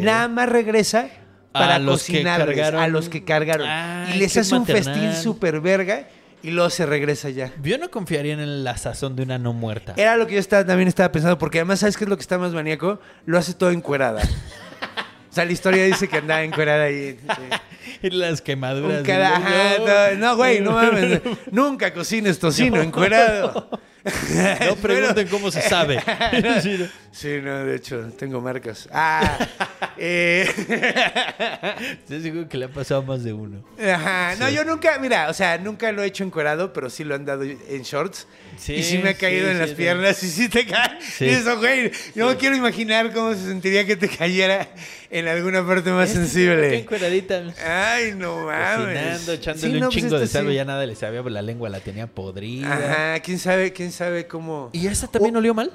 Nada 0.00 0.26
más 0.28 0.48
regresa 0.48 1.08
para 1.52 1.76
A 1.76 1.78
los 1.78 2.02
que 2.04 2.12
cocinarles 2.14 2.56
cargaron- 2.58 2.80
a 2.80 2.88
los 2.88 3.08
que 3.08 3.24
cargaron. 3.24 3.68
Ay, 3.68 4.14
y 4.14 4.18
les 4.18 4.36
hace 4.36 4.54
un 4.54 4.66
festín 4.66 5.14
súper 5.14 5.60
verga 5.60 6.08
y 6.42 6.50
luego 6.50 6.70
se 6.70 6.86
regresa 6.86 7.30
ya. 7.30 7.52
Yo 7.62 7.78
no 7.78 7.90
confiaría 7.90 8.34
en 8.34 8.64
la 8.64 8.76
sazón 8.76 9.16
de 9.16 9.22
una 9.22 9.38
no 9.38 9.52
muerta. 9.52 9.94
Era 9.96 10.16
lo 10.16 10.26
que 10.26 10.34
yo 10.34 10.40
estaba, 10.40 10.64
también 10.64 10.88
estaba 10.88 11.10
pensando, 11.12 11.38
porque 11.38 11.58
además, 11.58 11.80
¿sabes 11.80 11.96
qué 11.96 12.04
es 12.04 12.10
lo 12.10 12.16
que 12.16 12.22
está 12.22 12.38
más 12.38 12.52
maníaco? 12.52 13.00
Lo 13.24 13.38
hace 13.38 13.54
todo 13.54 13.70
encuerada. 13.70 14.22
o 15.30 15.32
sea, 15.32 15.44
la 15.44 15.52
historia 15.52 15.84
dice 15.84 16.08
que 16.08 16.18
andaba 16.18 16.42
encuerada 16.42 16.84
ahí. 16.84 17.18
Y 18.02 18.10
las 18.10 18.42
quemaduras. 18.42 19.02
Cada- 19.04 19.36
ajá, 19.36 20.12
no, 20.14 20.18
no, 20.18 20.36
güey, 20.36 20.60
no 20.60 20.72
mames. 20.72 21.22
Nunca 21.50 21.94
cocines 21.94 22.38
tocino 22.38 22.80
encuerado. 22.82 23.70
No 24.66 24.76
pregunten 24.76 25.26
cómo 25.28 25.50
se 25.50 25.62
sabe. 25.62 26.02
Sí, 27.16 27.38
no. 27.42 27.56
No, 27.56 27.64
de 27.64 27.76
hecho, 27.76 28.10
tengo 28.18 28.42
marcas. 28.42 28.86
Ah, 28.92 29.38
eh, 29.96 30.46
Estoy 32.02 32.22
seguro 32.22 32.46
que 32.46 32.58
le 32.58 32.66
ha 32.66 32.68
pasado 32.68 33.00
a 33.00 33.04
más 33.04 33.24
de 33.24 33.32
uno. 33.32 33.64
ajá. 33.80 34.34
No, 34.38 34.50
yo 34.50 34.64
nunca, 34.64 34.98
mira, 34.98 35.30
o 35.30 35.32
sea, 35.34 35.56
nunca 35.56 35.90
lo 35.92 36.02
he 36.02 36.06
hecho 36.06 36.24
encuerado, 36.24 36.74
pero 36.74 36.90
sí 36.90 37.04
lo 37.04 37.14
han 37.14 37.24
dado 37.24 37.42
en 37.44 37.82
shorts. 37.82 38.26
Sí, 38.58 38.74
y 38.74 38.82
sí 38.82 38.98
me 38.98 39.10
ha 39.10 39.14
caído 39.14 39.44
sí, 39.46 39.50
en 39.50 39.54
sí, 39.56 39.60
las 39.60 39.70
sí. 39.70 39.76
piernas 39.76 40.22
y 40.22 40.28
sí 40.30 40.48
te 40.50 40.66
cae. 40.66 40.98
Sí. 41.00 41.24
Y 41.24 41.28
eso, 41.30 41.58
güey, 41.58 41.90
yo 42.14 42.26
me 42.28 42.36
quiero 42.36 42.54
imaginar 42.56 43.12
cómo 43.12 43.32
se 43.34 43.46
sentiría 43.46 43.86
que 43.86 43.96
te 43.96 44.08
cayera 44.08 44.68
en 45.10 45.28
alguna 45.28 45.66
parte 45.66 45.90
más 45.90 46.10
Qué 46.10 46.16
sensible. 46.16 46.78
encueradita. 46.80 47.42
Ay, 47.66 48.12
no 48.14 48.44
mames. 48.46 48.76
Cocinando, 48.86 49.32
echándole 49.32 49.72
Sí, 49.74 49.80
no, 49.80 49.86
un 49.86 49.92
pues 49.92 49.94
chingo 50.02 50.18
de 50.18 50.24
este 50.24 50.38
salvo, 50.38 50.50
sí. 50.50 50.56
ya 50.56 50.64
nada 50.66 50.84
le 50.86 50.94
sabía, 50.96 51.22
la 51.22 51.42
lengua 51.42 51.68
la 51.70 51.80
tenía 51.80 52.06
podrida. 52.06 52.72
Ajá, 52.74 53.20
quién 53.20 53.38
sabe, 53.38 53.72
quién 53.72 53.90
sabe 53.92 53.95
cómo. 54.28 54.70
¿Y 54.72 54.86
esa 54.86 55.06
también 55.08 55.34
Oh. 55.36 55.38
olió 55.38 55.54
mal? 55.54 55.72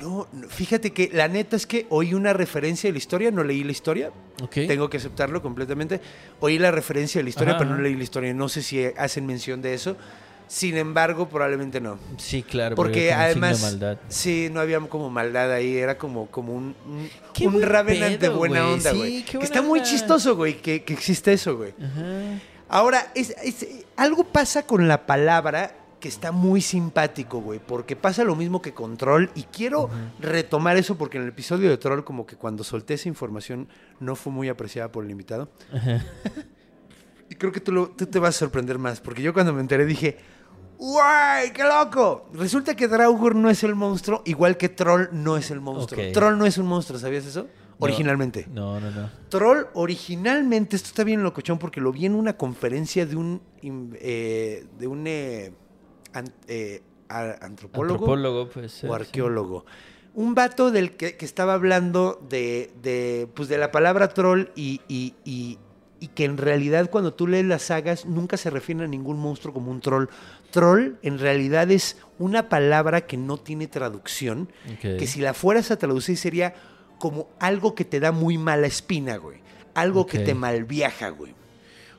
No, 0.00 0.28
no, 0.32 0.48
fíjate 0.48 0.92
que 0.92 1.10
la 1.12 1.26
neta 1.26 1.56
es 1.56 1.66
que 1.66 1.86
oí 1.90 2.14
una 2.14 2.32
referencia 2.32 2.88
de 2.88 2.92
la 2.92 2.98
historia, 2.98 3.30
no 3.32 3.42
leí 3.42 3.64
la 3.64 3.72
historia. 3.72 4.12
Ok. 4.42 4.52
Tengo 4.68 4.88
que 4.88 4.98
aceptarlo 4.98 5.42
completamente. 5.42 6.00
Oí 6.38 6.58
la 6.58 6.70
referencia 6.70 7.18
de 7.18 7.24
la 7.24 7.30
historia, 7.30 7.54
Ajá, 7.54 7.58
pero 7.64 7.70
no 7.74 7.82
leí 7.82 7.96
la 7.96 8.04
historia. 8.04 8.32
No 8.32 8.48
sé 8.48 8.62
si 8.62 8.84
hacen 8.84 9.26
mención 9.26 9.60
de 9.60 9.74
eso. 9.74 9.96
Sin 10.46 10.76
embargo, 10.76 11.28
probablemente 11.28 11.80
no. 11.80 11.98
Sí, 12.16 12.42
claro. 12.44 12.76
Porque 12.76 13.06
de 13.06 13.12
además, 13.12 13.60
maldad. 13.60 13.98
sí, 14.08 14.48
no 14.52 14.60
había 14.60 14.78
como 14.80 15.10
maldad 15.10 15.52
ahí. 15.52 15.76
Era 15.76 15.98
como, 15.98 16.26
como 16.28 16.54
un, 16.54 16.74
un, 16.86 17.10
un 17.46 17.52
buen 17.52 17.68
Ravenant 17.68 18.20
de 18.20 18.28
buena 18.28 18.68
onda, 18.68 18.92
Sí, 18.92 18.96
güey. 18.96 19.24
qué 19.24 19.38
que 19.40 19.44
está 19.44 19.62
muy 19.62 19.82
chistoso, 19.82 20.36
güey, 20.36 20.62
que, 20.62 20.84
que 20.84 20.92
existe 20.94 21.32
eso, 21.32 21.56
güey. 21.56 21.74
Ahora, 22.68 23.10
es, 23.16 23.30
es- 23.42 23.66
algo 23.96 24.22
pasa 24.24 24.62
con 24.64 24.86
la 24.88 25.06
palabra 25.06 25.74
que 26.00 26.08
está 26.08 26.30
muy 26.32 26.60
simpático, 26.60 27.40
güey, 27.40 27.58
porque 27.58 27.96
pasa 27.96 28.22
lo 28.24 28.36
mismo 28.36 28.62
que 28.62 28.72
con 28.74 28.96
Troll 28.96 29.28
y 29.34 29.42
quiero 29.44 29.90
retomar 30.20 30.76
eso 30.76 30.96
porque 30.96 31.16
en 31.18 31.24
el 31.24 31.30
episodio 31.30 31.68
de 31.70 31.76
Troll 31.76 32.04
como 32.04 32.24
que 32.26 32.36
cuando 32.36 32.62
solté 32.64 32.94
esa 32.94 33.08
información 33.08 33.68
no 34.00 34.14
fue 34.14 34.32
muy 34.32 34.48
apreciada 34.48 34.92
por 34.92 35.04
el 35.04 35.10
invitado. 35.10 35.50
y 37.30 37.34
creo 37.34 37.52
que 37.52 37.60
tú, 37.60 37.72
lo- 37.72 37.88
tú 37.90 38.06
te 38.06 38.18
vas 38.18 38.36
a 38.36 38.38
sorprender 38.38 38.78
más, 38.78 39.00
porque 39.00 39.22
yo 39.22 39.32
cuando 39.34 39.52
me 39.52 39.60
enteré 39.60 39.84
dije, 39.84 40.16
¡guay, 40.78 41.50
qué 41.52 41.64
loco! 41.64 42.28
Resulta 42.32 42.74
que 42.74 42.88
Draugr 42.88 43.34
no 43.34 43.50
es 43.50 43.62
el 43.64 43.74
monstruo, 43.74 44.22
igual 44.24 44.56
que 44.56 44.68
Troll 44.68 45.08
no 45.12 45.36
es 45.36 45.50
el 45.50 45.60
monstruo. 45.60 46.00
Troll 46.12 46.38
no 46.38 46.46
es 46.46 46.58
un 46.58 46.66
monstruo, 46.66 46.98
¿sabías 46.98 47.26
eso? 47.26 47.46
Originalmente. 47.80 48.48
No, 48.52 48.80
no, 48.80 48.90
no. 48.90 49.10
Troll 49.28 49.66
originalmente, 49.74 50.74
esto 50.74 50.88
está 50.88 51.04
bien 51.04 51.22
locochón 51.22 51.58
porque 51.58 51.80
lo 51.80 51.92
vi 51.92 52.06
en 52.06 52.14
una 52.16 52.36
conferencia 52.36 53.06
de 53.06 53.14
un, 53.16 53.40
eh, 53.62 54.66
de 54.78 54.86
un 54.88 55.04
eh, 55.06 55.52
an- 56.18 56.32
eh, 56.48 56.82
a- 57.08 57.36
antropólogo, 57.44 57.94
Antropólogo, 57.94 58.48
pues. 58.50 58.84
o 58.84 58.94
arqueólogo. 58.94 59.64
Un 60.14 60.34
vato 60.34 60.70
del 60.70 60.92
que, 60.96 61.16
que 61.16 61.24
estaba 61.24 61.54
hablando 61.54 62.20
de, 62.28 62.70
de, 62.82 63.28
pues 63.34 63.48
de 63.48 63.56
la 63.58 63.70
palabra 63.70 64.08
troll 64.08 64.46
y, 64.56 64.80
y- 64.88 65.14
y- 65.24 65.58
y 66.00 66.08
que 66.08 66.24
en 66.24 66.36
realidad 66.38 66.90
cuando 66.90 67.12
tú 67.12 67.26
lees 67.26 67.44
las 67.44 67.62
sagas 67.62 68.06
nunca 68.06 68.36
se 68.36 68.50
refiere 68.50 68.84
a 68.84 68.86
ningún 68.86 69.18
monstruo 69.18 69.52
como 69.52 69.70
un 69.70 69.80
troll. 69.80 70.06
Troll 70.52 70.94
en 71.02 71.18
realidad 71.18 71.70
es 71.72 71.96
una 72.20 72.48
palabra 72.48 73.00
que 73.02 73.16
no 73.16 73.36
tiene 73.36 73.66
traducción, 73.66 74.48
que 74.80 75.06
si 75.08 75.20
la 75.20 75.34
fueras 75.34 75.70
a 75.72 75.76
traducir 75.78 76.16
sería 76.16 76.54
como 76.98 77.28
algo 77.40 77.74
que 77.74 77.84
te 77.84 77.98
da 78.00 78.12
muy 78.12 78.38
mala 78.38 78.66
espina, 78.68 79.16
güey. 79.16 79.38
Algo 79.74 80.06
que 80.06 80.18
te 80.24 80.34
malviaja, 80.34 81.08
güey. 81.10 81.34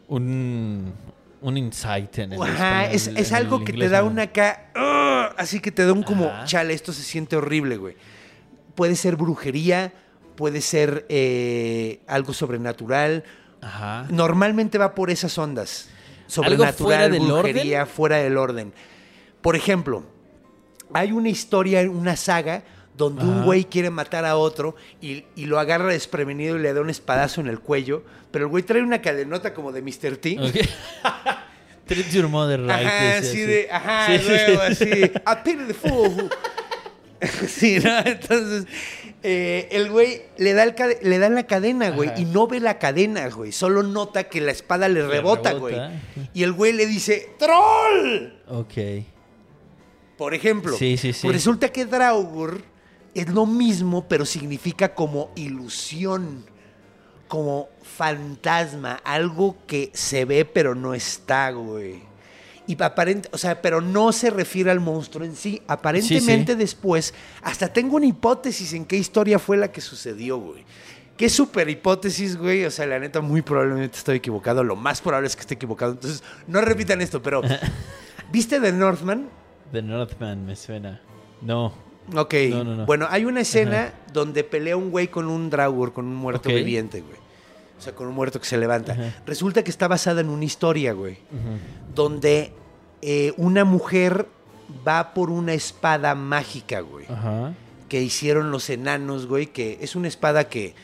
Un, 0.07 0.93
un 1.41 1.57
insight 1.57 2.17
en 2.19 2.33
el 2.33 2.41
Ajá, 2.41 2.83
español, 2.85 2.95
es, 2.95 3.07
en 3.07 3.17
es 3.17 3.29
el 3.31 3.35
algo 3.37 3.63
que 3.63 3.73
te 3.73 3.89
da 3.89 4.01
¿no? 4.01 4.07
una 4.07 4.23
acá, 4.23 4.71
¡ah! 4.75 5.33
así 5.37 5.59
que 5.59 5.71
te 5.71 5.85
da 5.85 5.93
un 5.93 6.03
como, 6.03 6.25
Ajá. 6.25 6.45
chale, 6.45 6.73
esto 6.73 6.91
se 6.93 7.03
siente 7.03 7.35
horrible, 7.35 7.77
güey. 7.77 7.95
Puede 8.75 8.95
ser 8.95 9.15
brujería, 9.15 9.93
puede 10.35 10.61
ser 10.61 11.05
eh, 11.09 12.01
algo 12.07 12.33
sobrenatural. 12.33 13.23
Ajá. 13.61 14.05
Normalmente 14.09 14.77
va 14.77 14.95
por 14.95 15.09
esas 15.09 15.37
ondas. 15.37 15.89
fuera 16.27 16.49
Sobrenatural, 16.49 17.11
del 17.11 17.21
brujería, 17.21 17.81
orden? 17.83 17.93
fuera 17.93 18.17
del 18.17 18.37
orden. 18.37 18.73
Por 19.41 19.55
ejemplo, 19.55 20.03
hay 20.93 21.11
una 21.11 21.29
historia, 21.29 21.81
una 21.89 22.15
saga, 22.15 22.63
donde 22.99 23.23
un 23.23 23.43
güey 23.45 23.63
quiere 23.63 23.89
matar 23.89 24.25
a 24.25 24.35
otro 24.35 24.75
y, 25.01 25.23
y 25.35 25.45
lo 25.45 25.57
agarra 25.57 25.93
desprevenido 25.93 26.57
y 26.57 26.59
le 26.59 26.73
da 26.73 26.81
un 26.81 26.89
espadazo 26.89 27.39
en 27.41 27.47
el 27.47 27.59
cuello, 27.61 28.03
pero 28.29 28.45
el 28.45 28.51
güey 28.51 28.61
trae 28.63 28.81
una 28.83 29.01
cadenota 29.01 29.53
como 29.53 29.71
de 29.71 29.81
Mr. 29.81 30.17
T. 30.17 30.37
Ok. 30.39 30.55
Treat 31.87 32.09
your 32.11 32.27
mother 32.27 32.59
right. 32.59 32.69
Ajá, 32.71 33.17
así 33.17 33.27
así. 33.29 33.41
de, 33.41 33.67
ajá, 33.71 34.05
Sí, 34.17 34.23
luego 34.27 34.61
sí. 34.75 34.83
así, 34.83 34.89
I 34.91 35.35
pity 35.43 35.63
the 35.67 35.73
fool. 35.73 36.29
sí, 37.47 37.79
¿no? 37.79 37.97
Entonces, 37.99 38.65
eh, 39.23 39.67
el 39.71 39.89
güey 39.89 40.21
le 40.37 40.53
da, 40.53 40.63
el 40.63 40.75
le 41.01 41.17
da 41.19 41.29
la 41.29 41.47
cadena, 41.47 41.89
güey, 41.91 42.09
Ajá. 42.09 42.19
y 42.19 42.25
no 42.25 42.47
ve 42.47 42.59
la 42.59 42.77
cadena, 42.79 43.27
güey, 43.29 43.51
solo 43.51 43.81
nota 43.81 44.25
que 44.25 44.39
la 44.41 44.51
espada 44.51 44.87
le 44.89 45.07
rebota, 45.07 45.53
güey. 45.53 45.75
Y 46.33 46.43
el 46.43 46.51
güey 46.53 46.73
le 46.73 46.85
dice, 46.85 47.29
¡Troll! 47.39 48.33
Ok. 48.49 49.05
Por 50.17 50.33
ejemplo, 50.33 50.75
Sí, 50.77 50.97
sí, 50.97 51.13
sí. 51.13 51.31
resulta 51.31 51.69
que 51.69 51.85
Draugr 51.85 52.61
es 53.13 53.29
lo 53.29 53.45
mismo, 53.45 54.07
pero 54.07 54.25
significa 54.25 54.93
como 54.93 55.31
ilusión, 55.35 56.45
como 57.27 57.69
fantasma, 57.81 58.99
algo 59.03 59.57
que 59.67 59.91
se 59.93 60.25
ve 60.25 60.45
pero 60.45 60.75
no 60.75 60.93
está, 60.93 61.51
güey. 61.51 62.09
Y 62.67 62.81
aparente, 62.83 63.27
o 63.31 63.37
sea, 63.39 63.61
pero 63.63 63.81
no 63.81 64.11
se 64.11 64.29
refiere 64.29 64.69
al 64.69 64.79
monstruo 64.79 65.25
en 65.25 65.35
sí. 65.35 65.59
Aparentemente 65.67 66.55
después, 66.55 67.15
hasta 67.41 67.73
tengo 67.73 67.95
una 67.95 68.05
hipótesis 68.05 68.73
en 68.73 68.85
qué 68.85 68.95
historia 68.95 69.39
fue 69.39 69.57
la 69.57 69.71
que 69.71 69.81
sucedió, 69.81 70.37
güey. 70.37 70.63
Qué 71.17 71.29
super 71.29 71.67
hipótesis, 71.67 72.37
güey. 72.37 72.65
O 72.65 72.71
sea, 72.71 72.85
la 72.85 72.99
neta, 72.99 73.21
muy 73.21 73.41
probablemente 73.41 73.97
estoy 73.97 74.17
equivocado. 74.17 74.63
Lo 74.63 74.75
más 74.75 75.01
probable 75.01 75.27
es 75.27 75.35
que 75.35 75.41
esté 75.41 75.55
equivocado. 75.55 75.93
Entonces, 75.93 76.23
no 76.45 76.61
repitan 76.61 77.01
esto, 77.01 77.23
pero. 77.23 77.41
¿Viste 78.31 78.59
The 78.59 78.71
Northman? 78.71 79.27
The 79.71 79.81
Northman 79.81 80.45
me 80.45 80.55
suena. 80.55 81.01
No. 81.41 81.88
Ok. 82.15 82.33
No, 82.49 82.63
no, 82.63 82.75
no. 82.75 82.85
Bueno, 82.85 83.07
hay 83.09 83.25
una 83.25 83.41
escena 83.41 83.93
donde 84.13 84.43
pelea 84.43 84.77
un 84.77 84.91
güey 84.91 85.07
con 85.09 85.27
un 85.27 85.49
Draugr, 85.49 85.93
con 85.93 86.05
un 86.05 86.15
muerto 86.15 86.49
viviente, 86.49 87.01
güey. 87.01 87.17
O 87.77 87.81
sea, 87.81 87.95
con 87.95 88.07
un 88.07 88.13
muerto 88.13 88.39
que 88.39 88.45
se 88.45 88.57
levanta. 88.57 89.13
Resulta 89.25 89.63
que 89.63 89.71
está 89.71 89.87
basada 89.87 90.21
en 90.21 90.29
una 90.29 90.45
historia, 90.45 90.93
güey. 90.93 91.17
Donde 91.95 92.51
eh, 93.01 93.33
una 93.37 93.63
mujer 93.63 94.27
va 94.87 95.13
por 95.13 95.29
una 95.29 95.53
espada 95.53 96.13
mágica, 96.15 96.81
güey. 96.81 97.05
Ajá. 97.09 97.53
Que 97.87 98.01
hicieron 98.01 98.51
los 98.51 98.69
enanos, 98.69 99.27
güey. 99.27 99.47
Que 99.47 99.77
es 99.81 99.95
una 99.95 100.07
espada 100.07 100.49
que 100.49 100.75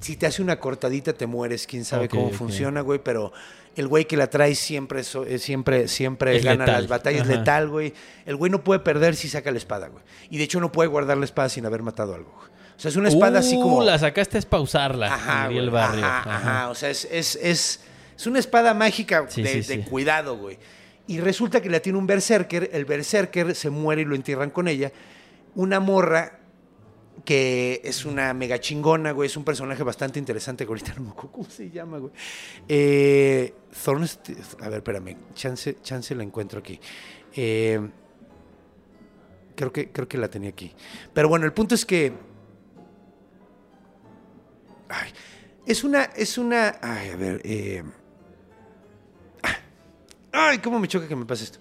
si 0.00 0.16
te 0.16 0.26
hace 0.26 0.42
una 0.42 0.60
cortadita 0.60 1.14
te 1.14 1.26
mueres. 1.26 1.66
Quién 1.66 1.84
sabe 1.84 2.08
cómo 2.08 2.30
funciona, 2.30 2.82
güey. 2.82 3.00
Pero 3.02 3.32
el 3.76 3.88
güey 3.88 4.04
que 4.06 4.16
la 4.16 4.28
trae 4.28 4.54
siempre, 4.54 5.00
eh, 5.00 5.38
siempre, 5.38 5.88
siempre 5.88 6.36
Es 6.36 6.44
gana 6.44 6.64
letal. 6.66 6.82
las 6.82 6.88
batallas. 6.88 7.22
Ajá. 7.22 7.32
Letal, 7.38 7.68
güey. 7.68 7.94
El 8.26 8.36
güey 8.36 8.50
no 8.50 8.62
puede 8.62 8.80
perder 8.80 9.16
si 9.16 9.28
saca 9.28 9.50
la 9.50 9.58
espada, 9.58 9.88
güey. 9.88 10.02
Y 10.30 10.38
de 10.38 10.44
hecho 10.44 10.60
no 10.60 10.70
puede 10.72 10.88
guardar 10.88 11.16
la 11.16 11.24
espada 11.24 11.48
sin 11.48 11.64
haber 11.66 11.82
matado 11.82 12.14
algo. 12.14 12.30
güey. 12.36 12.48
O 12.76 12.80
sea, 12.82 12.88
es 12.90 12.96
una 12.96 13.08
espada 13.08 13.38
así 13.38 13.56
Uh, 13.56 13.62
como... 13.62 13.82
La 13.84 13.98
sacaste 13.98 14.38
es 14.38 14.46
pausarla. 14.46 15.14
Ajá, 15.14 15.48
el 15.50 15.70
barrio. 15.70 16.04
Ajá, 16.04 16.34
ajá. 16.36 16.70
O 16.70 16.74
sea, 16.74 16.90
es, 16.90 17.06
es, 17.10 17.36
es, 17.40 17.80
es 18.16 18.26
una 18.26 18.38
espada 18.38 18.74
mágica 18.74 19.24
Sí, 19.28 19.42
de, 19.42 19.62
sí, 19.62 19.76
de 19.76 19.82
sí. 19.84 19.88
cuidado, 19.88 20.36
güey. 20.36 20.58
Y 21.06 21.20
resulta 21.20 21.60
que 21.60 21.70
la 21.70 21.80
tiene 21.80 21.98
un 21.98 22.06
berserker. 22.06 22.70
El 22.72 22.84
berserker 22.84 23.54
se 23.54 23.70
muere 23.70 24.02
y 24.02 24.04
lo 24.04 24.14
entierran 24.14 24.50
con 24.50 24.68
ella. 24.68 24.90
Una 25.54 25.80
morra 25.80 26.38
que 27.24 27.80
es 27.84 28.04
una 28.04 28.34
mega 28.34 28.58
chingona, 28.58 29.12
güey. 29.12 29.26
Es 29.28 29.36
un 29.36 29.44
personaje 29.44 29.82
bastante 29.82 30.18
interesante 30.18 30.64
que 30.64 30.68
ahorita 30.68 30.94
no 30.96 31.02
me 31.02 31.10
acuerdo 31.10 31.32
cómo 31.32 31.48
se 31.50 31.70
llama, 31.70 31.98
güey. 31.98 32.12
Eh, 32.68 33.54
Thornst- 33.84 34.56
a 34.60 34.68
ver, 34.68 34.78
espérame. 34.78 35.16
Chance, 35.34 35.76
chance 35.82 36.14
la 36.14 36.22
encuentro 36.24 36.58
aquí. 36.58 36.80
Eh, 37.34 37.80
creo, 39.54 39.72
que, 39.72 39.90
creo 39.92 40.08
que 40.08 40.18
la 40.18 40.28
tenía 40.28 40.50
aquí. 40.50 40.72
Pero 41.14 41.28
bueno, 41.28 41.46
el 41.46 41.52
punto 41.52 41.74
es 41.74 41.84
que 41.86 42.12
Ay, 44.88 45.10
es 45.66 45.84
una, 45.84 46.02
es 46.04 46.36
una, 46.36 46.76
ay, 46.82 47.10
a 47.10 47.16
ver, 47.16 47.40
eh, 47.44 47.82
ay, 50.32 50.58
cómo 50.58 50.78
me 50.78 50.86
choca 50.88 51.08
que 51.08 51.16
me 51.16 51.24
pase 51.24 51.44
esto. 51.44 51.60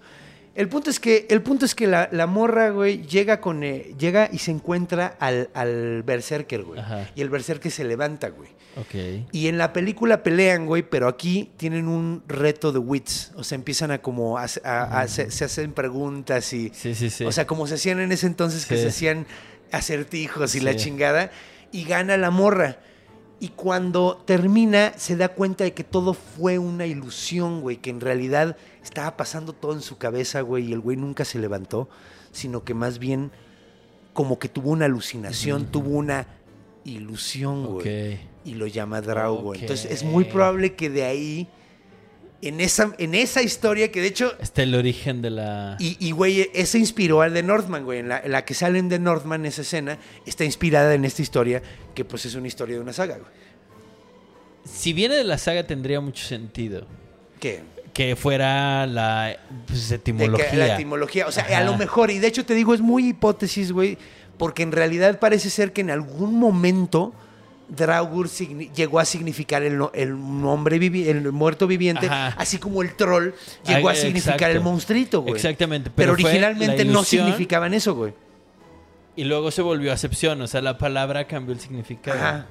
El 0.61 0.69
punto 0.69 0.91
es 0.91 0.99
que, 0.99 1.25
el 1.31 1.41
punto 1.41 1.65
es 1.65 1.73
que 1.73 1.87
la, 1.87 2.07
la 2.11 2.27
morra, 2.27 2.69
güey, 2.69 3.01
llega 3.07 3.41
con, 3.41 3.63
eh, 3.63 3.95
llega 3.97 4.29
y 4.31 4.37
se 4.37 4.51
encuentra 4.51 5.15
al, 5.19 5.49
al 5.55 6.03
berserker, 6.03 6.61
güey. 6.63 6.79
Ajá. 6.79 7.09
Y 7.15 7.21
el 7.21 7.29
berserker 7.31 7.71
se 7.71 7.83
levanta, 7.83 8.29
güey. 8.29 8.49
Ok. 8.77 9.25
Y 9.31 9.47
en 9.47 9.57
la 9.57 9.73
película 9.73 10.21
pelean, 10.21 10.67
güey, 10.67 10.83
pero 10.83 11.07
aquí 11.07 11.51
tienen 11.57 11.87
un 11.87 12.21
reto 12.27 12.71
de 12.71 12.77
wits. 12.77 13.31
O 13.35 13.43
sea, 13.43 13.55
empiezan 13.55 13.89
a 13.89 14.03
como, 14.03 14.37
a- 14.37 14.45
a- 14.63 15.01
a- 15.01 15.07
se, 15.07 15.31
se 15.31 15.45
hacen 15.45 15.73
preguntas 15.73 16.53
y, 16.53 16.69
Sí, 16.75 16.93
sí, 16.93 17.09
sí. 17.09 17.25
o 17.25 17.31
sea, 17.31 17.47
como 17.47 17.65
se 17.65 17.73
hacían 17.73 17.99
en 17.99 18.11
ese 18.11 18.27
entonces 18.27 18.67
que 18.67 18.77
se 18.77 18.89
hacían 18.89 19.25
acertijos 19.71 20.53
y 20.55 20.59
la 20.59 20.75
chingada. 20.75 21.31
Y 21.71 21.85
gana 21.85 22.17
la 22.17 22.29
morra. 22.29 22.77
Y 23.41 23.49
cuando 23.49 24.21
termina, 24.23 24.93
se 24.97 25.15
da 25.15 25.29
cuenta 25.29 25.63
de 25.63 25.73
que 25.73 25.83
todo 25.83 26.13
fue 26.13 26.59
una 26.59 26.85
ilusión, 26.85 27.61
güey. 27.61 27.77
Que 27.77 27.89
en 27.89 27.99
realidad 27.99 28.55
estaba 28.83 29.17
pasando 29.17 29.53
todo 29.53 29.73
en 29.73 29.81
su 29.81 29.97
cabeza, 29.97 30.41
güey. 30.41 30.69
Y 30.69 30.73
el 30.73 30.79
güey 30.79 30.95
nunca 30.95 31.25
se 31.25 31.39
levantó. 31.39 31.89
Sino 32.31 32.63
que 32.63 32.75
más 32.75 32.99
bien, 32.99 33.31
como 34.13 34.37
que 34.37 34.47
tuvo 34.47 34.69
una 34.69 34.85
alucinación, 34.85 35.71
tuvo 35.71 35.97
una 35.97 36.27
ilusión, 36.85 37.65
güey. 37.65 38.19
Y 38.45 38.53
lo 38.53 38.67
llama 38.67 39.01
Drago. 39.01 39.55
Entonces 39.55 39.91
es 39.91 40.03
muy 40.03 40.25
probable 40.25 40.75
que 40.75 40.91
de 40.91 41.03
ahí, 41.03 41.49
en 42.41 42.59
esa, 42.59 42.93
en 42.97 43.13
esa 43.15 43.41
historia, 43.41 43.91
que 43.91 44.01
de 44.01 44.07
hecho 44.07 44.33
Está 44.39 44.63
el 44.63 44.73
origen 44.75 45.21
de 45.21 45.29
la. 45.29 45.77
y, 45.79 45.95
y, 45.99 46.11
güey, 46.11 46.49
eso 46.53 46.77
inspiró 46.77 47.21
al 47.21 47.33
de 47.33 47.43
Northman, 47.43 47.83
güey. 47.85 47.99
En 47.99 48.09
la, 48.09 48.19
en 48.19 48.31
la 48.31 48.45
que 48.45 48.53
salen 48.53 48.89
de 48.89 48.99
Northman, 48.99 49.45
esa 49.45 49.61
escena, 49.61 49.97
está 50.25 50.43
inspirada 50.43 50.93
en 50.93 51.05
esta 51.05 51.21
historia, 51.21 51.61
que 51.93 52.03
pues 52.03 52.25
es 52.25 52.35
una 52.35 52.47
historia 52.47 52.75
de 52.75 52.81
una 52.81 52.93
saga, 52.93 53.17
güey. 53.17 53.31
Si 54.65 54.93
viene 54.93 55.15
de 55.15 55.23
la 55.23 55.37
saga, 55.37 55.65
tendría 55.65 56.01
mucho 56.01 56.25
sentido. 56.25 56.85
¿Qué? 57.39 57.61
Que 57.93 58.15
fuera 58.15 58.85
la 58.87 59.37
pues, 59.67 59.89
De 59.89 59.95
etimología. 59.95 60.49
que 60.49 60.57
la 60.57 60.75
etimología. 60.75 61.27
O 61.27 61.31
sea, 61.31 61.45
a 61.57 61.63
lo 61.63 61.77
mejor, 61.77 62.11
y 62.11 62.19
de 62.19 62.27
hecho 62.27 62.45
te 62.45 62.53
digo, 62.53 62.73
es 62.73 62.81
muy 62.81 63.09
hipótesis, 63.09 63.71
güey, 63.71 63.97
porque 64.37 64.63
en 64.63 64.71
realidad 64.71 65.19
parece 65.19 65.49
ser 65.49 65.73
que 65.73 65.81
en 65.81 65.91
algún 65.91 66.35
momento 66.35 67.13
Draugur 67.75 68.29
llegó 68.29 68.99
a 68.99 69.05
significar 69.05 69.63
el, 69.63 69.77
no- 69.77 69.91
el 69.93 70.11
nombre 70.11 70.77
vivi- 70.79 71.07
el 71.07 71.31
muerto 71.31 71.67
viviente, 71.67 72.05
Ajá. 72.07 72.35
así 72.37 72.57
como 72.57 72.81
el 72.81 72.95
troll 72.95 73.31
llegó 73.65 73.89
a 73.89 73.95
significar 73.95 74.35
exacto. 74.35 74.57
el 74.57 74.61
monstruito, 74.63 75.21
güey. 75.21 75.35
Exactamente, 75.35 75.89
Pero, 75.89 76.13
pero 76.15 76.27
originalmente 76.27 76.83
no 76.85 77.03
significaban 77.03 77.73
eso, 77.73 77.95
güey. 77.95 78.13
Y 79.15 79.23
luego 79.23 79.51
se 79.51 79.61
volvió 79.61 79.91
acepción. 79.91 80.41
O 80.41 80.47
sea, 80.47 80.61
la 80.61 80.77
palabra 80.77 81.27
cambió 81.27 81.53
el 81.53 81.59
significado. 81.59 82.17
Ajá. 82.17 82.45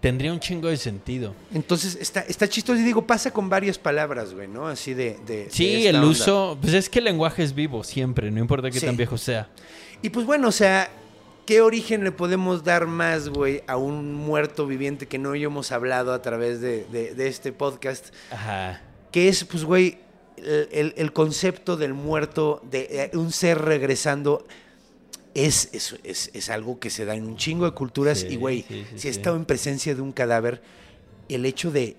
Tendría 0.00 0.32
un 0.32 0.40
chingo 0.40 0.68
de 0.68 0.76
sentido. 0.76 1.34
Entonces 1.52 1.96
está, 2.00 2.20
está 2.20 2.48
chistoso 2.48 2.78
y 2.80 2.84
digo, 2.84 3.06
pasa 3.06 3.30
con 3.32 3.48
varias 3.48 3.78
palabras, 3.78 4.32
güey, 4.32 4.48
¿no? 4.48 4.66
Así 4.68 4.94
de... 4.94 5.48
Sí, 5.50 5.86
el 5.86 5.96
onda. 5.96 6.08
uso. 6.08 6.56
Pues 6.60 6.72
es 6.72 6.88
que 6.88 7.00
el 7.00 7.06
lenguaje 7.06 7.42
es 7.42 7.54
vivo 7.54 7.82
siempre, 7.84 8.30
no 8.30 8.38
importa 8.40 8.70
qué 8.70 8.80
Sí. 8.80 8.86
tan 8.86 8.96
viejo 8.96 9.18
sea. 9.18 9.48
Y 10.00 10.10
pues 10.10 10.24
bueno, 10.24 10.48
o 10.48 10.52
sea, 10.52 10.88
¿qué 11.48 11.62
origen 11.62 12.04
le 12.04 12.12
podemos 12.12 12.62
dar 12.62 12.86
más, 12.86 13.30
güey, 13.30 13.62
a 13.66 13.78
un 13.78 14.12
muerto 14.12 14.66
viviente 14.66 15.06
que 15.06 15.16
no 15.18 15.34
hemos 15.34 15.72
hablado 15.72 16.12
a 16.12 16.20
través 16.20 16.60
de, 16.60 16.84
de- 16.92 17.14
de 17.14 17.26
este 17.26 17.52
podcast? 17.54 18.08
Ajá. 18.30 18.82
Que 19.10 19.28
es, 19.28 19.44
pues, 19.44 19.64
güey, 19.64 19.96
el, 20.36 20.68
el- 20.72 20.94
el 20.98 21.12
concepto 21.14 21.78
del 21.78 21.94
muerto, 21.94 22.60
de 22.70 22.88
eh, 22.90 23.16
un 23.16 23.32
ser 23.32 23.62
regresando, 23.62 24.46
es, 25.32 25.70
es, 25.72 25.96
es- 26.04 26.30
es 26.34 26.50
algo 26.50 26.78
que 26.78 26.90
se 26.90 27.06
da 27.06 27.14
en 27.14 27.24
un 27.24 27.38
chingo 27.38 27.64
de 27.64 27.70
culturas. 27.72 28.18
Sí, 28.20 28.26
y, 28.28 28.36
güey, 28.36 28.66
sí, 28.68 28.84
sí, 28.90 28.98
si 28.98 29.08
he 29.08 29.10
estado 29.10 29.36
en 29.36 29.46
presencia 29.46 29.94
de 29.94 30.02
un 30.02 30.12
cadáver, 30.12 30.60
el 31.30 31.46
hecho 31.46 31.70
de... 31.70 31.96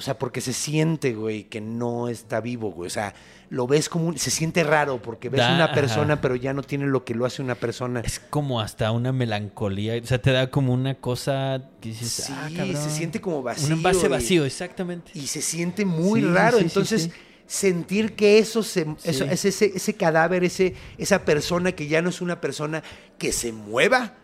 O 0.00 0.02
sea, 0.02 0.18
porque 0.18 0.40
se 0.40 0.52
siente, 0.54 1.12
güey, 1.14 1.44
que 1.44 1.60
no 1.60 2.08
está 2.08 2.40
vivo, 2.40 2.72
güey. 2.72 2.86
O 2.86 2.90
sea, 2.90 3.14
lo 3.50 3.66
ves 3.66 3.90
como 3.90 4.06
un... 4.06 4.16
Se 4.18 4.30
siente 4.30 4.64
raro 4.64 5.02
porque 5.02 5.28
ves 5.28 5.40
Da- 5.42 5.54
una 5.54 5.72
persona, 5.74 6.14
ajá. 6.14 6.22
pero 6.22 6.36
ya 6.36 6.54
no 6.54 6.62
tiene 6.62 6.86
lo 6.86 7.04
que 7.04 7.14
lo 7.14 7.26
hace 7.26 7.42
una 7.42 7.54
persona. 7.54 8.00
Es 8.00 8.18
como 8.18 8.60
hasta 8.62 8.90
una 8.92 9.12
melancolía. 9.12 10.00
O 10.02 10.06
sea, 10.06 10.20
te 10.22 10.32
da 10.32 10.50
como 10.50 10.72
una 10.72 10.94
cosa 10.94 11.62
que 11.82 11.90
dices, 11.90 12.10
Sí, 12.26 12.32
ah, 12.34 12.48
cabrón. 12.56 12.76
se 12.76 12.90
siente 12.90 13.20
como 13.20 13.42
vacío. 13.42 13.66
Un 13.66 13.72
envase 13.74 14.06
y- 14.06 14.08
vacío, 14.08 14.44
exactamente. 14.46 15.10
Y, 15.14 15.26
se 15.26 15.42
siente 15.42 15.84
muy 15.84 16.20
Sí, 16.22 16.26
raro. 16.28 16.56
sí, 16.58 16.64
Entonces, 16.64 17.10
sentir 17.46 18.14
que 18.14 18.38
eso, 18.38 18.62
se, 18.62 18.86
eso 19.04 19.24
ese, 19.24 19.48
ese 19.74 19.94
cadáver, 19.94 20.44
ese, 20.44 20.74
esa 20.98 21.24
persona 21.24 21.72
que 21.72 21.88
ya 21.88 22.00
no 22.00 22.08
es 22.10 22.20
una 22.20 22.40
persona 22.40 22.82
que 23.18 23.32
se 23.32 23.52
mueva. 23.52 24.14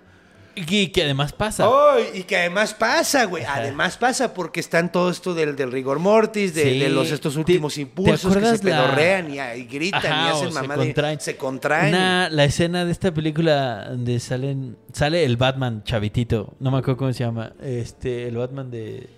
Y 0.59 0.89
que 0.89 1.03
además 1.03 1.35
pasa. 1.35 1.69
¡Ay! 1.69 2.07
y 2.15 2.23
que 2.23 2.35
además 2.39 2.73
pasa, 2.73 3.25
güey. 3.27 3.45
Además 3.45 3.99
pasa 3.99 4.33
porque 4.33 4.59
están 4.61 4.91
todo 4.91 5.11
esto 5.11 5.35
del, 5.35 5.55
del 5.55 5.71
rigor 5.71 5.99
mortis, 5.99 6.55
de, 6.55 6.63
Sí. 6.63 6.79
de 6.79 6.89
los 6.89 7.11
estos 7.13 7.35
¿Te- 7.35 7.41
últimos 7.41 7.75
te 7.75 7.83
impulsos 7.83 8.35
que 8.35 8.41
se 8.57 8.65
la- 8.65 8.87
pedorrean 8.87 9.31
y, 9.31 9.39
y 9.39 9.65
gritan 9.67 10.05
Ajá, 10.07 10.29
y 10.29 10.33
hacen 10.33 10.49
se 10.49 10.55
mamada. 10.55 10.83
y 10.83 10.87
contraen. 10.89 11.21
Se 11.21 11.37
contraen. 11.37 11.95
Una- 11.95 12.31
la 12.31 12.45
escena 12.45 12.85
de 12.87 12.93
esta 12.93 13.13
película 13.13 13.91
donde 13.91 14.19
salen 14.19 14.79
sale 14.93 15.25
el 15.25 15.37
Batman 15.37 15.85
chavitito, 15.85 16.55
no 16.59 16.71
me 16.71 16.79
acuerdo 16.79 16.97
cómo 16.97 17.13
se 17.13 17.23
llama, 17.25 17.53
este 17.63 18.27
el 18.27 18.37
Batman 18.39 18.71
de 18.71 19.11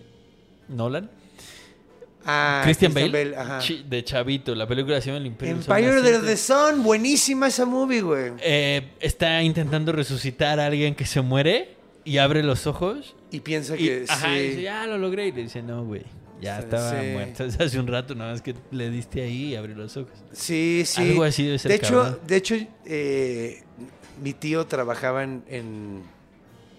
Nolan, 0.68 1.08
Ah, 2.26 2.60
Christian, 2.64 2.92
Bale, 2.92 3.34
ajá. 3.36 3.60
de 3.88 4.04
chavito, 4.04 4.54
la 4.54 4.66
película 4.66 5.00
se 5.00 5.06
llama 5.06 5.18
El 5.18 5.26
Imperio 5.26 5.54
Empire 5.54 6.16
of 6.16 6.26
the 6.26 6.36
Sun, 6.36 6.82
buenísima 6.82 7.46
esa 7.48 7.64
movie, 7.64 8.02
güey. 8.02 8.32
Eh, 8.40 8.90
está 9.00 9.42
intentando 9.42 9.92
resucitar 9.92 10.60
a 10.60 10.66
alguien 10.66 10.94
que 10.94 11.06
se 11.06 11.20
muere 11.22 11.76
y 12.04 12.18
abre 12.18 12.42
los 12.42 12.66
ojos 12.66 13.14
Y 13.30 13.40
piensa 13.40 13.76
y, 13.76 13.78
que 13.78 14.04
ajá, 14.08 14.26
sí. 14.28 14.32
y 14.34 14.48
dice, 14.48 14.62
ya 14.62 14.86
lo 14.86 14.98
logré 14.98 15.28
y 15.28 15.32
le 15.32 15.42
dice, 15.44 15.62
no, 15.62 15.84
güey, 15.84 16.02
ya 16.42 16.58
Sí, 16.58 16.64
estaba 16.64 16.90
sí. 17.00 17.06
muerto 17.12 17.44
desde 17.44 17.64
hace 17.64 17.78
un 17.80 17.86
rato, 17.86 18.14
nada 18.14 18.32
más 18.32 18.42
que 18.42 18.54
le 18.72 18.90
diste 18.90 19.22
ahí 19.22 19.52
y 19.52 19.56
abrió 19.56 19.76
los 19.76 19.96
ojos. 19.96 20.12
Sí, 20.32 20.82
sí. 20.84 21.00
Algo 21.02 21.24
así 21.24 21.44
debe 21.46 21.58
ser 21.58 21.70
De 21.70 21.76
hecho, 21.76 22.02
cabrón. 22.02 22.18
de 22.26 22.36
hecho 22.36 22.54
eh, 22.84 23.62
mi 24.22 24.32
tío 24.34 24.66
trabajaba 24.66 25.22
en, 25.22 25.42
en, 25.48 26.02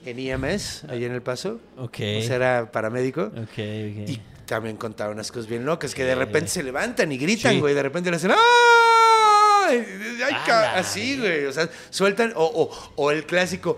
en 0.06 0.20
IMS, 0.20 0.84
ahí 0.90 1.06
en 1.06 1.14
El 1.14 1.22
Paso. 1.22 1.60
Ok. 1.78 1.98
O 2.20 2.22
sea, 2.22 2.36
era 2.36 2.72
paramédico. 2.72 3.24
ok, 3.24 3.34
ok. 3.34 4.10
Y 4.10 4.22
también 4.50 4.78
contaba 4.78 5.12
unas 5.12 5.32
cosas 5.32 5.48
bien 5.48 5.66
locas, 5.66 5.94
que 5.96 6.04
de 6.04 6.16
repente 6.16 6.50
se 6.50 6.64
levantan 6.64 7.12
y 7.12 7.18
gritan, 7.18 7.54
Sí. 7.54 7.60
güey. 7.60 7.74
De 7.74 7.84
repente 7.84 8.10
le 8.10 8.18
hacen 8.18 8.32
¡Ay! 8.32 9.86
Ay, 10.26 10.34
A 10.34 10.44
ca- 10.46 10.62
la 10.62 10.74
Así, 10.78 11.18
güey. 11.18 11.46
O 11.46 11.54
sea, 11.54 11.70
sueltan. 11.90 12.34
O, 12.36 12.44
o, 12.46 12.94
o 12.96 13.12
el 13.12 13.26
clásico. 13.26 13.78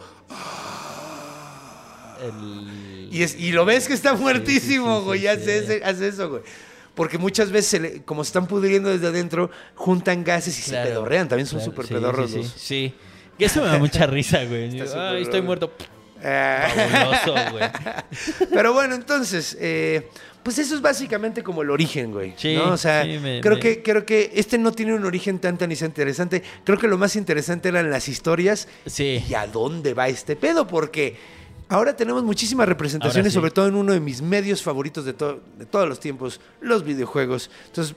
El- 2.23 3.07
Y, 3.11 3.23
es, 3.23 3.35
y 3.37 3.51
lo 3.51 3.65
ves 3.65 3.87
que 3.87 3.93
está 3.93 4.13
muertísimo, 4.13 4.95
sí, 4.95 4.99
sí, 5.01 5.05
güey. 5.05 5.21
y 5.23 5.27
hace, 5.27 5.57
ese- 5.57 5.83
hace 5.83 6.07
eso, 6.07 6.29
güey. 6.29 6.43
Porque 6.95 7.17
muchas 7.17 7.51
veces, 7.51 7.69
se 7.69 7.79
le- 7.79 8.03
como 8.03 8.23
se 8.23 8.29
están 8.29 8.47
pudriendo 8.47 8.89
desde 8.89 9.07
adentro, 9.07 9.49
juntan 9.75 10.23
gases 10.23 10.57
y 10.59 10.61
Claro, 10.69 10.85
se 10.85 10.89
pedorrean. 10.93 11.27
También 11.27 11.47
son 11.47 11.59
claro, 11.59 11.71
súper 11.71 11.87
sí, 11.87 11.93
pedorros 11.93 12.31
sí, 12.31 12.43
sí, 12.43 12.51
sí. 12.55 12.93
Que 13.37 13.45
eso 13.45 13.61
me 13.61 13.67
da 13.67 13.77
mucha 13.79 14.05
risa, 14.07 14.43
güey. 14.45 14.79
Ay, 14.95 15.23
estoy 15.23 15.41
muerto. 15.41 15.73
Fabuloso, 16.21 17.51
güey. 17.51 17.63
Pero 18.53 18.73
bueno, 18.73 18.95
entonces, 18.95 19.57
eh, 19.59 20.09
pues 20.43 20.57
eso 20.59 20.75
es 20.75 20.81
básicamente 20.81 21.43
como 21.43 21.61
el 21.61 21.69
origen, 21.69 22.11
güey. 22.11 22.33
Sí, 22.37 22.55
¿no? 22.55 22.71
O 22.73 22.77
sea, 22.77 23.03
sí, 23.03 23.17
me- 23.19 23.41
creo, 23.41 23.55
me- 23.55 23.59
Que, 23.59 23.81
creo 23.83 24.05
que 24.05 24.31
este 24.35 24.57
no 24.57 24.71
tiene 24.71 24.93
un 24.93 25.05
origen 25.05 25.39
tan 25.39 25.57
tan 25.57 25.71
interesante. 25.71 26.43
Creo 26.63 26.77
que 26.77 26.87
lo 26.87 26.97
más 26.97 27.15
interesante 27.15 27.69
eran 27.69 27.89
las 27.89 28.07
historias 28.07 28.67
Sí. 28.85 29.23
y 29.27 29.33
a 29.33 29.47
dónde 29.47 29.93
va 29.93 30.07
este 30.07 30.35
pedo, 30.35 30.67
porque 30.67 31.15
ahora 31.69 31.95
tenemos 31.95 32.23
muchísimas 32.23 32.67
representaciones, 32.67 33.31
sí. 33.31 33.35
sobre 33.35 33.51
todo 33.51 33.67
en 33.67 33.75
uno 33.75 33.93
de 33.93 33.99
mis 33.99 34.21
medios 34.21 34.61
favoritos 34.61 35.05
de, 35.05 35.13
to- 35.13 35.41
de 35.57 35.65
todos 35.65 35.87
los 35.87 35.99
tiempos, 35.99 36.39
los 36.59 36.83
videojuegos. 36.83 37.49
Entonces, 37.67 37.95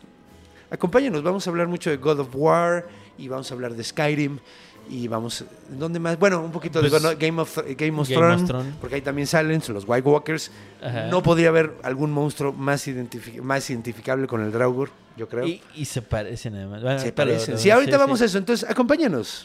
acompáñenos, 0.71 1.23
vamos 1.23 1.47
a 1.47 1.51
hablar 1.51 1.69
mucho 1.69 1.91
de 1.91 1.97
God 1.97 2.21
of 2.21 2.29
War 2.35 2.87
y 3.19 3.29
vamos 3.29 3.51
a 3.51 3.55
hablar 3.55 3.75
de 3.75 3.85
Skyrim. 3.85 4.39
Y 4.89 5.09
vamos, 5.09 5.45
¿dónde 5.71 5.99
más? 5.99 6.19
Bueno, 6.19 6.41
un 6.43 6.53
poquito 6.53 6.81
Pues, 6.81 6.93
de 6.93 7.01
¿no? 7.01 7.17
Game 7.19 7.41
of, 7.41 7.57
Game 7.77 8.01
of 8.01 8.09
Game 8.09 8.35
of 8.35 8.51
porque 8.81 8.97
ahí 8.97 9.01
también 9.01 9.27
salen 9.27 9.63
los 9.69 9.85
White 9.87 10.09
Walkers. 10.09 10.51
Ajá. 10.83 11.07
No 11.07 11.23
podría 11.23 11.49
haber 11.49 11.73
algún 11.83 12.13
monstruo 12.13 12.53
más, 12.53 12.87
identifi- 12.87 13.41
más 13.41 13.69
identificable 13.71 14.27
con 14.27 14.43
el 14.43 14.53
Draugr, 14.53 14.91
yo 15.17 15.29
creo. 15.29 15.47
Y, 15.47 15.63
y 15.75 15.85
se 15.87 16.03
parecen 16.03 16.55
además. 16.57 16.83
Bueno, 16.83 16.99
Se 16.99 17.13
pero- 17.13 17.31
parecen. 17.31 17.59
Sí, 17.59 17.71
ahorita 17.71 17.93
sí, 17.93 17.99
vamos 17.99 18.19
sí. 18.19 18.25
a 18.25 18.27
eso, 18.27 18.39
entonces 18.39 18.69
acompáñanos. 18.69 19.45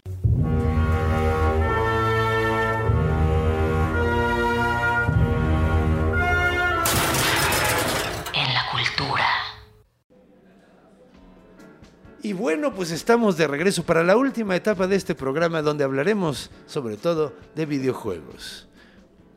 Y 12.22 12.34
bueno, 12.34 12.74
pues 12.74 12.91
estamos 12.91 13.38
de 13.38 13.47
regreso 13.47 13.84
para 13.84 14.03
la 14.03 14.17
última 14.17 14.55
etapa 14.55 14.88
de 14.88 14.95
este 14.97 15.15
programa 15.15 15.61
donde 15.61 15.84
hablaremos 15.84 16.49
sobre 16.65 16.97
todo 16.97 17.34
de 17.55 17.65
videojuegos. 17.65 18.65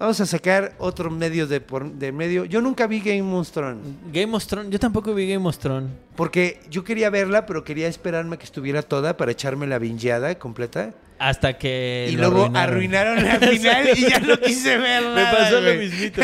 Vamos 0.01 0.20
a 0.20 0.26
sacar 0.26 0.74
otro 0.78 1.12
medio 1.12 1.47
de, 1.47 1.61
por- 1.61 1.93
de 1.93 2.11
medio. 2.11 2.45
Yo 2.45 2.61
nunca 2.61 2.89
vi 2.89 2.99
Game 2.99 3.33
of 3.37 3.49
Thrones 3.53 3.78
Game 4.12 4.35
of 4.35 4.45
Thrones. 4.47 4.70
Yo 4.72 4.80
tampoco 4.80 5.14
vi 5.14 5.28
Game 5.33 5.49
of 5.49 5.59
Thrones. 5.59 5.91
porque 6.16 6.61
yo 6.70 6.83
quería 6.83 7.09
verla, 7.09 7.47
pero 7.47 7.62
quería 7.62 7.87
esperarme 7.87 8.37
que 8.37 8.45
estuviera 8.45 8.83
toda 8.83 9.16
para 9.16 9.30
echarme 9.30 9.68
la 9.68 9.78
vingeada 9.78 10.35
completa. 10.41 10.93
Hasta 11.20 11.57
que. 11.57 12.09
y 12.11 12.16
luego 12.16 12.51
arruinaron, 12.53 13.22
la 13.22 13.39
final 13.49 13.91
y 13.97 14.11
ya 14.11 14.18
no 14.18 14.37
quise 14.39 14.76
verla. 14.76 15.14
Me 15.14 15.24
pasó 15.39 15.61
lo 15.61 15.72
mismito. 15.74 16.20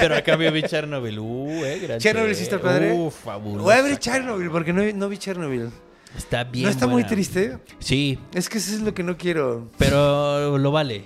Pero 0.00 0.16
a 0.16 0.22
cambio 0.22 0.50
vi 0.50 0.62
Chernobyl. 0.62 1.18
Uh, 1.18 1.64
eh, 1.66 1.80
gran 1.82 1.98
Chernobyl 1.98 2.34
sí 2.34 2.44
está 2.44 2.58
padre. 2.58 2.94
Uh, 2.94 3.10
fabuloso. 3.10 3.64
Voy 3.64 3.74
a 3.74 3.82
ver 3.82 3.98
Chernobyl 3.98 4.48
porque 4.50 4.72
no, 4.72 4.82
no 4.94 5.08
vi 5.10 5.18
Chernobyl. 5.18 5.68
Está 6.16 6.44
bien. 6.44 6.64
¿No 6.64 6.70
está 6.70 6.86
muy 6.86 7.04
triste? 7.04 7.58
Sí, 7.78 8.18
Es 8.34 8.48
que 8.48 8.58
eso 8.58 8.72
es 8.74 8.80
lo 8.80 8.94
que 8.94 9.02
no 9.02 9.16
quiero. 9.16 9.70
pero 9.78 10.56
lo 10.58 10.70
vale. 10.72 11.04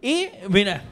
Y 0.00 0.28
mira, 0.48 0.84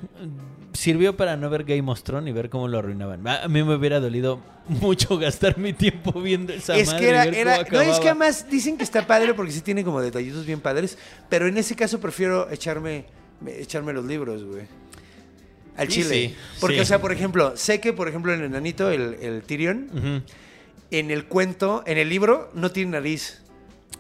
sirvió 0.72 1.16
para 1.16 1.36
no 1.36 1.48
ver 1.48 1.64
Game 1.64 1.90
of 1.90 2.02
Thrones 2.02 2.28
y 2.28 2.32
ver 2.32 2.50
cómo 2.50 2.68
lo 2.68 2.78
arruinaban. 2.78 3.26
A 3.26 3.44
a 3.44 3.48
mí 3.48 3.62
me 3.62 3.74
hubiera 3.76 4.00
dolido 4.00 4.40
mucho 4.68 5.16
gastar 5.18 5.56
mi 5.58 5.72
tiempo 5.72 6.12
viendo 6.20 6.52
esa 6.52 6.76
Es 6.76 6.88
madre 6.88 7.00
que 7.00 7.08
era, 7.08 7.26
y 7.26 7.30
ver 7.30 7.38
era- 7.40 7.64
cómo 7.64 7.76
no, 7.76 7.80
es 7.82 8.00
que 8.00 8.08
además 8.10 8.46
dicen 8.50 8.76
que 8.76 8.84
está 8.84 9.06
padre 9.06 9.32
porque 9.34 9.52
sí 9.52 9.60
tiene 9.60 9.84
como 9.84 10.00
detallitos 10.00 10.44
bien 10.44 10.60
padres, 10.60 10.98
pero 11.28 11.46
en 11.46 11.56
ese 11.56 11.74
caso 11.76 12.00
prefiero 12.00 12.50
echarme, 12.50 13.06
me- 13.40 13.58
echarme 13.60 13.92
los 13.92 14.04
libros, 14.04 14.44
güey. 14.44 14.64
Al 15.76 15.88
Sí, 15.88 16.02
chile. 16.02 16.28
sí, 16.30 16.34
porque, 16.60 16.76
sí. 16.76 16.82
o 16.82 16.84
sea, 16.86 17.00
por 17.00 17.12
ejemplo, 17.12 17.54
sé 17.56 17.80
que, 17.80 17.92
por 17.92 18.08
ejemplo, 18.08 18.32
el 18.32 18.42
enanito, 18.42 18.90
el, 18.90 19.14
el 19.20 19.42
Tyrion. 19.42 20.22
En 20.90 21.10
el 21.10 21.26
cuento, 21.26 21.82
en 21.86 21.98
el 21.98 22.08
libro, 22.08 22.50
no 22.54 22.70
tiene 22.70 22.92
nariz. 22.92 23.42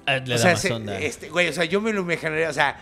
Ah, 0.06 0.16
le 0.18 0.34
o 0.34 0.36
da 0.36 0.38
sea, 0.38 0.52
más 0.52 0.60
se- 0.60 0.72
onda. 0.72 0.98
este, 1.00 1.28
güey, 1.30 1.48
o 1.48 1.52
sea, 1.52 1.64
yo 1.64 1.80
me 1.80 1.92
lo 1.92 2.02
imaginaría, 2.02 2.48
o 2.48 2.52
sea, 2.52 2.78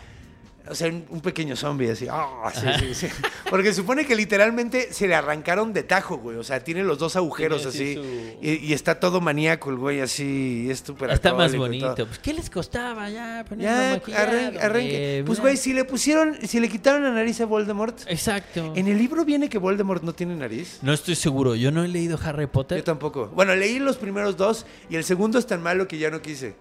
o 0.68 0.74
sea, 0.74 0.88
un, 0.88 1.20
pequeño 1.20 1.56
zombie 1.56 1.90
así. 1.90 2.06
ah, 2.10 2.50
sí, 2.54 2.66
Ajá. 2.66 2.78
sí, 2.78 2.94
sí. 2.94 3.06
Porque 3.50 3.72
supone 3.74 4.06
que 4.06 4.16
literalmente 4.16 4.92
se 4.92 5.06
le 5.06 5.14
arrancaron 5.14 5.72
de 5.72 5.82
tajo, 5.82 6.16
güey. 6.16 6.36
O 6.38 6.42
sea, 6.44 6.64
tiene 6.64 6.82
los 6.84 6.98
dos 6.98 7.16
agujeros 7.16 7.66
así. 7.66 7.94
su- 7.94 8.02
Y, 8.40 8.52
y 8.66 8.72
está 8.72 8.98
todo 8.98 9.20
maníaco 9.20 9.70
el 9.70 9.76
güey 9.76 10.00
así. 10.00 10.66
es 10.70 10.82
Está 11.10 11.34
más 11.34 11.54
bonito. 11.54 11.94
Pues, 12.06 12.18
¿qué 12.18 12.32
les 12.32 12.48
costaba 12.48 13.10
ya 13.10 13.44
Ya, 13.58 13.92
arranque. 13.94 14.56
hombre? 14.64 15.22
Pues, 15.26 15.40
güey, 15.40 15.56
si 15.56 15.72
le 15.72 15.84
pusieron, 15.84 16.36
si 16.46 16.60
le 16.60 16.68
quitaron 16.68 17.02
la 17.02 17.10
nariz 17.10 17.40
a 17.40 17.46
Voldemort. 17.46 18.00
Exacto. 18.06 18.72
En 18.74 18.88
el 18.88 18.98
libro 18.98 19.24
viene 19.24 19.48
que 19.48 19.58
Voldemort 19.58 20.02
no 20.02 20.14
tiene 20.14 20.34
nariz. 20.34 20.78
No 20.82 20.92
estoy 20.92 21.14
seguro. 21.14 21.54
Yo 21.54 21.70
no 21.70 21.84
he 21.84 21.88
leído 21.88 22.18
Harry 22.22 22.46
Potter. 22.46 22.78
Yo 22.78 22.84
tampoco. 22.84 23.28
Bueno, 23.34 23.54
leí 23.54 23.78
los 23.78 23.96
primeros 23.96 24.36
dos 24.36 24.66
y 24.88 24.96
el 24.96 25.04
segundo 25.04 25.38
es 25.38 25.46
tan 25.46 25.62
malo 25.62 25.86
que 25.88 25.98
ya 25.98 26.10
no 26.10 26.22
quise. 26.22 26.56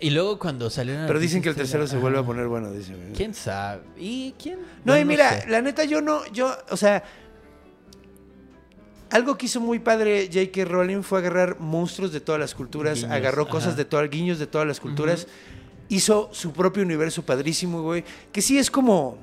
Y 0.00 0.10
luego 0.10 0.38
cuando 0.38 0.70
salieron... 0.70 1.06
Pero 1.06 1.18
dicen 1.18 1.40
que 1.40 1.48
el 1.48 1.54
tercero 1.54 1.86
se 1.86 1.96
vuelve 1.96 2.18
a 2.18 2.22
poner 2.22 2.46
bueno, 2.46 2.70
dicen. 2.70 3.12
¿Quién 3.16 3.34
sabe? 3.34 3.82
¿Y 3.96 4.32
quién? 4.32 4.58
No, 4.84 4.92
Bueno, 4.92 5.00
y 5.00 5.04
mira, 5.04 5.40
sé. 5.40 5.48
la 5.48 5.62
neta, 5.62 5.84
yo 5.84 6.00
no, 6.00 6.26
yo, 6.32 6.56
o 6.70 6.76
sea, 6.76 7.04
algo 9.10 9.38
que 9.38 9.46
hizo 9.46 9.60
muy 9.60 9.78
padre 9.78 10.28
J.K. 10.32 10.64
Rowling 10.64 11.02
fue 11.02 11.20
agarrar 11.20 11.60
monstruos 11.60 12.12
de 12.12 12.20
todas 12.20 12.40
las 12.40 12.54
culturas, 12.54 12.98
Guiños, 12.98 13.12
agarró 13.12 13.48
cosas 13.48 13.68
ajá. 13.68 13.76
de 13.76 13.84
todas, 13.84 14.10
guiños 14.10 14.38
de 14.38 14.46
todas 14.46 14.66
las 14.66 14.80
culturas, 14.80 15.28
hizo 15.88 16.28
su 16.32 16.52
propio 16.52 16.82
universo 16.82 17.22
padrísimo, 17.22 17.82
güey, 17.82 18.04
que 18.32 18.42
sí 18.42 18.58
es 18.58 18.70
como... 18.70 19.18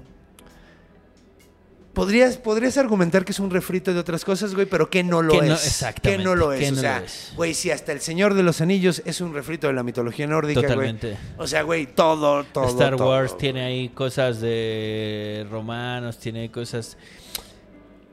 Podrías, 1.93 2.37
podrías 2.37 2.77
argumentar 2.77 3.25
que 3.25 3.33
es 3.33 3.39
un 3.39 3.49
refrito 3.51 3.93
de 3.93 3.99
otras 3.99 4.23
cosas, 4.23 4.55
güey, 4.55 4.65
pero 4.65 4.89
que 4.89 5.03
no 5.03 5.21
lo 5.21 5.33
Que 5.39 5.47
no- 5.47 5.55
es. 5.55 5.67
exactamente, 5.67 6.19
Que 6.19 6.23
no 6.23 6.35
lo 6.35 6.53
es. 6.53 6.71
no 6.71 6.77
o 6.77 6.81
sea, 6.81 7.03
es. 7.03 7.33
güey, 7.35 7.53
si 7.53 7.69
hasta 7.69 7.91
El 7.91 7.99
Señor 7.99 8.33
de 8.33 8.43
los 8.43 8.61
Anillos 8.61 9.01
es 9.05 9.19
un 9.19 9.33
refrito 9.33 9.67
de 9.67 9.73
la 9.73 9.83
mitología 9.83 10.25
nórdica, 10.25 10.61
güey. 10.61 10.69
Totalmente. 10.71 11.17
O 11.37 11.47
sea, 11.47 11.63
güey, 11.63 11.87
todo, 11.87 12.45
todo. 12.45 12.67
Star 12.69 12.95
todo, 12.95 13.09
Wars 13.09 13.31
güey. 13.31 13.39
tiene 13.41 13.61
ahí 13.65 13.89
cosas 13.89 14.39
de 14.39 15.45
romanos, 15.51 16.17
tiene 16.17 16.49
cosas... 16.49 16.97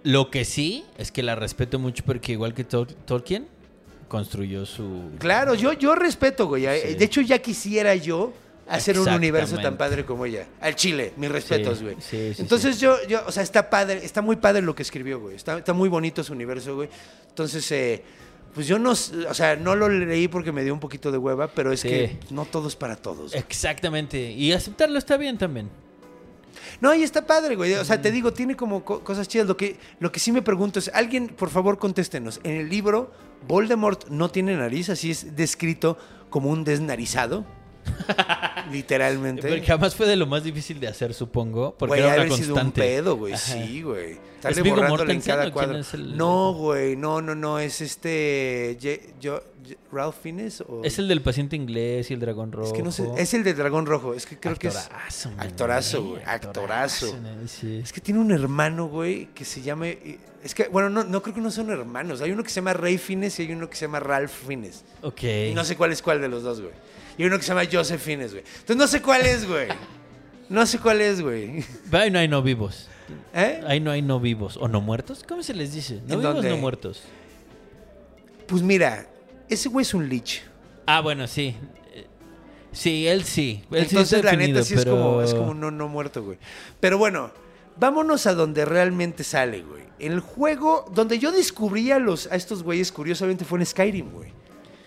Lo 0.02 0.30
que 0.30 0.44
sí 0.44 0.84
es 0.96 1.12
que 1.12 1.22
la 1.22 1.34
respeto 1.36 1.78
mucho 1.78 2.02
porque 2.04 2.32
igual 2.32 2.54
que 2.54 2.66
Tol- 2.66 2.94
Tolkien, 3.04 3.46
construyó 4.08 4.64
su... 4.66 5.10
Claro, 5.18 5.54
yo, 5.54 5.72
yo 5.72 5.94
respeto, 5.94 6.46
güey. 6.48 6.62
Sí. 6.82 6.94
De 6.94 7.04
hecho, 7.04 7.20
ya 7.20 7.38
quisiera 7.40 7.94
yo 7.94 8.32
hacer 8.68 8.98
un 8.98 9.08
universo 9.08 9.56
tan 9.58 9.76
padre 9.76 10.04
como 10.04 10.24
ella. 10.26 10.46
Al 10.60 10.74
Chile, 10.74 11.12
mis 11.16 11.30
respetos, 11.30 11.82
güey. 11.82 11.96
sí, 12.00 12.34
sí, 12.34 12.42
Entonces 12.42 12.78
yo, 12.80 12.96
yo, 13.08 13.22
o 13.26 13.32
sea, 13.32 13.42
está 13.42 13.70
padre, 13.70 14.04
está 14.04 14.22
muy 14.22 14.36
padre 14.36 14.62
lo 14.62 14.74
que 14.74 14.82
escribió, 14.82 15.20
güey. 15.20 15.36
Está, 15.36 15.58
está 15.58 15.72
muy 15.72 15.88
bonito 15.88 16.22
su 16.22 16.32
universo, 16.32 16.74
güey. 16.76 16.88
Entonces, 17.28 17.70
eh, 17.72 18.02
pues 18.54 18.66
yo 18.66 18.78
no, 18.78 18.90
o 18.92 19.34
sea, 19.34 19.56
no 19.56 19.74
lo 19.76 19.88
leí 19.88 20.28
porque 20.28 20.52
me 20.52 20.64
dio 20.64 20.72
un 20.74 20.80
poquito 20.80 21.12
de 21.12 21.18
hueva, 21.18 21.48
pero 21.48 21.72
es 21.72 21.82
que 21.82 22.18
no 22.30 22.44
todo 22.44 22.68
es 22.68 22.76
para 22.76 22.96
todos. 22.96 23.34
Exactamente. 23.34 24.32
Y 24.32 24.52
aceptarlo 24.52 24.98
está 24.98 25.16
bien 25.16 25.38
también. 25.38 25.68
No, 26.80 26.94
y 26.94 27.02
está 27.02 27.26
padre, 27.26 27.56
güey. 27.56 27.74
O 27.74 27.84
sea, 27.84 28.00
te 28.00 28.10
digo, 28.10 28.32
tiene 28.32 28.56
como 28.56 28.84
co- 28.84 29.02
cosas 29.02 29.26
chidas. 29.28 29.46
Lo 29.46 29.56
que, 29.56 29.76
lo 30.00 30.12
que 30.12 30.20
sí 30.20 30.32
me 30.32 30.42
pregunto 30.42 30.78
es, 30.78 30.90
alguien, 30.94 31.28
por 31.28 31.50
favor, 31.50 31.78
contéstenos. 31.78 32.40
En 32.44 32.52
el 32.52 32.68
libro, 32.68 33.10
Voldemort 33.46 34.08
no 34.08 34.30
tiene 34.30 34.56
nariz, 34.56 34.88
así 34.88 35.10
es 35.10 35.34
descrito 35.36 35.96
como 36.30 36.50
un 36.50 36.64
desnarizado. 36.64 37.44
Literalmente. 38.72 39.42
Porque 39.42 39.62
jamás 39.66 39.94
fue 39.94 40.06
de 40.06 40.16
lo 40.16 40.26
más 40.26 40.44
difícil 40.44 40.80
de 40.80 40.88
hacer, 40.88 41.14
supongo. 41.14 41.74
Porque 41.78 41.90
Güey, 41.92 42.00
era 42.00 42.08
una 42.08 42.22
haber 42.22 42.32
sido 42.32 42.54
un 42.54 42.60
constante. 42.60 42.80
pedo, 42.80 43.16
güey. 43.16 43.32
Ajá. 43.34 43.42
Sí, 43.52 43.82
güey. 43.82 44.18
¿Es 44.48 44.62
borrándole 44.62 45.14
en 45.14 45.20
cada 45.20 45.50
cuadro. 45.50 45.78
el- 45.78 46.16
No, 46.16 46.52
güey. 46.52 46.96
No, 46.96 47.20
no, 47.20 47.34
no. 47.34 47.58
Es 47.58 47.80
este. 47.80 48.78
Yo, 49.20 49.40
¿Ralph 49.92 50.16
Fiennes? 50.22 50.60
O... 50.62 50.82
Es 50.84 50.98
el 50.98 51.08
del 51.08 51.20
paciente 51.22 51.56
inglés 51.56 52.10
y 52.10 52.14
el 52.14 52.20
dragón 52.20 52.52
rojo. 52.52 52.68
Es 52.68 52.72
que 52.72 52.82
no 52.82 52.92
sé. 52.92 53.08
Es 53.16 53.34
el 53.34 53.44
de 53.44 53.54
Dragón 53.54 53.86
Rojo. 53.86 54.14
Es 54.14 54.26
que 54.26 54.38
creo 54.38 54.56
que 54.56 54.68
es. 54.68 54.76
Actorazo, 55.38 56.02
güey. 56.04 56.22
Actorazo. 56.24 57.16
sí. 57.46 57.80
Es 57.82 57.92
que 57.92 58.00
tiene 58.00 58.20
un 58.20 58.30
hermano, 58.32 58.86
güey, 58.88 59.26
que 59.34 59.44
se 59.44 59.62
llama. 59.62 59.86
Es 59.88 60.54
que, 60.54 60.68
bueno, 60.68 60.88
no, 60.88 61.02
no 61.04 61.20
creo 61.22 61.34
que 61.34 61.40
no 61.40 61.50
son 61.50 61.70
hermanos. 61.70 62.20
Hay 62.20 62.30
uno 62.30 62.44
que 62.44 62.50
se 62.50 62.56
llama 62.56 62.72
Rey 62.72 62.96
Fiennes 62.96 63.38
y 63.40 63.42
hay 63.42 63.52
uno 63.52 63.68
que 63.68 63.74
se 63.76 63.86
llama 63.86 63.98
Ralph 63.98 64.30
Fiennes. 64.30 64.84
Ok. 65.02 65.22
Y 65.50 65.52
no 65.54 65.64
sé 65.64 65.76
cuál 65.76 65.90
es 65.92 66.00
cuál 66.00 66.20
de 66.20 66.28
los 66.28 66.44
dos, 66.44 66.60
güey. 66.60 66.72
Y 67.18 67.24
uno 67.24 67.36
que 67.36 67.42
se 67.42 67.48
llama 67.48 67.68
Joseph 67.70 68.00
Fiennes, 68.00 68.32
güey. 68.32 68.44
Entonces 68.46 68.76
no 68.76 68.86
sé 68.86 69.02
cuál 69.02 69.26
es, 69.26 69.46
güey. 69.46 69.68
No 70.48 70.64
sé 70.64 70.78
cuál 70.78 71.00
es, 71.00 71.20
güey. 71.20 71.64
Ahí 71.92 72.10
no 72.10 72.18
hay 72.20 72.28
no 72.28 72.42
vivos. 72.42 72.88
¿Eh? 73.34 73.60
Ahí 73.66 73.80
no 73.80 73.90
hay 73.90 74.02
no 74.02 74.20
vivos. 74.20 74.56
¿O 74.56 74.68
no 74.68 74.80
muertos? 74.80 75.24
¿Cómo 75.28 75.42
se 75.42 75.52
les 75.52 75.74
dice? 75.74 75.94
No 76.06 76.14
¿En 76.14 76.20
vivos, 76.20 76.34
dónde? 76.34 76.50
no 76.50 76.56
muertos. 76.56 77.02
Pues 78.46 78.62
mira, 78.62 79.06
ese 79.48 79.68
güey 79.68 79.82
es 79.82 79.92
un 79.92 80.08
lich. 80.08 80.42
Ah, 80.86 81.00
bueno, 81.00 81.26
sí. 81.26 81.54
Sí, 82.72 83.06
él 83.08 83.24
sí. 83.24 83.64
Él 83.70 83.86
sí 83.86 83.96
Entonces, 83.96 84.18
está 84.18 84.32
la 84.32 84.36
neta, 84.38 84.62
sí 84.62 84.74
es 84.74 84.84
como, 84.84 85.20
es 85.20 85.34
como 85.34 85.50
un 85.50 85.60
no, 85.60 85.70
no 85.70 85.88
muerto, 85.88 86.22
güey. 86.22 86.38
Pero 86.80 86.96
bueno, 86.98 87.30
vámonos 87.76 88.26
a 88.26 88.34
donde 88.34 88.64
realmente 88.64 89.24
sale, 89.24 89.62
güey. 89.62 89.82
El 89.98 90.20
juego 90.20 90.90
donde 90.94 91.18
yo 91.18 91.32
descubrí 91.32 91.90
a, 91.90 91.98
los, 91.98 92.26
a 92.30 92.36
estos 92.36 92.62
güeyes, 92.62 92.92
curiosamente, 92.92 93.44
fue 93.44 93.58
en 93.58 93.66
Skyrim, 93.66 94.10
güey. 94.10 94.30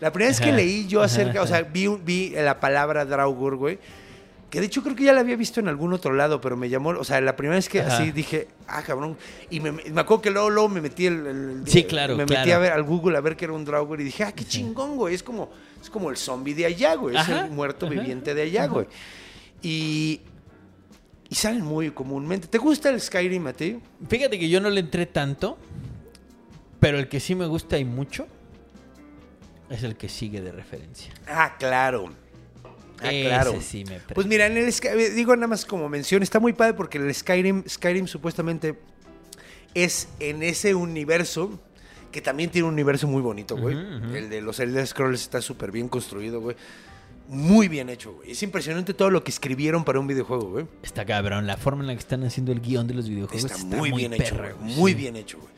La 0.01 0.11
primera 0.11 0.31
vez 0.31 0.41
que 0.41 0.51
leí 0.51 0.87
yo 0.87 1.01
acerca, 1.01 1.39
ajá, 1.39 1.43
o 1.43 1.47
sea, 1.47 1.61
vi, 1.61 1.87
vi 1.87 2.31
la 2.31 2.59
palabra 2.59 3.05
Draugr, 3.05 3.55
güey. 3.55 3.79
Que 4.49 4.59
de 4.59 4.65
hecho 4.65 4.83
creo 4.83 4.97
que 4.97 5.05
ya 5.05 5.13
la 5.13 5.21
había 5.21 5.37
visto 5.37 5.61
en 5.61 5.69
algún 5.69 5.93
otro 5.93 6.11
lado, 6.13 6.41
pero 6.41 6.57
me 6.57 6.67
llamó, 6.67 6.89
o 6.89 7.03
sea, 7.05 7.21
la 7.21 7.37
primera 7.37 7.55
vez 7.55 7.69
que 7.69 7.79
Ajá. 7.79 7.95
así 7.95 8.11
dije, 8.11 8.49
ah, 8.67 8.81
cabrón. 8.81 9.15
Y 9.49 9.61
me, 9.61 9.71
me 9.71 10.01
acuerdo 10.01 10.21
que 10.23 10.29
luego, 10.29 10.49
luego 10.49 10.67
me 10.67 10.81
metí 10.81 11.05
el, 11.05 11.25
el- 11.25 11.61
Sí, 11.67 11.85
claro, 11.85 12.17
me 12.17 12.23
metí 12.25 12.33
claro. 12.33 12.55
a 12.55 12.57
ver 12.57 12.71
al 12.73 12.83
Google 12.83 13.15
a 13.17 13.21
ver 13.21 13.37
qué 13.37 13.45
era 13.45 13.53
un 13.53 13.63
Draugr 13.63 14.01
y 14.01 14.03
dije, 14.03 14.25
ah, 14.25 14.33
qué 14.33 14.43
chingón, 14.43 14.97
güey. 14.97 15.15
Es 15.15 15.23
como, 15.23 15.49
es 15.81 15.89
como 15.89 16.09
el 16.09 16.17
zombie 16.17 16.53
de 16.53 16.65
allá, 16.65 16.95
güey. 16.95 17.15
Es 17.15 17.21
Ajá, 17.21 17.45
el 17.45 17.51
muerto 17.51 17.85
ajá, 17.85 17.95
viviente 17.95 18.33
de 18.33 18.41
allá, 18.41 18.65
güey. 18.67 18.87
Y, 19.61 20.19
y 21.29 21.35
salen 21.35 21.63
muy 21.63 21.91
comúnmente. 21.91 22.47
¿Te 22.47 22.57
gusta 22.57 22.89
el 22.89 22.99
Skyrim 22.99 23.47
a 23.47 23.53
ti? 23.53 23.79
Fíjate 24.09 24.37
que 24.37 24.49
yo 24.49 24.59
no 24.59 24.69
le 24.69 24.81
entré 24.81 25.05
tanto, 25.05 25.57
pero 26.81 26.99
el 26.99 27.07
que 27.07 27.21
sí 27.21 27.35
me 27.35 27.45
gusta 27.45 27.77
y 27.77 27.85
mucho 27.85 28.27
es 29.71 29.83
el 29.83 29.95
que 29.95 30.09
sigue 30.09 30.41
de 30.41 30.51
referencia. 30.51 31.13
Ah, 31.27 31.55
claro. 31.57 32.11
Ah, 33.03 33.11
Ese 33.11 33.23
claro. 33.27 33.61
sí 33.61 33.83
me. 33.85 33.99
Pues 34.13 34.27
mira, 34.27 34.45
en 34.45 34.57
el 34.57 34.71
Sky- 34.71 35.09
digo 35.15 35.35
nada 35.35 35.47
más 35.47 35.65
como 35.65 35.89
mención, 35.89 36.21
está 36.21 36.39
muy 36.39 36.53
padre 36.53 36.73
porque 36.75 36.97
el 36.99 37.13
Skyrim, 37.13 37.63
Skyrim 37.67 38.05
supuestamente 38.07 38.77
es 39.73 40.07
en 40.19 40.43
ese 40.43 40.75
universo 40.75 41.59
que 42.11 42.21
también 42.21 42.49
tiene 42.51 42.67
un 42.67 42.73
universo 42.73 43.07
muy 43.07 43.21
bonito, 43.21 43.55
güey. 43.57 43.75
El 44.15 44.29
de 44.29 44.41
los 44.41 44.59
Elder 44.59 44.85
Scrolls 44.85 45.21
está 45.21 45.41
súper 45.41 45.71
bien 45.71 45.87
construido, 45.87 46.41
güey. 46.41 46.57
muy 47.29 47.69
bien 47.69 47.87
hecho, 47.89 48.11
güey. 48.13 48.31
Es 48.31 48.43
impresionante 48.43 48.93
todo 48.93 49.09
lo 49.09 49.23
que 49.23 49.31
escribieron 49.31 49.85
para 49.85 49.99
un 49.99 50.07
videojuego, 50.07 50.49
güey. 50.49 50.65
Está 50.83 51.05
cabrón. 51.05 51.47
La 51.47 51.55
forma 51.55 51.81
en 51.83 51.87
la 51.87 51.93
que 51.93 51.99
están 51.99 52.23
haciendo 52.25 52.51
el 52.51 52.59
guion 52.59 52.85
de 52.87 52.93
los 52.93 53.07
videojuegos 53.07 53.45
Está, 53.49 53.55
está, 53.63 53.77
muy, 53.77 53.91
bien 53.93 54.13
hecho, 54.13 54.35
güey. 54.37 54.53
Muy 54.75 54.93
bien 54.93 55.15
hecho, 55.15 55.37
güey. 55.39 55.49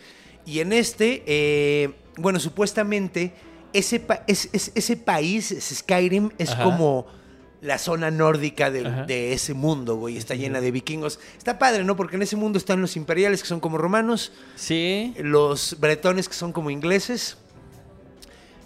Y 0.45 0.59
en 0.59 0.71
este, 0.73 1.23
eh, 1.25 1.89
bueno, 2.17 2.39
supuestamente, 2.39 3.33
ese, 3.73 3.99
pa- 3.99 4.23
es- 4.27 4.49
es- 4.53 4.71
ese 4.75 4.97
país, 4.97 5.55
Skyrim, 5.59 6.29
es 6.37 6.51
Ajá. 6.51 6.63
como 6.63 7.05
la 7.61 7.77
zona 7.77 8.11
nórdica 8.11 8.67
Ajá. 8.67 9.03
de 9.05 9.33
ese 9.33 9.53
mundo, 9.53 9.95
güey. 9.95 10.17
Está 10.17 10.35
llena 10.35 10.59
de 10.61 10.71
vikingos. 10.71 11.19
Está 11.37 11.57
padre, 11.59 11.83
¿no? 11.83 11.95
Porque 11.95 12.17
en 12.17 12.21
ese 12.21 12.35
mundo 12.35 12.57
están 12.57 12.81
los 12.81 12.95
imperiales, 12.97 13.41
que 13.41 13.47
son 13.47 13.59
como 13.61 13.77
romanos, 13.77 14.33
Sí. 14.55 15.13
los 15.17 15.77
bretones, 15.79 16.27
que 16.27 16.35
son 16.35 16.51
como 16.51 16.69
ingleses, 16.69 17.37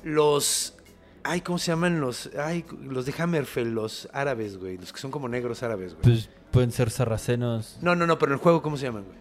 los... 0.03 0.73
Ay, 1.23 1.41
¿cómo 1.41 1.57
se 1.59 1.71
llaman 1.71 1.99
los? 1.99 2.29
Ay, 2.41 2.63
los 2.81 3.05
de 3.05 3.13
Hammerfell, 3.17 3.71
los 3.73 4.07
árabes, 4.13 4.57
güey. 4.57 4.77
Los 4.77 4.93
que 4.93 4.99
son 4.99 5.11
como 5.11 5.27
negros 5.27 5.61
árabes, 5.61 5.91
güey. 5.93 6.03
Pues 6.03 6.29
pueden 6.51 6.71
ser 6.71 6.89
sarracenos. 6.89 7.77
No, 7.81 7.95
no, 7.95 8.07
no, 8.07 8.17
pero 8.17 8.31
en 8.31 8.37
el 8.37 8.41
juego, 8.41 8.61
¿cómo 8.61 8.77
se 8.77 8.85
llaman, 8.85 9.03
güey? 9.03 9.17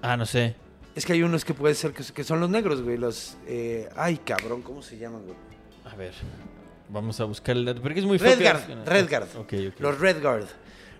Ah, 0.00 0.16
no 0.16 0.24
sé. 0.24 0.56
Es 0.94 1.06
que 1.06 1.12
hay 1.12 1.22
unos 1.22 1.44
que 1.44 1.54
puede 1.54 1.74
ser 1.74 1.92
que, 1.92 2.02
que 2.04 2.24
son 2.24 2.40
los 2.40 2.50
negros, 2.50 2.82
güey. 2.82 2.96
Los. 2.96 3.36
eh, 3.46 3.88
ay, 3.96 4.18
cabrón, 4.18 4.62
¿cómo 4.62 4.82
se 4.82 4.98
llaman, 4.98 5.22
güey? 5.22 5.36
A 5.90 5.94
ver. 5.96 6.12
Vamos 6.88 7.20
a 7.20 7.24
buscar 7.24 7.56
el 7.56 7.64
dato. 7.64 7.80
Porque 7.80 8.00
es 8.00 8.06
muy 8.06 8.18
Redguard, 8.18 8.58
feo 8.58 8.84
que- 8.84 8.90
Redguard. 8.90 9.28
Los 9.78 9.98
Redguard. 10.00 10.44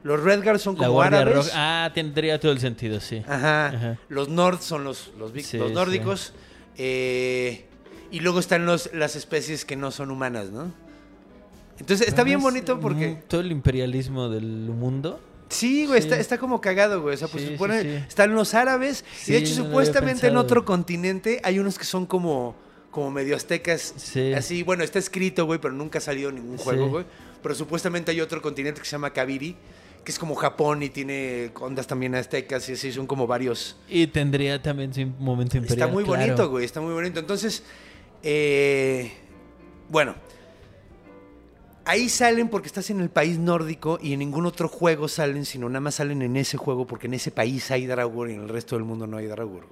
Los 0.02 0.22
Redguard 0.22 0.58
son 0.58 0.76
como 0.76 1.02
árabes. 1.02 1.34
Roja. 1.34 1.50
Ah, 1.84 1.90
tendría 1.92 2.38
todo 2.40 2.52
el 2.52 2.60
sentido, 2.60 3.00
sí. 3.00 3.22
Ajá. 3.26 3.66
Ajá. 3.66 3.98
Los 4.08 4.28
Nord 4.28 4.60
son 4.60 4.84
los, 4.84 5.12
los, 5.18 5.32
Sí, 5.44 5.58
los 5.58 5.68
sí. 5.68 5.74
nórdicos. 5.74 6.32
Eh, 6.76 7.66
y 8.12 8.20
luego 8.20 8.38
están 8.40 8.64
los, 8.66 8.90
las 8.94 9.16
especies 9.16 9.64
que 9.64 9.76
no 9.76 9.90
son 9.90 10.10
humanas, 10.10 10.50
¿no? 10.50 10.72
Entonces 11.78 12.06
está 12.08 12.22
bien 12.24 12.40
bonito 12.40 12.78
porque. 12.80 13.22
Todo 13.28 13.40
el 13.40 13.50
imperialismo 13.52 14.28
del 14.28 14.44
mundo. 14.44 15.20
Sí, 15.50 15.84
güey, 15.86 16.00
Sí. 16.00 16.06
Está, 16.08 16.18
está 16.20 16.38
como 16.38 16.60
cagado, 16.60 17.02
güey. 17.02 17.14
O 17.14 17.18
sea, 17.18 17.28
pues 17.28 17.44
Sí, 17.44 17.50
supone- 17.56 17.82
sí, 17.82 18.04
están 18.08 18.34
los 18.34 18.54
árabes. 18.54 19.04
Y 19.26 19.32
de 19.32 19.38
hecho, 19.38 19.58
no 19.58 19.64
supuestamente 19.66 20.28
en 20.28 20.36
otro 20.38 20.64
continente 20.64 21.40
hay 21.44 21.58
unos 21.58 21.78
que 21.78 21.84
son 21.84 22.06
como, 22.06 22.54
como 22.90 23.10
medio 23.10 23.36
aztecas. 23.36 23.92
Sí. 23.96 24.32
Así, 24.32 24.62
bueno, 24.62 24.82
está 24.84 24.98
escrito, 24.98 25.44
güey, 25.46 25.60
pero 25.60 25.74
nunca 25.74 25.98
ha 25.98 26.00
salido 26.00 26.30
ningún 26.32 26.56
juego, 26.56 26.88
güey. 26.88 27.04
Pero 27.42 27.54
supuestamente 27.54 28.10
hay 28.12 28.20
otro 28.20 28.40
continente 28.40 28.80
que 28.80 28.86
se 28.86 28.92
llama 28.92 29.12
Kabiri, 29.12 29.56
que 30.04 30.12
es 30.12 30.18
como 30.18 30.34
Japón 30.34 30.82
y 30.82 30.88
tiene 30.88 31.50
ondas 31.60 31.86
también 31.86 32.14
aztecas 32.14 32.68
y 32.68 32.72
así, 32.72 32.92
son 32.92 33.06
como 33.06 33.26
varios. 33.26 33.76
Y 33.88 34.06
tendría 34.06 34.62
también 34.62 34.94
su 34.94 35.04
momento 35.18 35.56
imperial. 35.56 35.88
Está 35.88 35.92
muy 35.92 36.04
claro. 36.04 36.20
bonito, 36.22 36.48
güey, 36.48 36.64
está 36.64 36.80
muy 36.80 36.92
bonito. 36.94 37.18
Entonces, 37.20 37.62
eh, 38.22 39.12
bueno, 39.88 40.14
ahí 41.84 42.08
salen 42.08 42.48
porque 42.48 42.66
estás 42.68 42.90
en 42.90 43.00
el 43.00 43.10
país 43.10 43.38
nórdico 43.38 43.98
y 44.02 44.12
en 44.12 44.18
ningún 44.20 44.46
otro 44.46 44.68
juego 44.68 45.08
salen, 45.08 45.44
sino 45.44 45.68
nada 45.68 45.80
más 45.80 45.96
salen 45.96 46.22
en 46.22 46.36
ese 46.36 46.56
juego 46.56 46.86
porque 46.86 47.06
en 47.06 47.14
ese 47.14 47.30
país 47.30 47.70
hay 47.70 47.86
Draugr 47.86 48.30
y 48.30 48.34
en 48.34 48.42
el 48.42 48.48
resto 48.48 48.76
del 48.76 48.84
mundo 48.84 49.06
no 49.06 49.16
hay 49.16 49.26
Draugr. 49.26 49.64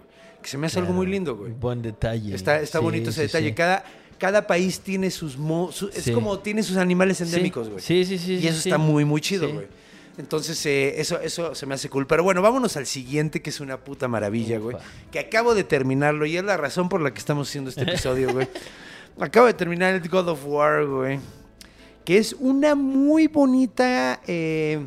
Que 0.43 0.49
se 0.49 0.57
me 0.59 0.67
hace 0.69 0.79
algo 0.79 0.93
muy 0.93 1.07
lindo, 1.07 1.37
güey. 1.37 1.53
Buen 1.53 1.83
detalle. 1.83 2.35
Está, 2.35 2.61
está 2.61 2.79
Sí, 2.79 2.85
bonito 2.85 3.11
ese 3.11 3.23
sí, 3.23 3.27
detalle. 3.27 3.49
sí. 3.49 3.55
Cada, 3.55 3.85
cada 4.19 4.47
país 4.47 4.81
tiene 4.81 5.11
sus... 5.11 5.37
mo- 5.37 5.73
su- 5.73 5.89
Es 5.89 6.11
como 6.13 6.39
tiene 6.39 6.63
sus 6.63 6.77
animales 6.77 7.21
endémicos, 7.21 7.69
güey. 7.69 7.81
Sí, 7.83 8.05
sí, 8.05 8.19
sí. 8.19 8.35
Y 8.35 8.47
eso 8.47 8.59
está 8.59 8.79
muy, 8.79 9.05
muy 9.05 9.21
chido, 9.21 9.53
güey. 9.53 9.67
Entonces, 10.17 10.65
eh, 10.67 11.01
eso, 11.01 11.21
eso 11.21 11.55
se 11.55 11.67
me 11.67 11.75
hace 11.75 11.89
cool. 11.89 12.07
Pero 12.07 12.25
bueno, 12.25 12.43
vámonos 12.43 12.77
al 12.77 12.87
siguiente, 12.87 13.41
que 13.43 13.51
es 13.51 13.61
una 13.61 13.79
puta 13.79 14.09
maravilla, 14.09 14.59
güey. 14.59 14.77
Que 15.13 15.21
acabo 15.21 15.55
de 15.55 15.63
terminarlo 15.65 16.27
y 16.27 16.37
es 16.37 16.43
la 16.45 16.57
razón 16.57 16.89
por 16.89 17.01
la 17.01 17.13
que 17.13 17.19
estamos 17.21 17.49
haciendo 17.49 17.71
este 17.71 17.83
episodio, 17.89 18.33
güey. 18.33 18.49
Acabo 19.21 19.47
de 19.47 19.55
terminar 19.55 19.95
el 19.95 20.09
God 20.09 20.29
of 20.29 20.41
War, 20.47 20.87
güey. 20.87 21.19
Que 22.09 22.17
es 22.17 22.35
una 22.41 22.75
muy 22.75 23.27
bonita. 23.27 24.23
eh, 24.27 24.83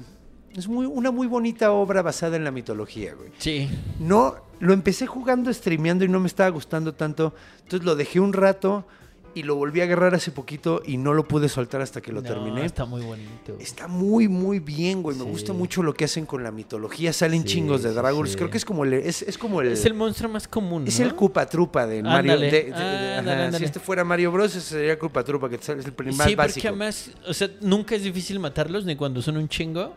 es 0.55 0.67
muy, 0.67 0.87
una 0.87 1.11
muy 1.11 1.27
bonita 1.27 1.71
obra 1.71 2.01
basada 2.01 2.35
en 2.35 2.43
la 2.43 2.49
mitología, 2.49 3.13
güey. 3.13 3.29
Sí. 3.37 3.69
No, 3.99 4.37
lo 4.59 4.73
empecé 4.73 5.05
jugando, 5.05 5.53
streameando 5.53 6.03
y 6.03 6.09
no 6.09 6.19
me 6.19 6.25
estaba 6.25 6.49
gustando 6.49 6.95
tanto. 6.95 7.35
Entonces 7.59 7.85
lo 7.85 7.95
dejé 7.95 8.19
un 8.19 8.33
rato 8.33 8.87
y 9.35 9.43
lo 9.43 9.55
volví 9.55 9.81
a 9.81 9.83
agarrar 9.83 10.13
hace 10.15 10.31
poquito 10.31 10.81
y 10.85 10.97
no 10.97 11.13
lo 11.13 11.27
pude 11.27 11.49
soltar 11.49 11.81
hasta 11.81 12.01
que 12.01 12.11
lo 12.11 12.21
No, 12.21 12.27
terminé. 12.27 12.65
Está 12.65 12.85
muy 12.85 13.01
bonito. 13.01 13.55
Está 13.59 13.87
muy, 13.87 14.27
muy 14.27 14.59
bien, 14.59 15.01
güey. 15.03 15.17
Me 15.17 15.23
gusta 15.23 15.53
mucho 15.53 15.83
lo 15.83 15.93
que 15.93 16.05
hacen 16.05 16.25
con 16.25 16.43
la 16.43 16.51
mitología. 16.51 17.13
Salen 17.13 17.41
Sí, 17.43 17.47
chingos 17.55 17.83
de 17.83 17.93
Dragons. 17.93 18.31
sí. 18.31 18.35
Creo 18.35 18.49
que 18.49 18.57
es 18.57 18.65
como 18.65 18.83
el. 18.83 18.93
Es, 18.93 19.21
es 19.21 19.37
como 19.37 19.61
el. 19.61 19.69
Es 19.73 19.85
el 19.85 19.93
monstruo 19.93 20.31
más 20.31 20.47
común. 20.47 20.85
es 20.87 20.99
¿no? 20.99 21.05
el 21.05 21.15
Cupa-Trupa 21.15 21.85
de 21.87 22.03
Mario. 22.03 22.33
Ándale. 22.33 22.51
de- 22.51 22.63
de- 22.63 22.63
de- 22.69 22.73
Ah, 22.73 22.77
ajá. 22.77 23.19
ándale, 23.19 23.41
ándale. 23.43 23.57
Si 23.59 23.63
este 23.65 23.79
fuera 23.79 24.03
Mario 24.03 24.31
Bros, 24.31 24.55
ese 24.55 24.61
sería 24.67 24.97
Cupa-Trupa, 24.99 25.49
que 25.49 25.55
es 25.55 25.69
el 25.69 25.93
primer 25.93 26.13
Sí, 26.13 26.19
porque 26.19 26.35
básico. 26.35 26.67
además, 26.67 27.11
o 27.27 27.33
sea, 27.33 27.49
nunca 27.61 27.95
es 27.95 28.03
difícil 28.03 28.39
matarlos 28.39 28.85
ni 28.85 28.95
cuando 28.95 29.21
son 29.21 29.37
un 29.37 29.47
chingo. 29.49 29.93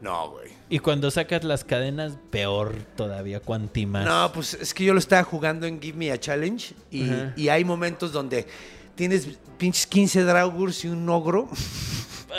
No, 0.00 0.30
güey. 0.30 0.50
Y 0.68 0.78
cuando 0.80 1.10
sacas 1.10 1.44
las 1.44 1.64
cadenas, 1.64 2.18
peor 2.30 2.74
todavía, 2.96 3.40
cuanti 3.40 3.86
más. 3.86 4.04
No, 4.04 4.30
pues 4.32 4.54
es 4.54 4.74
que 4.74 4.84
yo 4.84 4.92
lo 4.92 4.98
estaba 4.98 5.22
jugando 5.22 5.66
en 5.66 5.80
Give 5.80 5.96
Me 5.96 6.10
a 6.10 6.18
Challenge 6.18 6.74
y, 6.90 7.08
y 7.36 7.48
hay 7.48 7.64
momentos 7.64 8.12
donde 8.12 8.46
tienes 8.96 9.28
pinches 9.58 9.86
15 9.86 10.24
Draugurs 10.24 10.84
y 10.84 10.88
un 10.88 11.08
ogro 11.08 11.48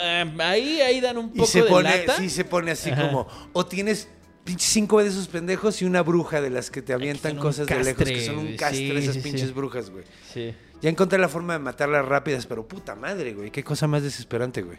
Eh, 0.00 0.32
ahí, 0.38 0.80
ahí 0.80 1.00
dan 1.00 1.18
un 1.18 1.26
y 1.26 1.38
poco 1.38 1.46
se 1.46 1.62
de 1.62 1.68
pone, 1.68 1.90
lata. 2.06 2.16
sí, 2.18 2.30
se 2.30 2.44
pone 2.44 2.70
así 2.70 2.90
Ajá. 2.90 3.06
como, 3.08 3.26
o 3.52 3.66
tienes 3.66 4.08
pinches 4.44 4.68
cinco 4.70 5.02
de 5.02 5.08
esos 5.08 5.26
pendejos 5.28 5.82
y 5.82 5.86
una 5.86 6.02
bruja 6.02 6.40
de 6.40 6.50
las 6.50 6.70
que 6.70 6.82
te 6.82 6.92
avientan 6.92 7.36
cosas 7.36 7.66
de 7.66 7.82
lejos, 7.82 8.04
que 8.04 8.24
son 8.24 8.38
un 8.38 8.56
castre 8.56 8.78
Sí, 8.78 8.96
esas 8.96 9.14
sí, 9.16 9.20
pinches 9.20 9.48
sí. 9.48 9.52
brujas, 9.52 9.90
güey. 9.90 10.04
Sí. 10.32 10.54
Ya 10.80 10.88
encontré 10.90 11.18
la 11.18 11.28
forma 11.28 11.54
de 11.54 11.58
matarlas 11.58 12.04
rápidas, 12.06 12.46
pero 12.46 12.68
puta 12.68 12.94
madre, 12.94 13.34
güey, 13.34 13.50
qué 13.50 13.64
cosa 13.64 13.88
más 13.88 14.02
desesperante, 14.04 14.62
güey. 14.62 14.78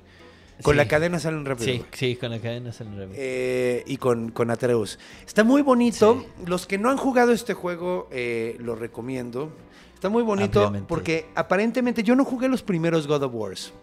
Con 0.64 0.76
la 0.78 0.88
cadena 0.88 1.20
salen 1.20 1.46
rápido. 1.46 1.66
Sí, 1.66 1.78
güey. 1.80 1.90
sí, 1.94 2.16
con 2.18 2.32
la 2.32 2.40
cadena 2.40 2.72
salen 2.74 2.98
rápido. 2.98 3.16
Eh, 3.18 3.84
y 3.88 3.96
con, 3.98 4.32
con 4.32 4.52
Atreus. 4.52 5.00
Está 5.26 5.44
muy 5.46 5.62
bonito. 5.62 6.26
Los 6.46 6.66
que 6.68 6.78
no 6.78 6.90
han 6.90 6.98
jugado 6.98 7.32
este 7.32 7.54
juego, 7.54 8.10
eh, 8.12 8.56
lo 8.60 8.76
recomiendo. 8.76 9.54
Está 10.00 10.08
muy 10.08 10.24
bonito 10.24 10.72
porque 10.88 11.28
aparentemente 11.36 12.04
yo 12.04 12.16
no 12.16 12.24
jugué 12.24 12.48
los 12.48 12.64
primeros 12.64 13.06
God 13.06 13.24
of 13.24 13.34
Wars. 13.36 13.74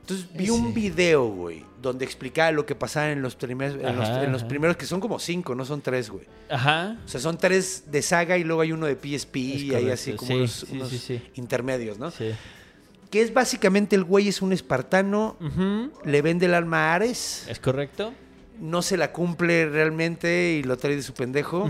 Entonces 0.00 0.26
vi 0.34 0.48
un 0.48 0.68
Sí. 0.68 0.72
video, 0.72 1.26
güey, 1.28 1.62
donde 1.82 2.06
explicaba 2.06 2.50
lo 2.52 2.64
que 2.64 2.74
pasaba 2.74 3.10
en 3.10 3.20
los, 3.20 3.36
primeros, 3.36 3.76
en, 3.82 4.32
los, 4.32 4.42
en 4.42 4.48
primeros, 4.48 4.76
que 4.78 4.86
son 4.86 5.00
como 5.00 5.18
cinco, 5.18 5.54
no 5.54 5.64
son 5.66 5.82
tres, 5.82 6.08
güey. 6.10 6.24
Ajá. 6.50 6.98
O 7.04 7.08
sea, 7.08 7.20
son 7.20 7.36
tres 7.36 7.84
de 7.90 8.00
saga 8.02 8.38
y 8.38 8.44
luego 8.44 8.62
hay 8.62 8.72
uno 8.72 8.86
de 8.86 8.96
PSP 8.96 9.36
y 9.36 9.74
hay 9.74 9.90
así 9.90 10.12
como 10.14 10.28
Sí, 10.46 10.66
unos, 10.72 10.88
sí, 10.90 11.22
intermedios, 11.34 11.98
¿no? 11.98 12.10
Sí. 12.10 12.30
Que 13.10 13.20
es 13.22 13.32
básicamente 13.32 13.94
el 13.96 14.04
güey 14.04 14.28
es 14.28 14.40
un 14.42 14.52
espartano, 14.54 15.36
le 16.04 16.22
vende 16.22 16.46
el 16.46 16.54
alma 16.54 16.92
a 16.92 16.94
Ares 16.96 17.46
¿Es 17.48 17.60
correcto? 17.60 18.12
No 18.60 18.82
se 18.82 18.96
la 18.96 19.10
cumple 19.10 19.66
realmente 19.68 20.52
y 20.52 20.62
lo 20.62 20.76
trae 20.76 20.94
de 20.96 21.02
su 21.02 21.12
pendejo. 21.12 21.68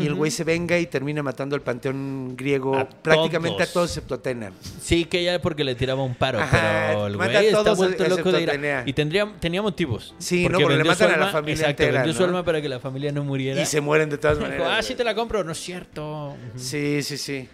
Y 0.00 0.06
el 0.06 0.14
güey 0.14 0.30
se 0.30 0.42
venga 0.44 0.78
y 0.78 0.86
termina 0.86 1.22
matando 1.22 1.54
al 1.54 1.62
panteón 1.62 2.34
griego 2.36 2.76
A 2.76 2.88
prácticamente 2.88 3.58
todos. 3.58 3.70
a 3.70 3.72
todos 3.72 3.90
excepto 3.90 4.14
Atena. 4.16 4.52
Sí, 4.80 5.04
que 5.04 5.22
ya 5.22 5.40
porque 5.40 5.62
le 5.64 5.74
tiraba 5.74 6.02
un 6.02 6.14
paro, 6.14 6.40
Ajá, 6.40 6.88
pero 6.88 7.06
el 7.06 7.16
güey 7.16 7.46
está 7.46 7.72
vuelto 7.74 8.08
loco 8.08 8.32
de 8.32 8.42
ira. 8.42 8.82
Y 8.86 8.92
tendría, 8.92 9.32
tenía 9.40 9.62
motivos. 9.62 10.14
Sí, 10.18 10.48
no, 10.48 10.58
porque 10.58 10.76
le 10.76 10.84
matan 10.84 11.12
a 11.12 11.16
la 11.16 11.28
familia 11.28 11.54
Exacto, 11.62 11.82
entera, 11.84 12.00
vendió 12.02 12.12
su 12.14 12.20
¿no? 12.22 12.26
alma 12.26 12.44
para 12.44 12.60
que 12.60 12.68
la 12.68 12.80
familia 12.80 13.12
no 13.12 13.22
muriera. 13.24 13.60
Y 13.62 13.66
se 13.66 13.80
mueren 13.80 14.10
de 14.10 14.18
todas 14.18 14.38
maneras. 14.40 14.66
ah, 14.70 14.82
sí 14.82 14.94
te 14.94 15.04
la 15.04 15.14
compro. 15.14 15.44
No 15.44 15.52
es 15.52 15.58
cierto. 15.58 16.36
Sí, 16.56 17.02
sí, 17.02 17.16
sí. 17.18 17.48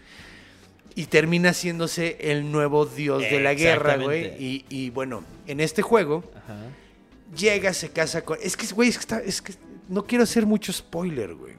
Y 0.94 1.06
termina 1.06 1.50
haciéndose 1.50 2.16
el 2.20 2.50
nuevo 2.50 2.84
dios 2.84 3.22
de 3.22 3.38
la 3.40 3.54
guerra, 3.54 3.96
güey. 3.96 4.34
Y, 4.42 4.64
y 4.68 4.90
bueno, 4.90 5.24
en 5.46 5.60
este 5.60 5.82
juego 5.82 6.24
Ajá. 6.36 6.56
Llega, 7.36 7.72
se 7.72 7.90
casa 7.90 8.22
con... 8.22 8.38
Es 8.42 8.56
que, 8.56 8.66
güey, 8.74 8.88
es 8.88 8.96
que, 8.96 9.00
está- 9.00 9.20
es 9.22 9.42
que 9.42 9.54
no 9.88 10.04
quiero 10.06 10.24
hacer 10.24 10.46
mucho 10.46 10.72
spoiler, 10.72 11.34
güey. 11.34 11.54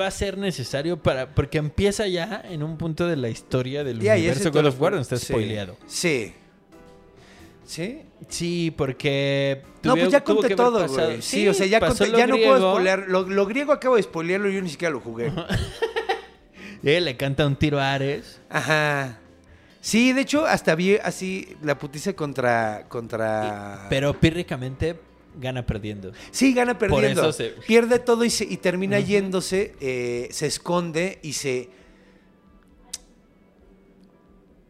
Va 0.00 0.06
a 0.06 0.10
ser 0.10 0.38
necesario 0.38 0.96
para. 1.02 1.34
Porque 1.34 1.58
empieza 1.58 2.06
ya 2.06 2.42
en 2.48 2.62
un 2.62 2.78
punto 2.78 3.06
de 3.06 3.14
la 3.14 3.28
historia 3.28 3.84
del 3.84 4.00
Ya, 4.00 4.16
y 4.16 4.20
ese 4.26 4.48
universo 4.48 4.52
God 4.52 4.68
of 4.68 4.80
War 4.80 4.92
donde 4.92 5.02
está 5.02 5.18
sí, 5.18 5.26
spoileado. 5.26 5.76
Sí. 5.86 6.32
¿Sí? 7.66 8.00
Sí, 8.28 8.72
porque. 8.74 9.60
No, 9.82 9.94
pues 9.94 10.10
ya 10.10 10.24
conté 10.24 10.56
todo, 10.56 10.88
güey. 10.88 11.20
Sí, 11.20 11.46
o 11.46 11.52
sea, 11.52 11.66
ya, 11.66 11.78
conté- 11.80 12.10
ya 12.16 12.26
no 12.26 12.36
puedo 12.36 12.72
spoilear. 12.72 13.04
Lo, 13.08 13.22
lo 13.24 13.44
griego 13.46 13.72
acabo 13.72 13.96
de 13.96 14.02
spoilearlo 14.02 14.48
y 14.48 14.54
yo 14.54 14.62
ni 14.62 14.70
siquiera 14.70 14.92
lo 14.92 15.00
jugué. 15.00 15.30
él 16.82 17.04
le 17.04 17.16
canta 17.18 17.46
un 17.46 17.56
tiro 17.56 17.78
a 17.78 17.92
Ares. 17.92 18.40
Ajá. 18.48 19.18
Sí, 19.82 20.14
de 20.14 20.22
hecho, 20.22 20.46
hasta 20.46 20.74
vi 20.74 20.96
así 20.96 21.54
la 21.62 21.78
putiza 21.78 22.14
contra. 22.14 22.86
contra... 22.88 23.86
Pero 23.90 24.18
pírricamente 24.18 24.98
gana 25.38 25.64
perdiendo. 25.66 26.12
Sí, 26.30 26.52
gana 26.54 26.78
perdiendo. 26.78 27.22
eso 27.22 27.32
se- 27.32 27.50
Pierde 27.66 27.98
todo 27.98 28.24
y, 28.24 28.30
se, 28.30 28.44
y 28.44 28.56
termina 28.56 28.98
yéndose, 29.00 29.74
eh, 29.80 30.28
se 30.30 30.46
esconde 30.46 31.18
y 31.22 31.32
se... 31.34 31.70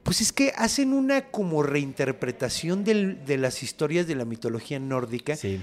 Pues 0.02 0.20
es 0.20 0.32
que 0.32 0.52
hacen 0.56 0.92
una 0.92 1.30
como 1.30 1.62
reinterpretación 1.64 2.84
del- 2.84 3.24
de 3.24 3.38
las 3.38 3.62
historias 3.62 4.06
de 4.06 4.14
la 4.14 4.24
mitología 4.24 4.78
nórdica. 4.78 5.34
Sí. 5.36 5.60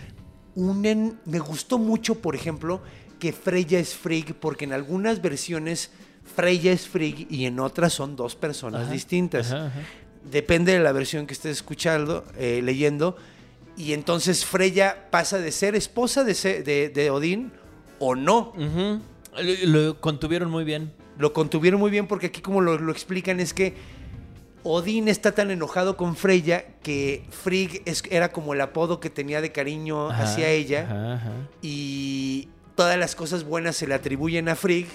Unen, 0.56 1.18
me 1.26 1.40
gustó 1.40 1.78
mucho, 1.80 2.16
por 2.16 2.36
ejemplo, 2.36 2.82
que 3.20 3.32
Freya 3.32 3.80
es 3.80 3.96
Frigg, 3.96 4.36
porque 4.36 4.66
en 4.66 4.74
algunas 4.74 5.22
versiones 5.22 5.92
Freya 6.36 6.74
es 6.74 6.88
Frigg 6.88 7.28
y 7.30 7.46
en 7.46 7.60
otras 7.60 7.94
son 7.94 8.16
dos 8.18 8.36
personas 8.36 8.84
Ajá, 8.84 8.92
distintas. 8.92 9.52
ajá, 9.52 9.68
ajá. 9.68 9.80
depende 10.30 10.74
de 10.74 10.80
la 10.80 10.92
versión 10.92 11.26
que 11.26 11.34
estés 11.34 11.52
escuchando, 11.58 12.26
eh, 12.38 12.62
leyendo, 12.64 13.16
y 13.78 13.94
entonces 13.94 14.46
Freya 14.46 15.08
pasa 15.12 15.40
de 15.40 15.52
ser 15.52 15.76
esposa 15.76 16.24
de, 16.24 16.36
Se- 16.36 16.64
de- 16.64 16.90
de 16.90 17.10
Odín 17.10 17.52
o 18.00 18.16
no. 18.16 18.54
Ujú. 18.58 19.02
lo, 19.42 19.68
lo 19.86 20.02
contuvieron 20.02 20.50
muy 20.52 20.64
bien. 20.64 20.92
Lo 21.18 21.34
contuvieron 21.34 21.80
muy 21.80 21.92
bien 21.92 22.08
porque 22.08 22.28
aquí 22.28 22.42
como 22.42 22.62
lo, 22.62 22.78
lo 22.80 22.92
explican 22.92 23.40
es 23.40 23.54
que 23.54 23.74
Odín 24.64 25.08
está 25.10 25.34
tan 25.34 25.52
enojado 25.52 25.98
con 25.98 26.16
Freya 26.16 26.66
que 26.82 27.24
Frigg 27.30 27.82
es- 27.86 28.04
era 28.10 28.32
como 28.32 28.54
el 28.54 28.62
apodo 28.62 29.00
que 29.00 29.10
tenía 29.10 29.42
de 29.42 29.52
cariño 29.52 30.10
Ajá, 30.10 30.24
hacia 30.24 30.50
ella 30.50 30.84
ajá, 30.86 31.14
ajá. 31.16 31.32
y 31.62 32.48
todas 32.76 32.98
las 32.98 33.16
cosas 33.16 33.44
buenas 33.44 33.76
se 33.76 33.88
le 33.88 33.94
atribuyen 33.94 34.48
a 34.50 34.56
Frigg, 34.56 34.88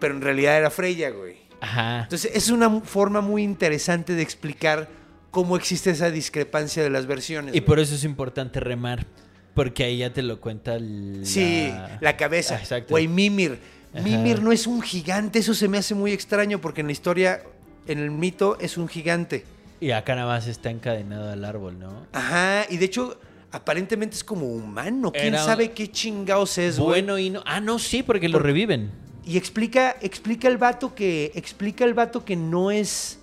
pero 0.00 0.14
en 0.14 0.20
realidad 0.20 0.56
era 0.58 0.70
Freya, 0.70 1.10
güey. 1.10 1.36
Ajá. 1.60 2.02
Entonces 2.02 2.30
es 2.34 2.50
una 2.50 2.80
forma 2.80 3.20
muy 3.20 3.42
interesante 3.42 4.14
de 4.14 4.22
explicar 4.22 4.88
cómo 5.30 5.56
existe 5.56 5.90
esa 5.90 6.10
discrepancia 6.10 6.82
de 6.82 6.90
las 6.90 7.06
versiones. 7.06 7.54
Y 7.54 7.60
por 7.60 7.78
eso 7.78 7.94
es 7.94 8.04
importante 8.04 8.60
remar. 8.60 9.06
Porque 9.54 9.84
ahí 9.84 9.98
ya 9.98 10.12
te 10.12 10.22
lo 10.22 10.40
cuenta 10.40 10.78
la... 10.78 11.24
Sí, 11.24 11.72
la 12.00 12.16
cabeza. 12.16 12.56
Ah, 12.56 12.60
Exacto. 12.60 12.90
Güey, 12.90 13.08
Mimir. 13.08 13.58
Ajá. 13.92 14.02
Mimir 14.04 14.40
no 14.42 14.52
es 14.52 14.66
un 14.66 14.80
gigante, 14.82 15.40
eso 15.40 15.52
se 15.54 15.66
me 15.66 15.78
hace 15.78 15.94
muy 15.94 16.12
extraño 16.12 16.60
porque 16.60 16.82
en 16.82 16.86
la 16.86 16.92
historia, 16.92 17.42
en 17.86 17.98
el 17.98 18.10
mito, 18.12 18.56
es 18.60 18.76
un 18.78 18.86
gigante. 18.86 19.44
Y 19.80 19.90
acá 19.90 20.14
nada 20.14 20.28
más 20.28 20.46
está 20.46 20.70
encadenado 20.70 21.30
al 21.32 21.44
árbol, 21.44 21.78
¿no? 21.78 22.06
Ajá, 22.12 22.66
y 22.68 22.76
de 22.76 22.84
hecho, 22.84 23.18
aparentemente 23.50 24.14
es 24.16 24.22
como 24.22 24.46
humano. 24.46 25.10
¿Quién 25.10 25.28
Era- 25.34 25.44
sabe 25.44 25.72
qué 25.72 25.90
chingados 25.90 26.56
es, 26.58 26.78
güey? 26.78 27.00
Bueno 27.02 27.18
y 27.18 27.30
no... 27.30 27.42
Ah, 27.44 27.60
no, 27.60 27.78
sí, 27.80 28.02
porque 28.04 28.28
lo 28.28 28.38
reviven. 28.38 28.90
Y 29.24 29.36
explica, 29.36 29.96
explica 30.00 30.48
el 30.48 30.56
vato 30.56 30.94
que. 30.94 31.32
Explica 31.34 31.84
el 31.84 31.92
vato 31.92 32.24
que 32.24 32.34
no 32.34 32.70
es 32.70 33.18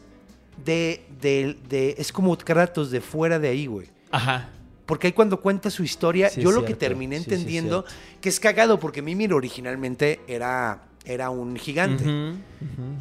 de. 0.64 1.04
De, 1.26 1.58
de- 1.68 1.96
es 1.98 2.12
como 2.12 2.38
Kratos 2.38 2.92
de 2.92 3.02
fuera 3.02 3.40
de 3.40 3.50
ahí, 3.50 3.66
güey. 3.66 3.88
Ajá. 4.12 4.50
Porque 4.86 5.08
ahí 5.08 5.14
cuando 5.14 5.42
cuenta 5.42 5.70
su 5.72 5.84
historia, 5.84 6.30
Sí, 6.30 6.42
yo 6.42 6.52
lo 6.52 6.64
que 6.64 6.76
terminé 6.76 7.18
Sí, 7.18 7.24
sí, 7.24 7.32
entendiendo, 7.34 7.86
que 8.22 8.30
es 8.30 8.40
cagado, 8.40 8.80
porque 8.80 9.02
Mimir 9.02 9.34
originalmente 9.34 10.20
era, 10.28 10.84
era 11.06 11.32
un 11.32 11.56
gigante. 11.58 12.04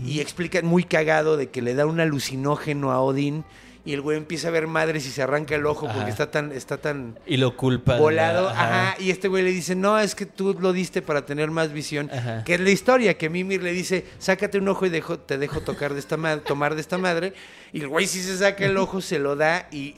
Y 0.05 0.21
explica 0.21 0.61
muy 0.63 0.85
cagado 0.85 1.37
de 1.37 1.51
que 1.51 1.61
le 1.61 1.75
da 1.75 1.85
un 1.87 2.01
alucinógeno 2.01 2.91
a 2.91 3.01
Odín 3.01 3.45
y 3.87 3.93
el 3.93 4.01
güey 4.01 4.17
empieza 4.17 4.49
a 4.49 4.51
ver 4.51 4.67
madres 4.67 5.07
y 5.07 5.11
se 5.11 5.23
arranca 5.23 5.55
el 5.55 5.67
ojo 5.67 5.87
porque 5.95 6.11
está 6.11 6.31
tan, 6.31 6.53
está 6.53 6.79
tan 6.79 7.19
Y 7.27 7.37
lo 7.37 7.55
culpa. 7.57 7.99
volado. 7.99 8.47
la- 8.47 8.51
Ajá. 8.91 8.97
Y 8.99 9.11
este 9.11 9.29
güey 9.29 9.43
le 9.43 9.51
dice, 9.51 9.75
no, 9.75 9.99
es 9.99 10.15
que 10.15 10.25
tú 10.27 10.57
lo 10.59 10.73
diste 10.73 11.03
para 11.03 11.27
tener 11.27 11.51
más 11.51 11.71
visión. 11.73 12.11
Ajá. 12.13 12.45
Que 12.45 12.55
es 12.55 12.61
la 12.61 12.71
historia, 12.71 13.19
que 13.19 13.29
Mimir 13.29 13.63
le 13.63 13.73
dice, 13.73 14.07
sácate 14.19 14.57
un 14.59 14.69
ojo 14.69 14.87
y 14.87 14.89
dejo, 14.89 15.19
te 15.19 15.37
dejo 15.37 15.61
tocar 15.61 15.93
de 15.93 16.01
esta 16.01 16.17
madre, 16.17 16.41
tomar 16.47 16.75
de 16.75 16.81
esta 16.81 16.97
madre. 16.97 17.35
Y 17.73 17.81
el 17.81 17.89
güey 17.89 18.07
sí 18.07 18.23
se 18.23 18.39
saca 18.39 18.65
el 18.65 18.77
ojo, 18.79 19.01
se 19.03 19.19
lo 19.19 19.37
da 19.37 19.69
y 19.71 19.97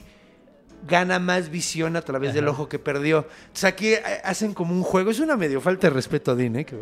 gana 0.87 1.17
más 1.17 1.49
visión 1.49 1.95
a 1.95 2.01
través 2.01 2.33
del 2.33 2.47
ojo 2.47 2.67
que 2.69 2.79
perdió. 2.79 3.25
Entonces 3.47 3.63
aquí 3.63 3.93
eh, 3.93 4.01
hacen 4.23 4.53
como 4.53 4.73
un 4.75 4.83
juego. 4.83 5.11
Es 5.11 5.19
una 5.19 5.37
medio 5.37 5.59
falta 5.61 5.87
de 5.87 5.93
respeto 5.93 6.31
a 6.31 6.33
Odín, 6.33 6.55
¿eh? 6.57 6.65
Que 6.65 6.75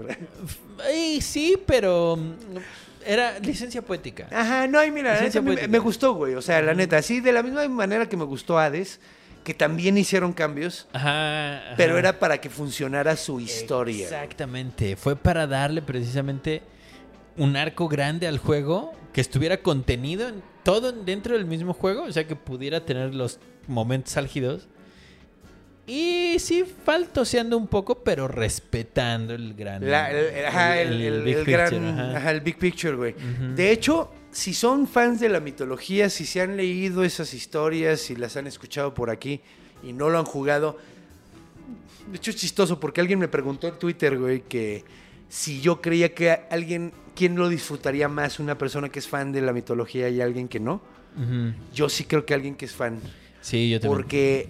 sí, 1.22 1.61
pero... 1.65 2.18
Era 3.06 3.40
licencia 3.40 3.82
poética. 3.82 4.27
Ajá, 4.32 4.68
no, 4.68 4.84
y 4.84 4.91
mira, 4.91 5.15
la 5.15 5.22
neta, 5.22 5.41
me 5.41 5.80
gustó, 5.80 6.14
güey. 6.14 6.34
O 6.36 6.41
sea, 6.41 6.61
la 6.61 6.73
neta, 6.73 7.02
sí, 7.02 7.19
de 7.19 7.32
la 7.32 7.44
misma 7.44 7.68
manera 7.68 8.10
que 8.10 8.18
me 8.18 8.23
gustó 8.26 8.57
Hades, 8.57 8.99
que 9.44 9.53
también 9.53 9.98
hicieron 9.98 10.34
cambios, 10.34 10.88
Ajá. 10.91 11.57
ajá. 11.57 11.73
pero 11.77 11.98
era 11.99 12.18
para 12.19 12.40
que 12.40 12.49
funcionara 12.49 13.15
su 13.15 13.40
historia. 13.40 14.06
Exactamente. 14.06 14.95
Fue 14.95 15.15
para 15.15 15.45
darle 15.45 15.82
precisamente 15.82 16.64
un 17.38 17.56
arco 17.56 17.88
grande 17.88 18.27
al 18.27 18.40
juego 18.40 18.94
que 19.14 19.22
estuviera 19.22 19.61
contenido 19.61 20.27
en 20.27 20.41
todo 20.64 20.91
dentro 20.91 21.36
del 21.36 21.45
mismo 21.45 21.73
juego, 21.73 22.03
o 22.03 22.11
sea 22.11 22.26
que 22.26 22.36
pudiera 22.36 22.86
tener 22.86 23.14
los 23.14 23.40
momentos 23.68 24.18
álgidos. 24.18 24.68
Y 25.88 26.38
sí, 26.40 26.64
faltoseando 26.84 27.57
un 27.57 27.68
poco, 27.68 28.03
pero 28.03 28.28
respetando 28.28 29.34
el 29.36 29.53
gran. 29.53 29.88
La- 29.90 30.10
el, 30.12 30.45
ajá, 30.45 30.82
el- 30.82 31.02
el- 31.02 31.22
big 31.24 31.36
picture, 31.38 31.52
gran, 31.52 31.86
ajá. 31.86 32.18
ajá, 32.18 32.32
el 32.32 32.41
big 32.41 32.57
picture, 32.57 32.95
güey. 32.95 33.16
De 33.56 33.72
hecho, 33.72 34.12
si 34.32 34.53
son 34.53 34.88
fans 34.88 35.20
de 35.20 35.30
la 35.30 35.40
mitología, 35.40 36.10
si 36.10 36.26
se 36.26 36.41
han 36.41 36.57
leído 36.57 37.03
esas 37.03 37.34
historias, 37.36 37.99
si 38.02 38.16
las 38.16 38.36
han 38.36 38.48
escuchado 38.48 38.94
por 38.95 39.10
aquí 39.12 39.41
y 39.84 39.94
no 39.94 40.10
lo 40.10 40.18
han 40.18 40.26
jugado, 40.26 40.78
de 42.10 42.18
hecho 42.18 42.32
es 42.32 42.38
chistoso 42.38 42.80
porque 42.80 43.02
alguien 43.02 43.20
me 43.20 43.28
preguntó 43.28 43.68
en 43.68 43.78
Twitter, 43.78 44.18
güey, 44.18 44.41
que 44.41 44.84
si 45.30 45.62
yo 45.62 45.82
creía 45.82 46.14
que 46.16 46.32
alguien, 46.49 46.94
¿quién 47.16 47.36
lo 47.36 47.48
disfrutaría 47.48 48.07
más? 48.07 48.40
Una 48.40 48.57
persona 48.57 48.90
que 48.90 48.99
es 48.99 49.07
fan 49.07 49.32
de 49.32 49.41
la 49.41 49.53
mitología 49.53 50.10
y 50.10 50.20
alguien 50.22 50.48
que 50.48 50.60
no. 50.60 50.82
Yo 51.74 51.90
sí 51.90 52.03
creo 52.06 52.26
que 52.26 52.34
alguien 52.34 52.56
que 52.56 52.66
es 52.66 52.74
fan. 52.74 52.99
Sí, 53.41 53.70
yo 53.70 53.80
también. 53.80 53.98
Porque 54.02 54.49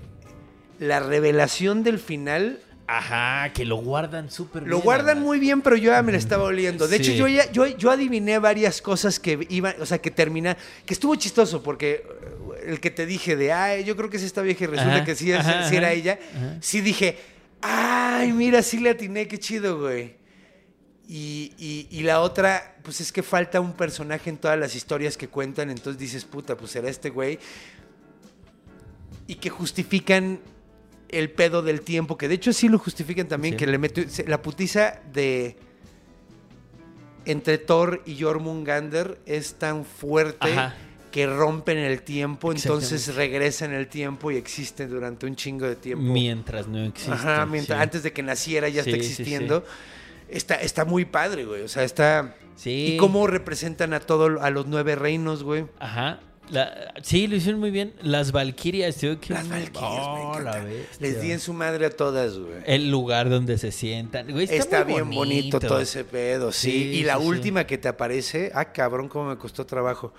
la 0.79 0.99
revelación 0.99 1.83
del 1.83 1.99
final 1.99 2.59
Ajá, 2.87 3.51
que 3.53 3.65
lo 3.65 3.77
guardan 3.77 4.29
súper 4.29 4.61
bien. 4.61 4.69
lo 4.69 4.79
guardan 4.79 5.19
muy 5.19 5.39
bien, 5.39 5.61
pero 5.63 5.75
yo 5.75 5.89
ya 5.91 6.03
me 6.03 6.11
la 6.11 6.19
estaba 6.19 6.43
oliendo. 6.43 6.87
De 6.87 6.97
hecho, 6.97 7.11
yo, 7.13 7.27
ya, 7.27 7.51
yo, 7.51 7.65
yo 7.65 7.89
adiviné 7.89 8.37
varias 8.37 8.79
cosas 8.79 9.19
que 9.19 9.47
iban, 9.49 9.73
o 9.81 9.87
sea, 9.87 9.97
que 9.99 10.11
termina, 10.11 10.55
que 10.85 10.93
estuvo 10.93 11.15
chistoso, 11.15 11.63
porque 11.63 12.03
eh, 12.05 12.65
el 12.67 12.79
que 12.79 12.91
te 12.91 13.07
dije 13.07 13.35
de, 13.35 13.51
ay, 13.51 13.83
yo 13.85 13.95
creo 13.95 14.11
que 14.11 14.17
es 14.17 14.23
esta 14.23 14.43
vieja 14.43 14.65
y 14.65 14.67
resulta 14.67 14.95
Ajá, 14.97 15.03
que 15.05 15.15
sí, 15.15 15.31
es- 15.31 15.39
ajá, 15.39 15.67
sí 15.67 15.75
era 15.77 15.91
ella, 15.93 16.19
sí 16.61 16.81
dije, 16.81 17.17
ay, 17.61 18.31
mira, 18.33 18.61
sí 18.61 18.77
le 18.79 18.91
atiné, 18.91 19.27
qué 19.27 19.39
chido, 19.39 19.79
güey. 19.79 20.17
Y, 21.07 21.53
y- 21.57 21.87
y 21.89 22.01
la 22.03 22.21
otra, 22.21 22.75
pues 22.83 23.01
es 23.01 23.11
que 23.11 23.23
falta 23.23 23.59
un 23.61 23.73
personaje 23.73 24.29
en 24.29 24.37
todas 24.37 24.59
las 24.59 24.75
historias 24.75 25.17
que 25.17 25.27
cuentan, 25.27 25.71
entonces 25.71 25.99
dices, 25.99 26.23
puta, 26.23 26.55
pues 26.55 26.69
será 26.69 26.87
este 26.89 27.09
güey. 27.09 27.39
Y 29.25 29.35
que 29.35 29.49
justifican 29.49 30.39
el 31.17 31.31
pedo 31.31 31.61
del 31.61 31.81
tiempo, 31.81 32.17
que 32.17 32.27
de 32.27 32.35
hecho 32.35 32.53
sí 32.53 32.67
lo 32.69 32.77
justifican 32.77 33.27
también, 33.27 33.53
Sí. 33.55 33.57
que 33.57 33.67
le 33.67 33.77
mete 33.77 34.09
se- 34.09 34.27
la 34.27 34.41
putiza 34.41 34.99
de 35.13 35.57
entre 37.25 37.57
Thor 37.57 38.01
y 38.05 38.21
Jormungandr 38.21 39.17
es 39.25 39.55
tan 39.55 39.83
fuerte 39.85 40.51
Ajá. 40.51 40.75
que 41.11 41.25
rompen 41.25 41.77
el 41.77 42.01
tiempo, 42.03 42.51
entonces 42.51 43.15
regresan 43.15 43.73
el 43.73 43.87
tiempo 43.87 44.29
y 44.31 44.35
existen 44.37 44.89
durante 44.89 45.25
un 45.25 45.35
chingo 45.35 45.65
de 45.65 45.75
tiempo. 45.75 46.03
Mientras 46.03 46.67
no 46.67 46.83
existe. 46.83 47.11
Ajá, 47.13 47.45
mientras, 47.45 47.77
sí. 47.79 47.83
antes 47.83 48.03
de 48.03 48.13
que 48.13 48.21
naciera 48.21 48.69
ya 48.69 48.83
Sí, 48.83 48.91
está 48.91 48.97
existiendo. 48.97 49.65
Está, 50.29 50.55
está 50.55 50.85
muy 50.85 51.05
padre, 51.05 51.45
güey. 51.45 51.61
O 51.61 51.67
sea, 51.67 51.83
está. 51.83 52.35
Sí. 52.55 52.93
¿Y 52.93 52.97
cómo 52.97 53.27
representan 53.27 53.93
a 53.93 53.99
todo, 53.99 54.41
a 54.41 54.49
los 54.49 54.65
nueve 54.67 54.95
reinos, 54.95 55.43
güey? 55.43 55.65
Ajá. 55.79 56.19
La- 56.51 56.93
sí, 57.01 57.25
lo 57.27 57.35
hicieron 57.35 57.59
muy 57.59 57.71
bien. 57.71 57.93
Las 58.01 58.31
Valquirias, 58.31 58.95
tío. 58.97 59.19
que- 59.19 59.33
Las 59.33 59.49
Valquirias, 59.49 59.81
Oh, 59.81 60.39
la. 60.39 60.63
Les 60.99 61.21
di 61.21 61.31
en 61.31 61.39
su 61.39 61.53
madre 61.53 61.87
a 61.87 61.89
todas, 61.89 62.37
güey. 62.37 62.59
El 62.67 62.91
lugar 62.91 63.29
donde 63.29 63.57
se 63.57 63.71
sientan. 63.71 64.31
Güey, 64.31 64.47
está 64.51 64.83
bien 64.83 65.09
bonito. 65.09 65.59
todo 65.59 65.79
ese 65.79 66.03
pedo, 66.03 66.51
sí. 66.51 66.71
Sí, 66.71 66.77
y 66.99 67.03
la 67.03 67.15
sí, 67.15 67.21
sí. 67.21 67.27
última 67.27 67.65
que 67.65 67.77
te 67.77 67.87
aparece, 67.87 68.51
ah, 68.53 68.65
cabrón, 68.65 69.09
cómo 69.09 69.29
me 69.29 69.37
costó 69.37 69.65
trabajo. 69.65 70.13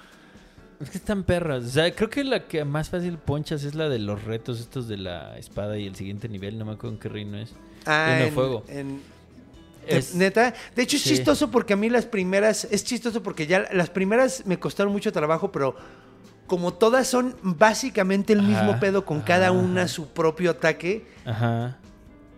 Es 0.80 0.90
que 0.90 0.98
están 0.98 1.22
perras. 1.22 1.64
O 1.64 1.68
sea, 1.70 1.94
creo 1.94 2.10
que 2.10 2.22
la 2.24 2.46
que 2.46 2.64
más 2.64 2.90
fácil 2.90 3.16
ponchas 3.18 3.62
es 3.64 3.74
la 3.74 3.88
de 3.88 3.98
los 3.98 4.24
retos 4.24 4.60
estos 4.60 4.88
de 4.88 4.98
la 4.98 5.38
espada 5.38 5.78
y 5.78 5.86
el 5.86 5.94
siguiente 5.96 6.28
nivel. 6.28 6.58
No 6.58 6.64
me 6.66 6.72
acuerdo 6.72 6.96
en 6.96 7.00
qué 7.00 7.08
reino 7.08 7.38
es. 7.38 7.52
Ah, 7.86 8.18
en- 8.20 8.32
fuego. 8.34 8.64
en- 8.68 9.00
Es- 9.86 10.16
Neta, 10.16 10.52
de 10.74 10.82
hecho 10.82 10.96
es 10.96 11.02
Sí. 11.04 11.10
chistoso 11.10 11.48
porque 11.52 11.74
a 11.74 11.76
mí 11.76 11.88
las 11.88 12.06
primeras, 12.06 12.66
es 12.72 12.82
chistoso 12.84 13.22
porque 13.22 13.46
ya 13.46 13.68
las 13.72 13.88
primeras 13.88 14.44
me 14.44 14.58
costaron 14.58 14.92
mucho 14.92 15.12
trabajo, 15.12 15.52
pero 15.52 15.76
como 16.46 16.74
todas 16.74 17.06
son 17.08 17.36
básicamente 17.42 18.32
el 18.32 18.42
mismo 18.42 18.70
Ajá, 18.72 18.80
pedo 18.80 19.04
con 19.04 19.18
ajá, 19.18 19.26
cada 19.26 19.52
una 19.52 19.88
su 19.88 20.08
propio 20.08 20.50
ataque, 20.52 21.06
Ajá. 21.24 21.78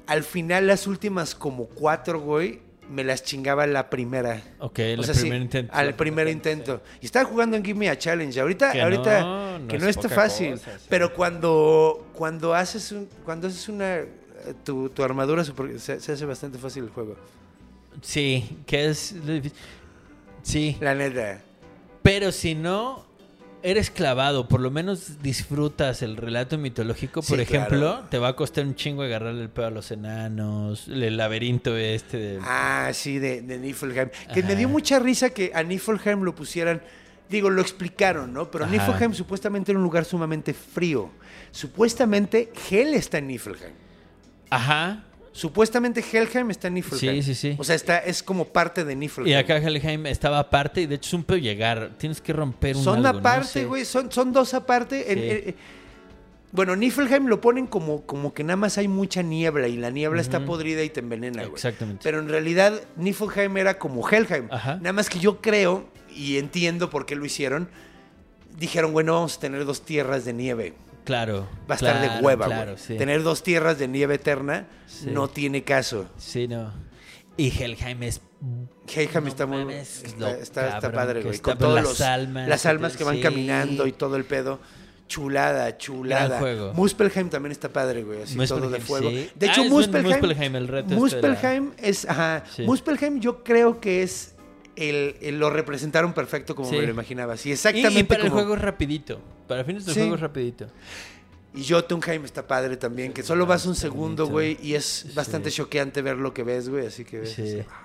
al 0.06 0.22
final 0.24 0.66
las 0.66 0.86
últimas 0.86 1.34
como 1.34 1.66
cuatro, 1.66 2.20
güey, 2.20 2.60
me 2.90 3.04
las 3.04 3.22
chingaba 3.22 3.66
la 3.66 3.90
primera. 3.90 4.40
Ok, 4.60 4.78
el 4.78 5.00
O 5.00 5.02
sea, 5.02 5.12
primer 5.14 5.38
sí, 5.38 5.42
intento. 5.44 5.74
Al 5.74 5.94
primer 5.94 6.26
intento. 6.28 6.80
Y 7.02 7.06
estaba 7.06 7.26
jugando 7.28 7.54
en 7.56 7.62
Give 7.62 7.78
Me 7.78 7.90
a 7.90 7.98
Challenge. 7.98 8.40
Ahorita, 8.40 8.72
Que 8.72 8.80
ahorita 8.80 9.20
no, 9.20 9.58
no 9.58 9.68
que 9.68 9.76
es 9.76 9.82
no 9.82 9.88
está 9.90 10.08
fácil. 10.08 10.52
cosa, 10.52 10.78
sí. 10.78 10.86
Pero 10.88 11.12
cuando, 11.12 12.06
cuando 12.14 12.54
haces 12.54 12.90
un, 12.92 13.06
cuando 13.26 13.46
haces 13.48 13.68
una 13.68 13.96
eh, 13.96 14.06
tu, 14.64 14.88
tu 14.88 15.02
armadura 15.04 15.44
super- 15.44 15.78
se, 15.78 16.00
se 16.00 16.12
hace 16.12 16.24
bastante 16.24 16.56
fácil 16.56 16.84
el 16.84 16.90
juego. 16.90 17.14
Sí, 18.00 18.56
que 18.64 18.86
es. 18.86 19.14
Sí, 20.42 20.76
La 20.80 20.94
neta. 20.94 21.42
pero 22.02 22.32
si 22.32 22.54
no 22.54 23.04
eres 23.62 23.90
clavado, 23.90 24.48
por 24.48 24.60
lo 24.60 24.70
menos 24.70 25.22
disfrutas 25.22 26.02
el 26.02 26.16
relato 26.16 26.58
mitológico, 26.58 27.22
por 27.22 27.36
Sí, 27.36 27.42
ejemplo, 27.42 27.78
claro. 27.78 28.06
te 28.10 28.18
va 28.18 28.28
a 28.28 28.36
costar 28.36 28.64
un 28.64 28.74
chingo 28.74 29.02
agarrarle 29.02 29.42
el 29.42 29.50
pedo 29.50 29.66
a 29.66 29.70
los 29.70 29.90
enanos, 29.90 30.88
el 30.88 31.16
laberinto 31.16 31.76
este 31.76 32.16
de... 32.16 32.38
Ah, 32.42 32.90
sí, 32.92 33.18
de, 33.18 33.42
de 33.42 33.58
Niflheim. 33.58 34.10
Que 34.32 34.42
me 34.42 34.56
dio 34.56 34.68
mucha 34.68 34.98
risa 34.98 35.30
que 35.30 35.50
a 35.54 35.62
Niflheim 35.62 36.22
lo 36.22 36.34
pusieran. 36.34 36.80
Digo, 37.28 37.50
lo 37.50 37.60
explicaron, 37.60 38.32
¿no? 38.32 38.50
Pero 38.50 38.64
Ajá. 38.64 38.72
Niflheim 38.72 39.12
supuestamente 39.12 39.72
era 39.72 39.78
un 39.78 39.84
lugar 39.84 40.04
sumamente 40.04 40.54
frío. 40.54 41.10
Supuestamente 41.50 42.50
Hel 42.70 42.94
está 42.94 43.18
en 43.18 43.26
Niflheim. 43.26 43.72
Ajá, 44.50 45.04
Supuestamente 45.38 46.00
Helheim 46.12 46.50
está 46.50 46.66
en 46.66 46.74
Niflheim. 46.74 47.22
Sí, 47.22 47.22
sí, 47.22 47.34
sí. 47.36 47.56
O 47.60 47.62
sea, 47.62 47.76
está, 47.76 47.98
es 47.98 48.24
como 48.24 48.46
parte 48.46 48.84
de 48.84 48.96
Niflheim. 48.96 49.28
Y 49.28 49.34
acá 49.34 49.58
Helheim 49.58 50.06
estaba 50.06 50.40
aparte 50.40 50.80
y 50.80 50.86
de 50.86 50.96
hecho 50.96 51.10
es 51.10 51.14
un 51.14 51.22
pedo 51.22 51.38
llegar. 51.38 51.92
Tienes 51.96 52.20
que 52.20 52.32
romper 52.32 52.74
un 52.74 52.82
Son 52.82 53.06
algo, 53.06 53.20
aparte, 53.20 53.64
güey. 53.64 53.84
Son, 53.84 54.10
son 54.10 54.32
dos 54.32 54.52
aparte. 54.52 55.12
En- 55.12 55.54
bueno, 56.50 56.74
Niflheim 56.74 57.28
lo 57.28 57.40
ponen 57.40 57.68
como, 57.68 58.02
como 58.02 58.34
que 58.34 58.42
nada 58.42 58.56
más 58.56 58.78
hay 58.78 58.88
mucha 58.88 59.22
niebla 59.22 59.68
y 59.68 59.76
la 59.76 59.90
niebla 59.90 60.20
está 60.20 60.44
podrida 60.44 60.82
y 60.82 60.88
te 60.90 60.98
envenena, 60.98 61.42
güey. 61.42 61.54
Exactamente. 61.54 62.00
Pero 62.02 62.18
en 62.18 62.28
realidad 62.28 62.72
Niflheim 62.96 63.56
era 63.58 63.78
como 63.78 64.08
Helheim. 64.10 64.48
Ajá. 64.50 64.74
Nada 64.78 64.92
más 64.92 65.08
que 65.08 65.20
yo 65.20 65.40
creo 65.40 65.88
y 66.12 66.38
entiendo 66.38 66.90
por 66.90 67.06
qué 67.06 67.14
lo 67.14 67.24
hicieron. 67.24 67.68
Dijeron, 68.58 68.92
bueno, 68.92 69.12
vamos 69.12 69.36
a 69.36 69.40
tener 69.40 69.64
dos 69.64 69.82
tierras 69.82 70.24
de 70.24 70.32
nieve. 70.32 70.74
Claro. 71.08 71.48
Va 71.68 71.74
a 71.74 71.76
estar 71.76 72.00
de 72.02 72.22
hueva, 72.22 72.44
Claro, 72.46 72.76
sí. 72.76 72.96
Tener 72.98 73.22
dos 73.22 73.42
tierras 73.42 73.78
de 73.78 73.88
nieve 73.88 74.16
eterna 74.16 74.66
Sí. 74.86 75.06
no 75.10 75.28
tiene 75.28 75.64
caso. 75.64 76.06
Sí, 76.18 76.46
no. 76.46 76.70
Y 77.38 77.48
Helheim 77.50 78.02
es. 78.02 78.20
Helheim 78.94 79.22
No 79.24 79.28
está 79.28 79.46
muy 79.46 79.58
mames, 79.64 80.02
está, 80.04 80.30
está- 80.38 80.92
padre, 80.92 81.22
güey. 81.22 81.38
Con 81.38 81.56
todos 81.56 81.74
las 81.82 82.00
almas 82.02 82.46
las 82.46 82.62
que 82.62 82.68
almas 82.68 82.96
que 82.96 83.04
van 83.04 83.16
sí. 83.16 83.22
caminando 83.22 83.86
y 83.86 83.92
todo 83.92 84.16
el 84.16 84.24
pedo. 84.24 84.60
Chulada, 85.06 85.78
chulada. 85.78 86.38
Juego. 86.38 86.74
Muspelheim 86.74 87.30
también 87.30 87.52
está 87.52 87.70
padre, 87.72 88.02
güey. 88.04 88.22
Así 88.24 88.36
todo 88.46 88.68
de 88.68 88.78
fuego. 88.80 89.08
sí. 89.08 89.30
De 89.34 89.48
Ah, 89.48 89.52
hecho, 89.52 89.62
es 89.62 89.70
Muspelheim. 89.70 90.06
Muspelheim, 90.20 90.56
el 90.56 90.68
reto 90.68 90.88
este 90.88 90.96
Muspelheim 90.96 91.72
es. 91.78 92.04
Ajá. 92.06 92.44
Sí. 92.54 92.64
Muspelheim 92.64 93.18
yo 93.18 93.42
creo 93.42 93.80
que 93.80 94.02
es. 94.02 94.34
El, 94.76 95.16
el- 95.22 95.38
lo 95.40 95.48
representaron 95.50 96.12
perfecto 96.12 96.54
como 96.54 96.70
me 96.70 96.82
lo 96.82 96.90
imaginaba. 96.90 97.36
Sí, 97.38 97.48
Y, 97.48 97.52
exactamente 97.52 98.00
y 98.00 98.02
para 98.04 98.20
el 98.22 98.28
como- 98.28 98.40
juego 98.42 98.54
es 98.56 98.60
rapidito. 98.60 99.20
Para 99.48 99.64
fines 99.64 99.84
del 99.86 99.94
Sí. 99.94 100.00
juego 100.00 100.14
es 100.16 100.20
rapidito. 100.20 100.66
Y 101.54 101.64
Jotunheim 101.64 102.24
está 102.24 102.46
padre 102.46 102.76
también, 102.76 103.12
que 103.12 103.22
solo 103.22 103.46
vas 103.46 103.64
un 103.66 103.74
segundo, 103.74 104.26
güey, 104.28 104.58
y 104.62 104.74
es 104.74 105.06
bastante 105.14 105.50
Sí. 105.50 105.56
choqueante 105.56 106.02
ver 106.02 106.16
lo 106.18 106.32
que 106.34 106.42
ves, 106.44 106.68
güey, 106.68 106.86
así 106.86 107.04
que 107.04 107.20
ves. 107.20 107.32
Sí. 107.32 107.42
así, 107.42 107.60
ah. 107.70 107.84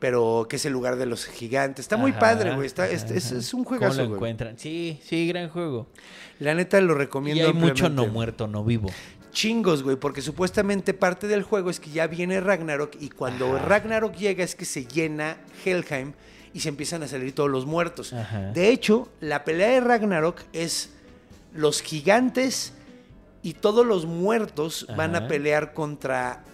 Pero 0.00 0.46
que 0.50 0.56
es 0.56 0.64
el 0.66 0.72
lugar 0.72 0.96
de 0.96 1.06
los 1.06 1.26
gigantes. 1.26 1.84
Está 1.84 1.96
muy 1.96 2.10
Ajá, 2.10 2.18
padre, 2.20 2.54
güey. 2.56 2.66
Está, 2.66 2.88
es, 2.88 3.04
es- 3.04 3.30
es 3.30 3.54
un 3.54 3.62
¿Cómo 3.62 3.78
juegazo, 3.78 3.98
lo 3.98 4.04
güey. 4.08 4.16
encuentran? 4.16 4.58
Sí, 4.58 5.00
sí, 5.04 5.28
gran 5.28 5.48
juego. 5.48 5.86
La 6.40 6.54
neta 6.56 6.80
lo 6.80 6.94
Y 6.94 6.96
recomiendo 6.98 7.46
hay 7.46 7.52
mucho 7.52 7.88
no 7.88 8.06
muerto, 8.08 8.48
no 8.48 8.64
vivo. 8.64 8.90
Chingos, 9.30 9.84
güey, 9.84 9.96
porque 9.96 10.20
supuestamente 10.20 10.92
parte 10.92 11.28
del 11.28 11.44
juego 11.44 11.70
es 11.70 11.78
que 11.78 11.90
ya 11.90 12.08
viene 12.08 12.40
Ragnarok 12.40 12.96
y 13.00 13.10
cuando 13.10 13.56
Ajá. 13.56 13.64
Ragnarok 13.64 14.14
llega 14.16 14.42
es 14.44 14.56
que 14.56 14.64
se 14.64 14.84
llena 14.86 15.36
Helheim 15.64 16.12
y 16.54 16.60
se 16.60 16.68
empiezan 16.68 17.02
a 17.02 17.08
salir 17.08 17.34
todos 17.34 17.50
los 17.50 17.66
muertos. 17.66 18.12
Ajá. 18.12 18.52
De 18.52 18.68
hecho, 18.70 19.08
la 19.20 19.44
pelea 19.44 19.68
de 19.70 19.80
Ragnarok 19.80 20.42
es 20.52 20.90
los 21.54 21.82
gigantes 21.82 22.74
y 23.42 23.54
todos 23.54 23.84
los 23.86 24.06
muertos 24.06 24.86
van 24.96 25.16
a 25.16 25.26
pelear 25.28 25.74
contra, 25.74 26.44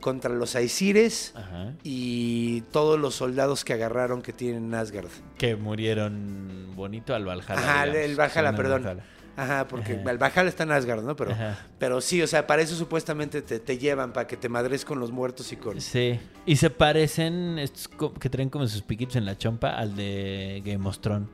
contra 0.00 0.30
los 0.30 0.54
Aesires 0.54 1.32
Ajá. 1.34 1.72
y 1.82 2.60
todos 2.72 2.98
los 2.98 3.16
soldados 3.16 3.64
que 3.64 3.72
agarraron 3.72 4.22
que 4.22 4.32
tienen 4.32 4.72
Asgard. 4.74 5.08
Que 5.36 5.56
murieron 5.56 6.72
bonito 6.76 7.14
al 7.14 7.24
Valhalla. 7.24 7.54
Ajá, 7.54 7.86
digamos. 7.86 8.04
el 8.04 8.16
Valhalla, 8.16 8.54
perdón. 8.56 8.82
Valhalla. 8.84 9.04
Ajá, 9.36 9.66
porque 9.68 9.94
Ajá. 9.94 10.10
el 10.10 10.18
Valhalla 10.18 10.48
está 10.48 10.64
en 10.64 10.72
Asgard, 10.72 11.02
¿no? 11.02 11.16
Pero, 11.16 11.32
Ajá. 11.32 11.58
pero 11.78 12.00
sí, 12.00 12.20
o 12.20 12.26
sea, 12.26 12.46
para 12.46 12.62
eso 12.62 12.74
supuestamente 12.74 13.42
te, 13.42 13.58
te 13.58 13.78
llevan, 13.78 14.12
para 14.12 14.26
que 14.26 14.36
te 14.36 14.48
madres 14.48 14.84
con 14.84 15.00
los 15.00 15.12
muertos 15.12 15.52
y 15.52 15.56
con... 15.56 15.80
Sí. 15.80 16.18
Y 16.46 16.56
se 16.56 16.70
parecen, 16.70 17.58
estos 17.58 17.88
que 18.18 18.28
traen 18.28 18.50
como 18.50 18.66
sus 18.66 18.82
piquitos 18.82 19.16
en 19.16 19.24
la 19.24 19.38
chompa, 19.38 19.70
al 19.70 19.96
de 19.96 20.62
Game 20.64 20.86
of 20.86 20.98
Thrones. 20.98 21.28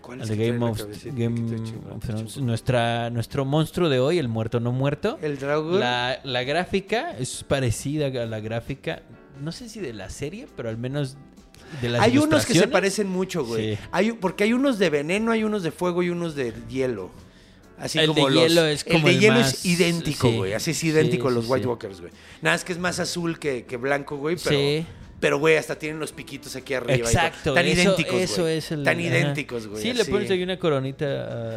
¿Cuál 0.00 0.22
es 0.22 0.28
de 0.28 0.36
que 0.36 0.48
trae 0.48 0.58
Game 0.58 0.70
of? 0.70 1.04
Game 1.04 2.24
of. 2.24 2.36
Nuestra, 2.38 3.10
nuestro 3.10 3.44
monstruo 3.44 3.88
de 3.88 4.00
hoy, 4.00 4.18
el 4.18 4.28
muerto 4.28 4.58
no 4.58 4.72
muerto. 4.72 5.18
El 5.22 5.38
Draugr. 5.38 5.78
La, 5.78 6.20
la 6.24 6.42
gráfica 6.42 7.12
es 7.16 7.44
parecida 7.44 8.06
a 8.06 8.26
la 8.26 8.40
gráfica, 8.40 9.02
no 9.40 9.52
sé 9.52 9.68
si 9.68 9.80
de 9.80 9.92
la 9.92 10.10
serie, 10.10 10.48
pero 10.56 10.68
al 10.68 10.78
menos 10.78 11.16
de 11.80 11.96
Hay 11.98 12.18
unos 12.18 12.44
que 12.44 12.54
se 12.54 12.68
parecen 12.68 13.08
mucho, 13.08 13.44
güey. 13.44 13.76
Sí. 13.76 13.82
Hay, 13.92 14.12
porque 14.12 14.44
hay 14.44 14.52
unos 14.52 14.78
de 14.78 14.90
veneno, 14.90 15.32
hay 15.32 15.44
unos 15.44 15.62
de 15.62 15.70
fuego 15.70 16.02
y 16.02 16.10
unos 16.10 16.34
de 16.34 16.52
hielo. 16.68 17.10
Así 17.82 17.98
El 17.98 18.06
como 18.06 18.28
de 18.28 18.34
los- 18.34 18.48
hielo 18.48 18.64
es 18.66 18.84
como 18.84 18.96
El 18.98 19.02
de 19.04 19.10
el 19.10 19.20
hielo 19.20 19.34
más- 19.40 19.54
es 19.54 19.66
idéntico, 19.66 20.28
sí. 20.30 20.36
güey. 20.36 20.52
Así 20.54 20.70
es 20.70 20.84
idéntico 20.84 21.28
Sí, 21.28 21.32
a 21.32 21.34
los 21.34 21.44
sí, 21.46 21.50
White 21.50 21.62
sí. 21.64 21.68
Walkers, 21.68 22.00
güey. 22.00 22.12
Nada, 22.40 22.54
es 22.56 22.64
que 22.64 22.72
es 22.72 22.78
más 22.78 23.00
azul 23.00 23.38
que, 23.40 23.64
que 23.64 23.76
blanco, 23.76 24.16
güey. 24.16 24.36
Pero, 24.42 24.56
Sí. 24.56 24.86
pero, 25.18 25.38
güey, 25.40 25.56
hasta 25.56 25.76
tienen 25.76 25.98
los 25.98 26.12
piquitos 26.12 26.54
aquí 26.54 26.74
arriba. 26.74 27.08
Exacto, 27.08 27.54
Tan 27.54 27.66
eso, 27.66 27.80
idénticos, 27.82 28.14
eso 28.20 28.46
es 28.46 28.70
el... 28.70 28.84
Tan 28.84 28.98
ajá. 28.98 29.06
idénticos, 29.08 29.66
güey. 29.66 29.82
Sí, 29.82 29.92
le 29.94 30.04
pones 30.04 30.30
ahí 30.30 30.42
una 30.44 30.58
coronita. 30.60 31.06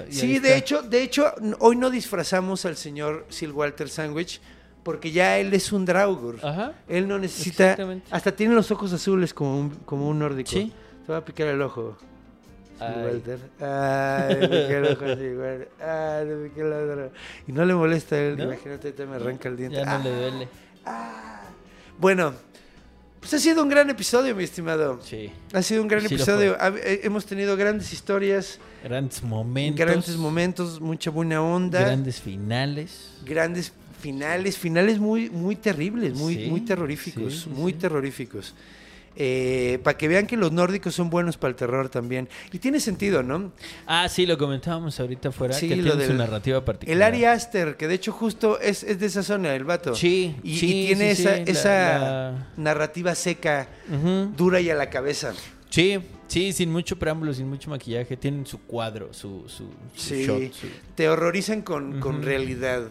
ah, 0.01 0.05
Sí, 0.09 0.39
de 0.39 0.57
hecho, 0.57 0.81
de 0.81 1.03
hecho, 1.03 1.31
hoy 1.59 1.75
no 1.75 1.91
disfrazamos 1.91 2.65
al 2.65 2.75
señor 2.75 3.27
Sil 3.29 3.51
Walter 3.53 3.87
Sandwich 3.87 4.41
porque 4.81 5.11
ya 5.11 5.37
él 5.37 5.53
es 5.53 5.71
un 5.71 5.85
Draugr. 5.85 6.39
Ajá. 6.43 6.73
Él 6.87 7.07
no 7.07 7.19
necesita. 7.19 7.63
Exactamente. 7.65 8.07
Hasta 8.11 8.35
tiene 8.35 8.53
los 8.55 8.69
ojos 8.71 8.91
azules 8.93 9.33
como 9.33 9.59
un, 9.59 9.69
como 9.85 10.09
un 10.09 10.17
nórdico. 10.19 10.49
Sí. 10.51 10.71
Te 11.05 11.11
va 11.11 11.19
a 11.19 11.25
picar 11.25 11.47
el 11.47 11.61
ojo. 11.61 11.97
Ay. 12.79 13.03
Walter. 13.03 13.39
Ay, 13.59 14.35
me 14.35 14.47
piqué 14.47 14.77
el 14.77 14.85
ojo, 14.85 15.05
Sil 15.15 15.35
Walter. 15.37 15.69
Ay. 15.81 17.21
Y 17.47 17.51
no 17.51 17.65
le 17.65 17.73
molesta 17.75 18.15
a 18.15 18.19
él. 18.19 18.37
¿No? 18.37 18.43
Imagínate, 18.45 18.91
te 18.91 19.05
me 19.05 19.15
arranca 19.15 19.49
el 19.49 19.57
diente. 19.57 19.77
Ya 19.77 19.85
no 19.85 19.91
Ah, 19.91 20.01
le 20.03 20.09
duele. 20.15 20.47
Bueno, 21.99 22.33
pues 23.19 23.33
ha 23.33 23.39
sido 23.39 23.63
un 23.63 23.69
gran 23.69 23.89
episodio, 23.89 24.35
mi 24.35 24.43
estimado. 24.43 24.99
Sí. 25.03 25.31
Ha 25.53 25.61
sido 25.61 25.81
un 25.81 25.87
gran 25.87 26.05
Sí 26.07 26.13
episodio. 26.15 26.57
Ha- 26.59 26.69
eh, 26.77 27.01
hemos 27.03 27.25
tenido 27.25 27.55
grandes 27.57 27.91
historias, 27.93 28.59
Grandes 28.83 29.23
momentos. 29.23 29.79
grandes 29.85 30.17
momentos, 30.17 30.79
mucha 30.81 31.09
buena 31.09 31.41
onda. 31.41 31.79
Grandes 31.81 32.21
finales. 32.21 33.11
grandes 33.25 33.71
finales, 33.99 34.57
finales 34.57 34.99
muy, 34.99 35.29
muy 35.31 35.55
terribles, 35.55 36.13
muy, 36.15 36.35
Sí, 36.35 36.47
muy 36.51 36.61
terroríficos, 36.61 37.41
sí, 37.43 37.49
muy 37.49 37.71
sí. 37.71 37.77
Terroríficos. 39.15 39.83
para 39.83 39.97
que 39.97 40.07
vean 40.07 40.27
que 40.27 40.37
los 40.37 40.51
nórdicos 40.51 40.93
son 40.95 41.09
buenos 41.09 41.37
para 41.37 41.49
el 41.49 41.55
terror 41.55 41.89
también. 41.89 42.27
Y 42.51 42.59
tiene 42.59 42.79
sentido, 42.79 43.23
¿no? 43.23 43.51
Ah, 43.87 44.07
sí, 44.09 44.25
lo 44.25 44.37
comentábamos 44.37 44.99
ahorita 44.99 45.29
afuera. 45.29 45.53
Sí, 45.53 45.67
que 45.69 45.75
tiene 45.75 46.05
su 46.05 46.13
narrativa 46.13 46.63
particular. 46.63 46.95
El 46.97 47.01
Ari 47.03 47.25
Aster, 47.25 47.77
que 47.77 47.87
de 47.87 47.95
hecho 47.95 48.11
justo 48.11 48.59
es, 48.59 48.83
es 48.83 48.99
de 48.99 49.05
esa 49.05 49.23
zona, 49.23 49.55
el 49.55 49.63
vato. 49.63 49.95
Sí, 49.95 50.35
Y, 50.43 50.57
sí, 50.57 50.83
y 50.83 50.85
tiene 50.87 51.15
sí, 51.15 51.21
esa, 51.23 51.31
la- 51.31 51.37
esa 51.43 51.99
la- 51.99 52.47
narrativa 52.57 53.15
seca, 53.15 53.67
dura 54.35 54.59
y 54.59 54.69
a 54.69 54.75
la 54.75 54.89
cabeza. 54.89 55.33
Sí, 55.69 55.99
sí, 56.27 56.53
sin 56.53 56.71
mucho 56.71 56.97
preámbulo, 56.97 57.33
sin 57.33 57.49
mucho 57.49 57.69
maquillaje. 57.69 58.15
Tienen 58.15 58.45
su 58.45 58.59
cuadro, 58.61 59.13
su, 59.13 59.43
su, 59.47 59.69
su 59.95 60.13
Sí. 60.15 60.25
shot. 60.25 60.53
su- 60.53 60.67
Te 60.95 61.09
horrorizan 61.09 61.61
con, 61.63 61.99
con 61.99 62.21
realidad. 62.23 62.83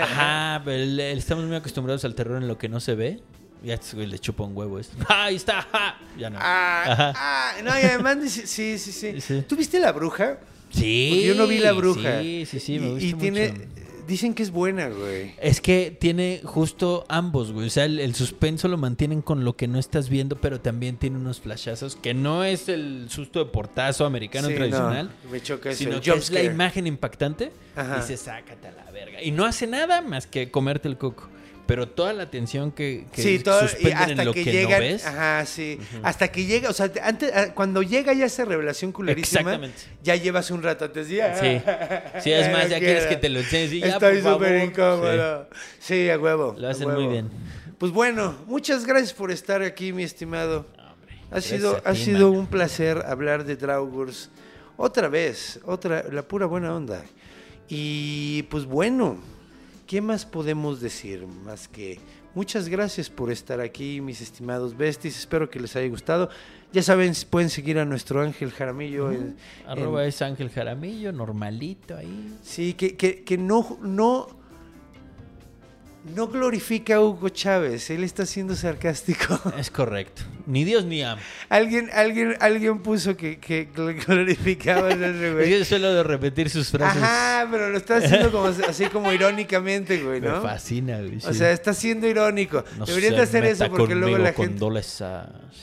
Ajá, 0.00 0.62
pero 0.64 0.76
el- 0.82 1.00
el- 1.00 1.18
estamos 1.18 1.44
muy 1.46 1.56
acostumbrados 1.56 2.04
al 2.04 2.14
terror 2.14 2.40
en 2.40 2.46
lo 2.48 2.56
que 2.58 2.68
no 2.68 2.78
se 2.80 2.94
ve. 2.94 3.20
Ya 3.62 3.74
este 3.74 3.96
güey 3.96 4.06
le 4.06 4.18
chupa 4.18 4.44
un 4.44 4.56
huevo 4.56 4.78
esto. 4.78 4.96
¡Ah, 5.08 5.24
ahí 5.26 5.36
está! 5.36 5.62
¡Ja! 5.62 5.98
Ya 6.16 6.30
no. 6.30 6.38
Ah, 6.40 7.12
ah, 7.16 7.52
no, 7.62 7.70
y 7.78 7.82
además, 7.82 8.22
dice- 8.22 8.46
sí, 8.46 8.78
sí, 8.78 8.92
sí. 8.92 9.20
Sí. 9.20 9.42
¿Tú 9.48 9.56
viste 9.56 9.80
La 9.80 9.92
Bruja? 9.92 10.38
Sí. 10.70 11.08
Porque 11.10 11.26
yo 11.26 11.34
no 11.34 11.46
vi 11.46 11.58
La 11.58 11.72
Bruja. 11.72 12.20
Sí, 12.20 12.44
sí, 12.46 12.60
sí, 12.60 12.78
me 12.78 12.86
Y- 12.86 12.90
gusta 12.90 13.06
y 13.06 13.12
tiene, 13.14 13.54
dicen 14.06 14.32
que 14.34 14.42
es 14.42 14.50
buena, 14.50 14.88
güey. 14.88 15.34
Es 15.40 15.60
que 15.60 15.96
tiene 15.98 16.40
justo 16.44 17.04
ambos, 17.08 17.52
güey. 17.52 17.66
O 17.66 17.70
sea, 17.70 17.84
el, 17.84 17.98
el 18.00 18.14
suspenso 18.14 18.68
lo 18.68 18.76
mantienen 18.78 19.22
con 19.22 19.44
lo 19.44 19.56
que 19.56 19.66
no 19.66 19.78
estás 19.78 20.08
viendo, 20.08 20.36
pero 20.40 20.60
también 20.60 20.96
tiene 20.96 21.16
unos 21.16 21.40
flashazos 21.40 21.96
que 21.96 22.14
no 22.14 22.44
es 22.44 22.68
el 22.68 23.06
susto 23.10 23.38
de 23.40 23.46
portazo 23.50 24.04
americano 24.06 24.48
Sí, 24.48 24.54
tradicional. 24.54 25.10
no, 25.24 25.30
me 25.30 25.40
choca 25.42 25.70
eso. 25.70 25.78
Sino 25.78 25.96
el 25.96 26.00
que 26.00 26.10
es 26.12 26.30
la 26.30 26.42
imagen 26.42 26.86
impactante 26.86 27.50
Ajá. 27.74 27.98
y 28.02 28.06
se 28.06 28.16
sácate 28.16 28.68
a 28.68 28.72
la 28.72 28.90
verga. 28.92 29.22
Y 29.22 29.30
no 29.32 29.44
hace 29.44 29.66
nada 29.66 30.00
más 30.00 30.26
que 30.26 30.50
comerte 30.50 30.86
el 30.88 30.96
coco. 30.96 31.28
Pero 31.68 31.86
toda 31.86 32.14
la 32.14 32.22
atención 32.22 32.72
que, 32.72 33.04
que 33.12 33.20
Sí, 33.22 33.38
todo, 33.40 33.60
hasta 33.60 34.04
en 34.10 34.24
lo 34.24 34.32
que, 34.32 34.42
que, 34.42 34.52
llega, 34.52 34.78
no 34.78 34.84
ves. 34.84 35.04
ajá, 35.06 35.44
sí, 35.44 35.78
hasta 36.02 36.28
que 36.32 36.46
llega, 36.46 36.70
o 36.70 36.72
sea, 36.72 36.90
antes, 37.02 37.30
ah, 37.34 37.48
cuando 37.54 37.82
llega 37.82 38.14
ya 38.14 38.24
esa 38.24 38.46
revelación 38.46 38.90
culerísima, 38.90 39.40
Exactamente. 39.42 39.76
ya 40.02 40.16
llevas 40.16 40.50
un 40.50 40.62
rato 40.62 40.86
antes, 40.86 41.10
ya, 41.10 41.34
Sí. 41.36 41.60
Sí, 42.22 42.32
es 42.32 42.50
más, 42.52 42.70
ya 42.70 42.78
quieres 42.78 43.04
que 43.04 43.16
te 43.16 43.28
lo 43.28 43.40
enseñes 43.40 43.72
y 43.74 43.80
ya, 43.80 43.88
Estoy 43.88 44.22
súper 44.22 44.64
incómodo. 44.64 45.46
Sí. 45.78 46.08
a 46.08 46.18
huevo. 46.18 46.54
Lo 46.58 46.68
hacen 46.70 46.88
huevo. 46.88 47.00
muy 47.02 47.12
bien. 47.12 47.28
Pues 47.76 47.92
bueno, 47.92 48.34
muchas 48.46 48.86
gracias 48.86 49.12
por 49.12 49.30
estar 49.30 49.60
aquí, 49.60 49.92
mi 49.92 50.04
estimado. 50.04 50.64
Hombre, 50.78 51.16
Ha 51.30 51.42
sido, 51.42 51.82
ha 51.84 51.94
sido 51.94 52.30
un 52.30 52.46
placer 52.46 53.04
hablar 53.06 53.44
de 53.44 53.56
Draugurs 53.56 54.30
otra 54.78 55.08
vez, 55.08 55.60
otra, 55.66 56.02
la 56.10 56.22
pura 56.22 56.46
buena 56.46 56.74
onda. 56.74 57.04
Y 57.68 58.44
pues 58.44 58.64
bueno, 58.64 59.18
¿qué 59.88 60.00
más 60.00 60.24
podemos 60.24 60.80
decir? 60.80 61.26
Más 61.26 61.66
que 61.66 61.98
muchas 62.34 62.68
gracias 62.68 63.10
por 63.10 63.32
estar 63.32 63.60
aquí, 63.60 64.00
mis 64.00 64.20
estimados 64.20 64.76
besties. 64.76 65.18
Espero 65.18 65.50
que 65.50 65.58
les 65.58 65.74
haya 65.74 65.88
gustado. 65.88 66.28
Ya 66.72 66.82
saben, 66.82 67.14
pueden 67.30 67.48
seguir 67.50 67.78
a 67.78 67.84
nuestro 67.84 68.20
Ángel 68.22 68.52
Jaramillo. 68.52 69.10
en- 69.10 69.36
Arroba 69.66 70.02
en- 70.04 70.10
es 70.10 70.20
Ángel 70.22 70.50
Jaramillo, 70.50 71.10
normalito 71.12 71.96
ahí. 71.96 72.36
sí, 72.42 72.74
que, 72.74 72.94
que, 72.96 73.24
que 73.24 73.38
no, 73.38 73.78
no, 73.82 74.28
no 76.14 76.28
glorifica 76.28 76.96
a 76.96 77.00
Hugo 77.00 77.28
Chávez, 77.28 77.90
él 77.90 78.04
está 78.04 78.26
siendo 78.26 78.54
sarcástico. 78.56 79.40
Es 79.58 79.70
correcto. 79.70 80.22
Ni 80.46 80.64
Dios 80.64 80.84
ni 80.84 81.02
am. 81.02 81.18
alguien, 81.48 81.90
alguien, 81.92 82.36
alguien 82.40 82.78
puso 82.80 83.16
que, 83.16 83.38
que 83.38 83.68
gl- 83.72 84.04
glorificaba 84.06 84.88
a 84.88 84.92
ese 84.92 85.32
güey. 85.34 85.50
Yo 85.58 85.64
suelo 85.64 85.92
de 85.94 86.02
repetir 86.02 86.48
sus 86.50 86.70
frases. 86.70 87.02
Ajá, 87.02 87.46
pero 87.50 87.68
lo 87.70 87.76
está 87.76 87.96
haciendo 87.96 88.30
como, 88.32 88.46
así 88.46 88.86
como 88.86 89.12
irónicamente, 89.12 89.98
güey, 90.02 90.20
Me 90.20 90.28
¿no? 90.28 90.42
fascina, 90.42 90.98
güey. 90.98 91.18
O 91.24 91.32
sea, 91.34 91.50
está 91.52 91.74
siendo 91.74 92.06
irónico. 92.08 92.64
No 92.78 92.86
Deberían 92.86 93.12
se 93.12 93.16
de 93.16 93.22
hacer 93.22 93.44
eso 93.44 93.68
porque 93.70 93.94
luego 93.94 94.18
la 94.18 94.32
gente... 94.32 94.58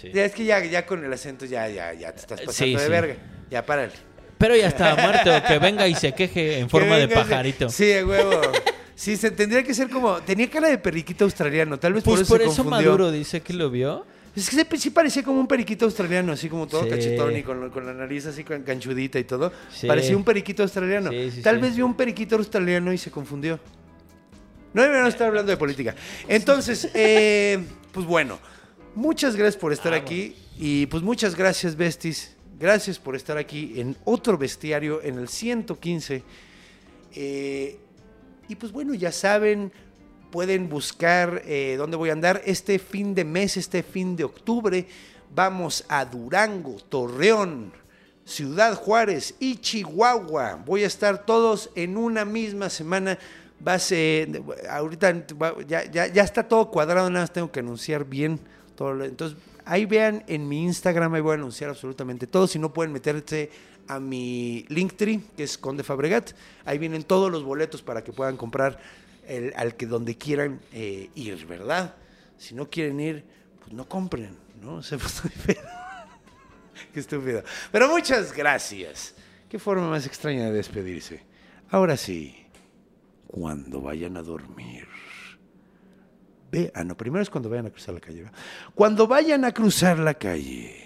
sí. 0.02 0.12
Ya 0.14 0.26
es 0.26 0.34
que 0.34 0.46
ya, 0.46 0.64
ya 0.64 0.86
con 0.86 1.04
el 1.04 1.12
acento 1.12 1.46
ya, 1.46 1.68
ya, 1.70 1.94
ya 1.94 2.12
te 2.12 2.20
estás 2.22 2.42
pasando 2.42 2.54
Sí, 2.54 2.74
de 2.76 2.80
sí. 2.84 2.90
verga. 2.90 3.16
Ya, 3.50 3.66
párale. 3.66 3.94
Pero 4.38 4.56
ya 4.56 4.68
estaba 4.68 5.02
muerto. 5.02 5.32
Que 5.48 5.60
venga 5.60 5.88
y 5.88 5.96
se 5.96 6.14
queje 6.14 6.60
en 6.60 6.70
forma 6.70 6.96
Que 6.96 7.02
de 7.02 7.08
venga 7.08 7.22
pajarito. 7.24 7.70
Sí, 7.70 7.86
de 7.86 8.04
huevo. 8.04 8.42
Sí, 8.96 9.18
se 9.18 9.30
tendría 9.32 9.62
que 9.64 9.74
ser 9.74 9.90
como... 9.90 10.18
Tenía 10.22 10.50
cara 10.50 10.70
de 10.70 10.78
periquito 10.78 11.26
australiano, 11.26 11.78
tal 11.78 11.94
vez 11.94 12.04
por 12.04 12.14
Pues 12.14 12.22
eso 12.22 12.30
por 12.34 12.40
se 12.42 12.48
eso 12.48 12.64
confundió. 12.64 12.92
Maduro 12.92 13.12
dice 13.12 13.42
que 13.42 13.54
lo 13.54 13.70
vio. 13.70 14.06
Es 14.36 14.50
que 14.50 14.56
se- 14.56 14.78
sí 14.78 14.90
parecía 14.90 15.22
como 15.24 15.40
un 15.40 15.48
periquito 15.48 15.86
australiano, 15.86 16.32
así 16.34 16.50
como 16.50 16.68
todo 16.68 16.84
Sí. 16.84 16.90
cachetón 16.90 17.36
y 17.38 17.44
con, 17.44 17.70
con 17.70 17.86
la 17.86 17.94
nariz 17.94 18.26
así 18.26 18.44
canchudita 18.44 19.20
y 19.20 19.24
todo. 19.26 19.52
Sí. 19.74 19.88
Parecía 19.88 20.16
un 20.16 20.24
periquito 20.24 20.64
australiano. 20.64 21.10
Sí, 21.12 21.42
Tal 21.42 21.60
vez 21.60 21.76
vio 21.76 21.86
un 21.86 21.96
periquito 21.96 22.36
australiano 22.36 22.92
y 22.94 22.98
se 22.98 23.12
confundió. 23.12 23.60
No 24.74 24.82
deberíamos 24.82 25.14
estar 25.14 25.28
hablando 25.28 25.52
de 25.52 25.58
política. 25.58 25.96
Entonces, 26.28 26.90
eh, 26.94 27.60
pues 27.94 28.06
bueno, 28.06 28.40
muchas 28.94 29.36
gracias 29.36 29.56
por 29.60 29.72
estar 29.72 29.94
aquí 29.94 30.36
y 30.58 30.86
pues 30.88 31.02
muchas 31.04 31.36
gracias, 31.36 31.76
Besties. 31.78 32.36
Gracias 32.60 33.00
por 33.00 33.16
estar 33.18 33.38
aquí 33.38 33.74
en 33.80 33.96
otro 34.06 34.38
bestiario, 34.38 35.02
en 35.04 35.18
el 35.20 35.28
115. 35.30 36.24
Eh, 37.14 37.78
y 38.48 38.56
pues 38.56 38.72
bueno, 38.72 38.94
ya 38.94 39.12
saben, 39.12 39.72
pueden 40.32 40.70
buscar 40.70 41.42
eh, 41.46 41.76
dónde 41.78 41.98
voy 41.98 42.10
a 42.10 42.14
andar 42.14 42.42
este 42.46 42.80
fin 42.80 43.16
de 43.16 43.24
mes, 43.24 43.58
este 43.58 43.84
fin 43.84 44.16
de 44.16 44.24
octubre. 44.24 44.86
Vamos 45.34 45.86
a 45.88 46.06
Durango, 46.06 46.76
Torreón, 46.90 47.72
Ciudad 48.26 48.76
Juárez 48.76 49.36
y 49.40 49.58
Chihuahua. 49.58 50.62
Voy 50.66 50.84
a 50.84 50.88
estar 50.88 51.26
todos 51.26 51.70
en 51.76 51.98
una 51.98 52.26
misma 52.26 52.70
semana. 52.70 53.18
Va 53.66 53.76
a 53.76 53.80
ser, 53.80 54.42
ahorita 54.70 55.26
ya, 55.68 55.90
ya, 55.90 56.08
ya 56.08 56.24
está 56.24 56.48
todo 56.48 56.70
cuadrado, 56.70 57.10
nada 57.10 57.24
más 57.24 57.34
tengo 57.34 57.52
que 57.52 57.62
anunciar 57.62 58.06
bien 58.06 58.40
todo. 58.76 59.04
Entonces, 59.04 59.38
ahí 59.66 59.86
vean 59.86 60.24
en 60.28 60.48
mi 60.48 60.64
Instagram, 60.64 61.14
ahí 61.14 61.22
voy 61.22 61.32
a 61.32 61.36
anunciar 61.36 61.70
absolutamente 61.70 62.28
todo. 62.28 62.48
Si 62.48 62.60
no 62.60 62.74
pueden 62.74 62.94
meterse 62.94 63.50
a 63.88 64.00
mi 64.00 64.66
Linktree, 64.70 65.22
que 65.36 65.44
es 65.44 65.58
Conde 65.58 65.84
Fabregat, 65.84 66.32
ahí 66.66 66.78
vienen 66.78 67.04
todos 67.04 67.32
los 67.32 67.44
boletos 67.44 67.82
para 67.82 68.04
que 68.04 68.12
puedan 68.12 68.38
comprar 68.38 68.80
el, 69.28 69.54
al 69.56 69.76
que 69.76 69.86
donde 69.86 70.18
quieran 70.18 70.60
eh, 70.72 71.10
ir, 71.16 71.46
¿verdad? 71.46 71.96
Si 72.38 72.56
no 72.56 72.70
quieren 72.70 73.00
ir, 73.00 73.24
pues 73.60 73.74
no 73.74 73.88
compren, 73.88 74.38
¿no? 74.62 74.84
Se. 74.84 74.98
Qué 76.94 77.00
estúpido. 77.00 77.44
Pero 77.72 77.90
muchas 77.90 78.34
gracias. 78.34 79.16
Qué 79.50 79.60
forma 79.60 79.90
más 79.90 80.06
extraña 80.06 80.46
de 80.46 80.54
despedirse. 80.54 81.24
Ahora 81.70 81.98
sí, 81.98 82.46
cuando 83.28 83.82
vayan 83.82 84.18
a 84.18 84.22
dormir. 84.22 84.88
Ve, 86.52 86.72
ah, 86.76 86.84
no, 86.84 86.96
primero 86.96 87.22
es 87.22 87.30
cuando 87.30 87.50
vayan 87.50 87.66
a 87.66 87.70
cruzar 87.70 87.94
la 87.94 88.02
calle. 88.02 88.24
¿verdad? 88.24 88.38
Cuando 88.74 89.08
vayan 89.08 89.46
a 89.46 89.54
cruzar 89.54 90.00
la 90.00 90.14
calle, 90.14 90.85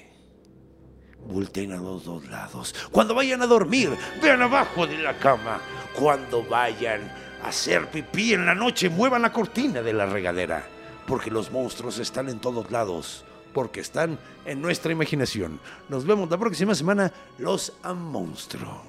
volteen 1.27 1.71
a 1.71 1.77
los 1.77 2.05
dos 2.05 2.27
lados. 2.27 2.75
Cuando 2.91 3.13
vayan 3.13 3.41
a 3.41 3.47
dormir, 3.47 3.95
vean 4.21 4.41
abajo 4.41 4.87
de 4.87 4.97
la 4.97 5.17
cama. 5.17 5.61
Cuando 5.93 6.43
vayan 6.43 7.01
a 7.43 7.49
hacer 7.49 7.89
pipí 7.89 8.33
en 8.33 8.45
la 8.45 8.55
noche, 8.55 8.89
muevan 8.89 9.21
la 9.21 9.31
cortina 9.31 9.81
de 9.81 9.93
la 9.93 10.05
regadera. 10.05 10.67
Porque 11.07 11.31
los 11.31 11.51
monstruos 11.51 11.99
están 11.99 12.29
en 12.29 12.39
todos 12.39 12.71
lados. 12.71 13.25
Porque 13.53 13.79
están 13.79 14.19
en 14.45 14.61
nuestra 14.61 14.91
imaginación. 14.91 15.59
Nos 15.89 16.05
vemos 16.05 16.29
la 16.29 16.37
próxima 16.37 16.75
semana. 16.75 17.11
Los 17.37 17.73
a. 17.83 18.88